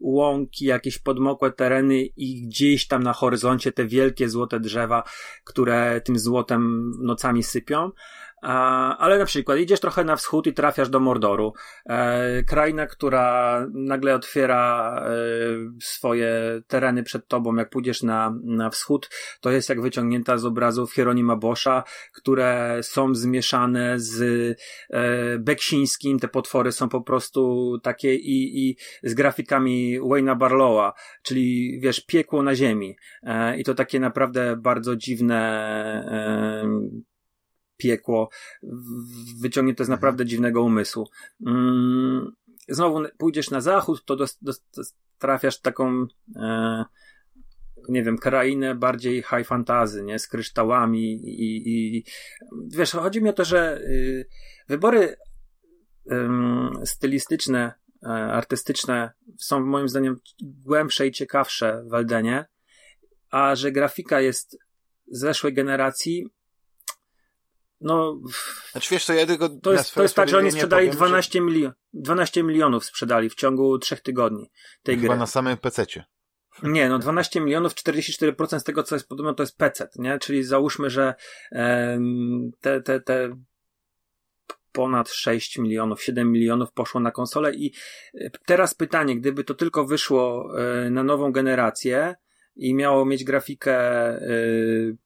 łąki, 0.00 0.64
jakieś 0.64 0.98
podmokłe 0.98 1.52
tereny 1.52 2.02
i 2.16 2.42
gdzieś 2.42 2.86
tam 2.86 3.02
na 3.02 3.12
horyzoncie 3.12 3.72
te 3.72 3.86
wielkie 3.86 4.28
złote 4.28 4.60
drzewa, 4.60 5.02
które 5.44 6.00
tym 6.00 6.18
złotem 6.18 6.92
nocami 6.98 7.42
sypią. 7.42 7.90
Ale 8.40 9.18
na 9.18 9.24
przykład 9.24 9.58
idziesz 9.58 9.80
trochę 9.80 10.04
na 10.04 10.16
wschód 10.16 10.46
i 10.46 10.52
trafiasz 10.52 10.88
do 10.88 11.00
Mordoru. 11.00 11.52
E, 11.86 12.42
kraina, 12.42 12.86
która 12.86 13.66
nagle 13.74 14.14
otwiera 14.14 14.94
e, 15.06 15.10
swoje 15.82 16.62
tereny 16.66 17.02
przed 17.02 17.28
tobą, 17.28 17.54
jak 17.54 17.70
pójdziesz 17.70 18.02
na, 18.02 18.34
na 18.44 18.70
wschód, 18.70 19.10
to 19.40 19.50
jest 19.50 19.68
jak 19.68 19.80
wyciągnięta 19.80 20.38
z 20.38 20.44
obrazów 20.44 20.94
Hieronima 20.94 21.36
Boscha, 21.36 21.84
które 22.12 22.78
są 22.82 23.14
zmieszane 23.14 23.94
z 24.00 24.22
e, 24.90 25.38
Beksińskim. 25.38 26.18
Te 26.18 26.28
potwory 26.28 26.72
są 26.72 26.88
po 26.88 27.00
prostu 27.00 27.72
takie 27.82 28.14
i, 28.14 28.68
i 28.68 28.76
z 29.02 29.14
grafikami 29.14 30.00
Wayne'a 30.00 30.38
Barlowa, 30.38 30.92
czyli 31.22 31.80
wiesz, 31.80 32.00
piekło 32.00 32.42
na 32.42 32.54
ziemi. 32.54 32.96
I 33.58 33.64
to 33.64 33.74
takie 33.74 34.00
naprawdę 34.00 34.56
bardzo 34.56 34.96
dziwne 34.96 35.40
piekło 37.80 38.28
wyciągnięte 39.40 39.84
z 39.84 39.88
naprawdę 39.88 40.26
dziwnego 40.26 40.62
umysłu. 40.62 41.08
Mm, 41.46 42.32
znowu 42.68 43.02
pójdziesz 43.18 43.50
na 43.50 43.60
zachód, 43.60 44.04
to 44.04 44.16
do, 44.16 44.26
do, 44.42 44.52
trafiasz 45.18 45.60
taką 45.60 46.06
e, 46.36 46.84
nie 47.88 48.02
wiem, 48.02 48.18
krainę 48.18 48.74
bardziej 48.74 49.22
high 49.22 49.46
fantasy, 49.46 50.02
nie? 50.02 50.18
Z 50.18 50.28
kryształami 50.28 51.12
i, 51.12 51.96
i 51.96 52.04
wiesz, 52.66 52.92
chodzi 52.92 53.22
mi 53.22 53.28
o 53.28 53.32
to, 53.32 53.44
że 53.44 53.80
y, 53.80 54.26
wybory 54.68 55.00
y, 55.02 55.16
stylistyczne, 56.86 57.72
y, 58.02 58.06
artystyczne 58.08 59.12
są 59.38 59.60
moim 59.60 59.88
zdaniem 59.88 60.16
głębsze 60.42 61.06
i 61.06 61.12
ciekawsze 61.12 61.84
w 61.86 61.94
Eldenie, 61.94 62.46
a 63.30 63.56
że 63.56 63.72
grafika 63.72 64.20
jest 64.20 64.58
zeszłej 65.06 65.54
generacji, 65.54 66.26
no. 67.80 68.20
Znaczy 68.72 68.94
wiesz, 68.94 69.06
to 69.06 69.12
ja 69.12 69.26
tylko. 69.26 69.48
To 69.48 69.72
jest, 69.72 69.94
to 69.94 70.02
jest 70.02 70.14
tak, 70.14 70.28
że 70.28 70.38
oni 70.38 70.52
sprzedali 70.52 70.86
powiem, 70.86 70.98
12, 70.98 71.38
że... 71.38 71.44
milio 71.44 71.72
12 71.92 72.42
milionów 72.42 72.84
sprzedali 72.84 73.30
w 73.30 73.34
ciągu 73.34 73.78
trzech 73.78 74.00
tygodni 74.00 74.50
tej 74.82 74.96
Chyba 74.96 75.08
gry. 75.08 75.18
na 75.18 75.26
samym 75.26 75.56
PC-cie. 75.56 76.04
Nie, 76.62 76.88
no 76.88 76.98
12 76.98 77.40
milionów, 77.40 77.74
44% 77.74 78.60
z 78.60 78.64
tego, 78.64 78.82
co 78.82 78.94
jest 78.96 79.08
podobno, 79.08 79.34
to 79.34 79.42
jest 79.42 79.56
PC, 79.56 79.88
nie? 79.96 80.18
Czyli 80.18 80.44
załóżmy, 80.44 80.90
że 80.90 81.14
um, 81.52 82.50
te, 82.60 82.82
te, 82.82 83.00
te 83.00 83.36
ponad 84.72 85.08
6 85.08 85.58
milionów, 85.58 86.02
7 86.02 86.32
milionów 86.32 86.72
poszło 86.72 87.00
na 87.00 87.10
konsolę 87.10 87.54
i 87.54 87.72
e, 88.14 88.30
teraz 88.46 88.74
pytanie, 88.74 89.16
gdyby 89.16 89.44
to 89.44 89.54
tylko 89.54 89.84
wyszło 89.84 90.50
y, 90.86 90.90
na 90.90 91.02
nową 91.02 91.32
generację 91.32 92.14
i 92.56 92.74
miało 92.74 93.04
mieć 93.04 93.24
grafikę 93.24 94.16
y, 94.22 94.96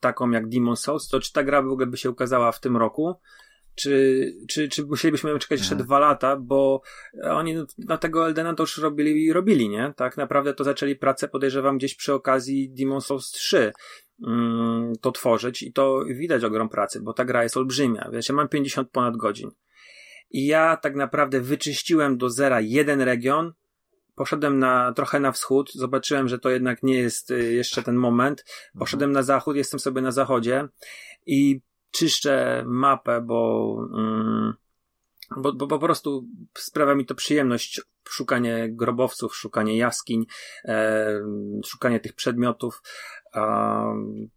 taką 0.00 0.30
jak 0.30 0.48
Demon 0.48 0.76
Souls, 0.76 1.08
to 1.08 1.20
czy 1.20 1.32
ta 1.32 1.42
gra 1.42 1.62
w 1.62 1.66
ogóle 1.66 1.86
by 1.86 1.96
się 1.96 2.10
ukazała 2.10 2.52
w 2.52 2.60
tym 2.60 2.76
roku? 2.76 3.14
Czy, 3.74 4.34
czy, 4.48 4.68
czy 4.68 4.86
musielibyśmy 4.86 5.38
czekać 5.38 5.58
jeszcze 5.58 5.74
mhm. 5.74 5.86
dwa 5.86 5.98
lata, 5.98 6.36
bo 6.36 6.82
oni 7.30 7.56
na 7.78 7.98
tego 7.98 8.26
Eldena 8.26 8.54
to 8.54 8.62
już 8.62 8.78
robili 8.78 9.24
i 9.24 9.32
robili, 9.32 9.68
nie? 9.68 9.92
Tak 9.96 10.16
naprawdę 10.16 10.54
to 10.54 10.64
zaczęli 10.64 10.96
pracę, 10.96 11.28
podejrzewam, 11.28 11.78
gdzieś 11.78 11.94
przy 11.94 12.14
okazji 12.14 12.70
Demon 12.70 13.00
Souls 13.00 13.30
3 13.30 13.72
mm, 14.26 14.92
to 15.00 15.12
tworzyć 15.12 15.62
i 15.62 15.72
to 15.72 16.04
widać 16.08 16.44
ogrom 16.44 16.68
pracy, 16.68 17.00
bo 17.00 17.12
ta 17.12 17.24
gra 17.24 17.42
jest 17.42 17.56
olbrzymia. 17.56 18.10
Wiesz, 18.12 18.28
ja 18.28 18.34
mam 18.34 18.48
50 18.48 18.90
ponad 18.90 19.16
godzin. 19.16 19.50
I 20.30 20.46
ja 20.46 20.76
tak 20.76 20.94
naprawdę 20.94 21.40
wyczyściłem 21.40 22.18
do 22.18 22.30
zera 22.30 22.60
jeden 22.60 23.00
region, 23.00 23.52
poszedłem 24.14 24.58
na, 24.58 24.92
trochę 24.92 25.20
na 25.20 25.32
wschód, 25.32 25.72
zobaczyłem, 25.72 26.28
że 26.28 26.38
to 26.38 26.50
jednak 26.50 26.82
nie 26.82 26.94
jest 26.94 27.30
y, 27.30 27.52
jeszcze 27.52 27.82
ten 27.82 27.96
moment. 27.96 28.44
Poszedłem 28.78 29.12
na 29.12 29.22
zachód, 29.22 29.56
jestem 29.56 29.80
sobie 29.80 30.02
na 30.02 30.12
zachodzie 30.12 30.68
i 31.26 31.60
czyszczę 31.90 32.64
mapę, 32.66 33.20
bo, 33.20 33.76
mm, 33.94 34.54
bo, 35.36 35.52
bo 35.52 35.66
po 35.66 35.78
prostu 35.78 36.24
sprawia 36.58 36.94
mi 36.94 37.06
to 37.06 37.14
przyjemność 37.14 37.80
szukanie 38.08 38.68
grobowców, 38.72 39.36
szukanie 39.36 39.76
jaskiń, 39.76 40.26
e, 40.64 41.06
szukanie 41.66 42.00
tych 42.00 42.12
przedmiotów, 42.12 42.82
e, 43.34 43.42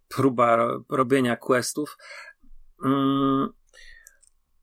próba 0.08 0.68
robienia 0.90 1.36
questów. 1.38 1.98
Mm, 2.86 3.50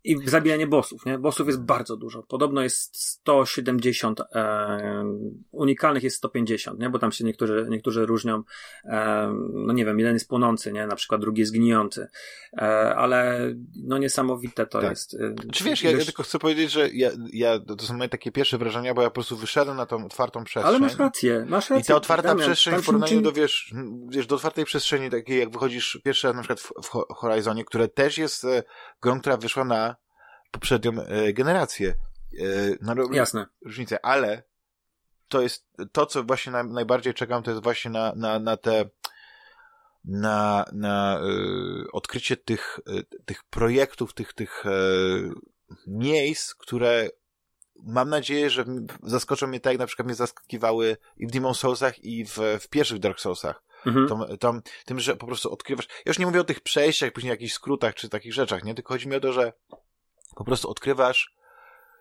i 0.05 0.29
zabijanie 0.29 0.67
bossów, 0.67 1.07
nie? 1.07 1.19
Bossów 1.19 1.47
jest 1.47 1.61
bardzo 1.61 1.97
dużo. 1.97 2.23
Podobno 2.23 2.63
jest 2.63 2.97
170, 2.97 4.21
e, 4.21 5.05
unikalnych 5.51 6.03
jest 6.03 6.17
150, 6.17 6.81
nie? 6.81 6.91
Bo 6.91 6.99
tam 6.99 7.13
się 7.13 7.25
niektórzy, 7.25 7.67
niektórzy 7.71 8.07
różnią, 8.07 8.43
e, 8.85 9.35
no 9.53 9.73
nie 9.73 9.85
wiem, 9.85 9.99
jeden 9.99 10.15
jest 10.15 10.29
płonący, 10.29 10.73
nie? 10.73 10.87
Na 10.87 10.97
przykład 10.97 11.21
drugi 11.21 11.41
jest 11.41 11.53
gnijący. 11.53 12.07
E, 12.53 12.61
ale 12.97 13.39
no 13.85 13.99
niesamowite 13.99 14.67
to 14.67 14.81
tak. 14.81 14.91
jest. 14.91 15.15
E, 15.15 15.35
Czy 15.53 15.65
wiesz, 15.65 15.83
ja, 15.83 15.91
ja, 15.91 16.05
tylko 16.05 16.23
chcę 16.23 16.39
powiedzieć, 16.39 16.71
że 16.71 16.89
ja, 16.89 17.11
ja, 17.33 17.59
to 17.59 17.85
są 17.85 17.97
moje 17.97 18.09
takie 18.09 18.33
pierwsze 18.33 18.59
wrażenia, 18.59 18.95
bo 18.95 19.03
ja 19.03 19.09
po 19.09 19.15
prostu 19.15 19.37
wyszedłem 19.37 19.77
na 19.77 19.87
tą 19.87 20.05
otwartą 20.07 20.45
przestrzeń. 20.45 20.69
Ale 20.69 20.79
masz 20.79 20.99
rację, 20.99 21.47
masz 21.49 21.71
rację. 21.71 21.83
I 21.83 21.87
ta 21.87 21.97
otwarta 21.97 22.29
Damian, 22.29 22.47
przestrzeń 22.47 22.83
w 22.83 22.87
porównaniu 22.87 23.21
do, 23.21 23.33
wiesz, 23.33 23.75
wiesz, 24.09 24.27
do 24.27 24.35
otwartej 24.37 24.65
przestrzeni, 24.65 25.11
takiej 25.11 25.39
jak 25.39 25.51
wychodzisz 25.51 26.01
pierwszy 26.05 26.27
raz 26.27 26.37
na 26.37 26.43
przykład 26.43 26.61
w, 26.61 26.73
w 26.85 27.15
Horizonie, 27.15 27.65
które 27.65 27.89
też 27.89 28.19
jest 28.19 28.45
e, 28.45 28.63
grą, 29.03 29.21
która 29.21 29.37
wyszła 29.37 29.65
na 29.65 29.97
poprzednią 30.51 31.03
e, 31.03 31.33
generację. 31.33 31.95
E, 32.39 32.45
no, 32.81 32.95
Jasne. 33.13 33.47
Różnice, 33.65 34.05
ale 34.05 34.43
to 35.29 35.43
jest 35.43 35.67
to, 35.93 36.07
co 36.07 36.25
właśnie 36.25 36.53
na, 36.53 36.63
najbardziej 36.63 37.15
czekam, 37.15 37.43
to 37.43 37.51
jest 37.51 37.63
właśnie 37.63 37.91
na, 37.91 38.13
na, 38.17 38.39
na 38.39 38.57
te 38.57 38.91
na, 40.05 40.65
na 40.73 41.21
y, 41.21 41.93
odkrycie 41.93 42.37
tych, 42.37 42.81
y, 42.89 43.25
tych 43.25 43.45
projektów, 43.45 44.15
tych, 44.15 44.33
tych 44.33 44.67
y, 44.67 45.31
miejsc, 45.87 46.55
które 46.55 47.09
mam 47.83 48.09
nadzieję, 48.09 48.51
że 48.51 48.65
zaskoczą 49.03 49.47
mnie 49.47 49.61
tak, 49.61 49.73
jak 49.73 49.81
na 49.81 49.87
przykład 49.87 50.07
mnie 50.07 50.15
zaskakiwały 50.15 50.97
i 51.17 51.27
w 51.27 51.31
Demon 51.31 51.55
Soulsach, 51.55 52.05
i 52.05 52.25
w, 52.25 52.39
w 52.61 52.69
pierwszych 52.69 52.99
Dark 52.99 53.21
Soulsach. 53.21 53.63
Mhm. 53.87 54.63
Tym, 54.85 55.01
że 55.01 55.17
po 55.17 55.27
prostu 55.27 55.53
odkrywasz. 55.53 55.87
Ja 55.87 56.03
już 56.07 56.19
nie 56.19 56.27
mówię 56.27 56.41
o 56.41 56.45
tych 56.45 56.61
przejściach, 56.61 57.13
później 57.13 57.31
jakichś 57.31 57.53
skrótach, 57.53 57.95
czy 57.95 58.09
takich 58.09 58.33
rzeczach, 58.33 58.65
nie? 58.65 58.75
Tylko 58.75 58.95
chodzi 58.95 59.09
mi 59.09 59.17
o 59.17 59.21
to, 59.21 59.33
że 59.33 59.53
po 60.35 60.45
prostu 60.45 60.71
odkrywasz 60.71 61.37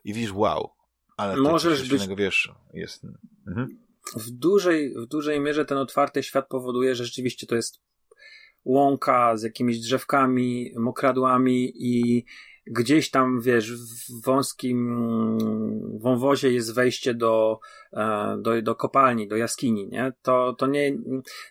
i 0.03 0.13
widzisz, 0.13 0.33
wow, 0.33 0.69
ale 1.17 1.37
Możesz 1.37 1.89
być... 1.89 2.07
wiesz, 2.07 2.51
jest... 2.73 3.03
Mhm. 3.47 3.79
W 4.15 4.31
dużej, 4.31 4.93
w 4.95 5.05
dużej 5.05 5.39
mierze 5.39 5.65
ten 5.65 5.77
otwarty 5.77 6.23
świat 6.23 6.47
powoduje, 6.47 6.95
że 6.95 7.05
rzeczywiście 7.05 7.47
to 7.47 7.55
jest 7.55 7.81
łąka 8.65 9.37
z 9.37 9.43
jakimiś 9.43 9.79
drzewkami, 9.79 10.73
mokradłami 10.77 11.73
i 11.75 12.25
gdzieś 12.69 13.11
tam, 13.11 13.41
wiesz, 13.41 13.73
w 13.73 14.25
wąskim 14.25 14.97
wąwozie 15.99 16.51
jest 16.51 16.75
wejście 16.75 17.13
do, 17.13 17.59
e, 17.93 18.37
do, 18.41 18.61
do 18.61 18.75
kopalni, 18.75 19.27
do 19.27 19.35
jaskini, 19.35 19.87
nie? 19.87 20.13
To, 20.21 20.53
to 20.53 20.67
nie, 20.67 20.97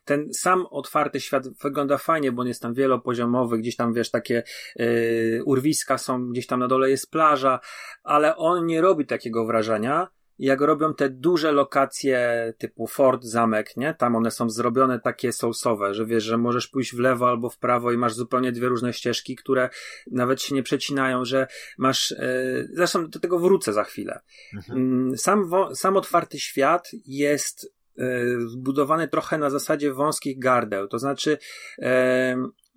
ten 0.04 0.34
sam 0.34 0.66
otwarty 0.70 1.20
świat 1.20 1.48
wygląda 1.48 1.98
fajnie, 1.98 2.32
bo 2.32 2.42
on 2.42 2.48
jest 2.48 2.62
tam 2.62 2.74
wielopoziomowy, 2.74 3.58
gdzieś 3.58 3.76
tam, 3.76 3.92
wiesz, 3.92 4.10
takie 4.10 4.42
yy, 4.76 5.42
urwiska 5.44 5.98
są, 5.98 6.28
gdzieś 6.28 6.46
tam 6.46 6.60
na 6.60 6.68
dole 6.68 6.90
jest 6.90 7.10
plaża, 7.10 7.60
ale 8.02 8.36
on 8.36 8.66
nie 8.66 8.80
robi 8.80 9.06
takiego 9.06 9.46
wrażenia, 9.46 10.08
jak 10.38 10.60
robią 10.60 10.94
te 10.94 11.08
duże 11.08 11.52
lokacje 11.52 12.52
typu 12.58 12.86
Fort, 12.86 13.24
zamek, 13.24 13.76
nie? 13.76 13.94
Tam 13.94 14.16
one 14.16 14.30
są 14.30 14.50
zrobione 14.50 15.00
takie 15.00 15.32
soulsowe, 15.32 15.94
że 15.94 16.06
wiesz, 16.06 16.24
że 16.24 16.38
możesz 16.38 16.68
pójść 16.68 16.94
w 16.94 16.98
lewo 16.98 17.28
albo 17.28 17.50
w 17.50 17.58
prawo 17.58 17.92
i 17.92 17.96
masz 17.96 18.14
zupełnie 18.14 18.52
dwie 18.52 18.68
różne 18.68 18.92
ścieżki, 18.92 19.36
które 19.36 19.68
nawet 20.10 20.42
się 20.42 20.54
nie 20.54 20.62
przecinają, 20.62 21.24
że 21.24 21.46
masz, 21.78 22.10
yy, 22.10 22.68
zresztą 22.72 23.10
do 23.10 23.20
tego 23.20 23.38
wrócę 23.38 23.72
za 23.72 23.84
chwilę. 23.84 24.20
Mhm. 24.54 24.78
Mm, 24.78 25.18
sam, 25.18 25.50
sam 25.74 25.96
otwarty 25.96 26.40
świat 26.40 26.90
jest 27.06 27.74
e, 27.98 28.04
zbudowany 28.46 29.08
trochę 29.08 29.38
na 29.38 29.50
zasadzie 29.50 29.92
wąskich 29.92 30.38
gardeł, 30.38 30.88
to 30.88 30.98
znaczy 30.98 31.38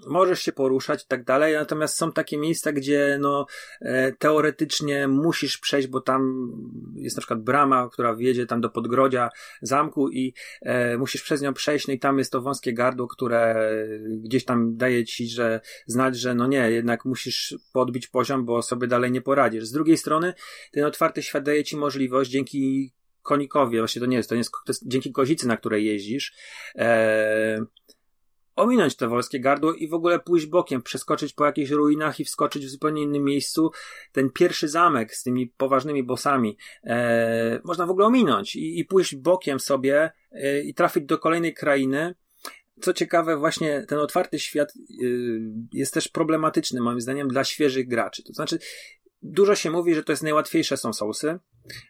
możesz 0.08 0.42
się 0.42 0.52
poruszać 0.52 1.04
i 1.04 1.08
tak 1.08 1.24
dalej, 1.24 1.54
natomiast 1.54 1.98
są 1.98 2.12
takie 2.12 2.38
miejsca, 2.38 2.72
gdzie 2.72 3.18
no, 3.22 3.46
e, 3.82 4.12
teoretycznie 4.12 5.08
musisz 5.08 5.58
przejść, 5.58 5.88
bo 5.88 6.02
tam 6.02 6.52
jest 6.96 7.18
na 7.18 7.22
przykład 7.22 7.44
brama, 7.44 7.90
która 7.94 8.16
wjedzie 8.16 8.46
tam 8.46 8.62
do 8.62 8.70
podgrodzia 8.70 9.30
zamku 9.62 10.10
i 10.10 10.34
e, 10.62 10.98
musisz 10.98 11.22
przez 11.22 11.42
nią 11.42 11.54
przejść, 11.54 11.88
no 11.88 11.94
i 11.94 12.00
tam 12.00 12.18
jest 12.18 12.32
to 12.32 12.42
wąskie 12.42 12.74
gardło, 12.74 13.08
które 13.08 13.72
gdzieś 14.08 14.46
tam 14.46 14.78
daje 14.78 15.06
ci, 15.06 15.28
że 15.28 15.62
znać, 15.86 16.20
że 16.20 16.36
no 16.36 16.48
nie, 16.48 16.72
jednak 16.72 17.06
musisz 17.06 17.56
podbić 17.74 18.08
poziom, 18.08 18.46
bo 18.46 18.62
sobie 18.62 18.88
dalej 18.88 19.12
nie 19.12 19.22
poradzisz. 19.22 19.66
Z 19.66 19.72
drugiej 19.72 19.98
strony, 19.98 20.34
ten 20.72 20.86
otwarty 20.86 21.24
świat 21.24 21.44
daje 21.44 21.64
ci 21.64 21.78
możliwość 21.78 22.32
dzięki 22.32 22.94
konikowi, 23.22 23.78
właśnie 23.78 24.00
to 24.00 24.06
nie 24.06 24.18
jest, 24.18 24.30
to 24.30 24.36
nie 24.36 24.40
jest, 24.40 24.52
to 24.52 24.72
jest 24.72 24.88
dzięki 24.88 25.12
kozicy, 25.12 25.48
na 25.48 25.58
której 25.58 25.86
jeździsz, 25.86 26.34
e, 26.76 27.66
ominąć 28.56 28.96
to 28.96 29.10
wolskie 29.10 29.40
gardło 29.40 29.74
i 29.74 29.88
w 29.88 29.94
ogóle 29.94 30.20
pójść 30.20 30.46
bokiem, 30.46 30.82
przeskoczyć 30.82 31.34
po 31.34 31.46
jakichś 31.46 31.72
ruinach 31.72 32.20
i 32.20 32.26
wskoczyć 32.26 32.66
w 32.66 32.70
zupełnie 32.70 33.02
innym 33.02 33.24
miejscu. 33.24 33.72
Ten 34.12 34.30
pierwszy 34.30 34.68
zamek 34.68 35.16
z 35.16 35.24
tymi 35.24 35.48
poważnymi 35.48 36.04
bossami 36.04 36.58
e, 36.84 37.60
można 37.64 37.86
w 37.86 37.90
ogóle 37.90 38.06
ominąć 38.06 38.56
i, 38.56 38.80
i 38.80 38.86
pójść 38.86 39.16
bokiem 39.16 39.60
sobie 39.60 40.12
e, 40.32 40.62
i 40.62 40.74
trafić 40.74 41.06
do 41.06 41.18
kolejnej 41.18 41.54
krainy. 41.54 42.16
Co 42.82 42.94
ciekawe, 42.94 43.38
właśnie 43.38 43.86
ten 43.88 44.00
otwarty 44.00 44.40
świat 44.40 44.70
e, 44.70 45.06
jest 45.74 45.94
też 45.94 46.08
problematyczny, 46.08 46.82
moim 46.82 47.02
zdaniem, 47.02 47.28
dla 47.28 47.44
świeżych 47.44 47.88
graczy. 47.88 48.24
To 48.24 48.34
znaczy, 48.34 48.60
dużo 49.22 49.56
się 49.56 49.72
mówi, 49.72 49.96
że 49.96 50.04
to 50.04 50.12
jest 50.12 50.24
najłatwiejsze 50.24 50.78
są 50.78 50.94
Soulsy, 50.94 51.40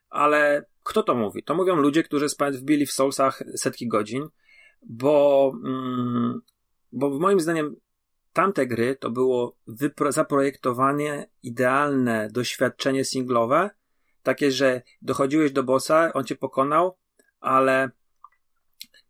ale 0.09 0.65
kto 0.83 1.03
to 1.03 1.15
mówi? 1.15 1.43
To 1.43 1.55
mówią 1.55 1.75
ludzie, 1.75 2.03
którzy 2.03 2.25
wbili 2.51 2.85
w 2.85 2.91
Soulsach 2.91 3.43
setki 3.55 3.87
godzin, 3.87 4.27
bo 4.81 5.53
mm, 5.65 6.41
bo 6.91 7.09
moim 7.09 7.39
zdaniem 7.39 7.75
tamte 8.33 8.67
gry 8.67 8.95
to 8.95 9.09
było 9.09 9.55
zaprojektowanie 10.09 11.29
idealne 11.43 12.29
doświadczenie 12.31 13.05
singlowe, 13.05 13.69
takie, 14.23 14.51
że 14.51 14.81
dochodziłeś 15.01 15.51
do 15.51 15.63
bossa, 15.63 16.13
on 16.13 16.23
cię 16.23 16.35
pokonał, 16.35 16.97
ale 17.39 17.91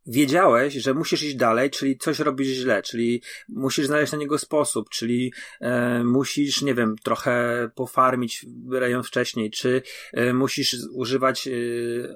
wiedziałeś, 0.06 0.74
że 0.74 0.94
musisz 0.94 1.24
iść 1.24 1.36
dalej, 1.36 1.70
czyli 1.70 1.98
coś 1.98 2.20
robisz 2.20 2.48
źle, 2.48 2.82
czyli 2.82 3.22
musisz 3.50 3.86
znaleźć 3.86 4.12
na 4.12 4.18
niego 4.18 4.38
sposób, 4.38 4.90
czyli 4.90 5.34
e, 5.62 6.04
musisz, 6.04 6.62
nie 6.62 6.76
wiem, 6.76 6.96
trochę 7.04 7.70
pofarmić 7.76 8.46
rejon 8.72 9.04
wcześniej, 9.04 9.52
czy 9.52 9.82
e, 10.14 10.34
musisz 10.34 10.76
używać 10.94 11.48
e, 11.48 11.52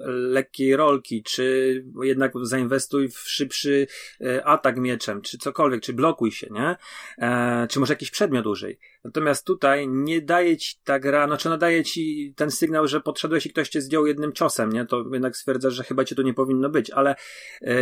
lekkiej 0.06 0.76
rolki, 0.76 1.22
czy 1.22 1.84
jednak 2.02 2.32
zainwestuj 2.42 3.08
w 3.08 3.18
szybszy 3.18 3.86
e, 4.20 4.46
atak 4.46 4.76
mieczem, 4.76 5.22
czy 5.22 5.38
cokolwiek, 5.38 5.82
czy 5.82 5.92
blokuj 5.92 6.32
się, 6.32 6.46
nie? 6.50 6.76
E, 7.18 7.66
czy 7.70 7.80
może 7.80 7.92
jakiś 7.92 8.10
przedmiot 8.10 8.46
użyj. 8.46 8.78
Natomiast 9.04 9.46
tutaj 9.46 9.88
nie 9.88 10.20
daje 10.20 10.56
ci 10.56 10.76
ta 10.84 10.98
gra, 10.98 11.26
znaczy 11.26 11.48
ona 11.48 11.58
daje 11.58 11.84
ci 11.84 12.34
ten 12.36 12.50
sygnał, 12.50 12.88
że 12.88 13.00
podszedłeś 13.00 13.46
i 13.46 13.50
ktoś 13.50 13.68
cię 13.68 13.80
zdjął 13.80 14.06
jednym 14.06 14.32
ciosem, 14.32 14.72
nie? 14.72 14.86
To 14.86 15.04
jednak 15.12 15.36
stwierdzasz, 15.36 15.74
że 15.74 15.84
chyba 15.84 16.04
cię 16.04 16.14
tu 16.14 16.22
nie 16.22 16.34
powinno 16.34 16.68
być, 16.68 16.90
ale 16.90 17.16
e, 17.60 17.75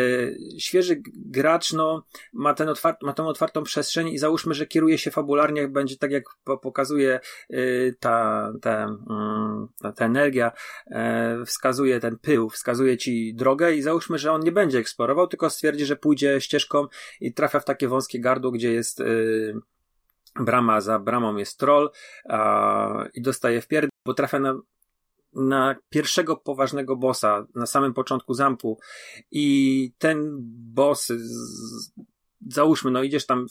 świeży 0.59 1.03
gracz, 1.15 1.73
no, 1.73 2.07
ma, 2.33 2.55
ten 2.55 2.69
otwart, 2.69 3.03
ma 3.03 3.13
tą 3.13 3.27
otwartą 3.27 3.63
przestrzeń 3.63 4.09
i 4.09 4.19
załóżmy, 4.19 4.55
że 4.55 4.67
kieruje 4.67 4.99
się 4.99 5.11
fabularnie, 5.11 5.69
będzie 5.69 5.97
tak 5.97 6.11
jak 6.11 6.25
pokazuje 6.63 7.21
e, 7.51 7.59
ta, 8.01 8.53
ta, 8.63 8.85
mm, 9.11 9.69
ta, 9.83 9.93
ta 9.93 10.05
energia, 10.05 10.53
e, 10.87 11.45
wskazuje 11.47 12.01
ten 12.01 12.19
pył, 12.19 12.51
wskazuje 12.51 12.97
ci 12.97 13.35
drogę 13.35 13.75
i 13.75 13.83
załóżmy, 13.83 14.19
że 14.19 14.33
on 14.33 14.41
nie 14.41 14.53
będzie 14.53 14.79
eksplorował, 14.79 15.27
tylko 15.27 15.51
stwierdzi, 15.51 15.87
że 15.87 15.97
pójdzie 15.97 16.41
ścieżką 16.41 16.87
i 17.21 17.35
trafia 17.35 17.61
w 17.61 17.65
takie 17.65 17.89
wąskie 17.89 18.21
gardło, 18.21 18.51
gdzie 18.51 18.73
jest 18.73 19.01
e, 19.01 19.05
brama 20.41 20.81
za 20.81 20.99
bramą 20.99 21.37
jest 21.37 21.59
troll 21.59 21.91
a, 22.29 23.05
i 23.15 23.23
dostaje 23.23 23.61
w 23.61 23.69
pierd, 23.69 23.91
bo 24.07 24.15
trafia 24.15 24.39
na, 24.39 24.55
na 25.35 25.77
pierwszego 25.89 26.37
poważnego 26.37 26.97
bossa 26.97 27.47
na 27.55 27.67
samym 27.67 27.95
początku 27.95 28.35
zamku 28.35 28.79
i 29.31 29.93
ten 29.99 30.37
boss 30.75 31.07
z, 31.07 31.93
załóżmy, 32.49 32.91
no 32.91 33.03
idziesz 33.03 33.27
tam 33.27 33.47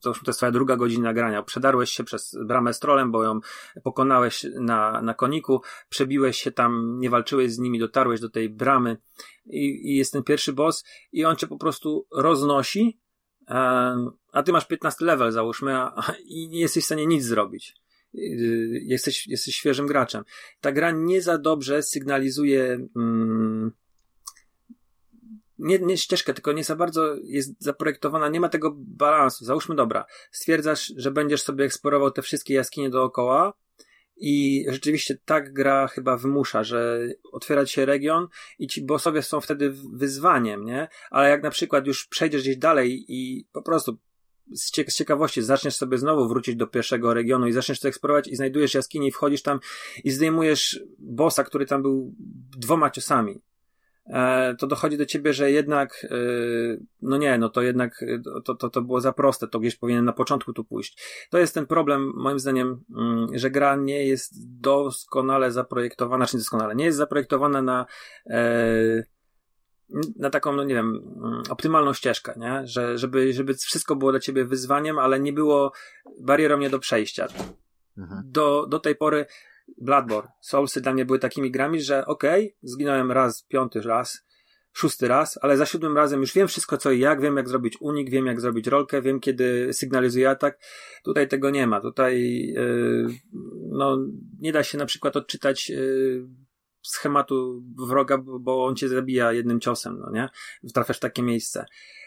załóżmy, 0.00 0.24
to 0.24 0.30
jest 0.30 0.38
twoja 0.38 0.52
druga 0.52 0.76
godzina 0.76 1.14
grania. 1.14 1.42
Przedarłeś 1.42 1.90
się 1.90 2.04
przez 2.04 2.36
bramę 2.44 2.74
z 2.74 2.80
trolem, 2.80 3.12
bo 3.12 3.24
ją 3.24 3.40
pokonałeś 3.82 4.46
na, 4.54 5.02
na 5.02 5.14
koniku, 5.14 5.62
przebiłeś 5.88 6.36
się 6.36 6.52
tam, 6.52 6.96
nie 6.98 7.10
walczyłeś 7.10 7.52
z 7.52 7.58
nimi, 7.58 7.78
dotarłeś 7.78 8.20
do 8.20 8.30
tej 8.30 8.48
bramy 8.50 8.96
i, 9.46 9.92
i 9.92 9.96
jest 9.96 10.12
ten 10.12 10.22
pierwszy 10.22 10.52
boss 10.52 10.84
i 11.12 11.24
on 11.24 11.36
cię 11.36 11.46
po 11.46 11.58
prostu 11.58 12.06
roznosi 12.12 13.00
a 14.32 14.42
ty 14.44 14.52
masz 14.52 14.66
15 14.66 15.04
level, 15.04 15.32
załóżmy, 15.32 15.76
a, 15.76 16.14
i 16.24 16.48
nie 16.48 16.60
jesteś 16.60 16.82
w 16.82 16.86
stanie 16.86 17.06
nic 17.06 17.24
zrobić. 17.24 17.74
Y, 18.14 18.80
jesteś, 18.82 19.26
jesteś 19.26 19.54
świeżym 19.54 19.86
graczem. 19.86 20.24
Ta 20.60 20.72
gra 20.72 20.90
nie 20.90 21.22
za 21.22 21.38
dobrze 21.38 21.82
sygnalizuje 21.82 22.88
mm, 22.96 23.72
nie, 25.58 25.78
nie 25.78 25.98
ścieżkę, 25.98 26.34
tylko 26.34 26.52
nie 26.52 26.64
za 26.64 26.76
bardzo 26.76 27.16
jest 27.24 27.54
zaprojektowana, 27.58 28.28
nie 28.28 28.40
ma 28.40 28.48
tego 28.48 28.74
balansu. 28.76 29.44
Załóżmy, 29.44 29.74
dobra, 29.74 30.04
stwierdzasz, 30.30 30.92
że 30.96 31.10
będziesz 31.10 31.42
sobie 31.42 31.64
eksplorował 31.64 32.10
te 32.10 32.22
wszystkie 32.22 32.54
jaskinie 32.54 32.90
dookoła, 32.90 33.52
i 34.16 34.64
rzeczywiście 34.68 35.18
tak 35.24 35.52
gra 35.52 35.88
chyba 35.88 36.16
wymusza, 36.16 36.64
że 36.64 37.08
otwiera 37.32 37.66
się 37.66 37.86
region 37.86 38.28
i 38.58 38.66
ci 38.66 38.82
bossowie 38.82 39.22
są 39.22 39.40
wtedy 39.40 39.74
wyzwaniem, 39.92 40.64
nie? 40.64 40.88
Ale 41.10 41.30
jak 41.30 41.42
na 41.42 41.50
przykład 41.50 41.86
już 41.86 42.06
przejdziesz 42.06 42.42
gdzieś 42.42 42.56
dalej 42.56 43.04
i 43.08 43.46
po 43.52 43.62
prostu 43.62 43.98
z, 44.52 44.72
z 44.88 44.94
ciekawości 44.94 45.42
zaczniesz 45.42 45.76
sobie 45.76 45.98
znowu 45.98 46.28
wrócić 46.28 46.56
do 46.56 46.66
pierwszego 46.66 47.14
regionu 47.14 47.46
i 47.46 47.52
zaczniesz 47.52 47.80
to 47.80 47.88
eksplorować 47.88 48.28
i 48.28 48.36
znajdujesz 48.36 48.74
jaskinię 48.74 49.08
i 49.08 49.12
wchodzisz 49.12 49.42
tam 49.42 49.60
i 50.04 50.10
zdejmujesz 50.10 50.80
bossa, 50.98 51.44
który 51.44 51.66
tam 51.66 51.82
był 51.82 52.14
dwoma 52.56 52.90
ciosami. 52.90 53.40
E, 54.06 54.54
to 54.54 54.66
dochodzi 54.66 54.98
do 54.98 55.06
ciebie, 55.06 55.32
że 55.32 55.50
jednak, 55.50 56.06
e, 56.10 56.16
no 57.02 57.16
nie, 57.16 57.38
no 57.38 57.48
to 57.48 57.62
jednak 57.62 58.02
e, 58.02 58.22
to, 58.44 58.54
to, 58.54 58.70
to 58.70 58.82
było 58.82 59.00
za 59.00 59.12
proste, 59.12 59.48
to 59.48 59.60
gdzieś 59.60 59.76
powinien 59.76 60.04
na 60.04 60.12
początku 60.12 60.52
tu 60.52 60.64
pójść. 60.64 61.26
To 61.30 61.38
jest 61.38 61.54
ten 61.54 61.66
problem, 61.66 62.12
moim 62.16 62.38
zdaniem, 62.38 62.84
mm, 62.96 63.26
że 63.32 63.50
gra 63.50 63.76
nie 63.76 64.06
jest 64.06 64.60
doskonale 64.60 65.52
zaprojektowana, 65.52 66.26
czy 66.26 66.36
doskonale, 66.36 66.74
nie 66.74 66.84
jest 66.84 66.98
zaprojektowana 66.98 67.62
na 67.62 67.86
na 70.16 70.30
taką, 70.30 70.52
no 70.52 70.64
nie 70.64 70.74
wiem, 70.74 71.16
mm, 71.24 71.42
optymalną 71.50 71.92
ścieżkę, 71.92 72.34
nie? 72.36 72.66
Że, 72.66 72.98
żeby, 72.98 73.32
żeby 73.32 73.54
wszystko 73.54 73.96
było 73.96 74.10
dla 74.10 74.20
ciebie 74.20 74.44
wyzwaniem, 74.44 74.98
ale 74.98 75.20
nie 75.20 75.32
było 75.32 75.72
barierą 76.20 76.58
nie 76.58 76.70
do 76.70 76.78
przejścia. 76.78 77.26
Mhm. 77.98 78.22
Do, 78.24 78.66
do 78.66 78.78
tej 78.78 78.96
pory 78.96 79.26
Bloodborne, 79.78 80.30
Soulsy 80.40 80.80
dla 80.80 80.92
mnie 80.92 81.04
były 81.04 81.18
takimi 81.18 81.50
grami, 81.50 81.80
że 81.80 82.06
okej, 82.06 82.44
okay, 82.44 82.56
zginąłem 82.62 83.12
raz, 83.12 83.42
piąty 83.42 83.80
raz, 83.80 84.26
szósty 84.72 85.08
raz, 85.08 85.38
ale 85.42 85.56
za 85.56 85.66
siódmym 85.66 85.96
razem 85.96 86.20
już 86.20 86.34
wiem 86.34 86.48
wszystko 86.48 86.76
co 86.76 86.90
i 86.90 86.98
jak, 87.00 87.20
wiem 87.20 87.36
jak 87.36 87.48
zrobić 87.48 87.76
unik, 87.80 88.10
wiem 88.10 88.26
jak 88.26 88.40
zrobić 88.40 88.66
rolkę, 88.66 89.02
wiem 89.02 89.20
kiedy 89.20 89.72
sygnalizuje 89.72 90.30
atak. 90.30 90.58
Tutaj 91.04 91.28
tego 91.28 91.50
nie 91.50 91.66
ma. 91.66 91.80
Tutaj 91.80 92.22
yy, 92.54 93.06
no, 93.70 93.98
nie 94.40 94.52
da 94.52 94.62
się 94.62 94.78
na 94.78 94.86
przykład 94.86 95.16
odczytać 95.16 95.70
yy, 95.70 96.28
schematu 96.88 97.62
wroga, 97.78 98.18
bo 98.18 98.64
on 98.64 98.76
cię 98.76 98.88
zabija 98.88 99.32
jednym 99.32 99.60
ciosem, 99.60 99.98
no 99.98 100.10
nie? 100.10 100.28
Trafiasz 100.74 100.96
w 100.96 101.00
takie 101.00 101.22
miejsce. 101.22 101.64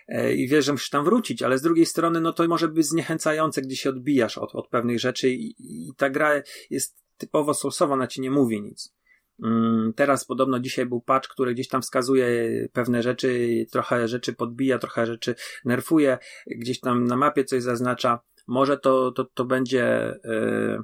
Yy, 0.07 0.35
I 0.35 0.47
wiesz, 0.47 0.65
że 0.65 0.71
musisz 0.71 0.89
tam 0.89 1.05
wrócić, 1.05 1.43
ale 1.43 1.57
z 1.57 1.61
drugiej 1.61 1.85
strony, 1.85 2.21
no 2.21 2.33
to 2.33 2.47
może 2.47 2.67
być 2.67 2.85
zniechęcające, 2.85 3.61
gdy 3.61 3.75
się 3.75 3.89
odbijasz 3.89 4.37
od, 4.37 4.55
od 4.55 4.67
pewnych 4.67 4.99
rzeczy 4.99 5.29
i, 5.29 5.55
i 5.59 5.93
ta 5.97 6.09
gra 6.09 6.41
jest 6.69 6.97
typowo 7.17 7.53
soulsowa, 7.53 7.93
ona 7.93 8.07
ci 8.07 8.21
nie 8.21 8.31
mówi 8.31 8.61
nic. 8.61 8.93
Mm, 9.43 9.93
teraz 9.95 10.25
podobno 10.25 10.59
dzisiaj 10.59 10.85
był 10.85 11.01
patch, 11.01 11.29
który 11.29 11.53
gdzieś 11.53 11.67
tam 11.67 11.81
wskazuje 11.81 12.27
pewne 12.73 13.03
rzeczy, 13.03 13.49
trochę 13.71 14.07
rzeczy 14.07 14.33
podbija, 14.33 14.79
trochę 14.79 15.05
rzeczy 15.05 15.35
nerfuje, 15.65 16.17
gdzieś 16.47 16.79
tam 16.79 17.03
na 17.03 17.15
mapie 17.15 17.43
coś 17.43 17.63
zaznacza. 17.63 18.19
Może 18.47 18.77
to, 18.77 19.11
to, 19.11 19.23
to 19.33 19.45
będzie 19.45 20.15
yy, 20.23 20.83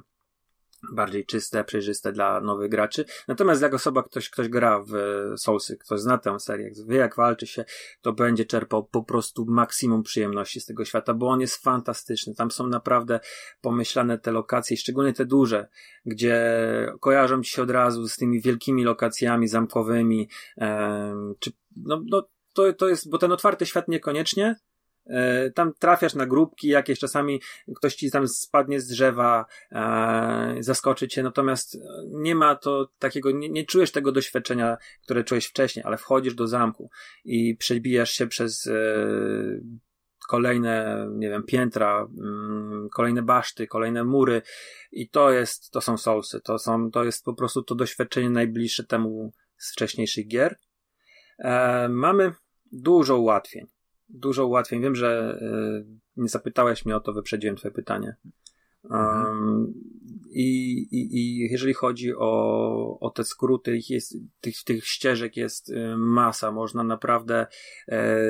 bardziej 0.92 1.26
czyste, 1.26 1.64
przejrzyste 1.64 2.12
dla 2.12 2.40
nowych 2.40 2.70
graczy. 2.70 3.04
Natomiast 3.28 3.62
jak 3.62 3.74
osoba, 3.74 4.02
ktoś, 4.02 4.30
ktoś 4.30 4.48
gra 4.48 4.84
w 4.88 4.92
Soulsy, 5.38 5.76
ktoś 5.76 6.00
zna 6.00 6.18
tę 6.18 6.40
serię, 6.40 6.70
wie 6.88 6.96
jak 6.96 7.16
walczy 7.16 7.46
się, 7.46 7.64
to 8.00 8.12
będzie 8.12 8.44
czerpał 8.44 8.84
po 8.84 9.02
prostu 9.02 9.44
maksimum 9.48 10.02
przyjemności 10.02 10.60
z 10.60 10.66
tego 10.66 10.84
świata, 10.84 11.14
bo 11.14 11.28
on 11.28 11.40
jest 11.40 11.62
fantastyczny. 11.62 12.34
Tam 12.34 12.50
są 12.50 12.66
naprawdę 12.66 13.20
pomyślane 13.60 14.18
te 14.18 14.32
lokacje, 14.32 14.76
szczególnie 14.76 15.12
te 15.12 15.24
duże, 15.24 15.68
gdzie 16.06 16.36
kojarzą 17.00 17.42
ci 17.42 17.50
się 17.50 17.62
od 17.62 17.70
razu 17.70 18.08
z 18.08 18.16
tymi 18.16 18.40
wielkimi 18.40 18.84
lokacjami 18.84 19.48
zamkowymi, 19.48 20.28
czy, 21.38 21.52
no, 21.76 22.02
no, 22.06 22.28
to, 22.54 22.72
to 22.72 22.88
jest, 22.88 23.10
bo 23.10 23.18
ten 23.18 23.32
otwarty 23.32 23.66
świat 23.66 23.88
niekoniecznie, 23.88 24.56
tam 25.54 25.72
trafiasz 25.78 26.14
na 26.14 26.26
grupki 26.26 26.68
jakieś, 26.68 26.98
czasami 26.98 27.40
ktoś 27.76 27.94
ci 27.94 28.10
tam 28.10 28.28
spadnie 28.28 28.80
z 28.80 28.86
drzewa, 28.86 29.46
e, 29.72 30.56
zaskoczy 30.60 31.08
cię, 31.08 31.22
natomiast 31.22 31.78
nie 32.06 32.34
ma 32.34 32.54
to 32.54 32.88
takiego, 32.98 33.30
nie, 33.30 33.48
nie, 33.48 33.64
czujesz 33.64 33.92
tego 33.92 34.12
doświadczenia, 34.12 34.76
które 35.02 35.24
czułeś 35.24 35.46
wcześniej, 35.46 35.84
ale 35.84 35.96
wchodzisz 35.96 36.34
do 36.34 36.46
zamku 36.46 36.90
i 37.24 37.56
przebijasz 37.56 38.10
się 38.10 38.26
przez 38.26 38.66
e, 38.66 38.74
kolejne, 40.28 41.06
nie 41.12 41.28
wiem, 41.28 41.42
piętra, 41.42 42.08
mm, 42.18 42.88
kolejne 42.94 43.22
baszty, 43.22 43.66
kolejne 43.66 44.04
mury 44.04 44.42
i 44.92 45.08
to 45.08 45.30
jest, 45.30 45.70
to 45.70 45.80
są 45.80 45.96
Soulsy, 45.96 46.40
to 46.40 46.58
są, 46.58 46.90
to 46.90 47.04
jest 47.04 47.24
po 47.24 47.34
prostu 47.34 47.62
to 47.62 47.74
doświadczenie 47.74 48.30
najbliższe 48.30 48.84
temu 48.84 49.32
z 49.56 49.72
wcześniejszych 49.72 50.26
gier. 50.26 50.56
E, 51.38 51.88
mamy 51.88 52.32
dużo 52.72 53.18
ułatwień. 53.18 53.75
Dużo 54.08 54.46
ułatwień. 54.46 54.82
Wiem, 54.82 54.96
że 54.96 55.38
e, 55.40 55.84
nie 56.16 56.28
zapytałeś 56.28 56.84
mnie 56.84 56.96
o 56.96 57.00
to, 57.00 57.12
wyprzedziłem 57.12 57.56
twoje 57.56 57.72
pytanie. 57.72 58.16
Um, 58.90 59.74
i, 60.30 60.78
i, 60.90 61.18
I 61.18 61.38
jeżeli 61.38 61.74
chodzi 61.74 62.14
o, 62.16 62.98
o 63.00 63.10
te 63.10 63.24
skróty, 63.24 63.76
ich 63.76 63.90
jest, 63.90 64.16
tych, 64.40 64.64
tych 64.64 64.86
ścieżek 64.86 65.36
jest 65.36 65.70
y, 65.70 65.96
masa. 65.96 66.52
Można 66.52 66.84
naprawdę 66.84 67.46
e, 67.88 68.20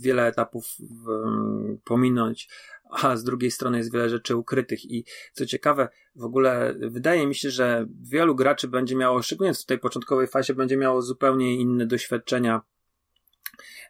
wiele 0.00 0.26
etapów 0.26 0.66
um, 1.06 1.78
pominąć, 1.84 2.48
a 2.90 3.16
z 3.16 3.24
drugiej 3.24 3.50
strony 3.50 3.78
jest 3.78 3.92
wiele 3.92 4.08
rzeczy 4.08 4.36
ukrytych. 4.36 4.84
I 4.84 5.04
co 5.32 5.46
ciekawe, 5.46 5.88
w 6.16 6.24
ogóle 6.24 6.74
wydaje 6.78 7.26
mi 7.26 7.34
się, 7.34 7.50
że 7.50 7.86
wielu 8.00 8.34
graczy 8.34 8.68
będzie 8.68 8.96
miało, 8.96 9.22
szczególnie 9.22 9.54
w 9.54 9.64
tej 9.64 9.78
początkowej 9.78 10.26
fazie, 10.26 10.54
będzie 10.54 10.76
miało 10.76 11.02
zupełnie 11.02 11.56
inne 11.56 11.86
doświadczenia. 11.86 12.62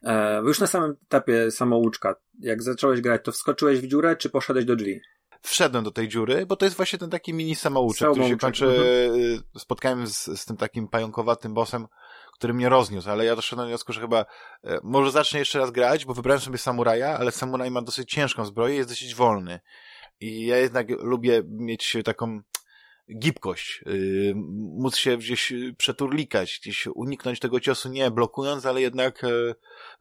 E, 0.07 0.43
już 0.45 0.61
na 0.61 0.67
samym 0.67 0.97
etapie 1.07 1.51
samouczka, 1.51 2.15
jak 2.41 2.63
zacząłeś 2.63 3.01
grać, 3.01 3.25
to 3.25 3.33
wskoczyłeś 3.33 3.81
w 3.81 3.87
dziurę, 3.87 4.17
czy 4.17 4.31
poszedłeś 4.31 4.65
do 4.65 4.77
drzwi? 4.77 5.01
wszedłem 5.43 5.85
do 5.85 5.91
tej 5.91 6.09
dziury, 6.09 6.47
bo 6.47 6.57
to 6.57 6.65
jest 6.65 6.77
właśnie 6.77 6.99
ten 6.99 7.11
taki 7.11 7.35
mini 7.35 7.55
samouczek, 7.55 8.11
który 8.11 8.29
się 8.29 8.37
kończy 8.37 8.67
mhm. 8.67 9.43
spotkałem 9.59 10.07
z, 10.07 10.41
z 10.41 10.45
tym 10.45 10.57
takim 10.57 10.89
pająkowatym 10.89 11.55
bossem, 11.55 11.87
który 12.33 12.55
mnie 12.55 12.69
rozniósł, 12.69 13.11
ale 13.11 13.25
ja 13.25 13.37
doszedłem 13.37 13.67
do 13.67 13.69
wniosku, 13.69 13.93
że 13.93 14.01
chyba 14.01 14.27
e, 14.65 14.79
może 14.83 15.11
zacznę 15.11 15.39
jeszcze 15.39 15.59
raz 15.59 15.71
grać, 15.71 16.05
bo 16.05 16.15
wybrałem 16.15 16.41
sobie 16.41 16.59
samuraja, 16.59 17.19
ale 17.19 17.33
samuraj 17.33 17.71
ma 17.71 17.83
dosyć 17.83 18.11
ciężką 18.11 18.45
zbroję 18.45 18.75
i 18.75 18.77
jest 18.77 18.89
dosyć 18.89 19.15
wolny. 19.15 19.61
I 20.21 20.47
ja 20.47 20.57
jednak 20.57 20.87
lubię 20.91 21.43
mieć 21.47 21.97
taką 22.05 22.41
gibkość, 23.19 23.85
yy, 23.87 24.33
móc 24.79 24.97
się 24.97 25.17
gdzieś 25.17 25.53
przeturlikać, 25.79 26.59
gdzieś 26.63 26.87
uniknąć 26.87 27.41
tego 27.41 27.61
ciosu, 27.61 27.89
nie 27.89 28.11
blokując, 28.11 28.67
ale 28.67 28.81
jednak 28.81 29.23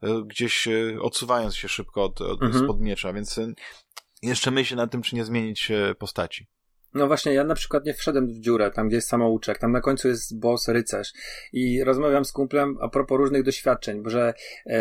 yy, 0.02 0.24
gdzieś 0.26 0.68
odsuwając 1.00 1.56
się 1.56 1.68
szybko 1.68 2.04
od, 2.04 2.20
od 2.20 2.42
mhm. 2.42 2.64
spod 2.64 2.80
miecza, 2.80 3.12
więc 3.12 3.40
jeszcze 4.22 4.50
myślę 4.50 4.76
nad 4.76 4.90
tym, 4.90 5.02
czy 5.02 5.16
nie 5.16 5.24
zmienić 5.24 5.72
postaci. 5.98 6.46
No 6.94 7.06
właśnie, 7.06 7.34
ja 7.34 7.44
na 7.44 7.54
przykład 7.54 7.84
nie 7.86 7.94
wszedłem 7.94 8.26
w 8.26 8.40
dziurę, 8.40 8.70
tam 8.70 8.88
gdzie 8.88 8.96
jest 8.96 9.08
samouczek, 9.08 9.58
tam 9.58 9.72
na 9.72 9.80
końcu 9.80 10.08
jest 10.08 10.38
boss 10.38 10.68
rycerz. 10.68 11.12
I 11.52 11.84
rozmawiam 11.84 12.24
z 12.24 12.32
kumplem 12.32 12.76
a 12.80 12.88
propos 12.88 13.18
różnych 13.18 13.42
doświadczeń, 13.42 14.02
bo 14.02 14.10
że 14.10 14.34
e, 14.66 14.80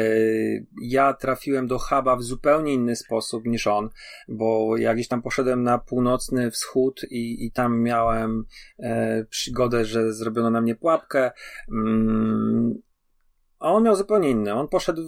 ja 0.82 1.14
trafiłem 1.14 1.68
do 1.68 1.80
huba 1.80 2.16
w 2.16 2.24
zupełnie 2.24 2.74
inny 2.74 2.96
sposób 2.96 3.46
niż 3.46 3.68
on, 3.68 3.90
bo 4.28 4.78
ja 4.78 4.94
gdzieś 4.94 5.08
tam 5.08 5.22
poszedłem 5.22 5.64
na 5.64 5.78
północny 5.78 6.52
wschód 6.52 7.02
i, 7.10 7.46
i 7.46 7.52
tam 7.52 7.82
miałem 7.82 8.46
e, 8.80 9.26
przygodę, 9.30 9.86
że 9.86 10.14
zrobiono 10.14 10.50
na 10.50 10.62
mnie 10.62 10.76
pułapkę, 10.76 11.32
mm, 11.72 12.76
a 13.66 13.72
on 13.72 13.84
miał 13.84 13.96
zupełnie 13.96 14.30
inny. 14.30 14.54
On 14.54 14.68
poszedł 14.68 15.02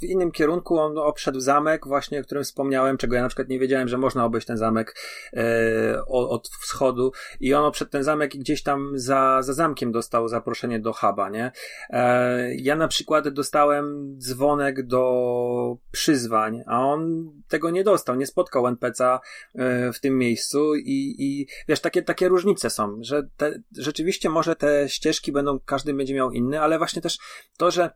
w 0.00 0.02
innym 0.02 0.32
kierunku, 0.32 0.78
on 0.78 0.98
obszedł 0.98 1.40
zamek, 1.40 1.86
właśnie 1.86 2.20
o 2.20 2.22
którym 2.22 2.44
wspomniałem, 2.44 2.96
czego 2.96 3.16
ja 3.16 3.22
na 3.22 3.28
przykład 3.28 3.48
nie 3.48 3.58
wiedziałem, 3.58 3.88
że 3.88 3.98
można 3.98 4.24
obejść 4.24 4.46
ten 4.46 4.56
zamek 4.56 4.96
e, 5.32 6.04
od, 6.06 6.48
wschodu. 6.48 7.12
I 7.40 7.54
on 7.54 7.64
obszedł 7.64 7.90
ten 7.90 8.02
zamek 8.02 8.34
i 8.34 8.38
gdzieś 8.38 8.62
tam 8.62 8.92
za, 8.94 9.42
za 9.42 9.52
zamkiem 9.52 9.92
dostał 9.92 10.28
zaproszenie 10.28 10.80
do 10.80 10.92
huba, 10.92 11.30
nie? 11.30 11.52
E, 11.90 12.54
ja 12.54 12.76
na 12.76 12.88
przykład 12.88 13.28
dostałem 13.28 14.16
dzwonek 14.18 14.86
do 14.86 15.76
przyzwań, 15.90 16.62
a 16.66 16.86
on 16.86 17.30
tego 17.48 17.70
nie 17.70 17.84
dostał, 17.84 18.16
nie 18.16 18.26
spotkał 18.26 18.64
NPC'a 18.64 19.18
e, 19.54 19.92
w 19.92 20.00
tym 20.00 20.18
miejscu 20.18 20.74
i, 20.74 21.14
i 21.18 21.46
wiesz, 21.68 21.80
takie, 21.80 22.02
takie 22.02 22.28
różnice 22.28 22.70
są, 22.70 22.98
że 23.00 23.22
te, 23.36 23.62
rzeczywiście 23.78 24.30
może 24.30 24.56
te 24.56 24.88
ścieżki 24.88 25.32
będą, 25.32 25.58
każdy 25.64 25.94
będzie 25.94 26.14
miał 26.14 26.30
inny, 26.30 26.60
ale 26.60 26.78
właśnie 26.78 27.02
też 27.02 27.18
to, 27.58 27.70
że 27.70 27.93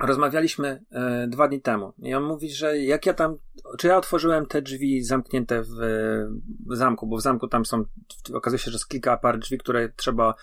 rozmawialiśmy 0.00 0.84
e, 0.92 1.26
dwa 1.28 1.48
dni 1.48 1.60
temu 1.60 1.92
i 1.98 2.14
on 2.14 2.22
mówi, 2.22 2.50
że 2.50 2.78
jak 2.78 3.06
ja 3.06 3.14
tam, 3.14 3.36
czy 3.78 3.86
ja 3.86 3.96
otworzyłem 3.96 4.46
te 4.46 4.62
drzwi 4.62 5.02
zamknięte 5.02 5.62
w, 5.62 5.68
w 6.70 6.76
zamku, 6.76 7.06
bo 7.06 7.16
w 7.16 7.22
zamku 7.22 7.48
tam 7.48 7.64
są, 7.64 7.84
okazuje 8.34 8.58
się, 8.58 8.70
że 8.70 8.74
jest 8.74 8.88
kilka 8.88 9.16
par 9.16 9.38
drzwi, 9.38 9.58
które 9.58 9.88
trzeba 9.88 10.34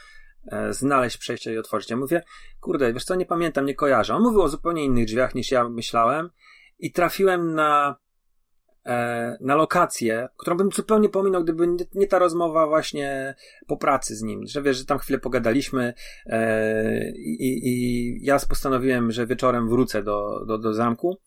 e, 0.51 0.73
znaleźć 0.73 1.17
przejście 1.17 1.53
i 1.53 1.57
otworzyć. 1.57 1.89
Ja 1.89 1.97
mówię, 1.97 2.23
kurde, 2.59 2.93
wiesz 2.93 3.03
co, 3.03 3.15
nie 3.15 3.25
pamiętam, 3.25 3.65
nie 3.65 3.75
kojarzę. 3.75 4.15
On 4.15 4.23
mówił 4.23 4.41
o 4.41 4.49
zupełnie 4.49 4.85
innych 4.85 5.05
drzwiach 5.05 5.35
niż 5.35 5.51
ja 5.51 5.69
myślałem 5.69 6.29
i 6.79 6.91
trafiłem 6.91 7.53
na 7.53 7.95
na 9.39 9.55
lokację, 9.55 10.27
którą 10.37 10.57
bym 10.57 10.71
zupełnie 10.71 11.09
pominął, 11.09 11.43
gdyby 11.43 11.67
nie 11.95 12.07
ta 12.07 12.19
rozmowa 12.19 12.67
właśnie 12.67 13.35
po 13.67 13.77
pracy 13.77 14.15
z 14.15 14.21
nim, 14.21 14.47
że 14.47 14.61
wiesz, 14.61 14.77
że 14.77 14.85
tam 14.85 14.99
chwilę 14.99 15.19
pogadaliśmy 15.19 15.93
e, 16.25 17.11
i, 17.11 17.67
i 17.67 18.25
ja 18.25 18.37
postanowiłem, 18.49 19.11
że 19.11 19.27
wieczorem 19.27 19.69
wrócę 19.69 20.03
do, 20.03 20.45
do, 20.45 20.57
do 20.57 20.73
zamku 20.73 21.17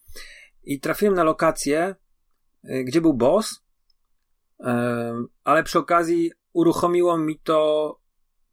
i 0.65 0.81
trafiłem 0.81 1.15
na 1.15 1.25
lokację, 1.25 1.95
e, 2.65 2.85
gdzie 2.85 3.01
był 3.01 3.15
boss, 3.15 3.63
ale 5.45 5.63
przy 5.63 5.79
okazji 5.79 6.33
uruchomiło 6.53 7.19
mi 7.19 7.39
to 7.39 8.01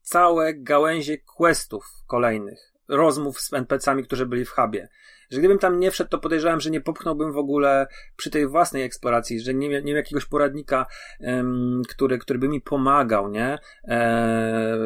całe 0.01 0.53
gałęzie 0.53 1.17
questów 1.17 1.85
kolejnych, 2.07 2.73
rozmów 2.87 3.41
z 3.41 3.53
NPC-ami, 3.53 4.03
którzy 4.03 4.25
byli 4.25 4.45
w 4.45 4.49
hubie 4.49 4.89
że 5.29 5.39
gdybym 5.39 5.59
tam 5.59 5.79
nie 5.79 5.91
wszedł, 5.91 6.09
to 6.09 6.17
podejrzewam, 6.17 6.59
że 6.59 6.69
nie 6.69 6.81
popchnąłbym 6.81 7.31
w 7.31 7.37
ogóle 7.37 7.87
przy 8.15 8.29
tej 8.29 8.47
własnej 8.47 8.83
eksploracji, 8.83 9.39
że 9.39 9.53
nie, 9.53 9.67
nie 9.69 9.81
miał 9.81 9.95
jakiegoś 9.95 10.25
poradnika, 10.25 10.85
um, 11.19 11.81
który, 11.89 12.17
który 12.17 12.39
by 12.39 12.47
mi 12.47 12.61
pomagał, 12.61 13.29
nie? 13.29 13.59
E, 13.87 14.77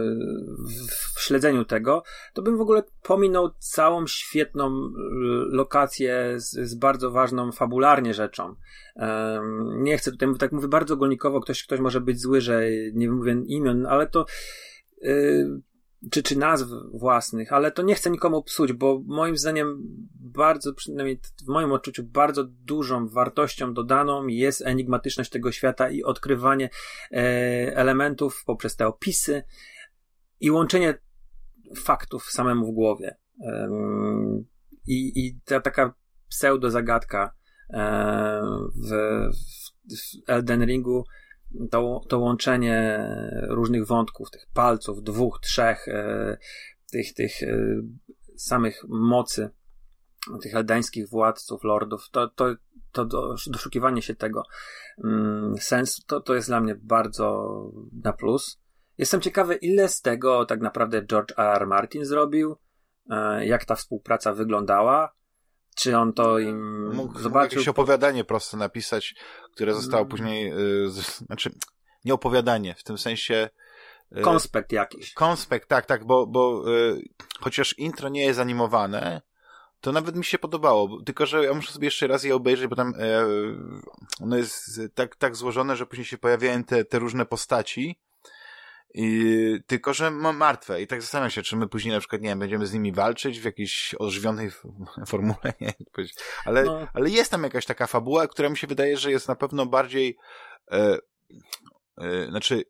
w, 0.59 1.15
w 1.15 1.22
śledzeniu 1.22 1.65
tego, 1.65 2.03
to 2.34 2.41
bym 2.41 2.57
w 2.57 2.61
ogóle 2.61 2.84
pominął 3.03 3.49
całą 3.59 4.07
świetną 4.07 4.91
lokację 5.49 6.34
z, 6.35 6.69
z 6.69 6.76
bardzo 6.76 7.11
ważną 7.11 7.51
fabularnie 7.51 8.13
rzeczą. 8.13 8.55
Um, 8.95 9.84
nie 9.84 9.97
chcę 9.97 10.11
tutaj, 10.11 10.30
tak 10.39 10.51
mówię 10.51 10.68
bardzo 10.68 10.93
ogólnikowo, 10.93 11.41
ktoś, 11.41 11.63
ktoś 11.63 11.80
może 11.80 12.01
być 12.01 12.22
zły, 12.22 12.41
że 12.41 12.61
nie 12.93 13.11
mówię 13.11 13.35
imion, 13.47 13.85
ale 13.85 14.07
to 14.07 14.26
yy, 15.01 15.61
czy, 16.10 16.23
czy 16.23 16.38
nazw 16.38 16.68
własnych, 16.94 17.53
ale 17.53 17.72
to 17.72 17.82
nie 17.82 17.95
chcę 17.95 18.10
nikomu 18.10 18.44
psuć, 18.44 18.73
bo 18.73 19.02
moim 19.06 19.38
zdaniem 19.38 19.84
bardzo, 20.15 20.73
przynajmniej 20.73 21.19
w 21.45 21.48
moim 21.48 21.72
odczuciu, 21.72 22.03
bardzo 22.03 22.44
dużą 22.44 23.07
wartością 23.07 23.73
dodaną 23.73 24.28
jest 24.28 24.61
enigmatyczność 24.61 25.30
tego 25.30 25.52
świata 25.52 25.90
i 25.90 26.03
odkrywanie 26.03 26.69
e, 27.11 27.18
elementów 27.76 28.44
poprzez 28.45 28.76
te 28.76 28.88
opisy 28.88 29.44
i 30.40 30.52
łączenie 30.52 30.98
faktów 31.76 32.23
samemu 32.23 32.72
w 32.72 32.76
głowie. 32.76 33.18
E, 33.45 33.69
I, 34.88 35.26
i 35.26 35.40
ta 35.45 35.60
taka 35.60 35.94
pseudo-zagadka 36.30 37.34
e, 37.73 38.41
w, 38.76 38.91
w 39.90 40.30
Elden 40.30 40.65
Ringu 40.65 41.03
to, 41.72 42.02
to 42.07 42.19
łączenie 42.19 43.07
różnych 43.48 43.88
wątków, 43.88 44.32
tych 44.32 44.45
palców, 44.53 45.03
dwóch, 45.03 45.40
trzech, 45.40 45.88
e, 45.88 46.38
tych, 46.91 47.14
tych 47.14 47.44
e, 47.44 47.82
samych 48.38 48.84
mocy, 48.88 49.49
tych 50.41 50.56
eldańskich 50.56 51.10
władców, 51.10 51.64
lordów, 51.64 52.10
to, 52.11 52.28
to, 52.28 52.56
to 52.91 53.06
doszukiwanie 53.48 54.02
się 54.02 54.15
tego 54.15 54.44
mm, 55.03 55.57
sensu, 55.57 56.02
to, 56.07 56.22
to 56.22 56.36
jest 56.36 56.48
dla 56.48 56.61
mnie 56.61 56.76
bardzo 56.76 57.56
na 58.03 58.14
plus. 58.14 58.61
Jestem 58.98 59.22
ciekawy, 59.22 59.56
ile 59.56 59.90
z 59.90 60.02
tego 60.02 60.45
tak 60.45 60.61
naprawdę 60.61 61.06
George 61.06 61.32
R. 61.38 61.48
R. 61.48 61.68
Martin 61.68 62.06
zrobił, 62.06 62.57
e, 63.10 63.45
jak 63.45 63.65
ta 63.65 63.76
współpraca 63.76 64.34
wyglądała, 64.34 65.14
czy 65.76 65.98
on 65.98 66.14
to 66.14 66.39
im 66.39 66.85
mógł, 66.93 67.19
zobaczył? 67.19 67.30
Mógł 67.30 67.56
jakieś 67.56 67.68
opowiadanie 67.68 68.23
prosto 68.23 68.57
napisać, 68.57 69.15
które 69.53 69.73
zostało 69.73 70.06
później, 70.06 70.53
y, 70.53 70.89
z, 70.89 71.18
znaczy, 71.18 71.52
nie 72.06 72.14
opowiadanie, 72.14 72.76
w 72.77 72.84
tym 72.84 72.98
sensie... 72.98 73.49
Y, 74.18 74.22
konspekt 74.22 74.72
jakiś. 74.72 75.14
Konspekt, 75.14 75.69
tak, 75.69 75.85
tak, 75.85 76.06
bo, 76.06 76.27
bo 76.27 76.73
y, 76.76 77.02
chociaż 77.39 77.77
intro 77.77 78.10
nie 78.10 78.26
jest 78.26 78.39
animowane, 78.39 79.22
to 79.81 79.91
nawet 79.91 80.15
mi 80.15 80.26
się 80.26 80.39
podobało, 80.39 81.02
tylko 81.06 81.26
że 81.26 81.43
ja 81.43 81.53
muszę 81.53 81.73
sobie 81.73 81.88
jeszcze 81.88 82.07
raz 82.07 82.23
je 82.23 82.35
obejrzeć, 82.35 82.68
bo 82.68 82.76
tam 82.76 82.93
e, 82.99 83.26
ono 84.23 84.38
jest 84.38 84.81
tak, 84.95 85.15
tak 85.15 85.35
złożone, 85.35 85.76
że 85.76 85.85
później 85.85 86.06
się 86.06 86.18
pojawiają 86.18 86.64
te, 86.64 86.85
te 86.85 86.99
różne 86.99 87.26
postaci, 87.26 87.99
i, 88.93 89.59
tylko, 89.68 89.93
że 89.93 90.11
mam 90.11 90.38
martwe 90.38 90.81
i 90.81 90.88
tak 90.88 91.01
zastanawiam 91.01 91.31
się, 91.31 91.41
czy 91.41 91.55
my 91.55 91.68
później 91.68 91.93
na 91.93 91.99
przykład, 91.99 92.22
nie 92.22 92.30
wiem, 92.30 92.39
będziemy 92.39 92.68
z 92.68 92.73
nimi 92.73 92.91
walczyć 92.91 93.39
w 93.39 93.45
jakiejś 93.45 93.95
ożywionej 93.99 94.51
formule, 95.07 95.53
nie 95.61 95.73
ale, 96.45 96.63
no. 96.63 96.88
ale 96.93 97.09
jest 97.09 97.31
tam 97.31 97.43
jakaś 97.43 97.65
taka 97.65 97.88
fabuła, 97.88 98.27
która 98.27 98.49
mi 98.49 98.57
się 98.57 98.68
wydaje, 98.68 98.97
że 98.97 99.11
jest 99.11 99.27
na 99.27 99.35
pewno 99.35 99.65
bardziej, 99.65 100.18
e, 100.72 100.97
e, 101.97 102.26
znaczy, 102.30 102.63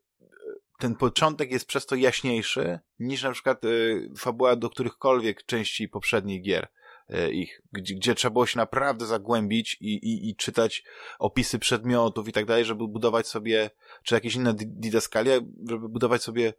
ten 0.80 0.95
początek 0.95 1.52
jest 1.52 1.65
przez 1.65 1.85
to 1.85 1.95
jaśniejszy 1.95 2.80
niż 2.99 3.23
na 3.23 3.31
przykład 3.31 3.65
e, 3.65 3.69
fabuła 4.18 4.56
do 4.56 4.69
którychkolwiek 4.69 5.45
części 5.45 5.89
poprzednich 5.89 6.41
gier. 6.41 6.68
E, 7.11 7.31
ich, 7.31 7.61
gdzie, 7.71 7.95
gdzie 7.95 8.15
trzeba 8.15 8.33
było 8.33 8.45
się 8.45 8.57
naprawdę 8.57 9.05
zagłębić 9.05 9.77
i, 9.81 9.93
i, 9.93 10.29
i 10.29 10.35
czytać 10.35 10.83
opisy 11.19 11.59
przedmiotów 11.59 12.27
i 12.27 12.31
tak 12.31 12.45
dalej, 12.45 12.65
żeby 12.65 12.88
budować 12.88 13.27
sobie, 13.27 13.69
czy 14.03 14.15
jakieś 14.15 14.35
inne 14.35 14.53
didaskalia, 14.57 15.33
żeby 15.69 15.89
budować 15.89 16.23
sobie 16.23 16.53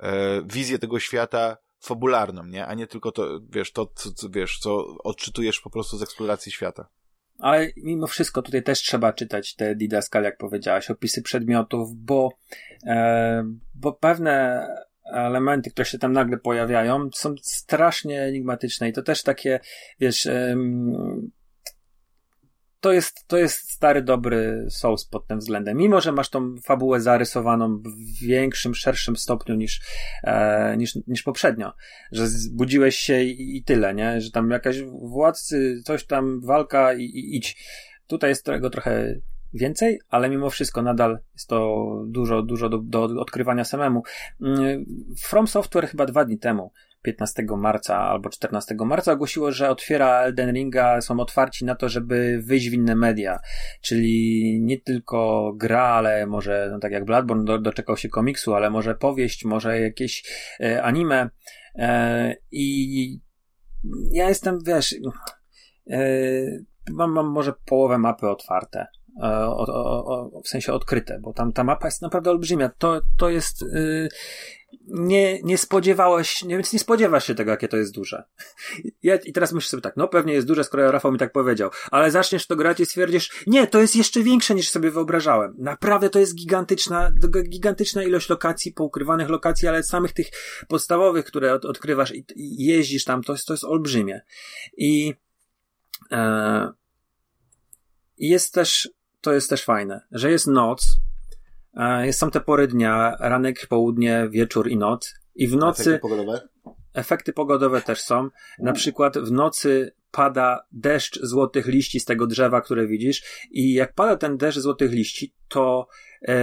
e, 0.00 0.42
wizję 0.46 0.78
tego 0.78 1.00
świata 1.00 1.56
fabularną, 1.80 2.44
nie? 2.44 2.66
A 2.66 2.74
nie 2.74 2.86
tylko 2.86 3.12
to, 3.12 3.40
wiesz, 3.50 3.72
to, 3.72 3.86
co, 3.94 4.12
co, 4.12 4.30
wiesz, 4.30 4.58
co 4.58 4.86
odczytujesz 5.04 5.60
po 5.60 5.70
prostu 5.70 5.98
z 5.98 6.02
eksploracji 6.02 6.52
świata. 6.52 6.88
Ale 7.38 7.68
mimo 7.76 8.06
wszystko 8.06 8.42
tutaj 8.42 8.62
też 8.62 8.78
trzeba 8.78 9.12
czytać 9.12 9.54
te 9.54 9.74
didaskal, 9.74 10.22
jak 10.22 10.38
powiedziałaś, 10.38 10.90
opisy 10.90 11.22
przedmiotów, 11.22 11.94
bo, 11.94 12.30
e, 12.86 13.44
bo 13.74 13.92
pewne 13.92 14.66
elementy, 15.12 15.70
które 15.70 15.84
się 15.84 15.98
tam 15.98 16.12
nagle 16.12 16.38
pojawiają, 16.38 17.08
są 17.14 17.34
strasznie 17.42 18.22
enigmatyczne 18.22 18.88
i 18.88 18.92
to 18.92 19.02
też 19.02 19.22
takie, 19.22 19.60
wiesz, 20.00 20.28
to 22.86 22.92
jest, 22.92 23.26
to 23.26 23.38
jest 23.38 23.70
stary, 23.70 24.02
dobry 24.02 24.66
Souls 24.70 25.04
pod 25.04 25.26
tym 25.26 25.38
względem. 25.38 25.76
Mimo, 25.76 26.00
że 26.00 26.12
masz 26.12 26.28
tą 26.28 26.56
fabułę 26.64 27.00
zarysowaną 27.00 27.78
w 27.78 28.26
większym, 28.26 28.74
szerszym 28.74 29.16
stopniu 29.16 29.54
niż, 29.54 29.80
e, 30.24 30.76
niż, 30.76 30.98
niż 31.06 31.22
poprzednio, 31.22 31.72
że 32.12 32.26
zbudziłeś 32.26 32.96
się 32.96 33.22
i, 33.22 33.56
i, 33.56 33.64
tyle, 33.64 33.94
nie? 33.94 34.20
Że 34.20 34.30
tam 34.30 34.50
jakaś 34.50 34.82
władcy, 34.82 35.82
coś 35.84 36.06
tam, 36.06 36.40
walka 36.40 36.94
i, 36.94 37.02
i 37.02 37.36
idź. 37.36 37.56
Tutaj 38.06 38.30
jest 38.30 38.44
tego 38.44 38.70
trochę 38.70 39.14
więcej, 39.54 39.98
ale 40.08 40.30
mimo 40.30 40.50
wszystko 40.50 40.82
nadal 40.82 41.18
jest 41.34 41.48
to 41.48 41.86
dużo, 42.06 42.42
dużo 42.42 42.68
do, 42.68 42.78
do 42.78 43.20
odkrywania 43.20 43.64
samemu. 43.64 44.02
Mm, 44.40 44.84
From 45.22 45.46
Software 45.46 45.88
chyba 45.88 46.06
dwa 46.06 46.24
dni 46.24 46.38
temu 46.38 46.72
15 47.06 47.46
marca 47.56 47.98
albo 47.98 48.30
14 48.30 48.74
marca 48.84 49.12
ogłosiło, 49.12 49.52
że 49.52 49.70
otwiera 49.70 50.20
Elden 50.20 50.54
Ringa, 50.54 51.00
są 51.00 51.20
otwarci 51.20 51.64
na 51.64 51.74
to, 51.74 51.88
żeby 51.88 52.42
wyjść 52.42 52.70
w 52.70 52.72
inne 52.72 52.94
media. 52.94 53.38
Czyli 53.80 54.58
nie 54.62 54.80
tylko 54.80 55.52
gra, 55.56 55.82
ale 55.82 56.26
może, 56.26 56.68
no 56.72 56.78
tak 56.78 56.92
jak 56.92 57.04
Bloodborne 57.04 57.44
do, 57.44 57.58
doczekał 57.58 57.96
się 57.96 58.08
komiksu, 58.08 58.54
ale 58.54 58.70
może 58.70 58.94
powieść, 58.94 59.44
może 59.44 59.80
jakieś 59.80 60.24
e, 60.60 60.82
anime. 60.82 61.30
E, 61.74 62.36
I 62.50 63.20
ja 64.12 64.28
jestem, 64.28 64.58
wiesz, 64.66 64.94
e, 65.90 66.00
mam, 66.90 67.12
mam 67.12 67.26
może 67.26 67.52
połowę 67.64 67.98
mapy 67.98 68.28
otwarte. 68.28 68.86
E, 69.22 69.46
o, 69.46 69.64
o, 70.04 70.42
w 70.44 70.48
sensie 70.48 70.72
odkryte, 70.72 71.18
bo 71.20 71.32
tam 71.32 71.52
ta 71.52 71.64
mapa 71.64 71.86
jest 71.86 72.02
naprawdę 72.02 72.30
olbrzymia. 72.30 72.70
To, 72.78 73.00
to 73.16 73.30
jest. 73.30 73.62
Yy, 73.62 74.08
nie, 74.86 75.42
nie 75.42 75.58
spodziewałeś, 75.58 76.44
więc 76.48 76.72
nie 76.72 76.78
spodziewasz 76.78 77.26
się 77.26 77.34
tego, 77.34 77.50
jakie 77.50 77.68
to 77.68 77.76
jest 77.76 77.94
duże. 77.94 78.24
Ja, 79.02 79.16
I 79.16 79.32
teraz 79.32 79.52
myślisz 79.52 79.70
sobie 79.70 79.80
tak, 79.80 79.96
no 79.96 80.08
pewnie 80.08 80.32
jest 80.34 80.46
duże, 80.46 80.64
skoro 80.64 80.92
Rafał 80.92 81.12
mi 81.12 81.18
tak 81.18 81.32
powiedział, 81.32 81.70
ale 81.90 82.10
zaczniesz 82.10 82.46
to 82.46 82.56
grać 82.56 82.80
i 82.80 82.86
stwierdzisz, 82.86 83.44
nie, 83.46 83.66
to 83.66 83.80
jest 83.80 83.96
jeszcze 83.96 84.22
większe 84.22 84.54
niż 84.54 84.68
sobie 84.68 84.90
wyobrażałem. 84.90 85.54
Naprawdę 85.58 86.10
to 86.10 86.18
jest 86.18 86.34
gigantyczna, 86.34 87.12
gigantyczna 87.48 88.02
ilość 88.02 88.28
lokacji, 88.28 88.72
poukrywanych 88.72 89.28
lokacji, 89.28 89.68
ale 89.68 89.82
samych 89.82 90.12
tych 90.12 90.26
podstawowych, 90.68 91.24
które 91.24 91.52
od, 91.52 91.64
odkrywasz 91.64 92.14
i, 92.14 92.24
i, 92.34 92.66
jeździsz 92.66 93.04
tam, 93.04 93.22
to 93.22 93.32
jest, 93.32 93.46
to 93.46 93.52
jest 93.52 93.64
olbrzymie. 93.64 94.20
I 94.76 95.14
e, 96.12 96.72
jest 98.18 98.54
też 98.54 98.90
to 99.26 99.32
jest 99.32 99.50
też 99.50 99.64
fajne, 99.64 100.00
że 100.12 100.30
jest 100.30 100.46
noc, 100.46 100.96
e, 101.74 102.06
jest 102.06 102.18
są 102.18 102.30
te 102.30 102.40
pory 102.40 102.68
dnia, 102.68 103.16
ranek, 103.20 103.66
południe, 103.66 104.28
wieczór 104.30 104.68
i 104.68 104.76
noc. 104.76 105.14
I 105.34 105.48
w 105.48 105.56
nocy. 105.56 105.82
Efekty 105.82 106.00
pogodowe? 106.00 106.48
Efekty 106.94 107.32
pogodowe 107.32 107.82
też 107.82 108.00
są. 108.00 108.28
Na 108.58 108.72
przykład 108.72 109.18
w 109.18 109.32
nocy 109.32 109.92
pada 110.10 110.66
deszcz 110.72 111.20
złotych 111.22 111.66
liści 111.66 112.00
z 112.00 112.04
tego 112.04 112.26
drzewa, 112.26 112.60
które 112.60 112.86
widzisz, 112.86 113.46
i 113.50 113.72
jak 113.72 113.94
pada 113.94 114.16
ten 114.16 114.36
deszcz 114.36 114.58
złotych 114.58 114.92
liści, 114.92 115.34
to, 115.48 115.88
e, 116.28 116.34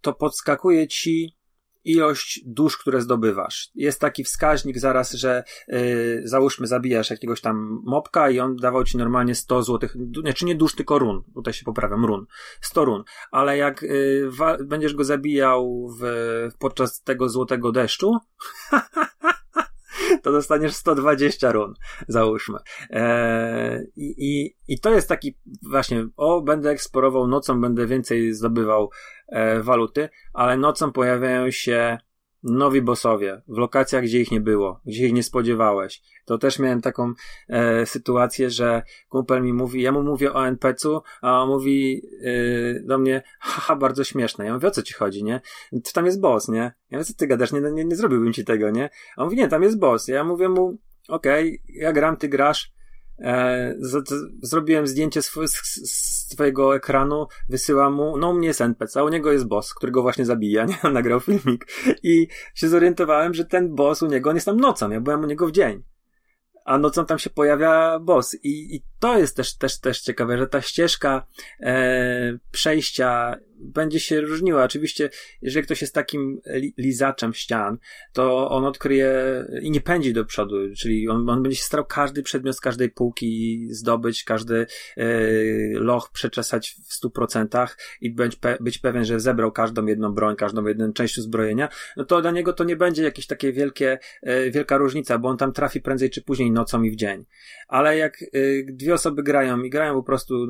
to 0.00 0.12
podskakuje 0.12 0.88
ci 0.88 1.36
ilość 1.84 2.40
dusz, 2.46 2.76
które 2.76 3.00
zdobywasz. 3.00 3.70
Jest 3.74 4.00
taki 4.00 4.24
wskaźnik 4.24 4.78
zaraz, 4.78 5.12
że 5.12 5.44
yy, 5.68 6.22
załóżmy 6.24 6.66
zabijasz 6.66 7.10
jakiegoś 7.10 7.40
tam 7.40 7.80
mopka 7.84 8.30
i 8.30 8.40
on 8.40 8.56
dawał 8.56 8.84
ci 8.84 8.96
normalnie 8.96 9.34
100 9.34 9.62
złotych, 9.62 9.96
znaczy 10.20 10.44
nie 10.44 10.54
dusz, 10.54 10.74
tylko 10.74 10.98
run. 10.98 11.22
Tutaj 11.34 11.52
się 11.52 11.64
poprawiam, 11.64 12.04
run. 12.04 12.26
100 12.60 12.84
run. 12.84 13.04
Ale 13.30 13.56
jak 13.56 13.82
yy, 13.82 14.30
będziesz 14.64 14.94
go 14.94 15.04
zabijał 15.04 15.88
w, 16.00 16.04
podczas 16.58 17.02
tego 17.02 17.28
złotego 17.28 17.72
deszczu, 17.72 18.12
to 20.22 20.32
dostaniesz 20.32 20.74
120 20.74 21.52
run, 21.52 21.74
załóżmy. 22.08 22.58
Eee, 22.90 23.92
i, 23.96 24.54
I 24.68 24.80
to 24.80 24.90
jest 24.90 25.08
taki 25.08 25.38
właśnie, 25.70 26.06
o, 26.16 26.40
będę 26.40 26.70
eksplorował 26.70 27.26
nocą, 27.26 27.60
będę 27.60 27.86
więcej 27.86 28.32
zdobywał 28.32 28.90
e, 29.28 29.62
waluty, 29.62 30.08
ale 30.32 30.56
nocą 30.56 30.92
pojawiają 30.92 31.50
się 31.50 31.98
nowi 32.44 32.82
bossowie 32.82 33.42
w 33.48 33.58
lokacjach, 33.58 34.04
gdzie 34.04 34.20
ich 34.20 34.30
nie 34.30 34.40
było, 34.40 34.80
gdzie 34.86 35.06
ich 35.06 35.12
nie 35.12 35.22
spodziewałeś. 35.22 36.02
To 36.24 36.38
też 36.38 36.58
miałem 36.58 36.80
taką 36.80 37.12
e, 37.48 37.86
sytuację, 37.86 38.50
że 38.50 38.82
kumpel 39.08 39.42
mi 39.42 39.52
mówi, 39.52 39.82
ja 39.82 39.92
mu 39.92 40.02
mówię 40.02 40.32
o 40.32 40.46
NPC-u, 40.46 41.00
a 41.22 41.42
on 41.42 41.48
mówi 41.48 42.02
e, 42.22 42.80
do 42.80 42.98
mnie, 42.98 43.22
haha, 43.40 43.76
bardzo 43.76 44.04
śmieszne. 44.04 44.44
Ja 44.44 44.54
mówię, 44.54 44.68
o 44.68 44.70
co 44.70 44.82
ci 44.82 44.94
chodzi, 44.94 45.24
nie? 45.24 45.40
To 45.72 45.92
tam 45.94 46.06
jest 46.06 46.20
boss, 46.20 46.48
nie? 46.48 46.72
Ja 46.90 46.98
mówię, 46.98 47.04
co 47.04 47.14
ty 47.14 47.26
gadasz, 47.26 47.52
nie, 47.52 47.60
nie, 47.60 47.84
nie 47.84 47.96
zrobiłbym 47.96 48.32
ci 48.32 48.44
tego, 48.44 48.70
nie? 48.70 48.90
A 49.16 49.22
on 49.22 49.26
mówi, 49.26 49.36
nie, 49.36 49.48
tam 49.48 49.62
jest 49.62 49.78
boss. 49.78 50.08
Ja 50.08 50.24
mówię 50.24 50.48
mu, 50.48 50.78
okej, 51.08 51.60
okay, 51.64 51.76
ja 51.80 51.92
gram, 51.92 52.16
ty 52.16 52.28
grasz, 52.28 52.73
E, 53.18 53.74
zrobiłem 54.42 54.86
zdjęcie 54.86 55.22
z, 55.22 55.30
z 55.84 56.28
twojego 56.28 56.76
ekranu, 56.76 57.26
wysyłam 57.48 57.94
mu, 57.94 58.16
no 58.18 58.30
u 58.30 58.34
mnie 58.34 58.48
jest 58.48 58.60
NPC, 58.60 59.00
a 59.00 59.04
u 59.04 59.08
niego 59.08 59.32
jest 59.32 59.46
boss, 59.46 59.74
którego 59.74 60.02
właśnie 60.02 60.24
zabija, 60.24 60.64
nie? 60.66 60.78
On 60.82 60.92
nagrał 60.92 61.20
filmik 61.20 61.66
i 62.02 62.28
się 62.54 62.68
zorientowałem, 62.68 63.34
że 63.34 63.44
ten 63.44 63.74
boss 63.74 64.02
u 64.02 64.06
niego, 64.06 64.30
on 64.30 64.36
jest 64.36 64.46
tam 64.46 64.56
nocą, 64.56 64.90
ja 64.90 65.00
byłem 65.00 65.22
u 65.22 65.26
niego 65.26 65.46
w 65.46 65.52
dzień 65.52 65.82
a 66.64 66.78
nocą 66.78 67.06
tam 67.06 67.18
się 67.18 67.30
pojawia 67.30 67.98
boss. 67.98 68.36
I, 68.42 68.76
i 68.76 68.82
to 69.04 69.18
jest 69.18 69.36
też, 69.36 69.56
też, 69.56 69.80
też 69.80 70.00
ciekawe, 70.00 70.38
że 70.38 70.46
ta 70.46 70.60
ścieżka 70.60 71.26
e, 71.60 72.38
przejścia 72.50 73.36
będzie 73.64 74.00
się 74.00 74.20
różniła. 74.20 74.64
Oczywiście, 74.64 75.10
jeżeli 75.42 75.64
ktoś 75.66 75.80
jest 75.80 75.94
takim 75.94 76.40
li, 76.46 76.74
lizaczem 76.78 77.34
ścian, 77.34 77.78
to 78.12 78.50
on 78.50 78.64
odkryje 78.64 79.14
i 79.62 79.70
nie 79.70 79.80
pędzi 79.80 80.12
do 80.12 80.24
przodu, 80.24 80.56
czyli 80.78 81.08
on, 81.08 81.30
on 81.30 81.42
będzie 81.42 81.56
się 81.56 81.64
starał 81.64 81.86
każdy 81.86 82.22
przedmiot 82.22 82.56
z 82.56 82.60
każdej 82.60 82.90
półki 82.90 83.66
zdobyć, 83.70 84.24
każdy 84.24 84.66
e, 84.96 85.06
loch 85.72 86.10
przeczesać 86.12 86.76
w 86.88 86.92
stu 86.92 87.10
procentach 87.10 87.78
i 88.00 88.10
być, 88.10 88.36
pe, 88.36 88.56
być 88.60 88.78
pewien, 88.78 89.04
że 89.04 89.20
zebrał 89.20 89.52
każdą 89.52 89.86
jedną 89.86 90.14
broń, 90.14 90.36
każdą 90.36 90.66
jedną 90.66 90.92
część 90.92 91.18
uzbrojenia, 91.18 91.68
no 91.96 92.04
to 92.04 92.22
dla 92.22 92.30
niego 92.30 92.52
to 92.52 92.64
nie 92.64 92.76
będzie 92.76 93.02
jakieś 93.02 93.26
takie 93.26 93.52
wielkie, 93.52 93.98
e, 94.22 94.50
wielka 94.50 94.76
różnica, 94.76 95.18
bo 95.18 95.28
on 95.28 95.36
tam 95.36 95.52
trafi 95.52 95.80
prędzej 95.80 96.10
czy 96.10 96.22
później 96.22 96.50
nocą 96.50 96.82
i 96.82 96.90
w 96.90 96.96
dzień. 96.96 97.24
Ale 97.68 97.96
jak 97.96 98.22
y, 98.22 98.66
dwie 98.72 98.93
osoby 98.94 99.22
grają 99.22 99.62
i 99.62 99.70
grają 99.70 99.94
po 99.94 100.02
prostu 100.02 100.44
y, 100.44 100.48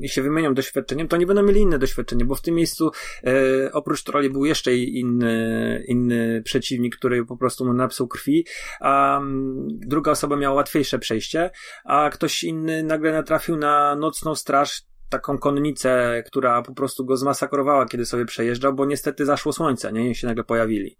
i 0.00 0.08
się 0.08 0.22
wymienią 0.22 0.54
doświadczeniem, 0.54 1.08
to 1.08 1.16
nie 1.16 1.26
będą 1.26 1.42
mieli 1.42 1.60
inne 1.60 1.78
doświadczenie, 1.78 2.24
bo 2.24 2.34
w 2.34 2.42
tym 2.42 2.54
miejscu 2.54 2.90
y, 3.26 3.72
oprócz 3.72 4.02
troli 4.02 4.30
był 4.30 4.44
jeszcze 4.44 4.76
inny, 4.76 5.84
inny 5.88 6.42
przeciwnik, 6.44 6.96
który 6.96 7.24
po 7.24 7.36
prostu 7.36 7.64
mu 7.64 7.72
napsuł 7.72 8.08
krwi, 8.08 8.46
a 8.80 9.20
druga 9.68 10.10
osoba 10.10 10.36
miała 10.36 10.54
łatwiejsze 10.54 10.98
przejście, 10.98 11.50
a 11.84 12.10
ktoś 12.10 12.44
inny 12.44 12.82
nagle 12.82 13.12
natrafił 13.12 13.56
na 13.56 13.96
nocną 13.96 14.34
straż, 14.34 14.82
taką 15.10 15.38
konnicę, 15.38 16.22
która 16.26 16.62
po 16.62 16.74
prostu 16.74 17.04
go 17.04 17.16
zmasakrowała, 17.16 17.86
kiedy 17.86 18.06
sobie 18.06 18.24
przejeżdżał, 18.24 18.74
bo 18.74 18.86
niestety 18.86 19.26
zaszło 19.26 19.52
słońce, 19.52 19.92
nie? 19.92 20.10
I 20.10 20.14
się 20.14 20.26
nagle 20.26 20.44
pojawili. 20.44 20.98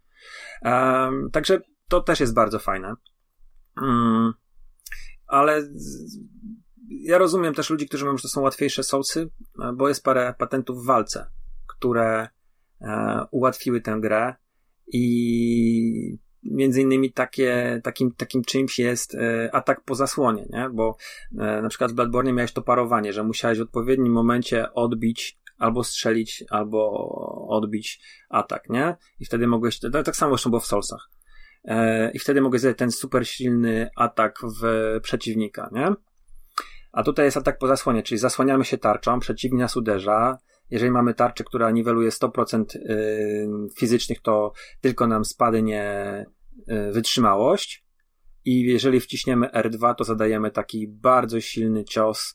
Um, 0.63 1.31
także 1.33 1.61
to 1.89 2.01
też 2.01 2.21
jest 2.21 2.35
bardzo 2.35 2.59
fajne. 2.59 2.95
Um, 3.83 4.33
ale 5.31 5.69
ja 6.91 7.19
rozumiem 7.19 7.55
też 7.55 7.71
ludzi, 7.71 7.89
którzy 7.89 8.05
mówią, 8.05 8.17
że 8.17 8.23
to 8.23 8.29
są 8.29 8.41
łatwiejsze 8.41 8.83
sousy, 8.83 9.31
bo 9.75 9.89
jest 9.89 10.05
parę 10.05 10.35
patentów 10.39 10.83
w 10.83 10.87
walce, 10.87 11.27
które 11.67 12.29
e, 12.81 13.25
ułatwiły 13.31 13.81
tę 13.81 13.99
grę 14.01 14.35
i 14.93 16.19
między 16.43 16.81
innymi 16.81 17.13
takie, 17.13 17.81
takim, 17.85 18.13
takim 18.13 18.45
czymś 18.45 18.79
jest 18.79 19.15
e, 19.15 19.51
atak 19.55 19.85
po 19.85 19.95
zasłonie, 19.95 20.47
nie? 20.51 20.71
Bo 20.73 20.97
e, 21.39 21.63
na 21.63 21.69
przykład 21.69 21.93
w 21.93 21.95
Bloodborne 21.95 22.33
miałeś 22.33 22.53
to 22.53 22.63
parowanie, 22.63 23.13
że 23.13 23.25
musiałeś 23.25 23.59
w 23.59 23.63
odpowiednim 23.63 24.13
momencie 24.13 24.73
odbić 24.73 25.41
albo 25.59 25.85
strzelić, 25.85 26.45
albo 26.51 26.91
odbić 27.49 28.01
atak, 28.29 28.69
nie? 28.69 28.97
I 29.21 29.25
wtedy 29.25 29.47
mogłeś, 29.47 29.79
tak 29.79 30.17
samo 30.17 30.33
zresztą 30.33 30.51
było 30.51 30.61
w 30.61 30.67
Soulsach. 30.67 31.11
E, 31.65 32.11
i 32.11 32.19
wtedy 32.19 32.41
mogę 32.41 32.59
zrobić 32.59 32.79
ten 32.79 32.91
super 32.91 33.29
silny 33.29 33.91
atak 33.97 34.39
w 34.61 34.65
przeciwnika, 35.03 35.71
nie? 35.73 35.95
A 36.93 37.03
tutaj 37.03 37.25
jest 37.25 37.37
atak 37.37 37.59
po 37.59 37.67
zasłonie, 37.67 38.03
czyli 38.03 38.19
zasłaniamy 38.19 38.65
się 38.65 38.79
tarczą, 38.79 39.21
przeciwnik 39.21 39.61
nas 39.61 39.77
uderza. 39.77 40.39
Jeżeli 40.71 40.91
mamy 40.91 41.15
tarczę, 41.15 41.45
która 41.45 41.71
niweluje 41.71 42.11
100% 42.11 42.77
y, 42.77 43.49
fizycznych, 43.79 44.21
to 44.23 44.53
tylko 44.81 45.07
nam 45.07 45.25
spadnie 45.25 46.27
y, 46.69 46.93
wytrzymałość. 46.93 47.85
i 48.45 48.63
jeżeli 48.63 49.01
wciśniemy 49.01 49.47
R2, 49.47 49.95
to 49.95 50.05
zadajemy 50.05 50.51
taki 50.51 50.89
bardzo 50.89 51.41
silny 51.41 51.85
cios 51.85 52.35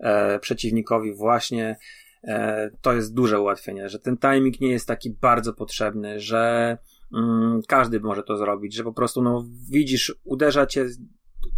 e, 0.00 0.38
przeciwnikowi 0.38 1.14
właśnie. 1.14 1.76
E, 2.24 2.70
to 2.80 2.92
jest 2.92 3.14
duże 3.14 3.40
ułatwienie, 3.40 3.88
że 3.88 3.98
ten 3.98 4.16
timing 4.16 4.60
nie 4.60 4.70
jest 4.70 4.88
taki 4.88 5.10
bardzo 5.10 5.52
potrzebny, 5.52 6.20
że 6.20 6.78
mm, 7.14 7.60
każdy 7.68 8.00
może 8.00 8.22
to 8.22 8.36
zrobić, 8.36 8.74
że 8.74 8.84
po 8.84 8.92
prostu 8.92 9.22
no, 9.22 9.44
widzisz, 9.70 10.14
uderza 10.24 10.66
cię 10.66 10.86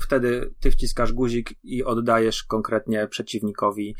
wtedy 0.00 0.54
ty 0.60 0.70
wciskasz 0.70 1.12
guzik 1.12 1.54
i 1.62 1.84
oddajesz 1.84 2.44
konkretnie 2.44 3.06
przeciwnikowi 3.06 3.94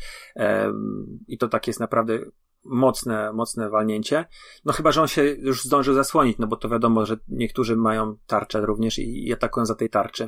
i 1.27 1.37
to 1.37 1.47
tak 1.47 1.67
jest 1.67 1.79
naprawdę 1.79 2.19
mocne, 2.63 3.33
mocne 3.33 3.69
walnięcie. 3.69 4.25
No 4.65 4.73
chyba, 4.73 4.91
że 4.91 5.01
on 5.01 5.07
się 5.07 5.23
już 5.23 5.63
zdążył 5.63 5.93
zasłonić, 5.93 6.37
no 6.37 6.47
bo 6.47 6.55
to 6.55 6.69
wiadomo, 6.69 7.05
że 7.05 7.17
niektórzy 7.27 7.75
mają 7.75 8.17
tarczę 8.27 8.61
również 8.61 8.99
i, 8.99 9.27
i 9.27 9.33
atakują 9.33 9.65
za 9.65 9.75
tej 9.75 9.89
tarczy. 9.89 10.27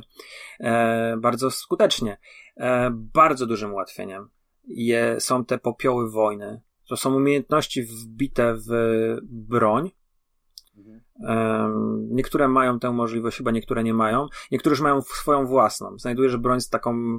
E, 0.60 1.16
bardzo 1.16 1.50
skutecznie. 1.50 2.18
E, 2.56 2.90
bardzo 2.92 3.46
dużym 3.46 3.72
ułatwieniem 3.72 4.28
je, 4.64 5.20
są 5.20 5.44
te 5.44 5.58
popioły 5.58 6.10
wojny. 6.10 6.60
To 6.88 6.96
są 6.96 7.14
umiejętności 7.14 7.82
wbite 7.82 8.54
w 8.54 8.68
broń, 9.22 9.90
Niektóre 12.10 12.48
mają 12.48 12.78
tę 12.78 12.92
możliwość, 12.92 13.36
chyba 13.36 13.50
niektóre 13.50 13.82
nie 13.82 13.94
mają. 13.94 14.26
Niektórzy 14.50 14.72
już 14.72 14.80
mają 14.80 15.02
swoją 15.02 15.46
własną. 15.46 15.98
Znajdujesz 15.98 16.36
broń 16.36 16.60
z 16.60 16.68
taką, 16.68 17.18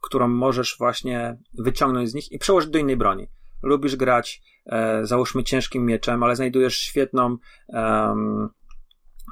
którą 0.00 0.28
możesz 0.28 0.76
właśnie 0.78 1.38
wyciągnąć 1.54 2.10
z 2.10 2.14
nich 2.14 2.32
i 2.32 2.38
przełożyć 2.38 2.70
do 2.70 2.78
innej 2.78 2.96
broni. 2.96 3.28
Lubisz 3.62 3.96
grać, 3.96 4.42
e, 4.66 5.06
załóżmy 5.06 5.44
ciężkim 5.44 5.86
mieczem, 5.86 6.22
ale 6.22 6.36
znajdujesz 6.36 6.78
świetną, 6.78 7.36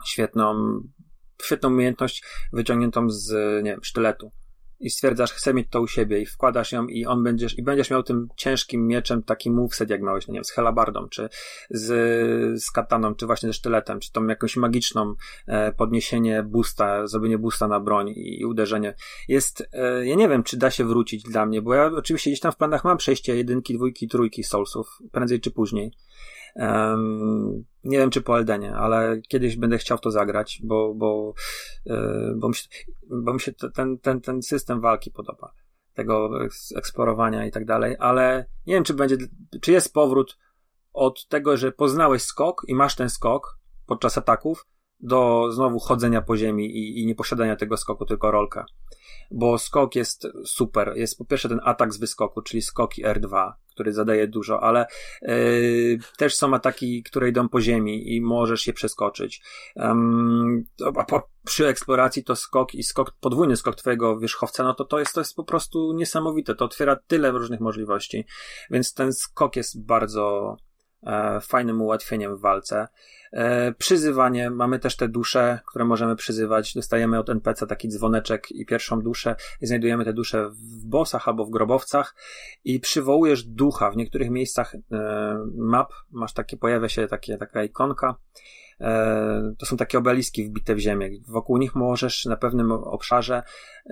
świetną, 0.06 0.80
świetną 1.42 1.68
umiejętność 1.68 2.24
wyciągniętą 2.52 3.10
z, 3.10 3.32
nie 3.64 3.70
wiem, 3.70 3.84
sztyletu 3.84 4.32
i 4.82 4.90
stwierdzasz, 4.90 5.32
chcę 5.32 5.54
mieć 5.54 5.68
to 5.70 5.80
u 5.80 5.86
siebie 5.86 6.20
i 6.20 6.26
wkładasz 6.26 6.72
ją 6.72 6.86
i 6.86 7.06
on 7.06 7.22
będziesz, 7.22 7.58
i 7.58 7.62
będziesz 7.62 7.90
miał 7.90 8.02
tym 8.02 8.28
ciężkim 8.36 8.86
mieczem 8.86 9.22
taki 9.22 9.50
moveset, 9.50 9.90
jak 9.90 10.02
miałeś, 10.02 10.26
no 10.26 10.32
nie 10.32 10.36
wiem, 10.36 10.44
z 10.44 10.50
helabardą, 10.50 11.08
czy 11.08 11.28
z, 11.70 12.62
z 12.62 12.70
kataną, 12.70 13.14
czy 13.14 13.26
właśnie 13.26 13.48
ze 13.48 13.52
sztyletem, 13.52 14.00
czy 14.00 14.12
tą 14.12 14.26
jakąś 14.26 14.56
magiczną 14.56 15.14
e, 15.46 15.72
podniesienie 15.72 16.42
boosta, 16.42 17.06
zrobienie 17.06 17.38
boosta 17.38 17.68
na 17.68 17.80
broń 17.80 18.08
i, 18.08 18.40
i 18.40 18.44
uderzenie. 18.44 18.94
Jest, 19.28 19.68
e, 19.72 20.06
ja 20.06 20.14
nie 20.14 20.28
wiem, 20.28 20.42
czy 20.42 20.56
da 20.56 20.70
się 20.70 20.84
wrócić 20.84 21.22
dla 21.22 21.46
mnie, 21.46 21.62
bo 21.62 21.74
ja 21.74 21.86
oczywiście 21.86 22.30
gdzieś 22.30 22.40
tam 22.40 22.52
w 22.52 22.56
planach 22.56 22.84
mam 22.84 22.96
przejście 22.96 23.36
jedynki, 23.36 23.74
dwójki, 23.74 24.08
trójki 24.08 24.44
Soulsów, 24.44 24.98
prędzej 25.12 25.40
czy 25.40 25.50
później. 25.50 25.92
Um, 26.54 27.64
nie 27.84 27.98
wiem, 27.98 28.10
czy 28.10 28.22
po 28.22 28.38
Eldenie, 28.38 28.74
ale 28.74 29.20
kiedyś 29.28 29.56
będę 29.56 29.78
chciał 29.78 29.98
to 29.98 30.10
zagrać, 30.10 30.60
bo, 30.64 30.94
bo, 30.94 31.34
yy, 31.84 32.34
bo 32.36 32.48
mi 32.48 32.54
się, 32.54 32.68
bo 33.10 33.34
mi 33.34 33.40
się 33.40 33.52
ten, 33.52 33.98
ten, 33.98 34.20
ten 34.20 34.42
system 34.42 34.80
walki 34.80 35.10
podoba. 35.10 35.52
Tego 35.94 36.30
eksplorowania 36.76 37.46
i 37.46 37.50
tak 37.50 37.64
dalej, 37.64 37.96
ale 37.98 38.46
nie 38.66 38.74
wiem, 38.74 38.84
czy 38.84 38.94
będzie, 38.94 39.16
czy 39.60 39.72
jest 39.72 39.92
powrót 39.92 40.38
od 40.92 41.28
tego, 41.28 41.56
że 41.56 41.72
poznałeś 41.72 42.22
skok 42.22 42.62
i 42.68 42.74
masz 42.74 42.96
ten 42.96 43.10
skok 43.10 43.58
podczas 43.86 44.18
ataków, 44.18 44.66
do 45.02 45.52
znowu 45.52 45.78
chodzenia 45.78 46.22
po 46.22 46.36
ziemi 46.36 46.66
i, 46.66 47.02
i 47.02 47.06
nieposiadania 47.06 47.56
tego 47.56 47.76
skoku, 47.76 48.06
tylko 48.06 48.30
rolka. 48.30 48.66
Bo 49.32 49.58
skok 49.58 49.94
jest 49.94 50.28
super. 50.44 50.92
Jest 50.96 51.18
po 51.18 51.24
pierwsze 51.24 51.48
ten 51.48 51.60
atak 51.64 51.94
z 51.94 51.98
wyskoku, 51.98 52.42
czyli 52.42 52.62
skoki 52.62 53.04
R2, 53.04 53.52
który 53.68 53.92
zadaje 53.92 54.28
dużo, 54.28 54.62
ale 54.62 54.86
yy, 55.22 55.98
też 56.16 56.34
są 56.34 56.54
ataki, 56.54 57.02
które 57.02 57.28
idą 57.28 57.48
po 57.48 57.60
ziemi 57.60 58.16
i 58.16 58.20
możesz 58.20 58.66
je 58.66 58.72
przeskoczyć. 58.72 59.42
Um, 59.76 60.64
a 60.96 61.04
po, 61.04 61.28
przy 61.44 61.66
eksploracji 61.66 62.24
to 62.24 62.36
skok 62.36 62.74
i 62.74 62.82
skok, 62.82 63.12
podwójny 63.20 63.56
skok 63.56 63.76
twojego 63.76 64.18
wierzchowca, 64.18 64.64
no 64.64 64.74
to 64.74 64.84
to 64.84 64.98
jest, 64.98 65.14
to 65.14 65.20
jest 65.20 65.34
po 65.34 65.44
prostu 65.44 65.92
niesamowite. 65.92 66.54
To 66.54 66.64
otwiera 66.64 66.96
tyle 66.96 67.30
różnych 67.30 67.60
możliwości. 67.60 68.24
Więc 68.70 68.94
ten 68.94 69.12
skok 69.12 69.56
jest 69.56 69.84
bardzo 69.84 70.56
fajnym 71.40 71.82
ułatwieniem 71.82 72.36
w 72.36 72.40
walce. 72.40 72.88
E, 73.32 73.72
przyzywanie, 73.72 74.50
mamy 74.50 74.78
też 74.78 74.96
te 74.96 75.08
dusze, 75.08 75.60
które 75.66 75.84
możemy 75.84 76.16
przyzywać. 76.16 76.74
Dostajemy 76.74 77.18
od 77.18 77.30
NPC 77.30 77.66
taki 77.66 77.88
dzwoneczek 77.88 78.50
i 78.52 78.66
pierwszą 78.66 79.00
duszę 79.00 79.36
i 79.60 79.66
znajdujemy 79.66 80.04
te 80.04 80.12
dusze 80.12 80.48
w 80.48 80.86
bossach 80.86 81.28
albo 81.28 81.44
w 81.44 81.50
grobowcach 81.50 82.14
i 82.64 82.80
przywołujesz 82.80 83.44
ducha. 83.44 83.90
W 83.90 83.96
niektórych 83.96 84.30
miejscach 84.30 84.74
e, 84.74 84.78
map 85.54 85.92
masz 86.10 86.32
takie, 86.32 86.56
pojawia 86.56 86.88
się 86.88 87.06
takie, 87.06 87.38
taka 87.38 87.64
ikonka. 87.64 88.16
E, 88.80 89.54
to 89.58 89.66
są 89.66 89.76
takie 89.76 89.98
obeliski 89.98 90.44
wbite 90.44 90.74
w 90.74 90.78
ziemię. 90.78 91.10
Wokół 91.28 91.58
nich 91.58 91.74
możesz 91.74 92.24
na 92.24 92.36
pewnym 92.36 92.72
obszarze 92.72 93.42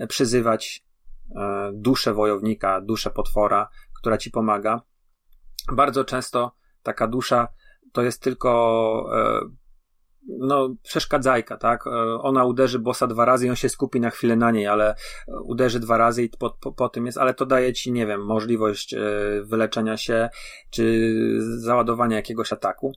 przyzywać 0.08 0.84
duszę 1.72 2.14
wojownika, 2.14 2.80
duszę 2.80 3.10
potwora, 3.10 3.68
która 3.94 4.18
ci 4.18 4.30
pomaga. 4.30 4.82
Bardzo 5.72 6.04
często 6.04 6.52
taka 6.82 7.06
dusza 7.06 7.48
to 7.92 8.02
jest 8.02 8.22
tylko 8.22 9.10
e, 9.14 9.40
no, 10.38 10.74
przeszkadzajka, 10.82 11.56
tak? 11.56 11.86
E, 11.86 11.90
ona 12.20 12.44
uderzy 12.44 12.78
bossa 12.78 13.06
dwa 13.06 13.24
razy 13.24 13.46
i 13.46 13.50
on 13.50 13.56
się 13.56 13.68
skupi 13.68 14.00
na 14.00 14.10
chwilę 14.10 14.36
na 14.36 14.50
niej, 14.50 14.66
ale 14.66 14.94
uderzy 15.44 15.80
dwa 15.80 15.96
razy 15.96 16.22
i 16.22 16.28
po, 16.28 16.50
po, 16.50 16.72
po 16.72 16.88
tym 16.88 17.06
jest, 17.06 17.18
ale 17.18 17.34
to 17.34 17.46
daje 17.46 17.72
ci, 17.72 17.92
nie 17.92 18.06
wiem, 18.06 18.24
możliwość 18.24 18.94
e, 18.94 19.00
wyleczenia 19.42 19.96
się, 19.96 20.28
czy 20.70 21.12
załadowania 21.40 22.16
jakiegoś 22.16 22.52
ataku. 22.52 22.92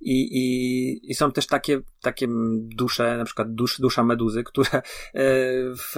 I, 0.00 0.20
i, 0.20 1.10
I 1.10 1.14
są 1.14 1.32
też 1.32 1.46
takie, 1.46 1.80
takie 2.02 2.26
dusze, 2.58 3.16
na 3.16 3.24
przykład 3.24 3.54
dusz, 3.54 3.80
dusza 3.80 4.04
meduzy, 4.04 4.44
które 4.44 4.82
w, 5.78 5.94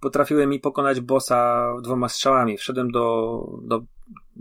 potrafiły 0.00 0.46
mi 0.46 0.60
pokonać 0.60 1.00
bossa 1.00 1.68
dwoma 1.82 2.08
strzałami. 2.08 2.58
Wszedłem 2.58 2.90
do, 2.90 3.38
do 3.62 3.82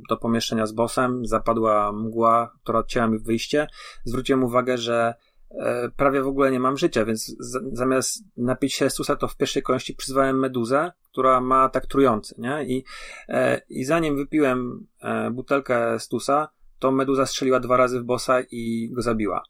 do 0.10 0.18
pomieszczenia 0.18 0.66
z 0.66 0.72
bossem, 0.72 1.26
zapadła 1.26 1.92
mgła, 1.92 2.54
która 2.64 2.80
odcięła 2.80 3.08
mi 3.08 3.20
wyjście. 3.20 3.68
Zwróciłem 4.04 4.44
uwagę, 4.44 4.78
że 4.78 5.14
e, 5.60 5.90
prawie 5.90 6.22
w 6.22 6.28
ogóle 6.28 6.52
nie 6.52 6.60
mam 6.60 6.78
życia, 6.78 7.06
więc 7.06 7.36
zamiast 7.72 8.24
napić 8.38 8.74
się 8.74 8.86
Estusa, 8.86 9.16
to 9.16 9.28
w 9.28 9.38
pierwszej 9.38 9.64
kolejności 9.64 9.96
przyzwałem 9.96 10.40
meduzę, 10.40 10.92
która 11.12 11.42
ma 11.42 11.70
tak 11.70 11.86
trujący, 11.86 12.36
nie? 12.38 12.66
I, 12.66 12.84
e, 13.30 13.62
i 13.70 13.86
zanim 13.86 14.18
wypiłem 14.18 14.88
e, 15.02 15.32
butelkę 15.32 15.94
Estusa, 15.94 16.50
to 16.80 16.92
meduza 16.92 17.26
strzeliła 17.26 17.60
dwa 17.60 17.78
razy 17.78 18.00
w 18.00 18.04
bossa 18.04 18.42
i 18.52 18.90
go 18.92 19.02
zabiła. 19.02 19.44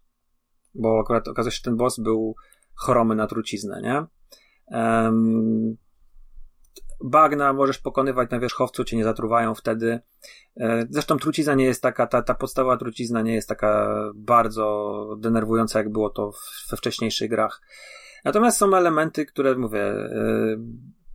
Bo 0.76 1.00
akurat 1.00 1.28
okazuje 1.28 1.52
się, 1.52 1.56
że 1.56 1.64
ten 1.64 1.78
boss 1.78 2.00
był 2.00 2.36
choromy 2.76 3.16
na 3.16 3.28
truciznę, 3.28 3.82
nie? 3.82 4.06
Um, 4.78 5.78
bagna 7.04 7.54
możesz 7.54 7.78
pokonywać 7.78 8.30
na 8.30 8.40
wierzchowcu, 8.40 8.84
cię 8.84 8.98
nie 8.98 9.04
zatruwają 9.04 9.56
wtedy. 9.56 10.00
E, 10.58 10.86
zresztą 10.90 11.18
trucizna 11.18 11.54
nie 11.54 11.66
jest 11.66 11.82
taka, 11.82 12.08
ta, 12.08 12.22
ta 12.22 12.34
podstawowa 12.34 12.78
trucizna 12.78 13.22
nie 13.22 13.34
jest 13.34 13.50
taka 13.50 13.96
bardzo 14.16 15.18
denerwująca, 15.20 15.80
jak 15.80 15.92
było 15.92 16.10
to 16.10 16.32
we 16.72 16.78
wcześniejszych 16.78 17.30
grach. 17.30 17.62
Natomiast 18.26 18.58
są 18.58 18.76
elementy, 18.76 19.26
które 19.26 19.56
mówię, 19.56 19.82
e, 19.82 20.58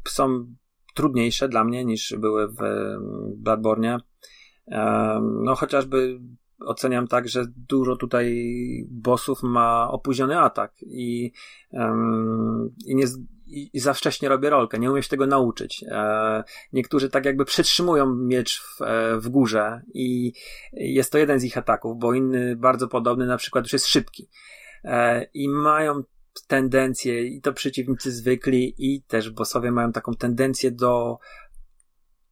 są 0.08 0.46
trudniejsze 0.94 1.48
dla 1.48 1.64
mnie 1.64 1.84
niż 1.84 2.14
były 2.18 2.48
w. 2.48 2.62
E, 4.70 5.20
no 5.22 5.54
chociażby 5.54 6.20
oceniam 6.66 7.08
tak, 7.08 7.28
że 7.28 7.44
dużo 7.56 7.96
tutaj 7.96 8.46
bossów 8.90 9.42
ma 9.42 9.90
opóźniony 9.90 10.38
atak 10.38 10.72
i, 10.82 11.32
um, 11.70 12.74
i 12.86 12.94
nie, 12.94 13.04
i, 13.46 13.80
za 13.80 13.94
wcześnie 13.94 14.28
robię 14.28 14.50
rolkę, 14.50 14.78
nie 14.78 14.90
umiem 14.90 15.02
się 15.02 15.08
tego 15.08 15.26
nauczyć. 15.26 15.84
E, 15.88 16.44
niektórzy 16.72 17.10
tak 17.10 17.24
jakby 17.24 17.44
przytrzymują 17.44 18.14
miecz 18.14 18.60
w, 18.62 18.82
e, 18.82 19.18
w 19.20 19.28
górze 19.28 19.82
i 19.94 20.32
jest 20.72 21.12
to 21.12 21.18
jeden 21.18 21.40
z 21.40 21.44
ich 21.44 21.58
ataków, 21.58 21.98
bo 21.98 22.14
inny 22.14 22.56
bardzo 22.56 22.88
podobny 22.88 23.26
na 23.26 23.36
przykład 23.36 23.64
już 23.64 23.72
jest 23.72 23.86
szybki. 23.86 24.28
E, 24.84 25.24
I 25.34 25.48
mają 25.48 26.02
tendencję, 26.46 27.26
i 27.26 27.40
to 27.40 27.52
przeciwnicy 27.52 28.12
zwykli, 28.12 28.74
i 28.78 29.02
też 29.02 29.30
bossowie 29.30 29.70
mają 29.70 29.92
taką 29.92 30.14
tendencję 30.14 30.70
do 30.70 31.18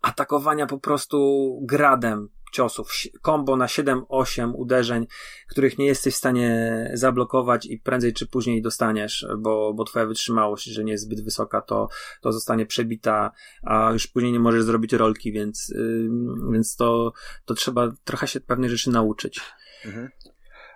atakowania 0.02 0.66
po 0.66 0.78
prostu 0.78 1.48
gradem, 1.62 2.28
ciosów, 2.56 2.92
kombo 3.22 3.56
na 3.56 3.66
7-8 3.66 4.52
uderzeń, 4.54 5.06
których 5.48 5.78
nie 5.78 5.86
jesteś 5.86 6.14
w 6.14 6.16
stanie 6.16 6.50
zablokować 6.94 7.66
i 7.66 7.78
prędzej 7.78 8.12
czy 8.12 8.26
później 8.26 8.62
dostaniesz, 8.62 9.26
bo, 9.38 9.74
bo 9.74 9.84
twoja 9.84 10.06
wytrzymałość, 10.06 10.64
że 10.64 10.84
nie 10.84 10.92
jest 10.92 11.04
zbyt 11.04 11.24
wysoka, 11.24 11.60
to, 11.60 11.88
to 12.20 12.32
zostanie 12.32 12.66
przebita, 12.66 13.30
a 13.62 13.90
już 13.92 14.06
później 14.06 14.32
nie 14.32 14.40
możesz 14.40 14.64
zrobić 14.64 14.92
rolki, 14.92 15.32
więc, 15.32 15.68
yy, 15.68 16.08
więc 16.52 16.76
to, 16.76 17.12
to 17.44 17.54
trzeba 17.54 17.88
trochę 18.04 18.28
się 18.28 18.40
pewnych 18.40 18.70
rzeczy 18.70 18.90
nauczyć. 18.90 19.40
Mhm. 19.84 20.08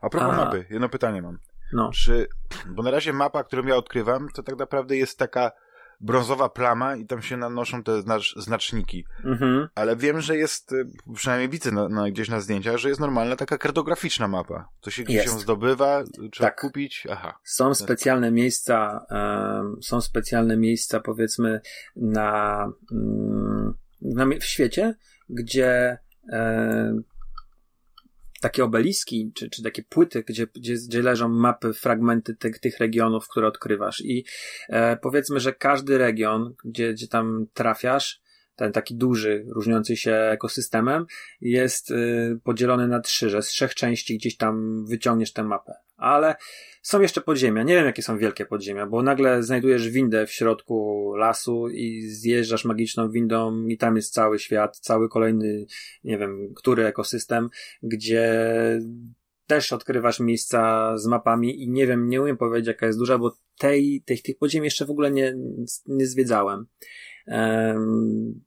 A 0.03 0.09
propos 0.09 0.33
a... 0.33 0.37
mapy, 0.37 0.67
jedno 0.71 0.89
pytanie 0.89 1.23
mam. 1.23 1.39
No. 1.73 1.91
Czy, 1.95 2.29
bo 2.67 2.83
na 2.83 2.91
razie 2.91 3.13
mapa, 3.13 3.45
którą 3.45 3.67
ja 3.67 3.77
odkrywam, 3.77 4.29
to 4.35 4.43
tak 4.43 4.59
naprawdę 4.59 4.97
jest 4.97 5.19
taka 5.19 5.53
brązowa 6.01 6.49
plama 6.49 6.97
i 6.97 7.07
tam 7.07 7.23
się 7.23 7.37
nanoszą 7.37 7.83
te 7.83 8.03
znacz, 8.03 8.35
znaczniki. 8.37 9.05
Mhm. 9.25 9.69
Ale 9.75 9.97
wiem, 9.97 10.21
że 10.21 10.37
jest, 10.37 10.73
y, 10.73 10.87
przynajmniej 11.15 11.49
widzę 11.49 11.71
na, 11.71 11.89
na, 11.89 12.11
gdzieś 12.11 12.29
na 12.29 12.41
zdjęciach, 12.41 12.77
że 12.77 12.89
jest 12.89 13.01
normalna 13.01 13.37
taka 13.37 13.59
kartograficzna 13.59 14.29
mapa. 14.29 14.69
To 14.81 14.91
się 14.91 15.03
gdzieś 15.03 15.27
ją 15.27 15.39
zdobywa, 15.39 16.05
trzeba 16.33 16.51
tak. 16.51 16.61
kupić, 16.61 17.07
aha. 17.11 17.39
Są 17.45 17.75
specjalne 17.75 18.31
miejsca, 18.31 19.07
um, 19.11 19.77
są 19.83 20.01
specjalne 20.01 20.57
miejsca 20.57 21.01
powiedzmy 21.01 21.61
na, 21.97 22.73
um, 22.91 23.75
na 24.03 24.27
w 24.41 24.45
świecie, 24.45 24.95
gdzie 25.29 25.99
um, 26.33 27.05
takie 28.41 28.65
obeliski, 28.65 29.33
czy, 29.35 29.51
czy 29.51 29.63
takie 29.63 29.83
płyty, 29.83 30.23
gdzie, 30.23 30.47
gdzie, 30.47 30.75
gdzie 30.75 31.03
leżą 31.03 31.29
mapy, 31.29 31.73
fragmenty 31.73 32.37
tych, 32.37 32.59
tych 32.59 32.79
regionów, 32.79 33.29
które 33.29 33.47
odkrywasz. 33.47 34.01
I 34.01 34.25
e, 34.69 34.97
powiedzmy, 34.97 35.41
że 35.41 35.53
każdy 35.53 35.99
region, 35.99 36.55
gdzie, 36.65 36.93
gdzie 36.93 37.09
tam 37.09 37.47
trafiasz, 37.55 38.21
ten 38.57 38.73
taki 38.73 38.95
duży, 38.95 39.47
różniący 39.49 39.97
się 39.97 40.15
ekosystemem, 40.15 41.07
jest 41.41 41.91
y, 41.91 42.41
podzielony 42.45 42.89
na 42.89 43.01
trzy, 43.01 43.31
że 43.31 43.43
z 43.43 43.47
trzech 43.47 43.75
części 43.75 44.19
gdzieś 44.19 44.37
tam 44.37 44.85
wyciągniesz 44.87 45.33
tę 45.33 45.45
mapę. 45.45 45.73
Ale 46.01 46.35
są 46.83 47.01
jeszcze 47.01 47.21
podziemia. 47.21 47.63
Nie 47.63 47.75
wiem, 47.75 47.87
jakie 47.87 48.03
są 48.03 48.19
wielkie 48.19 48.47
podziemia, 48.47 48.87
bo 48.87 49.03
nagle 49.03 49.43
znajdujesz 49.43 49.89
windę 49.89 50.27
w 50.27 50.33
środku 50.33 51.13
lasu 51.17 51.69
i 51.69 52.03
zjeżdżasz 52.03 52.65
magiczną 52.65 53.11
windą 53.11 53.67
i 53.67 53.79
tam 53.79 53.97
jest 53.97 54.15
cały 54.15 54.39
świat, 54.39 54.79
cały 54.79 55.09
kolejny, 55.09 55.67
nie 56.05 56.19
wiem, 56.19 56.53
który 56.57 56.87
ekosystem, 56.87 57.49
gdzie 57.83 58.43
też 59.47 59.73
odkrywasz 59.73 60.21
miejsca 60.21 60.93
z 60.99 61.07
mapami 61.07 61.63
i 61.63 61.71
nie 61.71 61.87
wiem, 61.87 62.09
nie 62.09 62.23
umiem 62.23 62.37
powiedzieć, 62.37 62.67
jaka 62.67 62.87
jest 62.87 62.99
duża, 62.99 63.19
bo 63.19 63.37
tej, 63.59 64.03
tej, 64.07 64.19
tych 64.19 64.39
podziemi 64.39 64.65
jeszcze 64.65 64.87
w 64.87 64.91
ogóle 64.91 65.11
nie, 65.11 65.37
nie 65.87 66.07
zwiedzałem. 66.07 66.67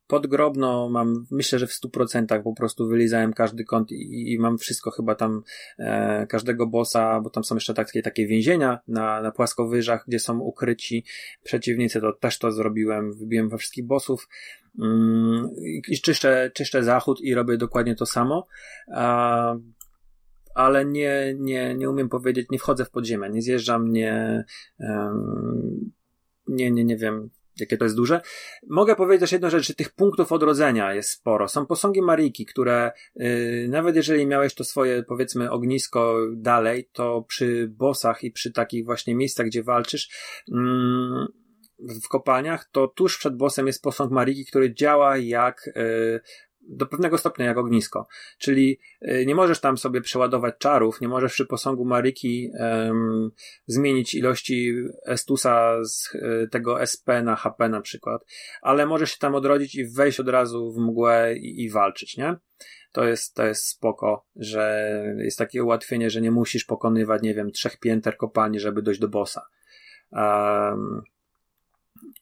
Podgrobno 0.08 0.90
mam, 0.90 1.26
myślę, 1.32 1.60
że 1.60 1.68
w 1.68 1.72
100% 1.72 2.44
po 2.44 2.54
prostu 2.54 2.88
wylizałem 2.88 3.34
każdy 3.34 3.64
kąt 3.64 3.92
i, 3.92 4.34
i 4.34 4.40
mam 4.40 4.58
wszystko 4.58 4.92
chyba 4.92 5.16
tam, 5.16 5.44
e, 5.80 6.28
każdego 6.28 6.68
bossa, 6.68 7.22
bo 7.22 7.30
tam 7.30 7.44
są 7.44 7.56
jeszcze 7.56 7.74
takie, 7.74 8.02
takie 8.02 8.28
więzienia 8.28 8.80
na, 8.88 9.22
na 9.22 9.32
płaskowyżach, 9.32 10.04
gdzie 10.08 10.20
są 10.20 10.40
ukryci 10.40 11.06
przeciwnicy, 11.44 12.02
to 12.02 12.14
też 12.14 12.40
to 12.40 12.52
zrobiłem, 12.52 13.14
wybiłem 13.14 13.50
we 13.50 13.58
wszystkich 13.58 13.86
bossów. 13.86 14.28
Mm, 14.80 15.50
i 15.88 16.02
czyszczę, 16.02 16.52
czyszczę 16.54 16.84
zachód 16.84 17.22
i 17.22 17.34
robię 17.34 17.58
dokładnie 17.58 17.96
to 17.96 18.06
samo. 18.06 18.48
A, 18.94 19.56
ale 20.56 20.86
nie, 20.86 21.36
nie, 21.40 21.76
nie 21.76 21.90
umiem 21.90 22.10
powiedzieć, 22.10 22.48
nie 22.52 22.60
wchodzę 22.60 22.86
w 22.86 22.92
podziemia, 22.92 23.28
nie 23.28 23.42
zjeżdżam, 23.42 23.92
nie, 23.92 24.46
um, 24.80 25.92
nie, 26.48 26.72
nie, 26.72 26.86
nie 26.86 26.98
wiem, 26.98 27.30
jakie 27.60 27.78
to 27.78 27.86
jest 27.86 27.96
duże. 27.96 28.22
Mogę 28.70 28.96
powiedzieć 28.96 29.20
też 29.20 29.32
jedną 29.32 29.50
rzecz, 29.50 29.68
że 29.68 29.74
tych 29.74 29.90
punktów 29.90 30.32
odrodzenia 30.32 30.94
jest 30.94 31.10
sporo. 31.10 31.48
Są 31.48 31.66
posągi 31.66 32.02
Mariki, 32.02 32.46
które 32.46 32.92
yy, 33.16 33.68
nawet 33.70 33.96
jeżeli 33.96 34.28
miałeś 34.28 34.56
to 34.56 34.64
swoje, 34.64 35.04
powiedzmy, 35.04 35.52
ognisko 35.52 36.18
dalej, 36.36 36.90
to 36.94 37.26
przy 37.28 37.68
bossach 37.68 38.24
i 38.24 38.32
przy 38.32 38.52
takich 38.52 38.86
właśnie 38.86 39.16
miejscach, 39.16 39.46
gdzie 39.46 39.64
walczysz, 39.64 40.10
yy, 40.48 40.58
w 42.04 42.08
kopalniach, 42.08 42.70
to 42.72 42.88
tuż 42.88 43.18
przed 43.18 43.38
bossem 43.38 43.68
jest 43.68 43.84
posąg 43.84 44.12
Mariki, 44.12 44.46
który 44.46 44.74
działa 44.74 45.18
jak 45.18 45.70
yy, 45.76 46.22
do 46.70 46.86
pewnego 46.86 47.18
stopnia 47.18 47.46
jak 47.46 47.58
ognisko. 47.58 48.08
Czyli 48.38 48.80
y, 49.02 49.26
nie 49.26 49.36
możesz 49.36 49.60
tam 49.60 49.78
sobie 49.78 50.02
przeładować 50.02 50.56
czarów, 50.58 51.02
nie 51.02 51.08
możesz 51.08 51.34
przy 51.34 51.46
posągu 51.46 51.86
Maryki 51.86 52.50
um, 52.60 53.32
zmienić 53.66 54.16
ilości 54.16 54.74
Estusa 55.06 55.86
z 55.86 56.16
y, 56.16 56.48
tego 56.52 56.82
SP 56.94 57.08
na 57.24 57.36
HP 57.36 57.70
na 57.70 57.82
przykład, 57.82 58.26
ale 58.62 58.86
możesz 58.86 59.12
się 59.12 59.18
tam 59.20 59.36
odrodzić 59.36 59.76
i 59.76 59.88
wejść 59.88 60.20
od 60.20 60.30
razu 60.30 60.72
w 60.72 60.78
mgłę 60.78 61.36
i, 61.38 61.64
i 61.64 61.70
walczyć, 61.70 62.18
nie? 62.18 62.36
To 62.92 63.06
jest, 63.06 63.36
to 63.36 63.46
jest 63.46 63.68
spoko, 63.68 64.26
że 64.36 64.94
jest 65.18 65.38
takie 65.38 65.64
ułatwienie, 65.64 66.10
że 66.10 66.22
nie 66.22 66.32
musisz 66.32 66.66
pokonywać, 66.66 67.22
nie 67.22 67.34
wiem, 67.34 67.52
trzech 67.52 67.80
pięter 67.80 68.18
kopalni, 68.18 68.60
żeby 68.60 68.82
dojść 68.82 69.00
do 69.00 69.08
bossa. 69.08 69.48
Um, 70.12 71.04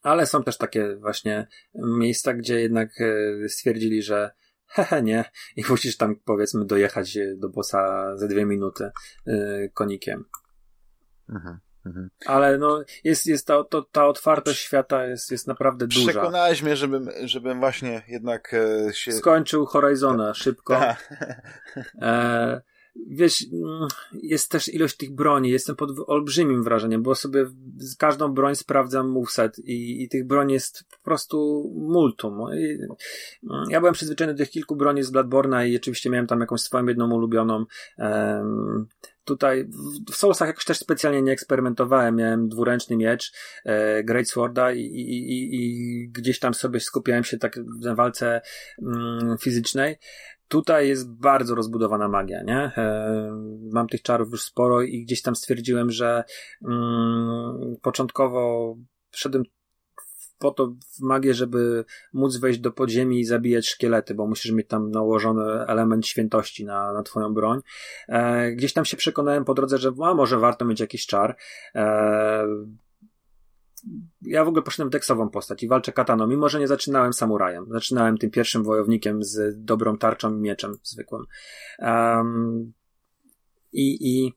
ale 0.02 0.26
są 0.26 0.44
też 0.44 0.58
takie 0.58 0.96
właśnie 0.96 1.48
miejsca, 1.76 2.34
gdzie 2.34 2.62
jednak 2.62 2.90
e, 3.02 3.50
stwierdzili, 3.50 4.04
że 4.04 4.32
hehe 4.68 5.04
nie 5.04 5.26
i 5.56 5.64
musisz 5.70 5.98
tam 5.98 6.16
powiedzmy 6.16 6.66
dojechać 6.66 7.18
do 7.36 7.50
bossa 7.50 8.12
za 8.18 8.28
dwie 8.28 8.46
minuty 8.46 8.92
e, 9.28 9.70
konikiem. 9.70 10.26
Mhm, 11.30 11.60
mhm. 11.86 12.10
Ale 12.26 12.58
no, 12.58 12.84
jest, 13.04 13.26
jest 13.26 13.48
ta, 13.48 13.64
to, 13.64 13.82
ta 13.82 14.08
otwartość 14.08 14.60
świata 14.60 15.06
jest, 15.06 15.32
jest 15.32 15.48
naprawdę 15.48 15.88
duża. 15.88 16.12
Przekonałeś 16.12 16.62
mnie, 16.62 16.76
żebym, 16.76 17.10
żebym 17.24 17.60
właśnie 17.60 18.02
jednak 18.08 18.54
e, 18.54 18.94
się... 18.94 19.12
Skończył 19.12 19.66
Horizona 19.66 20.34
szybko. 20.34 20.82
E, 22.02 22.62
wiesz, 22.96 23.46
mm, 23.54 23.88
jest 24.14 24.52
też 24.52 24.68
ilość 24.68 24.98
tych 24.98 25.16
broni, 25.16 25.50
jestem 25.50 25.76
pod 25.76 25.92
olbrzymim 26.08 26.64
wrażeniem, 26.64 27.04
bo 27.04 27.16
sobie 27.16 27.46
z 27.78 27.96
każdą 27.96 28.34
broń 28.34 28.56
sprawdzam 28.56 29.10
moveset 29.10 29.60
i, 29.60 30.04
i 30.04 30.10
tych 30.10 30.28
broni 30.28 30.54
jest 30.54 30.84
po 30.90 31.04
prostu 31.04 31.64
multum. 31.76 32.40
I, 32.58 32.78
mm, 33.52 33.64
ja 33.70 33.80
byłem 33.80 33.94
przyzwyczajony 33.94 34.34
do 34.34 34.38
tych 34.38 34.50
kilku 34.50 34.76
broni 34.76 35.04
z 35.04 35.12
Bloodborne'a 35.12 35.68
i 35.68 35.78
oczywiście 35.78 36.10
miałem 36.10 36.28
tam 36.28 36.40
jakąś 36.40 36.62
swoją 36.62 36.86
jedną 36.86 37.14
ulubioną. 37.14 37.66
Um, 37.98 38.88
tutaj 39.26 39.66
w, 39.66 40.12
w 40.12 40.16
Soulsach 40.16 40.48
jakoś 40.48 40.66
też 40.66 40.78
specjalnie 40.78 41.22
nie 41.22 41.32
eksperymentowałem. 41.32 42.16
Miałem 42.16 42.50
dwuręczny 42.50 42.98
miecz 42.98 43.32
e, 43.66 44.04
Great 44.04 44.30
Sworda 44.30 44.72
i, 44.72 44.80
i, 44.80 45.32
i, 45.32 45.56
i, 45.56 46.10
gdzieś 46.10 46.40
tam 46.40 46.54
sobie 46.54 46.80
skupiałem 46.80 47.24
się 47.24 47.38
tak 47.38 47.60
na 47.82 47.96
walce 47.96 48.42
mm, 48.82 49.38
fizycznej. 49.38 49.98
Tutaj 50.52 50.88
jest 50.88 51.12
bardzo 51.12 51.56
rozbudowana 51.56 52.08
magia, 52.08 52.44
nie? 52.44 52.72
E, 52.78 53.32
mam 53.72 53.88
tych 53.88 54.02
czarów 54.02 54.32
już 54.32 54.44
sporo 54.44 54.82
i 54.82 55.04
gdzieś 55.04 55.22
tam 55.22 55.36
stwierdziłem, 55.36 55.92
że 55.92 56.24
mm, 56.68 57.76
początkowo 57.82 58.76
wszedłem 59.12 59.44
po 60.40 60.52
to 60.52 60.68
w 60.68 61.02
magię, 61.02 61.34
żeby 61.34 61.86
móc 62.14 62.38
wejść 62.38 62.60
do 62.60 62.72
podziemi 62.72 63.20
i 63.20 63.26
zabijać 63.26 63.68
szkielety, 63.68 64.16
bo 64.16 64.28
musisz 64.28 64.52
mieć 64.52 64.68
tam 64.68 64.92
nałożony 64.92 65.66
element 65.68 66.08
świętości 66.08 66.66
na, 66.66 66.94
na 66.94 67.04
twoją 67.04 67.34
broń. 67.34 67.60
E, 68.08 68.52
gdzieś 68.52 68.74
tam 68.74 68.86
się 68.86 68.98
przekonałem 68.98 69.46
po 69.46 69.54
drodze, 69.54 69.78
że 69.78 69.92
a, 70.04 70.14
może 70.14 70.38
warto 70.38 70.66
mieć 70.66 70.80
jakiś 70.80 71.06
czar. 71.06 71.38
E, 71.76 72.46
ja 74.22 74.46
w 74.46 74.48
ogóle 74.48 74.64
poszedłem 74.64 74.90
w 74.90 74.92
deksową 74.92 75.30
postać 75.30 75.64
i 75.64 75.68
walczę 75.68 75.94
kataną, 75.94 76.28
mimo 76.28 76.50
że 76.50 76.60
nie 76.60 76.68
zaczynałem 76.68 77.14
samurajem. 77.14 77.66
Zaczynałem 77.70 78.18
tym 78.18 78.32
pierwszym 78.32 78.64
wojownikiem 78.64 79.24
z 79.24 79.66
dobrą 79.66 79.98
tarczą 79.98 80.36
i 80.38 80.40
mieczem 80.40 80.78
zwykłym. 80.84 81.26
Um, 81.80 82.74
I 83.74 83.98
i 84.02 84.34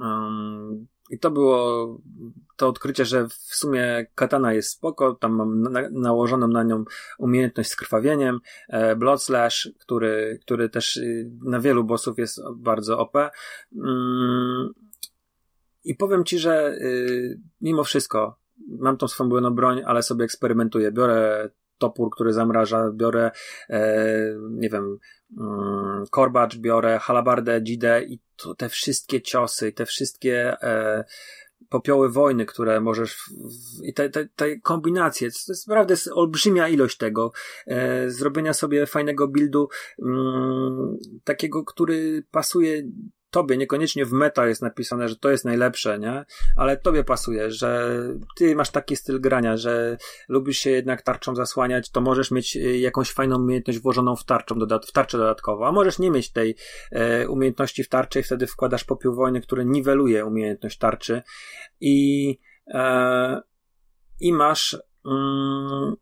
um, 0.00 0.86
i 1.10 1.18
to 1.18 1.30
było 1.30 1.86
to 2.56 2.68
odkrycie, 2.68 3.04
że 3.04 3.28
w 3.28 3.34
sumie 3.34 4.06
katana 4.14 4.52
jest 4.52 4.70
spoko, 4.70 5.14
tam 5.14 5.32
mam 5.32 5.62
na, 5.62 5.88
nałożoną 5.90 6.48
na 6.48 6.62
nią 6.62 6.84
umiejętność 7.18 7.70
z 7.70 7.76
krwawieniem, 7.76 8.40
e, 8.68 8.96
Blood 8.96 9.22
Slash, 9.22 9.68
który, 9.78 10.38
który 10.42 10.68
też 10.68 10.96
y, 10.96 11.30
na 11.42 11.60
wielu 11.60 11.84
bossów 11.84 12.18
jest 12.18 12.40
bardzo 12.56 12.98
OP. 12.98 13.16
Mm, 13.16 14.72
I 15.84 15.94
powiem 15.94 16.24
ci, 16.24 16.38
że 16.38 16.74
y, 16.80 17.40
mimo 17.60 17.84
wszystko 17.84 18.43
mam 18.68 18.96
tą 18.96 19.08
swoją 19.08 19.30
ulubioną 19.30 19.54
broń, 19.54 19.82
ale 19.86 20.02
sobie 20.02 20.24
eksperymentuję. 20.24 20.92
Biorę 20.92 21.50
topór, 21.78 22.10
który 22.10 22.32
zamraża, 22.32 22.90
biorę, 22.92 23.30
e, 23.70 24.36
nie 24.50 24.68
wiem, 24.68 24.98
mm, 25.38 26.04
korbacz, 26.10 26.56
biorę 26.56 26.98
halabardę, 26.98 27.62
dzidę 27.62 28.02
i 28.04 28.20
to, 28.36 28.54
te 28.54 28.68
wszystkie 28.68 29.22
ciosy, 29.22 29.72
te 29.72 29.86
wszystkie 29.86 30.62
e, 30.62 31.04
popioły 31.68 32.10
wojny, 32.10 32.46
które 32.46 32.80
możesz 32.80 33.14
w, 33.14 33.84
i 33.84 33.94
te, 33.94 34.10
te, 34.10 34.28
te 34.36 34.60
kombinacje, 34.60 35.30
to 35.30 35.52
jest 35.52 35.68
naprawdę 35.68 35.94
olbrzymia 36.12 36.68
ilość 36.68 36.96
tego, 36.96 37.32
e, 37.66 38.10
zrobienia 38.10 38.52
sobie 38.52 38.86
fajnego 38.86 39.28
buildu, 39.28 39.68
mm, 40.02 40.96
takiego, 41.24 41.64
który 41.64 42.24
pasuje 42.30 42.82
tobie, 43.34 43.56
niekoniecznie 43.56 44.04
w 44.04 44.12
meta 44.12 44.46
jest 44.46 44.62
napisane, 44.62 45.08
że 45.08 45.16
to 45.16 45.30
jest 45.30 45.44
najlepsze, 45.44 45.98
nie? 45.98 46.24
Ale 46.56 46.76
tobie 46.76 47.04
pasuje, 47.04 47.50
że 47.50 47.98
ty 48.36 48.56
masz 48.56 48.70
taki 48.70 48.96
styl 48.96 49.20
grania, 49.20 49.56
że 49.56 49.96
lubisz 50.28 50.58
się 50.58 50.70
jednak 50.70 51.02
tarczą 51.02 51.34
zasłaniać, 51.34 51.90
to 51.90 52.00
możesz 52.00 52.30
mieć 52.30 52.56
y, 52.56 52.78
jakąś 52.78 53.10
fajną 53.10 53.36
umiejętność 53.36 53.78
włożoną 53.78 54.16
w, 54.16 54.24
tarczą, 54.24 54.54
w 54.86 54.92
tarczę 54.92 55.18
dodatkowo, 55.18 55.68
a 55.68 55.72
możesz 55.72 55.98
nie 55.98 56.10
mieć 56.10 56.32
tej 56.32 56.56
e, 56.92 57.28
umiejętności 57.28 57.84
w 57.84 57.88
tarczy 57.88 58.20
i 58.20 58.22
wtedy 58.22 58.46
wkładasz 58.46 58.84
popiół 58.84 59.14
wojny, 59.14 59.40
który 59.40 59.64
niweluje 59.64 60.24
umiejętność 60.24 60.78
tarczy 60.78 61.22
i, 61.80 62.38
e, 62.68 63.40
i 64.20 64.32
masz 64.32 64.76
mm, 65.06 65.94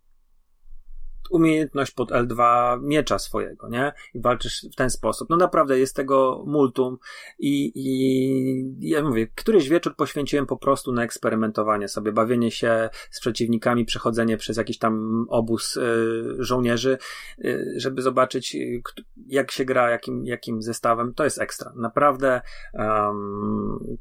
umiejętność 1.33 1.93
pod 1.93 2.11
L2 2.11 2.43
miecza 2.83 3.19
swojego, 3.19 3.69
nie? 3.69 3.93
I 4.15 4.21
walczysz 4.21 4.67
w 4.73 4.77
ten 4.77 4.91
sposób. 4.91 5.31
No 5.31 5.37
naprawdę 5.37 5.79
jest 5.79 5.97
tego 5.97 6.45
multum 6.47 6.99
i, 7.39 7.73
i 7.75 8.89
ja 8.89 9.03
mówię, 9.03 9.27
któryś 9.35 9.69
wieczór 9.69 9.97
poświęciłem 9.97 10.47
po 10.47 10.57
prostu 10.57 10.93
na 10.93 11.05
eksperymentowanie 11.05 11.89
sobie, 11.89 12.13
bawienie 12.13 12.51
się 12.51 12.91
z 13.11 13.21
przeciwnikami, 13.21 13.85
przechodzenie 13.85 14.37
przez 14.37 14.57
jakiś 14.57 14.79
tam 14.79 15.25
obóz 15.29 15.77
y, 15.77 16.37
żołnierzy, 16.39 16.99
y, 17.45 17.75
żeby 17.77 18.03
zobaczyć 18.03 18.55
y, 18.55 18.83
jak 19.27 19.51
się 19.51 19.65
gra, 19.65 19.91
jakim, 19.91 20.27
jakim 20.27 20.63
zestawem. 20.63 21.15
To 21.15 21.25
jest 21.25 21.41
ekstra. 21.41 21.73
Naprawdę 21.77 22.41
um, 22.73 23.99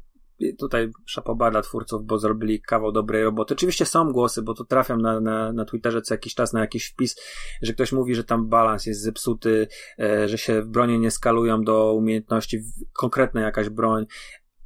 tutaj 0.58 0.90
szapoba 1.06 1.50
dla 1.50 1.62
twórców, 1.62 2.04
bo 2.04 2.18
zrobili 2.18 2.60
kawał 2.60 2.92
dobrej 2.92 3.24
roboty. 3.24 3.54
Oczywiście 3.54 3.86
są 3.86 4.12
głosy, 4.12 4.42
bo 4.42 4.54
to 4.54 4.64
trafiam 4.64 5.00
na, 5.00 5.20
na, 5.20 5.52
na 5.52 5.64
Twitterze 5.64 6.02
co 6.02 6.14
jakiś 6.14 6.34
czas 6.34 6.52
na 6.52 6.60
jakiś 6.60 6.86
wpis, 6.86 7.16
że 7.62 7.72
ktoś 7.72 7.92
mówi, 7.92 8.14
że 8.14 8.24
tam 8.24 8.48
balans 8.48 8.86
jest 8.86 9.02
zepsuty, 9.02 9.68
e, 9.98 10.28
że 10.28 10.38
się 10.38 10.62
bronie 10.62 10.98
nie 10.98 11.10
skalują 11.10 11.62
do 11.62 11.94
umiejętności, 11.94 12.62
konkretna 12.92 13.40
jakaś 13.40 13.68
broń. 13.68 14.06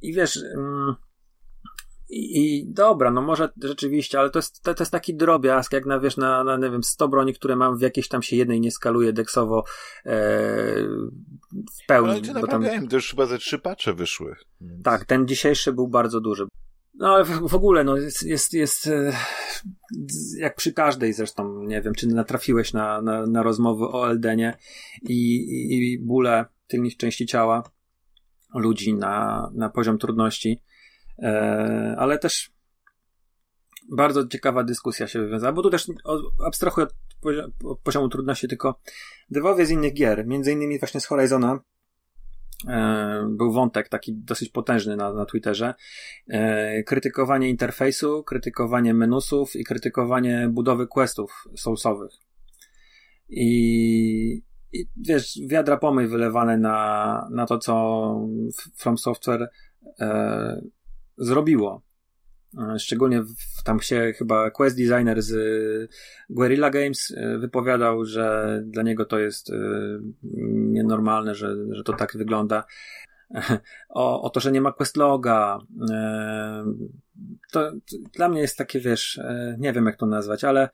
I 0.01 0.13
wiesz, 0.13 0.39
mm, 0.57 0.95
i, 2.09 2.57
I, 2.59 2.65
dobra, 2.67 3.11
no 3.11 3.21
może 3.21 3.49
rzeczywiście, 3.63 4.19
ale 4.19 4.29
to 4.29 4.39
jest, 4.39 4.61
to, 4.61 4.73
to, 4.73 4.83
jest 4.83 4.91
taki 4.91 5.15
drobiazg, 5.15 5.73
jak 5.73 5.85
na 5.85 5.99
wiesz, 5.99 6.17
na, 6.17 6.43
na 6.43 6.57
nie 6.57 6.69
wiem, 6.69 6.83
100 6.83 7.07
broni, 7.07 7.33
które 7.33 7.55
mam 7.55 7.77
w 7.77 7.81
jakiejś 7.81 8.07
tam 8.07 8.23
się 8.23 8.35
jednej 8.35 8.61
nie 8.61 8.71
skaluje 8.71 9.13
deksowo 9.13 9.63
e, 10.05 10.11
w 11.51 11.85
pełni. 11.87 12.11
Ale 12.11 12.33
naprawiałem, 12.33 12.79
tam... 12.79 12.87
to 12.87 12.95
już 12.95 13.09
chyba 13.09 13.25
ze 13.25 13.37
trzy 13.37 13.59
pacze 13.59 13.93
wyszły. 13.93 14.35
Więc... 14.61 14.83
Tak, 14.83 15.05
ten 15.05 15.27
dzisiejszy 15.27 15.73
był 15.73 15.87
bardzo 15.87 16.21
duży. 16.21 16.47
No 16.93 17.07
ale 17.07 17.23
w, 17.23 17.49
w 17.49 17.55
ogóle, 17.55 17.83
no 17.83 17.97
jest, 17.97 18.23
jest, 18.23 18.53
jest 18.53 18.87
e, 18.87 19.13
jak 20.37 20.55
przy 20.55 20.73
każdej 20.73 21.13
zresztą, 21.13 21.63
nie 21.63 21.81
wiem, 21.81 21.93
czy 21.93 22.07
natrafiłeś 22.07 22.73
na, 22.73 23.01
na, 23.01 23.25
na 23.25 23.43
rozmowy 23.43 23.85
o 23.85 24.09
Eldenie 24.09 24.57
i, 25.03 25.35
i, 25.35 25.93
i 25.93 25.99
bóle 25.99 26.45
tylnych 26.67 26.97
części 26.97 27.25
ciała 27.25 27.63
ludzi 28.53 28.93
na, 28.93 29.49
na 29.55 29.69
poziom 29.69 29.97
trudności 29.97 30.61
ale 31.97 32.17
też 32.19 32.51
bardzo 33.91 34.27
ciekawa 34.27 34.63
dyskusja 34.63 35.07
się 35.07 35.19
wywiązała, 35.19 35.53
bo 35.53 35.61
tu 35.61 35.69
też 35.69 35.87
abstrahuję 36.45 36.87
od 37.63 37.79
poziomu 37.79 38.09
trudności, 38.09 38.47
tylko 38.47 38.79
dewowie 39.29 39.65
z 39.65 39.69
innych 39.69 39.93
gier, 39.93 40.27
między 40.27 40.51
innymi 40.51 40.79
właśnie 40.79 40.99
z 40.99 41.05
Horizona, 41.05 41.59
e, 42.67 43.27
był 43.29 43.51
wątek 43.51 43.89
taki 43.89 44.13
dosyć 44.15 44.49
potężny 44.49 44.95
na, 44.95 45.13
na 45.13 45.25
Twitterze. 45.25 45.73
E, 46.27 46.83
krytykowanie 46.83 47.49
interfejsu, 47.49 48.23
krytykowanie 48.23 48.93
menusów 48.93 49.55
i 49.55 49.63
krytykowanie 49.63 50.49
budowy 50.51 50.87
questów 50.87 51.43
soulsowych. 51.55 52.11
I, 53.29 54.43
i 54.73 54.89
wiesz, 54.97 55.39
wiadra 55.47 55.77
pomyj 55.77 56.07
wylewane 56.07 56.57
na, 56.57 57.27
na 57.31 57.45
to, 57.45 57.57
co 57.57 58.27
From 58.75 58.97
Software 58.97 59.49
e, 59.99 60.61
zrobiło. 61.17 61.87
E, 62.57 62.79
szczególnie 62.79 63.21
w, 63.21 63.63
tam 63.63 63.79
się 63.79 64.13
chyba 64.17 64.51
quest 64.51 64.77
designer 64.77 65.21
z 65.21 65.33
e, 65.33 65.95
Guerrilla 66.29 66.69
Games 66.69 67.13
e, 67.17 67.37
wypowiadał, 67.37 68.05
że 68.05 68.59
dla 68.65 68.83
niego 68.83 69.05
to 69.05 69.19
jest 69.19 69.51
nienormalne, 70.43 71.35
że, 71.35 71.55
że 71.71 71.83
to 71.83 71.93
tak 71.93 72.17
wygląda. 72.17 72.65
O, 73.89 74.21
o 74.21 74.29
to, 74.29 74.39
że 74.39 74.51
nie 74.51 74.61
ma 74.61 74.71
questloga. 74.71 75.59
To, 77.51 77.71
to 77.71 77.97
dla 78.13 78.29
mnie 78.29 78.41
jest 78.41 78.57
takie, 78.57 78.79
wiesz, 78.79 79.19
nie 79.57 79.73
wiem 79.73 79.85
jak 79.85 79.97
to 79.97 80.05
nazwać, 80.05 80.43
ale 80.43 80.69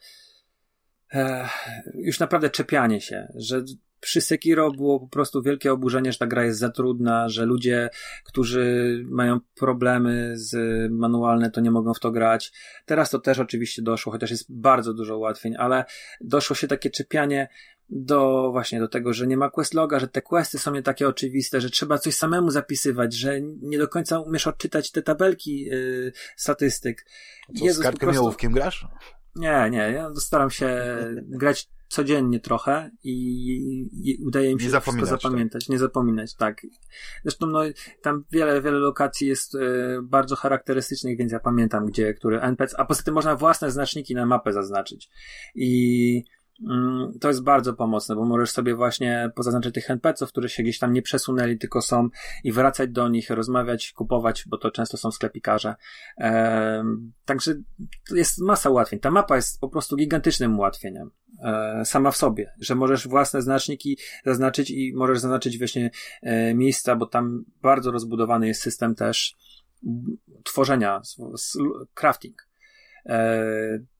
już 1.95 2.19
naprawdę 2.19 2.49
czepianie 2.49 3.01
się, 3.01 3.27
że 3.35 3.63
przy 4.03 4.21
Sekiro 4.21 4.71
było 4.71 4.99
po 4.99 5.07
prostu 5.07 5.41
wielkie 5.41 5.73
oburzenie, 5.73 6.11
że 6.11 6.17
ta 6.17 6.27
gra 6.27 6.45
jest 6.45 6.59
za 6.59 6.69
trudna, 6.69 7.29
że 7.29 7.45
ludzie, 7.45 7.89
którzy 8.23 8.97
mają 9.09 9.39
problemy 9.55 10.33
z 10.35 10.55
manualne, 10.91 11.51
to 11.51 11.61
nie 11.61 11.71
mogą 11.71 11.93
w 11.93 11.99
to 11.99 12.11
grać. 12.11 12.53
Teraz 12.85 13.09
to 13.09 13.19
też 13.19 13.39
oczywiście 13.39 13.81
doszło, 13.81 14.11
chociaż 14.11 14.31
jest 14.31 14.45
bardzo 14.49 14.93
dużo 14.93 15.17
ułatwień, 15.17 15.55
ale 15.57 15.85
doszło 16.21 16.55
się 16.55 16.67
takie 16.67 16.89
czepianie 16.89 17.47
do 17.89 18.49
właśnie 18.51 18.79
do 18.79 18.87
tego, 18.87 19.13
że 19.13 19.27
nie 19.27 19.37
ma 19.37 19.49
questloga, 19.49 19.99
że 19.99 20.07
te 20.07 20.21
questy 20.21 20.59
są 20.59 20.73
nie 20.73 20.81
takie 20.81 21.07
oczywiste, 21.07 21.61
że 21.61 21.69
trzeba 21.69 21.97
coś 21.97 22.15
samemu 22.15 22.49
zapisywać, 22.49 23.13
że 23.13 23.41
nie 23.41 23.77
do 23.77 23.87
końca 23.87 24.19
umiesz 24.19 24.47
odczytać 24.47 24.91
te 24.91 25.01
tabelki 25.01 25.63
yy, 25.63 26.11
statystyk. 26.35 27.05
Co, 27.57 27.65
Jezus, 27.65 27.81
z 27.81 27.83
kartką 27.83 28.07
prostu... 28.07 28.49
grasz? 28.49 28.87
Nie, 29.35 29.69
nie, 29.71 29.77
ja 29.77 30.11
staram 30.15 30.49
się 30.49 30.83
grać 31.21 31.69
codziennie 31.93 32.39
trochę 32.39 32.91
i, 33.03 33.13
i 34.03 34.23
udaje 34.25 34.55
mi 34.55 34.61
się 34.61 34.69
wszystko 34.81 35.05
zapamiętać, 35.05 35.65
tak. 35.65 35.69
nie 35.69 35.79
zapominać, 35.79 36.35
tak. 36.35 36.61
Zresztą 37.23 37.47
no, 37.47 37.61
tam 38.01 38.23
wiele, 38.31 38.61
wiele 38.61 38.77
lokacji 38.77 39.27
jest 39.27 39.55
y, 39.55 39.59
bardzo 40.03 40.35
charakterystycznych, 40.35 41.17
więc 41.17 41.31
ja 41.31 41.39
pamiętam, 41.39 41.85
gdzie, 41.85 42.13
który 42.13 42.41
NPC, 42.41 42.79
a 42.79 42.85
poza 42.85 43.03
tym 43.03 43.13
można 43.13 43.35
własne 43.35 43.71
znaczniki 43.71 44.15
na 44.15 44.25
mapę 44.25 44.53
zaznaczyć. 44.53 45.09
I 45.55 46.23
to 47.21 47.27
jest 47.27 47.43
bardzo 47.43 47.73
pomocne, 47.73 48.15
bo 48.15 48.25
możesz 48.25 48.51
sobie 48.51 48.75
właśnie 48.75 49.31
pozaznaczyć 49.35 49.75
tych 49.75 49.89
NPC-ów, 49.89 50.29
którzy 50.29 50.49
się 50.49 50.63
gdzieś 50.63 50.79
tam 50.79 50.93
nie 50.93 51.01
przesunęli, 51.01 51.57
tylko 51.57 51.81
są 51.81 52.09
i 52.43 52.51
wracać 52.51 52.89
do 52.91 53.07
nich, 53.07 53.29
rozmawiać, 53.29 53.91
kupować, 53.91 54.43
bo 54.47 54.57
to 54.57 54.71
często 54.71 54.97
są 54.97 55.11
sklepikarze. 55.11 55.75
Także 57.25 57.55
jest 58.11 58.41
masa 58.41 58.69
ułatwień. 58.69 58.99
Ta 58.99 59.11
mapa 59.11 59.35
jest 59.35 59.59
po 59.59 59.69
prostu 59.69 59.95
gigantycznym 59.95 60.59
ułatwieniem. 60.59 61.11
E, 61.43 61.85
sama 61.85 62.11
w 62.11 62.17
sobie, 62.17 62.53
że 62.59 62.75
możesz 62.75 63.07
własne 63.07 63.41
znaczniki 63.41 63.97
zaznaczyć 64.25 64.71
i 64.71 64.93
możesz 64.95 65.19
zaznaczyć 65.19 65.57
właśnie 65.57 65.91
e, 66.21 66.53
miejsca, 66.53 66.95
bo 66.95 67.05
tam 67.05 67.45
bardzo 67.61 67.91
rozbudowany 67.91 68.47
jest 68.47 68.61
system 68.61 68.95
też 68.95 69.35
tworzenia, 70.43 71.01
crafting 71.93 72.47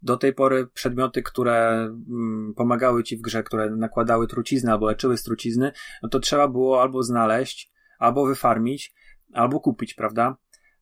do 0.01 0.17
tej 0.17 0.33
pory 0.33 0.67
przedmioty, 0.67 1.23
które 1.23 1.69
mm, 2.09 2.53
pomagały 2.57 3.03
ci 3.03 3.17
w 3.17 3.21
grze, 3.21 3.43
które 3.43 3.69
nakładały 3.69 4.27
trucizny 4.27 4.71
albo 4.71 4.87
leczyły 4.87 5.17
z 5.17 5.23
trucizny, 5.23 5.71
no 6.03 6.09
to 6.09 6.19
trzeba 6.19 6.47
było 6.47 6.81
albo 6.81 7.03
znaleźć, 7.03 7.71
albo 7.99 8.25
wyfarmić, 8.25 8.95
albo 9.33 9.59
kupić, 9.59 9.93
prawda? 9.93 10.37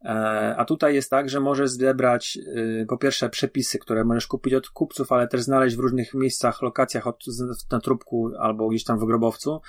E, 0.06 0.56
a 0.58 0.66
tutaj 0.66 0.96
jest 0.96 1.10
tak, 1.10 1.30
że 1.30 1.40
możesz 1.40 1.70
zebrać 1.70 2.38
y, 2.38 2.86
po 2.90 2.98
pierwsze 2.98 3.30
przepisy, 3.30 3.80
które 3.80 4.04
możesz 4.04 4.28
kupić 4.28 4.54
od 4.54 4.70
kupców, 4.70 5.12
ale 5.12 5.28
też 5.28 5.42
znaleźć 5.42 5.76
w 5.76 5.80
różnych 5.80 6.14
miejscach, 6.14 6.62
lokacjach 6.62 7.08
od, 7.08 7.24
na 7.72 7.80
trupku 7.80 8.32
albo 8.40 8.68
gdzieś 8.68 8.84
tam 8.84 9.00
w 9.00 9.06
grobowcu. 9.06 9.62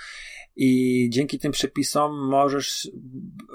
I 0.56 1.08
dzięki 1.10 1.38
tym 1.38 1.52
przepisom 1.52 2.28
możesz 2.28 2.90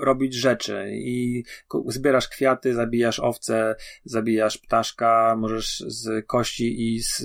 robić 0.04 0.34
rzeczy. 0.34 0.92
I 0.94 1.44
zbierasz 1.88 2.28
kwiaty, 2.28 2.74
zabijasz 2.74 3.20
owce, 3.20 3.76
zabijasz 4.04 4.58
ptaszka, 4.58 5.36
możesz 5.38 5.84
z 5.88 6.26
kości 6.26 6.96
i 6.96 7.00
z 7.00 7.24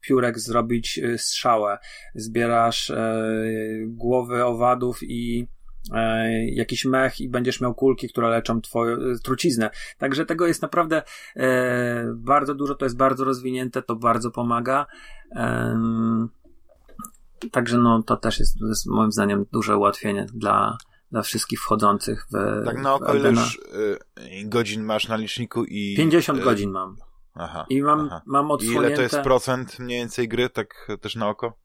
piórek 0.00 0.38
zrobić 0.38 0.98
y, 0.98 1.18
strzałę, 1.18 1.78
zbierasz 2.14 2.90
e, 2.90 3.22
głowy 3.86 4.44
owadów 4.44 4.98
i 5.02 5.48
jakiś 6.46 6.84
mech 6.84 7.20
i 7.20 7.28
będziesz 7.28 7.60
miał 7.60 7.74
kulki, 7.74 8.08
które 8.08 8.28
leczą 8.28 8.60
twoją 8.60 8.96
e, 8.96 8.98
truciznę. 9.24 9.70
Także 9.98 10.26
tego 10.26 10.46
jest 10.46 10.62
naprawdę 10.62 11.02
e, 11.36 12.12
bardzo 12.16 12.54
dużo, 12.54 12.74
to 12.74 12.84
jest 12.84 12.96
bardzo 12.96 13.24
rozwinięte, 13.24 13.82
to 13.82 13.96
bardzo 13.96 14.30
pomaga. 14.30 14.86
E, 15.36 15.78
Także 17.50 17.78
no, 17.78 18.02
to 18.02 18.16
też 18.16 18.38
jest, 18.38 18.56
jest 18.68 18.86
moim 18.86 19.12
zdaniem 19.12 19.46
duże 19.52 19.76
ułatwienie 19.76 20.26
dla, 20.34 20.78
dla 21.10 21.22
wszystkich 21.22 21.60
wchodzących 21.60 22.26
w. 22.32 22.64
Tak 22.64 22.82
na 22.82 22.94
oko 22.94 23.14
ile 23.14 23.30
już 23.30 23.56
y, 23.56 23.98
godzin 24.44 24.84
masz 24.84 25.08
na 25.08 25.16
liczniku 25.16 25.64
i. 25.64 25.94
50 25.96 26.38
y, 26.38 26.42
godzin 26.42 26.70
mam. 26.70 26.96
Aha. 27.34 27.66
I 27.68 27.82
mam, 27.82 28.00
aha. 28.00 28.22
mam 28.26 28.50
odsłonięte... 28.50 28.88
I 28.88 28.88
ile 28.88 28.96
to 28.96 29.02
jest 29.02 29.20
procent 29.20 29.78
mniej 29.78 29.98
więcej 29.98 30.28
gry, 30.28 30.50
tak 30.50 30.88
też 31.00 31.16
na 31.16 31.28
oko? 31.28 31.58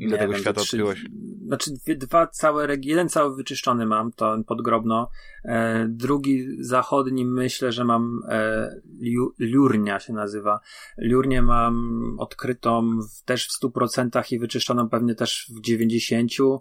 Ile 0.00 0.18
tego 0.18 0.32
wiem, 0.32 0.40
świata 0.40 0.60
trzy, 0.60 0.76
odkryłeś? 0.76 1.04
Znaczy 1.46 1.70
dwa 1.96 2.26
całe 2.26 2.76
jeden 2.82 3.08
cały 3.08 3.36
wyczyszczony 3.36 3.86
mam, 3.86 4.12
to 4.12 4.36
podgrobno, 4.46 5.10
e, 5.44 5.86
drugi 5.88 6.46
zachodni 6.60 7.26
myślę, 7.26 7.72
że 7.72 7.84
mam 7.84 8.20
e, 8.28 8.70
liu, 9.00 9.32
Liurnia 9.38 10.00
się 10.00 10.12
nazywa. 10.12 10.60
Liurnię 10.98 11.42
mam 11.42 12.00
odkrytą 12.18 12.98
w, 13.00 13.24
też 13.24 13.48
w 13.48 13.64
100% 13.64 14.32
i 14.32 14.38
wyczyszczoną 14.38 14.88
pewnie 14.88 15.14
też 15.14 15.50
w 15.56 15.60
90%. 15.60 16.58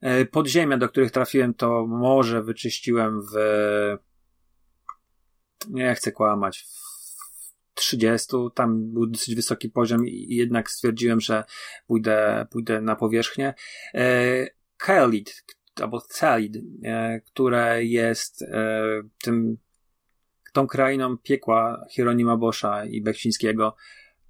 E, 0.00 0.24
podziemia, 0.24 0.78
do 0.78 0.88
których 0.88 1.10
trafiłem, 1.10 1.54
to 1.54 1.86
może 1.86 2.42
wyczyściłem 2.42 3.20
w 3.22 3.34
nie 5.70 5.94
chcę 5.94 6.12
kłamać, 6.12 6.66
30, 7.74 8.36
tam 8.54 8.92
był 8.92 9.06
dosyć 9.06 9.34
wysoki 9.34 9.68
poziom 9.68 10.06
i 10.06 10.34
jednak 10.34 10.70
stwierdziłem, 10.70 11.20
że 11.20 11.44
pójdę, 11.86 12.46
pójdę 12.50 12.80
na 12.80 12.96
powierzchnię. 12.96 13.54
E, 13.94 14.46
Kaelid, 14.76 15.44
albo 15.82 16.00
Thalid, 16.00 16.56
e, 16.84 17.20
które 17.20 17.84
jest 17.84 18.42
e, 18.42 18.82
tym, 19.22 19.56
tą 20.52 20.66
krainą 20.66 21.18
piekła 21.18 21.84
Hieronima 21.90 22.36
Boscha 22.36 22.84
i 22.84 23.02
Beksińskiego, 23.02 23.76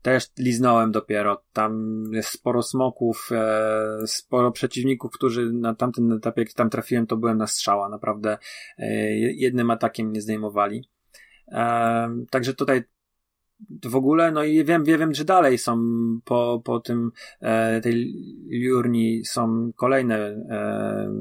też 0.03 0.31
liznąłem 0.39 0.93
dopiero. 0.93 1.45
Tam 1.53 2.03
jest 2.13 2.29
sporo 2.29 2.63
smoków, 2.63 3.31
sporo 4.07 4.53
przeciwników, 4.53 5.13
którzy 5.13 5.53
na 5.53 5.75
tamtym 5.75 6.13
etapie, 6.13 6.43
jak 6.43 6.53
tam 6.53 6.71
trafiłem, 6.71 7.07
to 7.07 7.17
byłem 7.17 7.39
na 7.39 7.47
strzała. 7.47 7.89
Naprawdę 7.89 8.39
jednym 9.35 9.71
atakiem 9.71 10.09
mnie 10.09 10.21
zdejmowali. 10.21 10.89
Także 12.31 12.55
tutaj 12.55 12.85
w 13.85 13.97
ogóle, 13.97 14.33
no 14.33 14.45
i 14.45 14.65
wiem, 14.65 14.85
wiem, 14.85 15.15
że 15.15 15.25
dalej 15.25 15.59
są 15.59 15.79
po, 16.25 16.63
po 16.65 16.81
tym, 16.81 17.11
e, 17.41 17.81
tej 17.81 17.95
Liurni 18.49 19.25
są 19.25 19.73
kolejne, 19.77 20.17
e, 20.51 21.15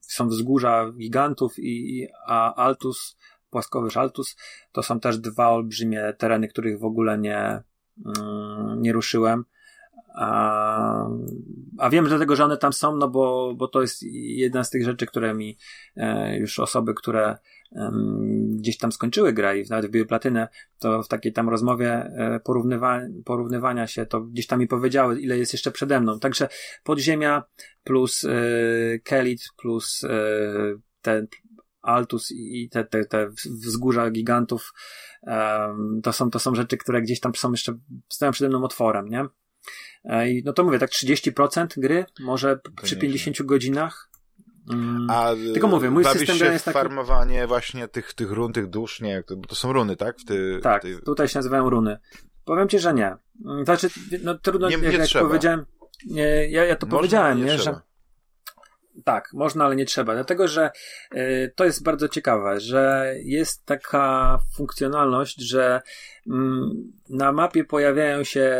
są 0.00 0.28
wzgórza 0.28 0.92
gigantów 0.92 1.58
i, 1.58 2.06
a 2.26 2.54
Altus, 2.54 3.16
płaskowyż 3.50 3.96
Altus, 3.96 4.36
to 4.72 4.82
są 4.82 5.00
też 5.00 5.18
dwa 5.18 5.48
olbrzymie 5.48 6.14
tereny, 6.18 6.48
których 6.48 6.78
w 6.78 6.84
ogóle 6.84 7.18
nie, 7.18 7.62
mm, 8.06 8.82
nie 8.82 8.92
ruszyłem. 8.92 9.44
A, 10.14 11.06
a 11.78 11.90
wiem 11.90 12.04
dlatego, 12.04 12.36
że 12.36 12.44
one 12.44 12.56
tam 12.56 12.72
są, 12.72 12.96
no 12.96 13.08
bo, 13.08 13.54
bo 13.56 13.68
to 13.68 13.80
jest 13.82 14.02
jedna 14.12 14.64
z 14.64 14.70
tych 14.70 14.84
rzeczy, 14.84 15.06
które 15.06 15.34
mi 15.34 15.58
e, 15.96 16.38
już 16.38 16.58
osoby, 16.58 16.94
które 16.94 17.36
gdzieś 18.50 18.78
tam 18.78 18.92
skończyły 18.92 19.32
grę 19.32 19.58
i 19.58 19.68
nawet 19.68 19.86
wbiły 19.86 20.06
platynę, 20.06 20.48
to 20.78 21.02
w 21.02 21.08
takiej 21.08 21.32
tam 21.32 21.48
rozmowie 21.48 21.92
e, 21.92 22.40
porównywa 22.44 23.00
porównywania 23.24 23.86
się, 23.86 24.06
to 24.06 24.20
gdzieś 24.20 24.46
tam 24.46 24.60
mi 24.60 24.66
powiedziały, 24.66 25.20
ile 25.20 25.38
jest 25.38 25.52
jeszcze 25.52 25.70
przede 25.70 26.00
mną. 26.00 26.18
Także 26.18 26.48
podziemia 26.84 27.44
plus 27.84 28.24
e, 28.24 28.30
Kelit 28.98 29.48
plus 29.56 30.04
e, 30.04 30.10
ten 31.02 31.26
Altus 31.82 32.30
i 32.30 32.68
te, 32.68 32.84
te, 32.84 33.04
te 33.04 33.30
wzgórza 33.46 34.10
gigantów, 34.10 34.72
to 36.02 36.12
są, 36.12 36.30
to 36.30 36.38
są 36.38 36.54
rzeczy, 36.54 36.76
które 36.76 37.02
gdzieś 37.02 37.20
tam 37.20 37.34
są 37.34 37.50
jeszcze, 37.50 37.78
stoją 38.08 38.32
przede 38.32 38.48
mną 38.48 38.64
otworem, 38.64 39.08
nie? 39.08 39.26
I 40.04 40.42
no 40.44 40.52
to 40.52 40.64
mówię, 40.64 40.78
tak 40.78 40.90
30% 40.90 41.66
gry, 41.76 42.04
może 42.20 42.60
przy 42.82 42.96
50 42.96 43.42
godzinach, 43.42 44.12
Mm. 44.70 45.10
A 45.10 45.30
Tylko 45.52 45.68
mówię, 45.68 45.90
mój 45.90 46.04
system 46.04 46.36
się 46.36 46.44
jest 46.44 46.64
taki... 46.64 46.78
farmowanie 46.78 47.46
właśnie 47.46 47.88
tych, 47.88 48.14
tych 48.14 48.30
run, 48.30 48.52
tych 48.52 48.66
dusz, 48.66 49.00
nie, 49.00 49.22
to, 49.22 49.36
to 49.36 49.54
są 49.54 49.72
runy, 49.72 49.96
tak? 49.96 50.18
W 50.18 50.24
ty, 50.24 50.60
tak, 50.62 50.82
ty... 50.82 51.00
tutaj 51.00 51.28
się 51.28 51.38
nazywają 51.38 51.70
runy. 51.70 51.98
Powiem 52.44 52.68
ci, 52.68 52.78
że 52.78 52.94
nie. 52.94 53.16
Znaczy, 53.64 53.88
no 54.22 54.38
trudno, 54.38 54.68
nie, 54.68 54.76
jak, 54.76 54.92
nie 54.92 54.98
jak 54.98 55.28
powiedziałem, 55.28 55.66
nie, 56.06 56.50
ja, 56.50 56.64
ja 56.64 56.76
to 56.76 56.86
Można, 56.86 56.98
powiedziałem, 56.98 57.38
nie, 57.38 57.44
nie 57.44 57.58
że 57.58 57.80
tak, 59.04 59.28
można, 59.32 59.64
ale 59.64 59.76
nie 59.76 59.84
trzeba. 59.84 60.14
Dlatego, 60.14 60.48
że 60.48 60.70
y, 61.14 61.52
to 61.56 61.64
jest 61.64 61.82
bardzo 61.82 62.08
ciekawe, 62.08 62.60
że 62.60 63.14
jest 63.24 63.66
taka 63.66 64.38
funkcjonalność, 64.56 65.40
że 65.40 65.80
mm, 66.26 66.92
na 67.08 67.32
mapie 67.32 67.64
pojawiają 67.64 68.24
się 68.24 68.52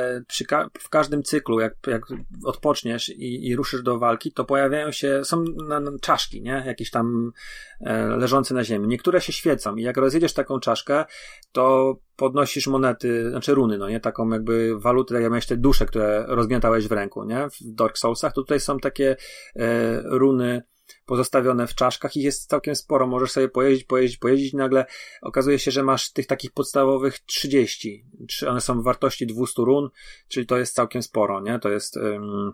ka 0.48 0.68
w 0.78 0.88
każdym 0.88 1.22
cyklu, 1.22 1.60
jak, 1.60 1.74
jak 1.86 2.02
odpoczniesz 2.44 3.08
i, 3.08 3.48
i, 3.48 3.56
ruszysz 3.56 3.82
do 3.82 3.98
walki, 3.98 4.32
to 4.32 4.44
pojawiają 4.44 4.92
się, 4.92 5.24
są 5.24 5.44
na, 5.68 5.80
na 5.80 5.90
czaszki, 6.00 6.42
nie? 6.42 6.62
Jakieś 6.66 6.90
tam 6.90 7.32
e, 7.80 8.06
leżące 8.06 8.54
na 8.54 8.64
ziemi. 8.64 8.88
Niektóre 8.88 9.20
się 9.20 9.32
świecą 9.32 9.76
i 9.76 9.82
jak 9.82 9.96
rozjedziesz 9.96 10.32
taką 10.32 10.60
czaszkę, 10.60 11.04
to 11.52 11.96
podnosisz 12.16 12.66
monety, 12.66 13.30
znaczy 13.30 13.54
runy, 13.54 13.78
no 13.78 13.88
nie? 13.88 14.00
Taką 14.00 14.28
jakby 14.28 14.78
walutę, 14.78 15.14
tak 15.14 15.22
jak 15.22 15.32
miałeś 15.32 15.46
te 15.46 15.56
dusze, 15.56 15.86
które 15.86 16.24
rozgniatałeś 16.28 16.88
w 16.88 16.92
ręku, 16.92 17.24
nie? 17.24 17.48
W 17.50 17.74
Dark 17.74 17.98
Soulsach, 17.98 18.32
to 18.32 18.40
tutaj 18.40 18.60
są 18.60 18.78
takie 18.78 19.16
e, 19.56 20.02
runy 20.04 20.62
pozostawione 21.06 21.66
w 21.66 21.74
czaszkach 21.74 22.16
i 22.16 22.22
jest 22.22 22.48
całkiem 22.48 22.76
sporo. 22.76 23.06
Możesz 23.06 23.30
sobie 23.30 23.48
pojeździć, 23.48 23.86
pojeździć, 23.86 24.18
pojeździć. 24.18 24.52
Nagle 24.52 24.86
okazuje 25.22 25.58
się, 25.58 25.70
że 25.70 25.82
masz 25.82 26.12
tych 26.12 26.26
takich 26.26 26.52
podstawowych 26.52 27.18
30. 27.18 28.06
One 28.48 28.60
są 28.60 28.80
w 28.80 28.84
wartości 28.84 29.26
200 29.26 29.62
run, 29.62 29.88
czyli 30.28 30.46
to 30.46 30.58
jest 30.58 30.74
całkiem 30.74 31.02
sporo, 31.02 31.40
nie? 31.40 31.58
To 31.58 31.68
jest 31.68 31.96
um, 31.96 32.52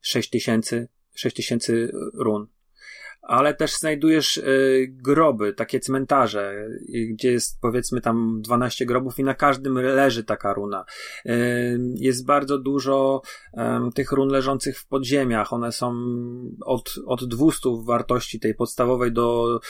6000, 0.00 0.88
6000 1.14 1.72
run 2.14 2.46
ale 3.30 3.54
też 3.54 3.72
znajdujesz 3.72 4.36
y, 4.36 4.86
groby, 4.90 5.52
takie 5.52 5.80
cmentarze, 5.80 6.68
gdzie 7.10 7.32
jest 7.32 7.60
powiedzmy 7.60 8.00
tam 8.00 8.40
12 8.42 8.86
grobów 8.86 9.18
i 9.18 9.24
na 9.24 9.34
każdym 9.34 9.74
leży 9.74 10.24
taka 10.24 10.52
runa. 10.52 10.84
Y, 11.26 11.78
jest 11.94 12.26
bardzo 12.26 12.58
dużo 12.58 13.22
tych 13.94 14.12
run 14.12 14.28
leżących 14.28 14.78
w 14.78 14.86
podziemiach. 14.86 15.52
One 15.52 15.72
są 15.72 15.94
od, 16.64 16.94
od 17.06 17.24
200 17.24 17.70
w 17.70 17.84
wartości 17.84 18.40
tej 18.40 18.54
podstawowej 18.54 19.12
do 19.12 19.60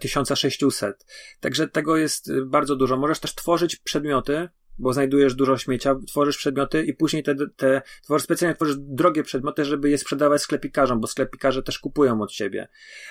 1600. 0.00 0.90
E, 0.90 1.04
Także 1.40 1.68
tego 1.68 1.96
jest 1.96 2.32
bardzo 2.44 2.76
dużo. 2.76 2.96
Możesz 2.96 3.20
też 3.20 3.34
tworzyć 3.34 3.76
przedmioty, 3.76 4.48
bo 4.78 4.92
znajdujesz 4.92 5.34
dużo 5.34 5.58
śmiecia, 5.58 5.96
tworzysz 6.06 6.36
przedmioty 6.36 6.82
i 6.82 6.94
później 6.94 7.22
te, 7.22 7.34
te 7.56 7.82
tworzysz, 8.02 8.24
specjalnie 8.24 8.54
tworzysz 8.54 8.76
drogie 8.78 9.22
przedmioty, 9.22 9.64
żeby 9.64 9.90
je 9.90 9.98
sprzedawać 9.98 10.42
sklepikarzom, 10.42 11.00
bo 11.00 11.06
sklepikarze 11.06 11.62
też 11.62 11.78
kupują 11.78 12.22
od 12.22 12.32
ciebie. 12.32 12.68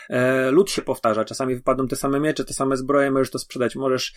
E, 0.09 0.51
lud 0.51 0.71
się 0.71 0.81
powtarza, 0.81 1.25
czasami 1.25 1.55
wypadną 1.55 1.87
te 1.87 1.95
same 1.95 2.19
miecze, 2.19 2.45
te 2.45 2.53
same 2.53 2.77
zbroje, 2.77 3.11
możesz 3.11 3.29
to 3.29 3.39
sprzedać, 3.39 3.75
możesz 3.75 4.13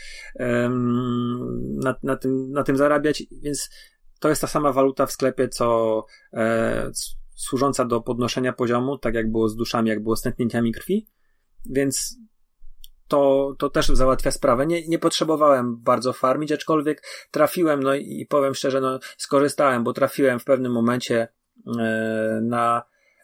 na, 1.84 1.94
na, 2.02 2.16
tym, 2.16 2.52
na 2.52 2.62
tym 2.62 2.76
zarabiać, 2.76 3.22
więc 3.42 3.70
to 4.20 4.28
jest 4.28 4.40
ta 4.40 4.46
sama 4.46 4.72
waluta 4.72 5.06
w 5.06 5.12
sklepie, 5.12 5.48
co 5.48 6.04
e, 6.32 6.90
służąca 7.34 7.84
do 7.84 8.00
podnoszenia 8.00 8.52
poziomu, 8.52 8.98
tak 8.98 9.14
jak 9.14 9.30
było 9.30 9.48
z 9.48 9.56
duszami, 9.56 9.88
jak 9.88 10.02
było 10.02 10.16
z 10.16 10.22
tętnięciami 10.22 10.72
krwi, 10.72 11.08
więc 11.66 12.18
to, 13.08 13.54
to 13.58 13.70
też 13.70 13.86
załatwia 13.86 14.30
sprawę. 14.30 14.66
Nie, 14.66 14.88
nie 14.88 14.98
potrzebowałem 14.98 15.76
bardzo 15.76 16.12
farmić, 16.12 16.52
aczkolwiek 16.52 17.02
trafiłem, 17.30 17.82
no 17.82 17.94
i, 17.94 18.26
powiem 18.28 18.54
szczerze, 18.54 18.80
no 18.80 18.98
skorzystałem, 19.16 19.84
bo 19.84 19.92
trafiłem 19.92 20.40
w 20.40 20.44
pewnym 20.44 20.72
momencie 20.72 21.28
e, 21.78 22.40
na, 22.42 22.82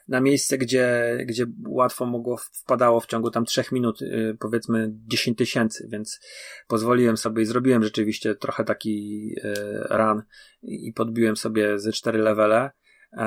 na 0.09 0.21
miejsce, 0.21 0.59
gdzie, 0.59 1.19
gdzie 1.27 1.47
łatwo 1.69 2.07
mogło, 2.07 2.37
wpadało 2.37 3.01
w 3.01 3.07
ciągu 3.07 3.31
tam 3.31 3.45
trzech 3.45 3.73
minut, 3.73 4.03
e, 4.03 4.35
powiedzmy 4.41 4.91
10 5.07 5.39
tysięcy, 5.39 5.89
więc 5.93 6.21
pozwoliłem 6.69 7.17
sobie 7.17 7.43
i 7.43 7.47
zrobiłem 7.47 7.85
rzeczywiście 7.85 8.35
trochę 8.35 8.65
taki 8.65 9.31
e, 9.43 9.99
run 9.99 10.23
i 10.63 10.93
podbiłem 10.93 11.37
sobie 11.37 11.79
ze 11.79 11.93
cztery 11.93 12.19
levele. 12.19 12.71
E, 13.17 13.21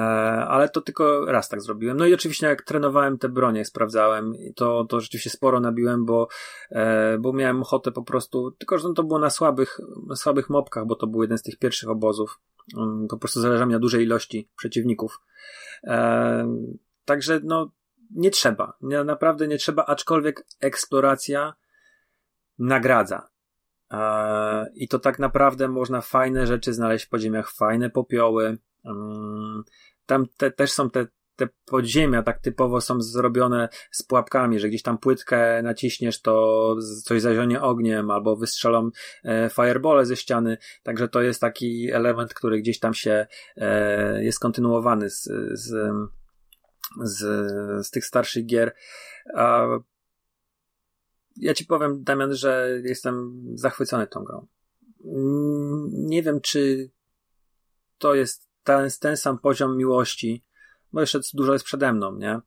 ale 0.48 0.70
to 0.70 0.82
tylko 0.82 1.26
raz 1.26 1.50
tak 1.50 1.62
zrobiłem. 1.62 1.98
No 1.98 2.06
i 2.06 2.14
oczywiście 2.14 2.48
jak 2.48 2.62
trenowałem 2.62 3.18
te 3.18 3.30
bronie, 3.30 3.66
sprawdzałem, 3.66 4.34
to, 4.56 4.86
to 4.86 5.00
rzeczywiście 5.00 5.30
sporo 5.30 5.60
nabiłem, 5.60 6.06
bo, 6.06 6.28
e, 6.70 7.18
bo 7.18 7.34
miałem 7.34 7.62
ochotę 7.62 7.92
po 7.92 8.04
prostu, 8.04 8.52
tylko 8.52 8.78
że 8.78 8.94
to 8.94 9.04
było 9.04 9.20
na 9.20 9.30
słabych, 9.30 9.80
słabych 10.16 10.50
mopkach, 10.50 10.86
bo 10.86 10.96
to 10.96 11.08
był 11.08 11.22
jeden 11.22 11.38
z 11.38 11.44
tych 11.44 11.58
pierwszych 11.58 11.90
obozów. 11.90 12.40
Mm, 12.78 13.08
po 13.08 13.18
prostu 13.18 13.42
zależało 13.42 13.68
mi 13.68 13.74
na 13.74 13.80
dużej 13.80 14.04
ilości 14.04 14.50
przeciwników. 14.58 15.20
E, 15.84 16.48
także 17.06 17.40
no, 17.44 17.72
nie 18.12 18.32
trzeba. 18.32 18.78
Naprawdę 19.06 19.48
nie 19.48 19.58
trzeba, 19.58 19.86
aczkolwiek 19.86 20.46
eksploracja 20.60 21.54
nagradza. 22.60 23.28
I 24.76 24.88
to 24.88 25.00
tak 25.00 25.20
naprawdę 25.20 25.68
można 25.68 26.02
fajne 26.02 26.48
rzeczy 26.48 26.74
znaleźć 26.74 27.06
w 27.06 27.10
podziemiach, 27.10 27.52
fajne 27.52 27.90
popioły, 27.90 28.58
tam 30.06 30.26
te, 30.38 30.52
też 30.52 30.72
są 30.72 30.90
te, 30.90 31.08
te 31.36 31.48
podziemia 31.66 32.24
tak 32.24 32.40
typowo 32.40 32.82
są 32.82 33.02
zrobione 33.02 33.70
z 33.92 34.04
pułapkami, 34.04 34.60
że 34.60 34.70
gdzieś 34.70 34.82
tam 34.82 34.98
płytkę 34.98 35.62
naciśniesz, 35.62 36.22
to 36.22 36.76
coś 37.04 37.22
zazionie 37.22 37.62
ogniem, 37.62 38.12
albo 38.12 38.36
wystrzelą 38.36 38.90
e, 39.24 39.50
firebole 39.50 40.06
ze 40.06 40.16
ściany, 40.16 40.58
także 40.84 41.08
to 41.08 41.22
jest 41.22 41.42
taki 41.42 41.92
element, 41.92 42.34
który 42.34 42.60
gdzieś 42.60 42.80
tam 42.80 42.94
się 42.94 43.28
e, 43.58 44.24
jest 44.24 44.40
kontynuowany 44.40 45.10
z, 45.10 45.24
z, 45.52 45.92
z, 47.04 47.22
z 47.88 47.92
tych 47.92 48.06
starszych 48.06 48.46
gier. 48.46 48.74
Ja 51.38 51.54
ci 51.54 51.66
powiem, 51.66 52.04
Damian, 52.04 52.36
że 52.36 52.70
jestem 52.84 53.44
zachwycony 53.56 54.08
tą 54.08 54.24
grą. 54.24 54.48
Mm, 55.06 55.90
nie 55.94 56.24
wiem, 56.24 56.42
czy 56.42 56.90
to 57.98 58.16
jest 58.16 58.48
ten, 58.64 58.90
ten 59.00 59.18
sam 59.18 59.40
poziom 59.40 59.78
miłości, 59.78 60.44
bo 60.94 61.02
jeszcze 61.02 61.20
dużo 61.34 61.54
jest 61.54 61.66
przede 61.66 61.94
mną, 61.94 62.18
nie? 62.18 62.40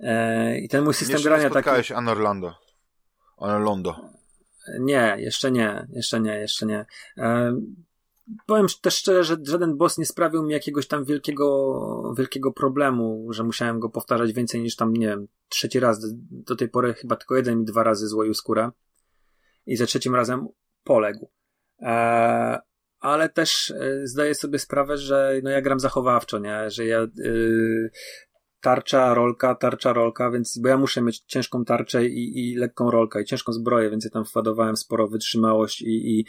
E, 0.00 0.58
I 0.58 0.68
ten 0.68 0.84
mój 0.84 0.94
system 0.94 1.12
jeszcze 1.12 1.28
grania 1.28 1.42
taki... 1.42 1.52
spotkałeś 1.52 1.92
Anorlando. 1.92 2.54
Anorlando. 3.38 3.96
Nie, 4.80 5.16
jeszcze 5.18 5.50
nie, 5.50 5.86
jeszcze 5.92 6.20
nie, 6.20 6.38
jeszcze 6.38 6.66
nie. 6.66 6.86
E, 7.18 7.56
powiem 8.46 8.66
też 8.82 8.94
szczerze, 8.94 9.24
że 9.24 9.36
żaden 9.42 9.76
boss 9.76 9.98
nie 9.98 10.06
sprawił 10.06 10.42
mi 10.42 10.52
jakiegoś 10.52 10.86
tam 10.86 11.04
wielkiego, 11.04 12.14
wielkiego 12.18 12.52
problemu, 12.52 13.32
że 13.32 13.44
musiałem 13.44 13.80
go 13.80 13.88
powtarzać 13.88 14.32
więcej 14.32 14.62
niż 14.62 14.76
tam, 14.76 14.92
nie 14.92 15.06
wiem, 15.06 15.28
trzeci 15.48 15.80
raz. 15.80 16.14
Do 16.30 16.56
tej 16.56 16.68
pory 16.68 16.94
chyba 16.94 17.16
tylko 17.16 17.36
jeden 17.36 17.58
mi 17.58 17.64
dwa 17.64 17.82
razy 17.82 18.08
złoił 18.08 18.34
skórę. 18.34 18.70
I 19.66 19.76
za 19.76 19.86
trzecim 19.86 20.14
razem 20.14 20.48
poległ. 20.84 21.30
E, 21.82 22.58
ale 23.00 23.28
też 23.28 23.70
y, 23.70 24.02
zdaję 24.04 24.34
sobie 24.34 24.58
sprawę, 24.58 24.98
że 24.98 25.40
no 25.42 25.50
ja 25.50 25.62
gram 25.62 25.80
zachowawczo, 25.80 26.38
nie? 26.38 26.70
Że 26.70 26.86
ja 26.86 27.02
y, 27.18 27.90
tarcza, 28.60 29.14
rolka, 29.14 29.54
tarcza, 29.54 29.92
rolka, 29.92 30.30
więc 30.30 30.58
bo 30.58 30.68
ja 30.68 30.76
muszę 30.76 31.02
mieć 31.02 31.20
ciężką 31.20 31.64
tarczę 31.64 32.06
i, 32.06 32.38
i 32.38 32.56
lekką 32.56 32.90
rolkę 32.90 33.22
i 33.22 33.24
ciężką 33.24 33.52
zbroję, 33.52 33.90
więc 33.90 34.04
ja 34.04 34.10
tam 34.10 34.24
wkładowałem 34.24 34.76
sporo 34.76 35.08
wytrzymałość 35.08 35.82
i, 35.82 36.18
i 36.18 36.26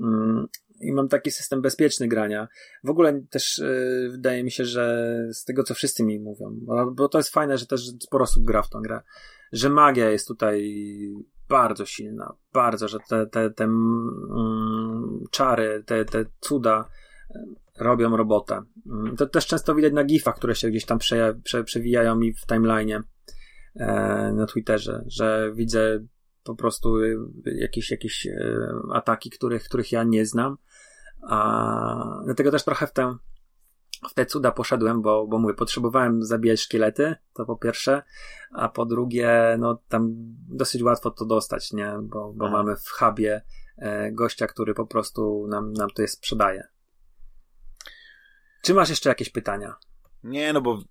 mm, 0.00 0.46
i 0.80 0.92
mam 0.92 1.08
taki 1.08 1.30
system 1.30 1.62
bezpieczny 1.62 2.08
grania. 2.08 2.48
W 2.84 2.90
ogóle 2.90 3.22
też 3.30 3.58
yy, 3.58 4.08
wydaje 4.10 4.44
mi 4.44 4.50
się, 4.50 4.64
że 4.64 5.16
z 5.32 5.44
tego, 5.44 5.62
co 5.62 5.74
wszyscy 5.74 6.04
mi 6.04 6.20
mówią, 6.20 6.58
bo, 6.62 6.90
bo, 6.90 7.08
to 7.08 7.18
jest 7.18 7.30
fajne, 7.30 7.58
że 7.58 7.66
też 7.66 7.88
sporo 8.00 8.22
osób 8.22 8.44
gra 8.44 8.62
w 8.62 8.70
tą 8.70 8.80
grę, 8.80 9.00
że 9.52 9.70
magia 9.70 10.10
jest 10.10 10.28
tutaj 10.28 10.74
bardzo 11.48 11.86
silna, 11.86 12.34
bardzo, 12.52 12.88
że 12.88 12.98
te, 13.08 13.26
te, 13.26 13.50
te 13.50 13.64
mm, 13.64 15.24
czary, 15.30 15.84
te, 15.86 16.04
te 16.04 16.24
cuda 16.40 16.88
robią 17.78 18.16
robotę. 18.16 18.62
Mm, 18.86 19.16
to 19.16 19.26
też 19.26 19.46
często 19.46 19.74
widać 19.74 19.92
na 19.92 20.04
gifach, 20.04 20.36
które 20.36 20.54
się 20.54 20.68
gdzieś 20.70 20.84
tam 20.84 20.98
prze, 20.98 21.34
prze, 21.44 21.64
przewijają 21.64 22.16
mi 22.16 22.32
w 22.32 22.46
timeline'ie 22.46 23.02
e, 23.76 23.86
na 24.32 24.46
Twitterze, 24.46 25.04
że 25.06 25.52
widzę 25.54 26.00
po 26.44 26.54
prostu 26.54 26.96
jakieś, 27.44 27.90
jakieś 27.90 28.26
e, 28.26 28.58
ataki, 28.92 29.30
których, 29.30 29.64
których 29.64 29.92
ja 29.92 30.04
nie 30.04 30.26
znam. 30.26 30.56
A 31.28 32.20
dlatego 32.24 32.50
też 32.50 32.64
trochę 32.64 32.86
w 32.86 32.92
tę 32.92 33.16
w 34.10 34.14
te 34.14 34.26
cuda 34.26 34.52
poszedłem, 34.52 35.02
bo, 35.02 35.26
bo 35.26 35.38
mówię, 35.38 35.54
potrzebowałem 35.54 36.22
zabijać 36.22 36.60
szkielety, 36.60 37.14
to 37.32 37.44
po 37.44 37.56
pierwsze, 37.56 38.02
a 38.52 38.68
po 38.68 38.86
drugie, 38.86 39.56
no 39.58 39.82
tam 39.88 40.10
dosyć 40.48 40.82
łatwo 40.82 41.10
to 41.10 41.24
dostać, 41.24 41.72
nie? 41.72 41.94
Bo, 42.02 42.32
bo 42.32 42.50
mamy 42.50 42.76
w 42.76 42.88
hubie 42.88 43.42
e, 43.76 44.12
gościa, 44.12 44.46
który 44.46 44.74
po 44.74 44.86
prostu 44.86 45.46
nam, 45.48 45.72
nam 45.72 45.90
to 45.90 46.02
jest 46.02 46.14
sprzedaje. 46.14 46.68
Czy 48.62 48.74
masz 48.74 48.90
jeszcze 48.90 49.08
jakieś 49.08 49.30
pytania? 49.30 49.76
Nie, 50.22 50.52
no 50.52 50.60
bo 50.60 50.82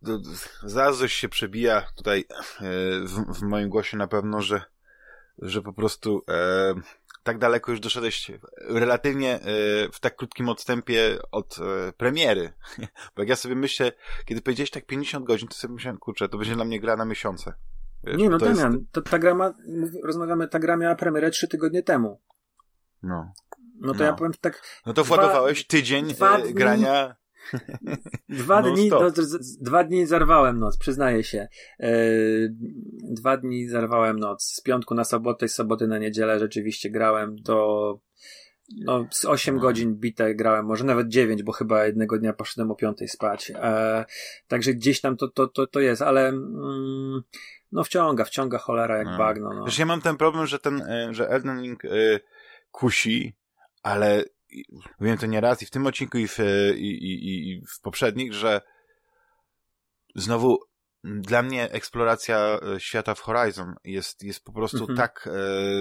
zaraz 0.64 0.98
coś 0.98 1.14
się 1.14 1.30
przebija 1.30 1.88
tutaj 1.96 2.20
e, 2.20 2.66
w, 3.00 3.40
w 3.40 3.42
moim 3.42 3.70
głosie 3.70 3.98
na 3.98 4.08
pewno, 4.08 4.42
że, 4.42 4.62
że 5.40 5.62
po 5.62 5.74
prostu 5.74 6.24
e, 6.30 6.74
tak 7.24 7.38
daleko 7.38 7.72
już 7.72 7.80
doszedłeś 7.80 8.32
relatywnie 8.58 9.36
e, 9.36 9.42
w 9.92 10.00
tak 10.00 10.16
krótkim 10.16 10.50
odstępie 10.50 11.18
od 11.32 11.60
e, 11.60 11.94
premiery. 11.94 12.54
Bo 13.16 13.22
jak 13.22 13.30
ja 13.30 13.36
sobie 13.36 13.56
myślę, 13.56 13.92
kiedy 14.26 14.42
powiedziałeś 14.42 14.70
tak 14.70 14.86
50 14.86 15.26
godzin, 15.26 15.48
to 15.48 15.56
sobie 15.56 15.74
myślałem, 15.74 15.98
kurczę, 15.98 16.30
to 16.30 16.38
będzie 16.38 16.56
dla 16.56 16.66
mnie 16.66 16.80
gra 16.80 16.98
na 16.98 17.06
miesiące. 17.06 17.54
Wiesz, 18.04 18.18
nie, 18.18 18.30
no 18.30 18.38
to 18.38 18.46
Damian, 18.46 18.74
jest... 18.74 18.92
to, 18.92 19.02
ta 19.02 19.20
gra 19.20 19.36
ma, 19.36 19.54
rozmawiamy, 20.04 20.48
ta 20.48 20.60
gra 20.60 20.78
miała 20.78 20.96
premierę 20.96 21.32
3 21.32 21.48
tygodnie 21.48 21.84
temu. 21.84 22.22
No. 23.04 23.34
No 23.80 23.94
to 23.94 24.00
no. 24.00 24.06
ja 24.06 24.14
powiem 24.14 24.34
tak. 24.42 24.82
No 24.86 24.94
to 24.94 25.04
władowałeś 25.04 25.68
tydzień 25.68 26.08
dwa 26.08 26.38
e, 26.38 26.54
grania 26.54 27.16
Dwa 28.30 28.62
dni, 28.62 28.90
no, 28.90 29.12
dwa 29.62 29.84
dni 29.84 30.06
zarwałem 30.06 30.60
noc, 30.60 30.78
przyznaję 30.78 31.24
się. 31.24 31.48
E, 31.80 31.94
dwa 33.10 33.38
dni 33.38 33.68
zarwałem 33.68 34.20
noc. 34.20 34.44
Z 34.44 34.62
piątku 34.62 34.96
na 34.96 35.04
sobotę, 35.04 35.48
z 35.48 35.56
soboty 35.56 35.88
na 35.88 35.98
niedzielę 35.98 36.40
rzeczywiście 36.40 36.90
grałem 36.90 37.36
do 37.36 38.00
no, 38.78 39.08
z 39.12 39.26
8 39.26 39.56
no. 39.56 39.62
godzin 39.62 39.96
bite 39.96 40.36
grałem, 40.36 40.66
może 40.66 40.84
nawet 40.84 41.08
9, 41.08 41.44
bo 41.44 41.52
chyba 41.52 41.86
jednego 41.86 42.20
dnia 42.20 42.34
poszedłem 42.34 42.72
o 42.72 42.76
5 42.76 43.12
spać. 43.12 43.52
E, 43.56 44.06
także 44.48 44.74
gdzieś 44.74 45.02
tam 45.02 45.18
to, 45.18 45.28
to, 45.28 45.48
to, 45.48 45.68
to 45.68 45.80
jest, 45.80 46.02
ale 46.02 46.28
mm, 46.28 47.22
no 47.72 47.84
wciąga, 47.84 48.26
wciąga 48.26 48.58
cholera 48.58 48.98
jak 48.98 49.08
no. 49.08 49.18
bagno. 49.18 49.54
No. 49.54 49.66
Wiesz, 49.66 49.80
ja 49.80 49.86
mam 49.86 50.02
ten 50.02 50.18
problem, 50.18 50.48
że 50.48 50.60
ten, 50.60 50.82
e, 50.82 51.14
że 51.14 51.30
Elden 51.30 51.62
Ring 51.62 51.86
y, 51.86 52.20
kusi, 52.72 53.36
ale 53.84 54.24
mówiłem 55.00 55.18
to 55.18 55.26
nieraz 55.26 55.62
i 55.62 55.66
w 55.66 55.70
tym 55.70 55.88
odcinku 55.88 56.18
i 56.18 56.28
w, 56.28 56.40
i, 56.76 56.88
i, 56.88 57.50
i 57.50 57.62
w 57.68 57.82
poprzednich, 57.82 58.34
że 58.34 58.62
znowu 60.16 60.60
dla 61.04 61.42
mnie 61.42 61.72
eksploracja 61.72 62.60
e, 62.76 62.80
świata 62.80 63.16
w 63.16 63.20
Horizon 63.20 63.76
jest, 63.84 64.24
jest 64.24 64.44
po 64.44 64.54
prostu 64.54 64.80
mhm. 64.80 64.98
tak 64.98 65.30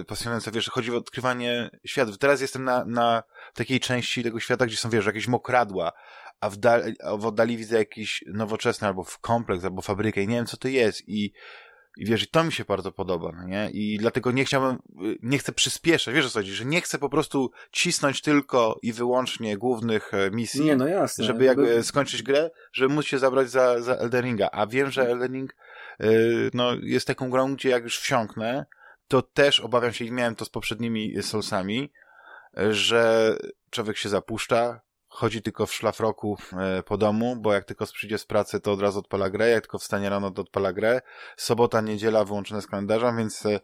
e, 0.00 0.04
pasjonująca, 0.04 0.50
wiesz, 0.50 0.70
chodzi 0.70 0.92
o 0.92 0.96
odkrywanie 0.96 1.70
światów. 1.86 2.18
Teraz 2.18 2.40
jestem 2.40 2.64
na, 2.64 2.84
na 2.84 3.22
takiej 3.54 3.80
części 3.80 4.22
tego 4.22 4.40
świata, 4.40 4.66
gdzie 4.66 4.76
są, 4.76 4.90
wiesz, 4.90 5.06
jakieś 5.06 5.28
mokradła, 5.28 5.92
a 6.40 6.50
w, 6.50 6.56
dal, 6.56 6.94
a 7.04 7.16
w 7.16 7.26
oddali 7.26 7.56
widzę 7.56 7.78
jakiś 7.78 8.24
nowoczesny 8.26 8.86
albo 8.86 9.04
w 9.04 9.18
kompleks, 9.18 9.64
albo 9.64 9.82
fabrykę 9.82 10.22
i 10.22 10.28
nie 10.28 10.36
wiem, 10.36 10.46
co 10.46 10.56
to 10.56 10.68
jest 10.68 11.08
i 11.08 11.32
i 11.96 12.04
wiesz, 12.04 12.22
i 12.22 12.26
to 12.26 12.44
mi 12.44 12.52
się 12.52 12.64
bardzo 12.64 12.92
podoba, 12.92 13.32
no 13.32 13.44
nie? 13.44 13.70
I 13.70 13.98
dlatego 13.98 14.32
nie 14.32 14.44
chciałbym, 14.44 14.78
y, 15.06 15.18
nie 15.22 15.38
chcę 15.38 15.52
przyspieszać, 15.52 16.14
wiesz 16.14 16.26
o 16.26 16.30
co 16.30 16.38
chodzi, 16.38 16.52
że 16.52 16.64
nie 16.64 16.80
chcę 16.80 16.98
po 16.98 17.08
prostu 17.08 17.50
cisnąć 17.72 18.22
tylko 18.22 18.78
i 18.82 18.92
wyłącznie 18.92 19.56
głównych 19.56 20.14
e, 20.14 20.30
misji. 20.30 20.64
Nie, 20.64 20.76
no 20.76 20.86
jasne. 20.86 21.24
Żeby 21.24 21.44
jak 21.44 21.56
By... 21.56 21.82
skończyć 21.82 22.22
grę, 22.22 22.50
żeby 22.72 22.94
móc 22.94 23.06
się 23.06 23.18
zabrać 23.18 23.50
za, 23.50 23.82
za 23.82 23.94
Elderinga. 23.94 24.48
A 24.52 24.66
wiem, 24.66 24.90
że 24.90 25.08
Eldering, 25.08 25.56
yy, 26.00 26.50
no, 26.54 26.74
jest 26.82 27.06
taką 27.06 27.30
grą, 27.30 27.54
gdzie 27.54 27.68
jak 27.68 27.82
już 27.82 27.98
wsiąknę, 27.98 28.66
to 29.08 29.22
też 29.22 29.60
obawiam 29.60 29.92
się, 29.92 30.04
i 30.04 30.12
miałem 30.12 30.34
to 30.34 30.44
z 30.44 30.48
poprzednimi 30.48 31.22
Soulsami, 31.22 31.92
że 32.70 33.36
człowiek 33.70 33.96
się 33.96 34.08
zapuszcza, 34.08 34.80
chodzi 35.12 35.42
tylko 35.42 35.66
w 35.66 35.74
szlafroku 35.74 36.38
e, 36.52 36.82
po 36.82 36.96
domu, 36.96 37.36
bo 37.36 37.52
jak 37.52 37.64
tylko 37.64 37.86
przyjdzie 37.86 38.18
z 38.18 38.24
pracy, 38.24 38.60
to 38.60 38.72
od 38.72 38.80
razu 38.80 38.98
odpala 38.98 39.30
grę, 39.30 39.48
jak 39.48 39.62
tylko 39.62 39.78
wstanie 39.78 40.10
rano, 40.10 40.30
to 40.30 40.42
odpala 40.42 40.72
grę. 40.72 41.00
Sobota, 41.36 41.80
niedziela 41.80 42.24
wyłączone 42.24 42.62
z 42.62 42.66
kalendarza, 42.66 43.12
więc 43.12 43.46
e, 43.46 43.60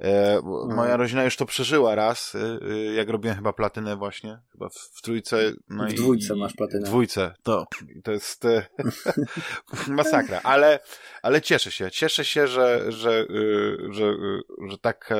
e 0.00 0.40
moja 0.68 0.96
rodzina 0.96 1.24
już 1.24 1.36
to 1.36 1.46
przeżyła 1.46 1.94
raz, 1.94 2.36
jak 2.96 3.08
robiłem 3.08 3.36
chyba 3.36 3.52
platynę 3.52 3.96
właśnie, 3.96 4.38
chyba 4.52 4.68
w, 4.68 5.02
trójce. 5.02 5.52
No 5.68 5.86
w 5.86 5.92
dwójce 5.92 6.34
i, 6.34 6.38
masz 6.38 6.54
platynę. 6.54 6.80
W 6.80 6.88
dwójce, 6.88 7.34
to, 7.42 7.66
to 8.04 8.12
jest 8.12 8.44
masakra, 9.88 10.40
ale, 10.42 10.78
ale 11.22 11.40
cieszę 11.40 11.70
się, 11.70 11.90
cieszę 11.90 12.24
się, 12.24 12.46
że, 12.46 12.92
że, 12.92 13.26
że, 13.90 14.14
że, 14.68 14.78
tak 14.78 15.14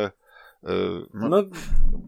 no, 1.14 1.28
no, 1.28 1.42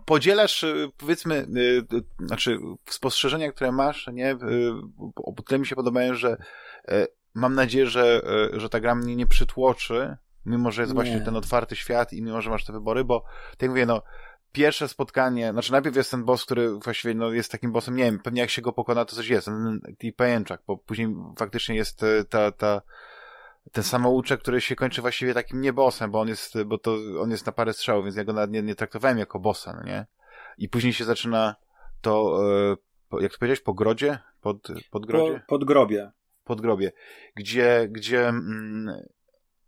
podzielasz, 0.05 0.63
y, 0.63 0.91
powiedzmy, 0.97 1.47
y, 1.93 2.27
znaczy 2.27 2.59
spostrzeżenia, 2.89 3.53
które 3.53 3.73
masz, 3.73 4.07
nie, 4.13 4.37
o 5.17 5.43
tyle 5.43 5.59
mi 5.59 5.67
się 5.67 5.77
podobają, 5.77 6.15
że 6.15 6.37
mam 7.35 7.55
nadzieję, 7.55 7.87
że, 7.87 8.23
że 8.53 8.69
ta 8.69 8.81
gra 8.81 8.95
mnie 8.95 9.17
nie 9.17 9.27
przytłoczy, 9.27 10.17
mimo 10.47 10.71
że 10.71 10.83
jest 10.83 10.93
nie. 10.93 10.95
właśnie 10.95 11.21
ten 11.21 11.37
otwarty 11.37 11.77
świat 11.77 12.13
i 12.13 12.23
mimo 12.23 12.43
że 12.43 12.51
masz 12.51 12.65
te 12.65 12.73
wybory, 12.73 13.05
bo 13.05 13.25
tak 13.51 13.63
jak 13.63 13.71
mówię, 13.71 13.87
no, 13.87 14.03
pierwsze 14.53 14.89
spotkanie, 14.89 15.53
znaczy 15.53 15.73
najpierw 15.73 15.97
jest 15.97 16.11
ten 16.11 16.25
boss, 16.25 16.45
który 16.45 16.79
właściwie 16.79 17.15
no, 17.15 17.33
jest 17.33 17.53
takim 17.53 17.73
bossem, 17.73 17.97
nie 17.97 18.05
wiem, 18.05 18.19
pewnie 18.19 18.41
jak 18.41 18.51
się 18.51 18.63
go 18.63 18.73
pokona, 18.73 19.05
to 19.05 19.17
coś 19.17 19.29
jest, 19.29 19.47
ten, 19.47 19.81
ten 19.99 20.13
pajęczak, 20.13 20.63
bo 20.67 20.77
później 20.77 21.15
faktycznie 21.39 21.77
jest 21.77 22.01
ta, 22.29 22.53
ta 22.53 22.83
ten 23.73 23.85
samouczek, 23.85 24.41
który 24.41 24.61
się 24.61 24.77
kończy 24.77 25.01
właściwie 25.01 25.35
takim 25.35 25.61
niebosem, 25.61 26.11
bo 26.11 26.21
on 26.21 26.29
jest, 26.29 26.63
bo 26.63 26.79
to, 26.79 26.97
on 27.21 27.31
jest 27.31 27.47
na 27.47 27.53
parę 27.53 27.73
strzałów, 27.73 28.05
więc 28.05 28.17
ja 28.17 28.25
go 28.25 28.33
nawet 28.33 28.51
nie, 28.51 28.63
nie 28.63 28.75
traktowałem 28.75 29.19
jako 29.19 29.39
bossa, 29.39 29.73
no 29.77 29.83
nie? 29.83 30.07
I 30.59 30.69
później 30.69 30.93
się 30.93 31.05
zaczyna 31.05 31.57
to, 32.01 32.41
e, 33.13 33.23
jak 33.23 33.33
to 33.33 33.39
powiedziałeś, 33.39 33.61
po 33.61 33.75
grodzie? 33.75 34.19
Pod, 34.41 34.69
pod 34.91 35.07
grodzie? 35.07 35.41
Po, 35.41 35.47
pod 35.47 35.65
grobie. 35.65 36.11
Pod 36.45 36.61
grobie. 36.61 36.93
Gdzie, 37.35 37.89
gdzie, 37.91 38.29
mm, 38.29 39.03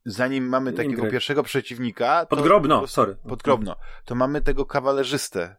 zanim 0.05 0.49
mamy 0.49 0.73
takiego 0.73 0.95
Ingrid. 0.95 1.13
pierwszego 1.13 1.43
przeciwnika... 1.43 2.27
Podgrobno, 2.27 2.81
to, 2.81 2.87
sorry. 2.87 3.17
Podgrobno. 3.29 3.77
To 4.05 4.15
mamy 4.15 4.41
tego 4.41 4.67
kawalerzystę, 4.67 5.57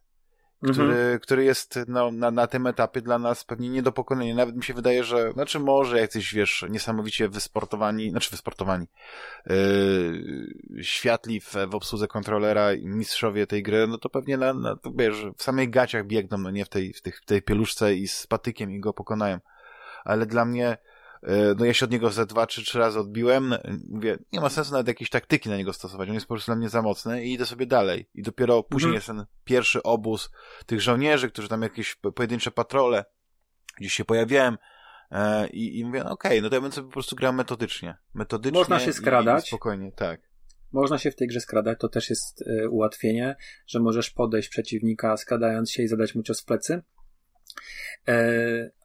który, 0.64 0.94
mhm. 0.94 1.20
który 1.20 1.44
jest 1.44 1.80
no, 1.88 2.12
na, 2.12 2.32
na 2.32 2.48
tym 2.48 2.68
etapie 2.68 3.02
dla 3.02 3.20
nas 3.20 3.44
pewnie 3.44 3.70
nie 3.70 3.82
do 3.82 3.92
pokonania. 3.92 4.36
Nawet 4.36 4.56
mi 4.56 4.64
się 4.64 4.74
wydaje, 4.74 5.04
że, 5.04 5.32
znaczy 5.32 5.60
może 5.60 6.00
jacyś, 6.00 6.34
wiesz, 6.34 6.66
niesamowicie 6.70 7.30
wysportowani, 7.30 8.10
znaczy 8.10 8.32
wysportowani, 8.32 8.88
yy, 9.46 10.84
światli 10.84 11.42
w, 11.42 11.54
w 11.68 11.76
obsłudze 11.76 12.08
kontrolera 12.08 12.74
i 12.74 12.88
mistrzowie 12.88 13.48
tej 13.48 13.64
gry, 13.64 13.88
no 13.88 13.98
to 13.98 14.10
pewnie 14.10 14.38
na, 14.38 14.54
na 14.54 14.76
to, 14.76 14.92
wiesz, 14.96 15.26
w 15.38 15.44
samych 15.44 15.70
gaciach 15.70 16.08
biegną, 16.08 16.38
no 16.38 16.52
nie 16.52 16.66
w 16.66 16.70
tej, 16.70 16.94
w, 16.94 17.02
tych, 17.02 17.22
w 17.22 17.26
tej 17.26 17.42
pieluszce 17.42 17.96
i 17.96 18.08
z 18.08 18.28
patykiem 18.28 18.72
i 18.72 18.80
go 18.80 18.94
pokonają. 18.94 19.40
Ale 20.04 20.26
dla 20.26 20.46
mnie, 20.46 20.78
no 21.58 21.66
ja 21.66 21.74
się 21.74 21.86
od 21.86 21.92
niego 21.92 22.10
ze 22.10 22.26
dwa 22.26 22.48
czy 22.48 22.64
trzy 22.64 22.80
razy 22.80 23.00
odbiłem, 23.00 23.56
mówię, 23.90 24.18
nie 24.32 24.42
ma 24.42 24.50
sensu 24.50 24.72
nawet 24.72 24.88
jakieś 24.88 25.10
taktyki 25.10 25.50
na 25.50 25.58
niego 25.58 25.74
stosować, 25.74 26.10
on 26.10 26.16
jest 26.16 26.26
po 26.26 26.34
prostu 26.34 26.52
dla 26.52 26.56
mnie 26.56 26.70
za 26.70 26.82
mocny 26.82 27.26
i 27.26 27.34
idę 27.34 27.46
sobie 27.46 27.66
dalej. 27.66 28.10
I 28.14 28.24
dopiero 28.24 28.64
później 28.64 28.96
mhm. 28.96 28.96
jest 28.96 29.08
ten 29.08 29.26
pierwszy 29.44 29.84
obóz 29.84 30.30
tych 30.66 30.82
żołnierzy, 30.82 31.30
którzy 31.30 31.48
tam 31.48 31.62
jakieś 31.62 31.96
pojedyncze 31.96 32.52
patrole 32.52 33.06
gdzieś 33.80 33.94
się 33.94 34.06
pojawiałem 34.06 34.58
e, 35.12 35.48
i, 35.48 35.80
i 35.80 35.86
mówię, 35.86 36.04
no 36.04 36.12
okej, 36.12 36.32
okay, 36.32 36.42
no 36.42 36.50
to 36.50 36.56
ja 36.56 36.62
bym 36.62 36.72
sobie 36.72 36.88
po 36.88 36.94
prostu 36.94 37.16
grał 37.16 37.34
metodycznie. 37.34 37.98
Metodycznie 38.14 38.60
Można 38.60 38.80
się 38.80 38.94
skradać. 38.94 39.44
I, 39.44 39.48
i 39.48 39.48
spokojnie, 39.48 39.92
tak. 39.92 40.22
Można 40.72 40.98
się 40.98 41.12
w 41.12 41.16
tej 41.16 41.28
grze 41.28 41.40
skradać, 41.42 41.80
to 41.80 41.90
też 41.90 42.10
jest 42.10 42.42
y, 42.42 42.70
ułatwienie, 42.70 43.36
że 43.68 43.80
możesz 43.80 44.10
podejść 44.10 44.50
przeciwnika 44.50 45.18
skradając 45.18 45.72
się 45.72 45.84
i 45.84 45.88
zadać 45.88 46.16
mu 46.16 46.24
cios 46.24 46.42
w 46.42 46.46
plecy 46.46 46.74
E, 46.74 46.95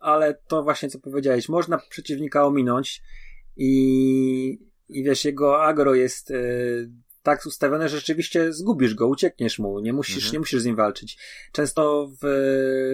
ale 0.01 0.35
to 0.35 0.63
właśnie 0.63 0.89
co 0.89 0.99
powiedziałeś, 0.99 1.49
można 1.49 1.79
przeciwnika 1.79 2.47
ominąć 2.47 3.03
i, 3.57 4.59
i 4.89 5.05
wiesz, 5.05 5.25
jego 5.25 5.63
agro 5.63 5.95
jest 5.95 6.31
e, 6.31 6.35
tak 7.23 7.47
ustawione, 7.47 7.89
że 7.89 7.97
rzeczywiście 7.97 8.53
zgubisz 8.53 8.95
go, 8.95 9.09
uciekniesz 9.09 9.59
mu, 9.59 9.81
nie 9.81 9.93
musisz, 9.93 10.17
mhm. 10.17 10.33
nie 10.33 10.39
musisz 10.39 10.63
z 10.63 10.65
nim 10.65 10.77
walczyć. 10.77 11.19
Często 11.53 12.11
w 12.23 12.27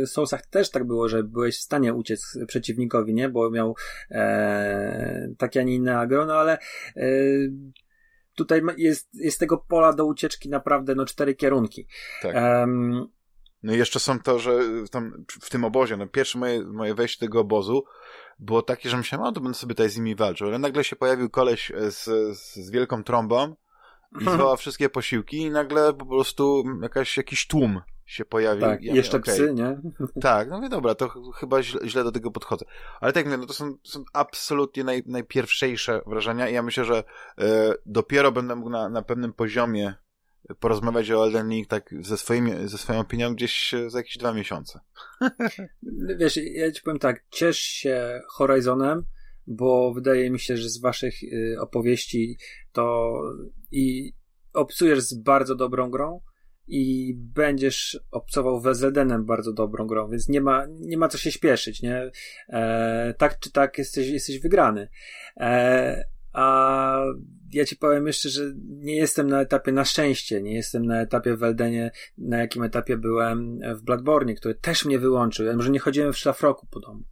Soulsach 0.07 0.47
też 0.47 0.71
tak 0.71 0.85
było, 0.85 1.09
że 1.09 1.23
byłeś 1.23 1.59
w 1.59 1.63
stanie 1.63 1.95
uciec 1.95 2.39
przeciwnikowi, 2.47 3.15
nie, 3.15 3.29
bo 3.29 3.51
miał 3.51 3.77
e, 4.11 5.29
takie, 5.39 5.61
a 5.61 5.63
nie 5.63 5.75
inne 5.75 5.99
agro, 5.99 6.27
no 6.27 6.35
ale 6.35 6.59
e, 6.97 7.07
tutaj 8.35 8.63
jest, 8.77 9.09
jest 9.15 9.41
tego 9.41 9.65
pola 9.69 9.93
do 9.93 10.07
ucieczki 10.07 10.49
naprawdę 10.49 10.95
no 10.95 11.05
cztery 11.05 11.35
kierunki. 11.35 11.87
Tak. 12.23 12.35
Um, 12.35 13.09
No 13.67 13.75
i 13.75 13.79
jeszcze 13.79 14.01
są 14.01 14.21
to, 14.21 14.39
że 14.39 14.59
tam 14.91 15.25
w 15.29 15.51
tym 15.51 15.65
obozie, 15.65 15.97
no 15.97 16.07
pierwsze 16.07 16.39
moje, 16.39 16.63
moje 16.65 16.95
wejście 16.95 17.21
do 17.21 17.27
tego 17.27 17.41
obozu 17.41 17.85
było 18.39 18.63
takie, 18.63 18.91
że 18.91 18.97
myślałem, 18.97 19.27
o 19.27 19.33
to 19.33 19.41
będę 19.41 19.59
sobie 19.59 19.75
tutaj 19.75 19.91
z 19.91 19.97
nimi 19.97 20.15
walczył, 20.15 20.49
ale 20.49 20.59
nagle 20.59 20.85
się 20.85 20.97
pojawił 20.97 21.31
koleś 21.31 21.73
z, 21.91 22.05
z 22.39 22.71
wielką 22.71 23.05
trąbą 23.05 23.57
i 24.21 24.25
zwoła 24.25 24.57
wszystkie 24.57 24.89
posiłki 24.89 25.37
i 25.37 25.51
nagle 25.51 25.95
po 25.95 26.07
prostu 26.07 26.65
jakaś, 26.83 27.17
jakiś 27.17 27.47
tłum 27.47 27.81
się 28.05 28.25
pojawił. 28.25 28.61
Tak, 28.61 28.83
ja 28.83 28.95
jeszcze 28.95 29.17
okay. 29.17 29.35
psy, 29.35 29.55
nie? 29.55 29.81
Tak, 30.21 30.51
no 30.51 30.61
wie 30.61 30.69
dobra, 30.69 30.95
to 30.95 31.09
chyba 31.33 31.63
źle, 31.63 31.89
źle, 31.89 32.05
do 32.05 32.13
tego 32.13 32.31
podchodzę. 32.31 32.65
Ale 33.01 33.13
tak 33.13 33.25
mówię, 33.25 33.37
no 33.37 33.47
to 33.47 33.53
są, 33.53 33.77
są 33.83 34.05
absolutnie 34.13 34.85
naj, 34.85 35.03
najpierwszejsze 35.07 36.01
wrażenia 36.07 36.49
i 36.49 36.55
ja 36.55 36.63
myślę, 36.63 36.85
że 36.85 37.05
e, 37.39 37.75
dopiero 37.87 38.33
będę 38.33 38.57
mógł 38.57 38.71
na, 38.71 38.89
na 38.89 39.03
pewnym 39.03 39.33
poziomie 39.33 39.95
porozmawiać 40.61 41.11
o 41.11 41.25
Elden 41.25 41.51
Ring 41.51 41.69
tak 41.69 41.95
ze, 42.01 42.17
swoimi, 42.17 42.53
ze 42.69 42.79
swoją 42.79 43.01
opinią 43.01 43.35
gdzieś 43.35 43.75
za 43.87 43.99
jakieś 43.99 44.19
dwa 44.19 44.33
miesiące. 44.33 44.81
Wiesz, 46.19 46.37
ja 46.37 46.73
ci 46.73 46.83
powiem 46.83 46.99
tak, 46.99 47.25
ciesz 47.31 47.59
się 47.59 48.21
Horizonem, 48.29 49.05
bo 49.47 49.93
wydaje 49.95 50.31
mi 50.31 50.41
się, 50.41 50.57
że 50.57 50.69
z 50.69 50.81
waszych 50.81 51.23
y, 51.23 51.57
opowieści 51.61 52.39
to 52.73 53.15
i 53.71 54.13
obcujesz 54.53 55.01
z 55.01 55.15
bardzo 55.15 55.55
dobrą 55.55 55.91
grą 55.91 56.21
i 56.69 57.15
będziesz 57.17 58.01
obcował 58.11 58.61
we 58.61 58.75
Zedenem 58.75 59.25
bardzo 59.25 59.53
dobrą 59.53 59.87
grą, 59.87 60.11
więc 60.11 60.29
nie 60.29 60.41
ma, 60.41 60.67
nie 60.71 60.99
ma 60.99 61.09
co 61.09 61.19
się 61.19 61.33
śpieszyć, 61.33 61.83
nie? 61.83 62.11
E, 62.49 63.15
tak 63.19 63.39
czy 63.39 63.53
tak 63.53 63.79
jesteś, 63.79 64.09
jesteś 64.09 64.41
wygrany. 64.41 64.89
E, 65.37 66.05
a 66.33 66.99
ja 67.57 67.65
ci 67.65 67.77
powiem 67.77 68.07
jeszcze, 68.07 68.29
że 68.29 68.43
nie 68.67 68.97
jestem 68.97 69.27
na 69.27 69.41
etapie, 69.41 69.73
na 69.73 69.85
szczęście, 69.85 70.43
nie 70.43 70.55
jestem 70.55 70.87
na 70.87 71.01
etapie 71.01 71.37
w 71.37 71.43
Eldenie, 71.43 71.91
na 72.19 72.39
jakim 72.39 72.63
etapie 72.63 72.97
byłem 72.97 73.61
w 73.75 73.83
Bloodborne, 73.83 74.35
który 74.35 74.55
też 74.55 74.85
mnie 74.85 74.99
wyłączył. 74.99 75.47
Ja 75.47 75.57
może 75.57 75.71
nie 75.71 75.79
chodziłem 75.79 76.13
w 76.13 76.19
szlafroku 76.19 76.67
po 76.71 76.81
domu 76.81 77.05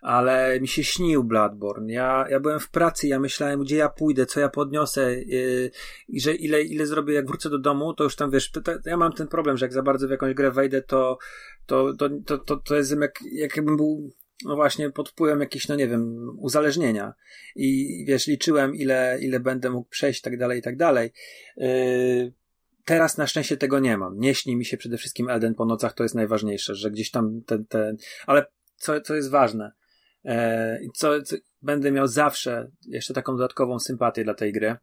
ale 0.00 0.60
mi 0.60 0.68
się 0.68 0.84
śnił 0.84 1.24
Bloodborne. 1.24 1.92
Ja, 1.92 2.26
ja 2.30 2.40
byłem 2.40 2.60
w 2.60 2.70
pracy, 2.70 3.08
ja 3.08 3.20
myślałem, 3.20 3.60
gdzie 3.60 3.76
ja 3.76 3.88
pójdę, 3.88 4.26
co 4.26 4.40
ja 4.40 4.48
podniosę 4.48 5.14
yy, 5.14 5.70
i 6.08 6.20
że 6.20 6.34
ile, 6.34 6.62
ile 6.62 6.86
zrobię, 6.86 7.14
jak 7.14 7.26
wrócę 7.26 7.50
do 7.50 7.58
domu, 7.58 7.94
to 7.94 8.04
już 8.04 8.16
tam 8.16 8.30
wiesz, 8.30 8.50
to, 8.50 8.60
to, 8.60 8.72
ja 8.86 8.96
mam 8.96 9.12
ten 9.12 9.28
problem, 9.28 9.56
że 9.56 9.64
jak 9.64 9.72
za 9.72 9.82
bardzo 9.82 10.08
w 10.08 10.10
jakąś 10.10 10.34
grę 10.34 10.50
wejdę, 10.50 10.82
to, 10.82 11.18
to, 11.66 11.94
to, 11.94 12.08
to, 12.26 12.38
to, 12.38 12.56
to 12.56 12.76
jest 12.76 13.00
jak, 13.00 13.18
jakbym 13.32 13.76
był 13.76 14.10
no 14.44 14.56
właśnie 14.56 14.90
pod 14.90 15.08
wpływem 15.08 15.40
jakiegoś, 15.40 15.68
no 15.68 15.74
nie 15.74 15.88
wiem, 15.88 16.30
uzależnienia. 16.38 17.14
I 17.56 18.04
wiesz, 18.08 18.26
liczyłem, 18.26 18.74
ile, 18.74 19.18
ile 19.20 19.40
będę 19.40 19.70
mógł 19.70 19.88
przejść, 19.88 20.20
tak 20.20 20.38
dalej, 20.38 20.58
i 20.58 20.62
tak 20.62 20.76
dalej. 20.76 21.12
Yy, 21.56 22.32
teraz 22.84 23.18
na 23.18 23.26
szczęście 23.26 23.56
tego 23.56 23.78
nie 23.78 23.96
mam. 23.96 24.18
Nie 24.18 24.34
śni 24.34 24.56
mi 24.56 24.64
się 24.64 24.76
przede 24.76 24.98
wszystkim 24.98 25.28
Elden 25.28 25.54
po 25.54 25.64
nocach, 25.64 25.94
to 25.94 26.02
jest 26.02 26.14
najważniejsze, 26.14 26.74
że 26.74 26.90
gdzieś 26.90 27.10
tam 27.10 27.42
ten, 27.46 27.66
ten, 27.66 27.96
ale 28.26 28.46
co, 28.76 29.00
co 29.00 29.14
jest 29.14 29.30
ważne, 29.30 29.72
E, 30.24 30.78
I 30.82 30.90
co, 30.90 31.22
co, 31.22 31.36
będę 31.62 31.92
miał 31.92 32.06
zawsze 32.06 32.70
jeszcze 32.86 33.14
taką 33.14 33.32
dodatkową 33.36 33.78
sympatię 33.78 34.24
dla 34.24 34.34
tej 34.34 34.52
gry. 34.52 34.76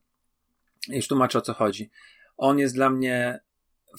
Już 0.88 1.08
tłumaczę 1.08 1.38
o 1.38 1.42
co 1.42 1.54
chodzi. 1.54 1.90
On 2.38 2.60
jest 2.60 2.76
dla 2.76 2.90
mnie 2.90 3.40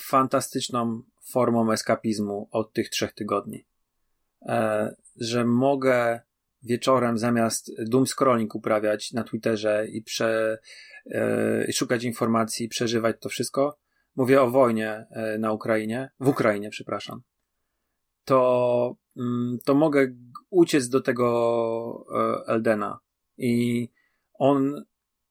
fantastyczną 0.00 1.02
formą 1.30 1.72
eskapizmu 1.72 2.48
od 2.50 2.72
tych 2.72 2.88
trzech 2.88 3.12
tygodni. 3.12 3.64
E, 4.42 4.94
że 5.16 5.44
mogę 5.44 6.20
wieczorem 6.62 7.18
zamiast 7.18 7.70
doom 7.90 8.06
scrolling 8.06 8.54
uprawiać 8.54 9.12
na 9.12 9.24
Twitterze 9.24 9.86
i, 9.88 10.02
prze, 10.02 10.58
e, 11.10 11.64
i 11.68 11.72
szukać 11.72 12.04
informacji, 12.04 12.68
przeżywać 12.68 13.16
to 13.20 13.28
wszystko. 13.28 13.78
Mówię 14.16 14.42
o 14.42 14.50
wojnie 14.50 15.06
na 15.38 15.52
Ukrainie, 15.52 16.10
w 16.20 16.28
Ukrainie, 16.28 16.70
przepraszam. 16.70 17.22
To, 18.24 18.96
mm, 19.16 19.58
to 19.64 19.74
mogę 19.74 20.06
uciec 20.50 20.88
do 20.88 21.00
tego 21.00 22.06
e, 22.14 22.52
Eldena. 22.52 22.98
I 23.36 23.88
on 24.34 24.84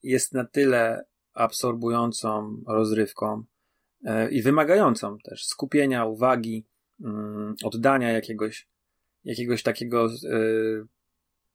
jest 0.03 0.34
na 0.34 0.45
tyle 0.45 1.05
absorbującą 1.34 2.63
rozrywką 2.67 3.43
e, 4.05 4.31
i 4.31 4.41
wymagającą 4.41 5.17
też 5.17 5.45
skupienia, 5.45 6.05
uwagi, 6.05 6.65
mm, 7.01 7.55
oddania 7.63 8.11
jakiegoś, 8.11 8.69
jakiegoś 9.28 9.64
takiego 9.64 10.06
e, 10.06 10.10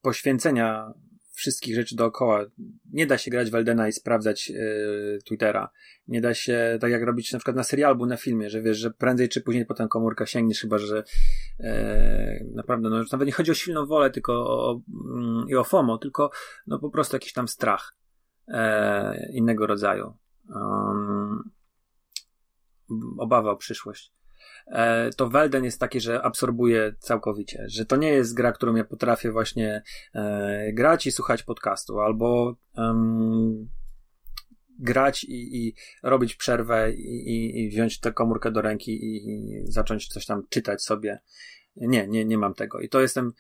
poświęcenia 0.03 0.93
wszystkich 1.35 1.75
rzeczy 1.75 1.97
dookoła. 1.97 2.45
Nie 2.93 3.07
da 3.07 3.19
się 3.19 3.31
grać 3.31 3.51
w 3.51 3.55
Eldena 3.55 3.89
i 3.89 3.93
sprawdzać 3.93 4.49
yy, 4.49 5.19
Twittera. 5.27 5.71
Nie 6.09 6.21
da 6.21 6.35
się, 6.35 6.79
tak 6.81 6.91
jak 6.91 7.03
robić 7.03 7.33
na 7.33 7.39
przykład 7.39 7.57
na 7.57 7.65
serialu 7.65 8.07
na 8.07 8.17
filmie, 8.17 8.51
że 8.51 8.63
wiesz, 8.63 8.79
że 8.79 8.91
prędzej 8.91 9.29
czy 9.29 9.41
później 9.41 9.67
potem 9.67 9.89
komórka 9.89 10.27
sięgniesz, 10.27 10.61
chyba 10.61 10.79
że 10.79 11.05
yy, 11.59 11.67
naprawdę, 12.55 12.91
no 12.91 13.05
nawet 13.13 13.27
nie 13.27 13.33
chodzi 13.33 13.51
o 13.51 13.55
silną 13.55 13.87
wolę 13.87 14.11
tylko 14.11 14.33
o, 14.33 14.81
mm, 15.15 15.49
i 15.49 15.55
o 15.55 15.65
FOMO, 15.65 15.99
tylko 15.99 16.31
no 16.67 16.79
po 16.79 16.91
prostu 16.91 17.17
jakiś 17.17 17.33
tam 17.33 17.49
strach 17.49 17.97
innego 19.33 19.67
rodzaju. 19.67 20.15
Um, 20.49 21.51
obawa 23.19 23.51
o 23.51 23.57
przyszłość. 23.57 24.13
E, 24.67 25.11
to 25.11 25.29
Welden 25.29 25.65
jest 25.65 25.81
taki, 25.81 26.01
że 26.01 26.23
absorbuje 26.23 26.95
całkowicie, 26.99 27.65
że 27.69 27.87
to 27.87 27.97
nie 27.97 28.09
jest 28.09 28.35
gra, 28.35 28.53
którą 28.53 28.77
ja 28.77 28.85
potrafię 28.85 29.33
właśnie 29.33 29.83
e, 30.15 30.73
grać 30.73 31.07
i 31.07 31.13
słuchać 31.13 31.43
podcastu, 31.43 32.01
albo 32.01 32.57
um, 32.77 33.69
grać 34.79 35.25
i, 35.25 35.67
i, 35.67 35.75
robić 36.03 36.35
przerwę 36.35 36.93
i, 36.93 37.65
i, 37.65 37.69
wziąć 37.69 38.01
tę 38.01 38.13
komórkę 38.13 38.51
do 38.51 38.63
ręki 38.63 38.93
i, 38.93 39.17
i 39.17 39.63
zacząć 39.73 40.09
coś 40.09 40.27
tam 40.27 40.43
czytać 40.49 40.83
sobie. 40.83 41.19
Nie, 41.77 42.09
nie, 42.09 42.25
nie 42.25 42.39
mam 42.39 42.55
tego. 42.55 42.81
I 42.81 42.89
to 42.89 43.01
jestem, 43.01 43.33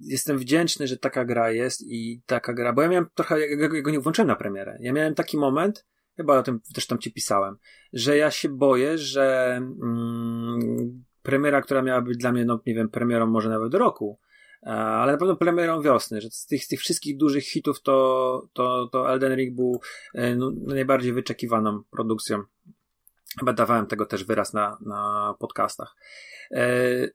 jestem 0.00 0.38
wdzięczny, 0.38 0.86
że 0.86 0.96
taka 0.96 1.24
gra 1.24 1.50
jest 1.50 1.82
i 1.82 2.22
taka 2.26 2.52
gra, 2.52 2.72
bo 2.72 2.82
ja 2.82 2.88
miałem 2.88 3.06
trochę, 3.14 3.40
ja 3.40 3.68
go 3.68 3.90
nie 3.90 4.00
włączyłem 4.00 4.28
na 4.28 4.36
premierę. 4.36 4.78
Ja 4.80 4.92
miałem 4.92 5.14
taki 5.14 5.36
moment, 5.36 5.86
chyba 6.16 6.38
o 6.38 6.42
tym 6.42 6.60
też 6.74 6.86
tam 6.86 6.98
ci 6.98 7.12
pisałem, 7.12 7.56
że 7.92 8.16
ja 8.16 8.30
się 8.30 8.48
boję, 8.48 8.98
że 8.98 9.56
mm, 9.56 11.04
premiera, 11.22 11.62
która 11.62 11.82
miała 11.82 12.00
być 12.00 12.18
dla 12.18 12.32
mnie, 12.32 12.44
no 12.44 12.60
nie 12.66 12.74
wiem, 12.74 12.88
premierą 12.88 13.26
może 13.26 13.48
nawet 13.48 13.74
roku, 13.74 14.18
ale 14.62 15.12
na 15.12 15.18
pewno 15.18 15.36
premierą 15.36 15.82
wiosny, 15.82 16.20
że 16.20 16.30
z 16.30 16.46
tych, 16.46 16.64
z 16.64 16.68
tych 16.68 16.80
wszystkich 16.80 17.16
dużych 17.16 17.44
hitów 17.44 17.82
to, 17.82 18.48
to, 18.52 18.88
to 18.92 19.12
Elden 19.12 19.34
Ring 19.36 19.56
był 19.56 19.80
e, 20.14 20.36
no, 20.36 20.50
najbardziej 20.66 21.12
wyczekiwaną 21.12 21.82
produkcją. 21.90 22.42
Chyba 23.38 23.52
dawałem 23.52 23.86
tego 23.86 24.06
też 24.06 24.24
wyraz 24.24 24.52
na, 24.52 24.78
na 24.80 25.34
podcastach. 25.38 25.96
E, 26.50 27.08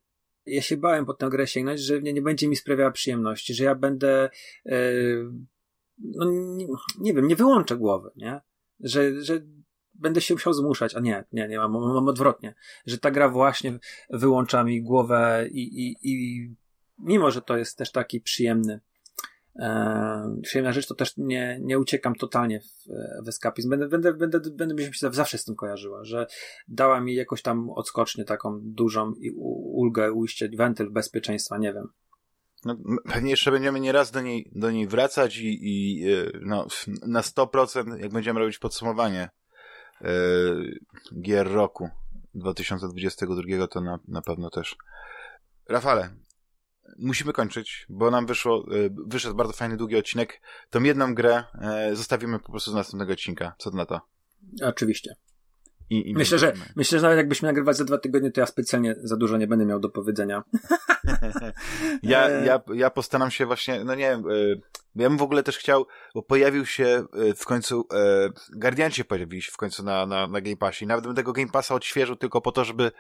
ja 0.45 0.61
się 0.61 0.78
bałem 0.78 1.06
pod 1.06 1.18
tę 1.18 1.30
grę 1.30 1.48
sięgnąć, 1.48 1.80
że 1.80 2.02
nie, 2.02 2.14
nie 2.14 2.22
będzie 2.22 2.48
mi 2.48 2.56
sprawiała 2.56 2.91
przyjemności, 2.91 3.53
że 3.53 3.64
ja 3.64 3.76
będę 3.76 4.30
e, 4.65 4.82
no 5.98 6.26
nie, 6.32 6.68
nie 6.99 7.14
wiem, 7.14 7.28
nie 7.28 7.36
wyłączę 7.36 7.76
głowy, 7.76 8.11
nie? 8.15 8.41
Że, 8.80 9.22
że 9.22 9.41
będę 9.94 10.22
się 10.22 10.34
musiał 10.34 10.54
zmuszać, 10.54 10.95
a 10.95 10.99
nie, 10.99 11.24
nie, 11.32 11.48
nie 11.48 11.58
mam, 11.58 11.72
mam 11.72 12.08
odwrotnie, 12.08 12.56
że 12.86 12.98
ta 12.98 13.12
gra 13.12 13.30
właśnie 13.30 13.80
wyłącza 14.10 14.64
mi 14.64 14.82
głowę 14.82 15.48
i, 15.52 15.88
i, 15.88 15.95
i 16.04 16.49
mimo, 16.99 17.32
że 17.32 17.41
to 17.41 17.58
jest 17.58 17.78
też 17.78 17.91
taki 17.91 18.22
przyjemny 18.22 18.80
e, 19.60 20.38
przyjemna 20.44 20.72
rzecz, 20.72 20.88
to 20.88 20.95
też 20.95 21.18
nie, 21.18 21.60
nie 21.62 21.80
uciekam 21.80 22.16
totalnie 22.16 22.60
w, 22.60 22.66
w 23.26 23.28
eskapizm. 23.28 23.70
Będę, 23.70 23.88
będę, 23.88 24.14
będę, 24.14 24.40
będę 24.40 24.76
mi 24.76 24.94
się 24.94 25.14
zawsze 25.14 25.38
z 25.38 25.45
tym 25.45 25.56
kojarzyła, 25.56 26.04
że 26.04 26.28
dała 26.68 27.02
mi 27.02 27.16
jakoś 27.16 27.41
tam 27.41 27.70
odskocznię 27.70 28.26
taką 28.26 28.60
dużą 28.64 29.14
i 29.14 29.32
ulgę, 29.72 30.12
ujście, 30.12 30.49
wentyl 30.58 30.91
bezpieczeństwa, 30.91 31.58
nie 31.58 31.74
wiem. 31.74 31.88
No, 32.66 32.76
pewnie 33.14 33.32
jeszcze 33.32 33.52
będziemy 33.52 33.80
nieraz 33.80 34.12
do 34.12 34.22
niej, 34.22 34.52
do 34.56 34.72
niej 34.72 34.88
wracać 34.88 35.38
i, 35.38 35.60
i 35.62 36.04
e, 36.12 36.32
no, 36.42 36.68
na 37.08 37.22
100% 37.22 38.00
jak 38.00 38.12
będziemy 38.12 38.40
robić 38.40 38.58
podsumowanie 38.58 39.30
yy, 40.02 40.80
gier 41.22 41.52
roku 41.52 41.90
2022 42.34 43.68
to 43.68 43.82
na, 43.82 44.00
na 44.08 44.22
pewno 44.22 44.50
też. 44.50 44.76
Rafale, 45.70 46.10
musimy 47.00 47.34
kończyć, 47.34 47.86
bo 47.90 48.12
nam 48.12 48.26
wyszło, 48.26 48.66
yy, 48.72 48.90
wyszedł 49.08 49.36
bardzo 49.36 49.54
fajny, 49.54 49.78
długi 49.78 49.96
odcinek. 49.96 50.42
Tą 50.70 50.84
jedną 50.84 51.16
grę 51.16 51.44
zostawimy 51.94 52.40
po 52.40 52.52
prostu 52.52 52.72
z 52.72 52.74
następnego 52.74 53.14
odcinka. 53.14 53.56
Co 53.58 53.72
na 53.72 53.86
to? 53.86 54.02
Oczywiście. 54.64 55.16
I, 55.90 56.10
i 56.10 56.14
myślę, 56.14 56.40
że, 56.40 56.54
myślę, 56.76 57.00
że 57.00 57.04
nawet 57.04 57.18
jakbyśmy 57.18 57.48
nagrywać 57.48 57.78
za 57.78 57.86
dwa 57.86 57.98
tygodnie, 57.98 58.32
to 58.32 58.40
ja 58.40 58.46
specjalnie 58.46 58.96
za 59.04 59.18
dużo 59.18 59.38
nie 59.38 59.48
będę 59.48 59.66
miał 59.66 59.80
do 59.80 59.90
powiedzenia. 59.90 60.44
ja, 62.04 62.30
e. 62.30 62.46
ja, 62.46 62.62
ja 62.74 62.90
postaram 62.90 63.32
się 63.32 63.46
właśnie, 63.46 63.84
no 63.84 63.96
nie 63.96 64.10
wiem, 64.10 64.24
e, 64.30 64.34
ja 64.96 65.10
bym 65.10 65.18
w 65.18 65.22
ogóle 65.22 65.44
też 65.44 65.58
chciał, 65.58 65.86
bo 66.16 66.24
pojawił 66.24 66.66
się 66.66 66.86
e, 66.86 67.34
w 67.34 67.46
końcu, 67.46 67.88
Guardian 68.56 68.92
się 68.92 69.06
pojawił 69.06 69.42
w 69.52 69.58
końcu 69.58 69.84
na, 69.84 70.06
na, 70.06 70.28
na 70.28 70.42
Game 70.42 70.58
Passie 70.58 70.86
i 70.86 70.88
nawet 70.88 71.06
bym 71.06 71.16
tego 71.16 71.34
Game 71.34 71.52
Passa 71.52 71.76
odświeżył 71.76 72.16
tylko 72.16 72.42
po 72.42 72.52
to, 72.52 72.66
żeby 72.66 72.92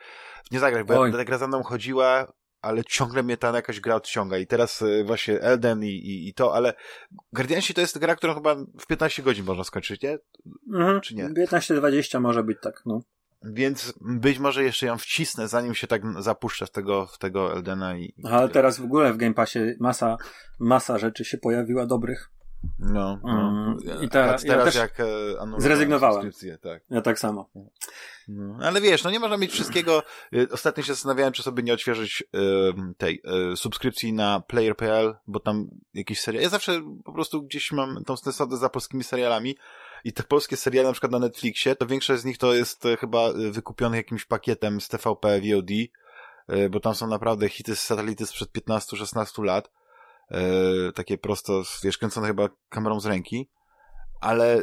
nie 0.51 0.59
zagrać, 0.59 0.87
bo 0.87 0.99
Oj. 0.99 1.11
ta 1.11 1.25
gra 1.25 1.37
za 1.37 1.47
mną 1.47 1.63
chodziła 1.63 2.33
ale 2.67 2.83
ciągle 2.83 3.23
mnie 3.23 3.37
ta 3.37 3.55
jakaś 3.55 3.79
gra 3.79 3.95
odciąga. 3.95 4.37
I 4.37 4.47
teraz 4.47 4.83
właśnie 5.05 5.41
Elden 5.41 5.83
i, 5.83 5.87
i, 5.87 6.29
i 6.29 6.33
to, 6.33 6.55
ale 6.55 6.73
Guardiansi 7.33 7.73
to 7.73 7.81
jest 7.81 7.97
gra, 7.97 8.15
którą 8.15 8.33
chyba 8.33 8.55
w 8.55 8.87
15 8.87 9.23
godzin 9.23 9.45
można 9.45 9.63
skończyć, 9.63 10.01
nie? 10.01 10.17
Mhm. 10.73 11.01
Czy 11.01 11.15
nie? 11.15 11.29
15-20 11.29 12.21
może 12.21 12.43
być 12.43 12.57
tak, 12.61 12.81
no. 12.85 13.01
Więc 13.43 13.93
być 14.01 14.39
może 14.39 14.63
jeszcze 14.63 14.85
ją 14.85 14.97
wcisnę, 14.97 15.47
zanim 15.47 15.75
się 15.75 15.87
tak 15.87 16.01
zapuszczę 16.19 16.65
w 16.65 16.71
tego, 16.71 17.05
w 17.05 17.17
tego 17.17 17.53
Eldena 17.53 17.97
i... 17.97 18.13
Ale 18.23 18.49
teraz 18.49 18.79
w 18.79 18.83
ogóle 18.83 19.13
w 19.13 19.17
Game 19.17 19.33
Passie 19.33 19.59
masa, 19.79 20.17
masa 20.59 20.97
rzeczy 20.97 21.25
się 21.25 21.37
pojawiła 21.37 21.85
dobrych. 21.85 22.29
No, 22.79 23.19
no. 23.23 23.49
Mm, 23.49 24.03
I 24.03 24.09
ta, 24.09 24.37
teraz 24.37 24.75
ja 24.75 24.81
jak 24.81 24.99
e, 24.99 25.05
zrezygnowałem. 25.57 26.31
Tak. 26.61 26.81
Ja 26.89 27.01
tak 27.01 27.19
samo. 27.19 27.49
No, 28.27 28.57
ale 28.61 28.81
wiesz, 28.81 29.03
no 29.03 29.11
nie 29.11 29.19
można 29.19 29.37
mieć 29.37 29.51
wszystkiego. 29.51 30.03
Y, 30.33 30.47
ostatnio 30.51 30.83
się 30.83 30.93
zastanawiałem, 30.93 31.33
czy 31.33 31.43
sobie 31.43 31.63
nie 31.63 31.73
odświeżyć 31.73 32.23
tej 32.97 33.21
y, 33.53 33.57
subskrypcji 33.57 34.13
na 34.13 34.39
player.pl, 34.39 35.15
bo 35.27 35.39
tam 35.39 35.69
jakieś 35.93 36.19
serial. 36.19 36.43
Ja 36.43 36.49
zawsze 36.49 36.81
po 37.05 37.13
prostu 37.13 37.43
gdzieś 37.43 37.71
mam 37.71 38.03
tą 38.03 38.17
stęszodę 38.17 38.57
za 38.57 38.69
polskimi 38.69 39.03
serialami 39.03 39.55
i 40.03 40.13
te 40.13 40.23
polskie 40.23 40.57
seriale 40.57 40.87
na 40.87 40.93
przykład 40.93 41.11
na 41.11 41.19
Netflixie, 41.19 41.75
to 41.75 41.85
większość 41.85 42.21
z 42.21 42.25
nich 42.25 42.37
to 42.37 42.53
jest 42.53 42.85
e, 42.85 42.97
chyba 42.97 43.33
wykupione 43.33 43.97
jakimś 43.97 44.25
pakietem 44.25 44.81
z 44.81 44.87
TVP 44.87 45.41
VOD, 45.41 45.71
e, 46.47 46.69
bo 46.69 46.79
tam 46.79 46.95
są 46.95 47.07
naprawdę 47.07 47.49
hity 47.49 47.75
z 47.75 47.81
satelity 47.81 48.25
sprzed 48.25 48.49
15-16 48.49 49.43
lat 49.43 49.67
e, 49.67 49.69
takie 50.95 51.17
prosto, 51.17 51.63
wiesz, 51.83 51.97
kręcone 51.97 52.27
chyba 52.27 52.49
kamerą 52.69 52.99
z 52.99 53.05
ręki, 53.05 53.49
ale, 54.21 54.55
e, 54.55 54.61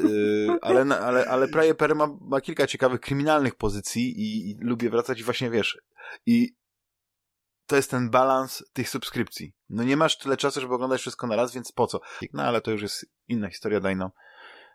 ale, 0.62 0.98
ale, 0.98 1.26
ale 1.26 1.48
Praje 1.48 1.74
Pery 1.74 1.94
ma, 1.94 2.08
ma 2.20 2.40
kilka 2.40 2.66
ciekawych 2.66 3.00
kryminalnych 3.00 3.54
pozycji 3.54 4.20
i, 4.20 4.50
i 4.50 4.56
lubię 4.60 4.90
wracać 4.90 5.20
i 5.20 5.24
właśnie, 5.24 5.50
wiesz, 5.50 5.78
i 6.26 6.54
to 7.66 7.76
jest 7.76 7.90
ten 7.90 8.10
balans 8.10 8.64
tych 8.72 8.88
subskrypcji. 8.88 9.52
No 9.68 9.84
nie 9.84 9.96
masz 9.96 10.18
tyle 10.18 10.36
czasu, 10.36 10.60
żeby 10.60 10.74
oglądać 10.74 11.00
wszystko 11.00 11.26
na 11.26 11.36
raz, 11.36 11.54
więc 11.54 11.72
po 11.72 11.86
co? 11.86 12.00
No 12.32 12.42
ale 12.42 12.60
to 12.60 12.70
już 12.70 12.82
jest 12.82 13.06
inna 13.28 13.50
historia, 13.50 13.80
daj 13.80 13.96
nam 13.96 14.10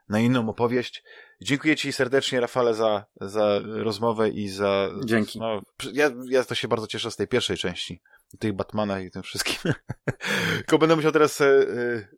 na 0.10 0.20
inną 0.20 0.50
opowieść. 0.50 1.04
Dziękuję 1.42 1.76
Ci 1.76 1.94
serdecznie, 1.94 2.40
Rafale, 2.40 2.74
za, 2.74 3.06
za 3.22 3.60
rozmowę 3.66 4.30
i 4.30 4.50
za... 4.50 4.90
Dzięki. 5.06 5.40
No, 5.40 5.62
ja, 5.94 6.12
ja 6.30 6.44
to 6.44 6.56
się 6.56 6.68
bardzo 6.68 6.88
cieszę 6.88 7.12
z 7.12 7.16
tej 7.16 7.28
pierwszej 7.28 7.58
części 7.58 8.02
tych 8.40 8.54
Batmana 8.54 9.00
i 9.00 9.12
tym 9.12 9.24
wszystkim. 9.24 9.74
Tylko 10.58 10.78
będę 10.78 10.96
musiał 10.96 11.12
teraz 11.12 11.42
e, 11.42 11.66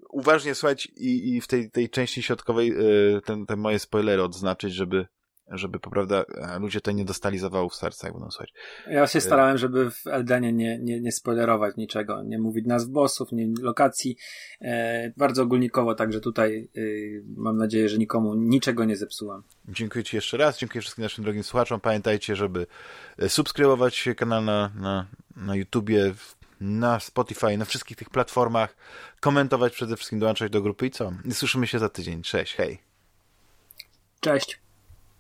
uważnie 0.10 0.56
słuchać 0.56 0.86
i, 0.86 1.36
i 1.36 1.42
w 1.42 1.48
tej, 1.48 1.72
tej 1.72 1.90
części 1.90 2.24
środkowej 2.24 2.72
e, 2.72 3.22
ten, 3.22 3.46
te 3.46 3.56
moje 3.56 3.80
spoilery 3.80 4.24
odznaczyć, 4.24 4.74
żeby 4.74 5.08
żeby, 5.52 5.80
prawda, 5.80 6.26
ludzie 6.60 6.82
to 6.82 6.92
nie 6.92 7.06
dostali 7.06 7.40
zawałów 7.40 7.76
serca, 7.76 8.08
jak 8.08 8.14
będą 8.14 8.32
słuchać. 8.32 8.54
Ja 8.88 9.08
się 9.08 9.22
starałem, 9.22 9.58
żeby 9.58 9.92
w 9.92 10.08
Eldenie 10.08 10.54
nie, 10.54 10.80
nie, 10.80 11.02
nie 11.02 11.12
spoilerować 11.12 11.76
niczego, 11.76 12.24
nie 12.24 12.40
mówić 12.40 12.66
nazw 12.66 12.90
bossów, 12.90 13.32
nie 13.32 13.48
lokacji, 13.62 14.18
e, 14.62 15.14
bardzo 15.18 15.44
ogólnikowo, 15.44 15.96
także 15.96 16.20
tutaj 16.20 16.70
e, 16.76 16.82
mam 17.38 17.58
nadzieję, 17.58 17.90
że 17.90 17.98
nikomu 17.98 18.36
niczego 18.36 18.86
nie 18.86 18.96
zepsułam. 18.96 19.44
Dziękuję 19.68 20.04
Ci 20.04 20.16
jeszcze 20.16 20.38
raz, 20.38 20.58
dziękuję 20.58 20.82
wszystkim 20.82 21.04
naszym 21.04 21.24
drogim 21.24 21.44
słuchaczom. 21.44 21.80
Pamiętajcie, 21.80 22.36
żeby 22.36 22.68
subskrybować 23.28 24.10
kanał 24.18 24.42
na, 24.42 24.72
na, 24.76 25.08
na 25.36 25.56
YouTubie, 25.56 26.14
na 26.62 27.00
Spotify, 27.00 27.58
na 27.58 27.66
wszystkich 27.66 27.98
tych 27.98 28.10
platformach, 28.10 28.76
komentować 29.20 29.74
przede 29.74 29.96
wszystkim, 29.96 30.20
dołączać 30.20 30.52
do 30.52 30.62
grupy 30.62 30.86
i 30.86 30.92
co? 30.92 31.12
Słyszymy 31.32 31.68
się 31.68 31.80
za 31.80 31.90
tydzień. 31.90 32.22
Cześć, 32.22 32.56
hej. 32.56 32.80
Cześć. 34.20 34.61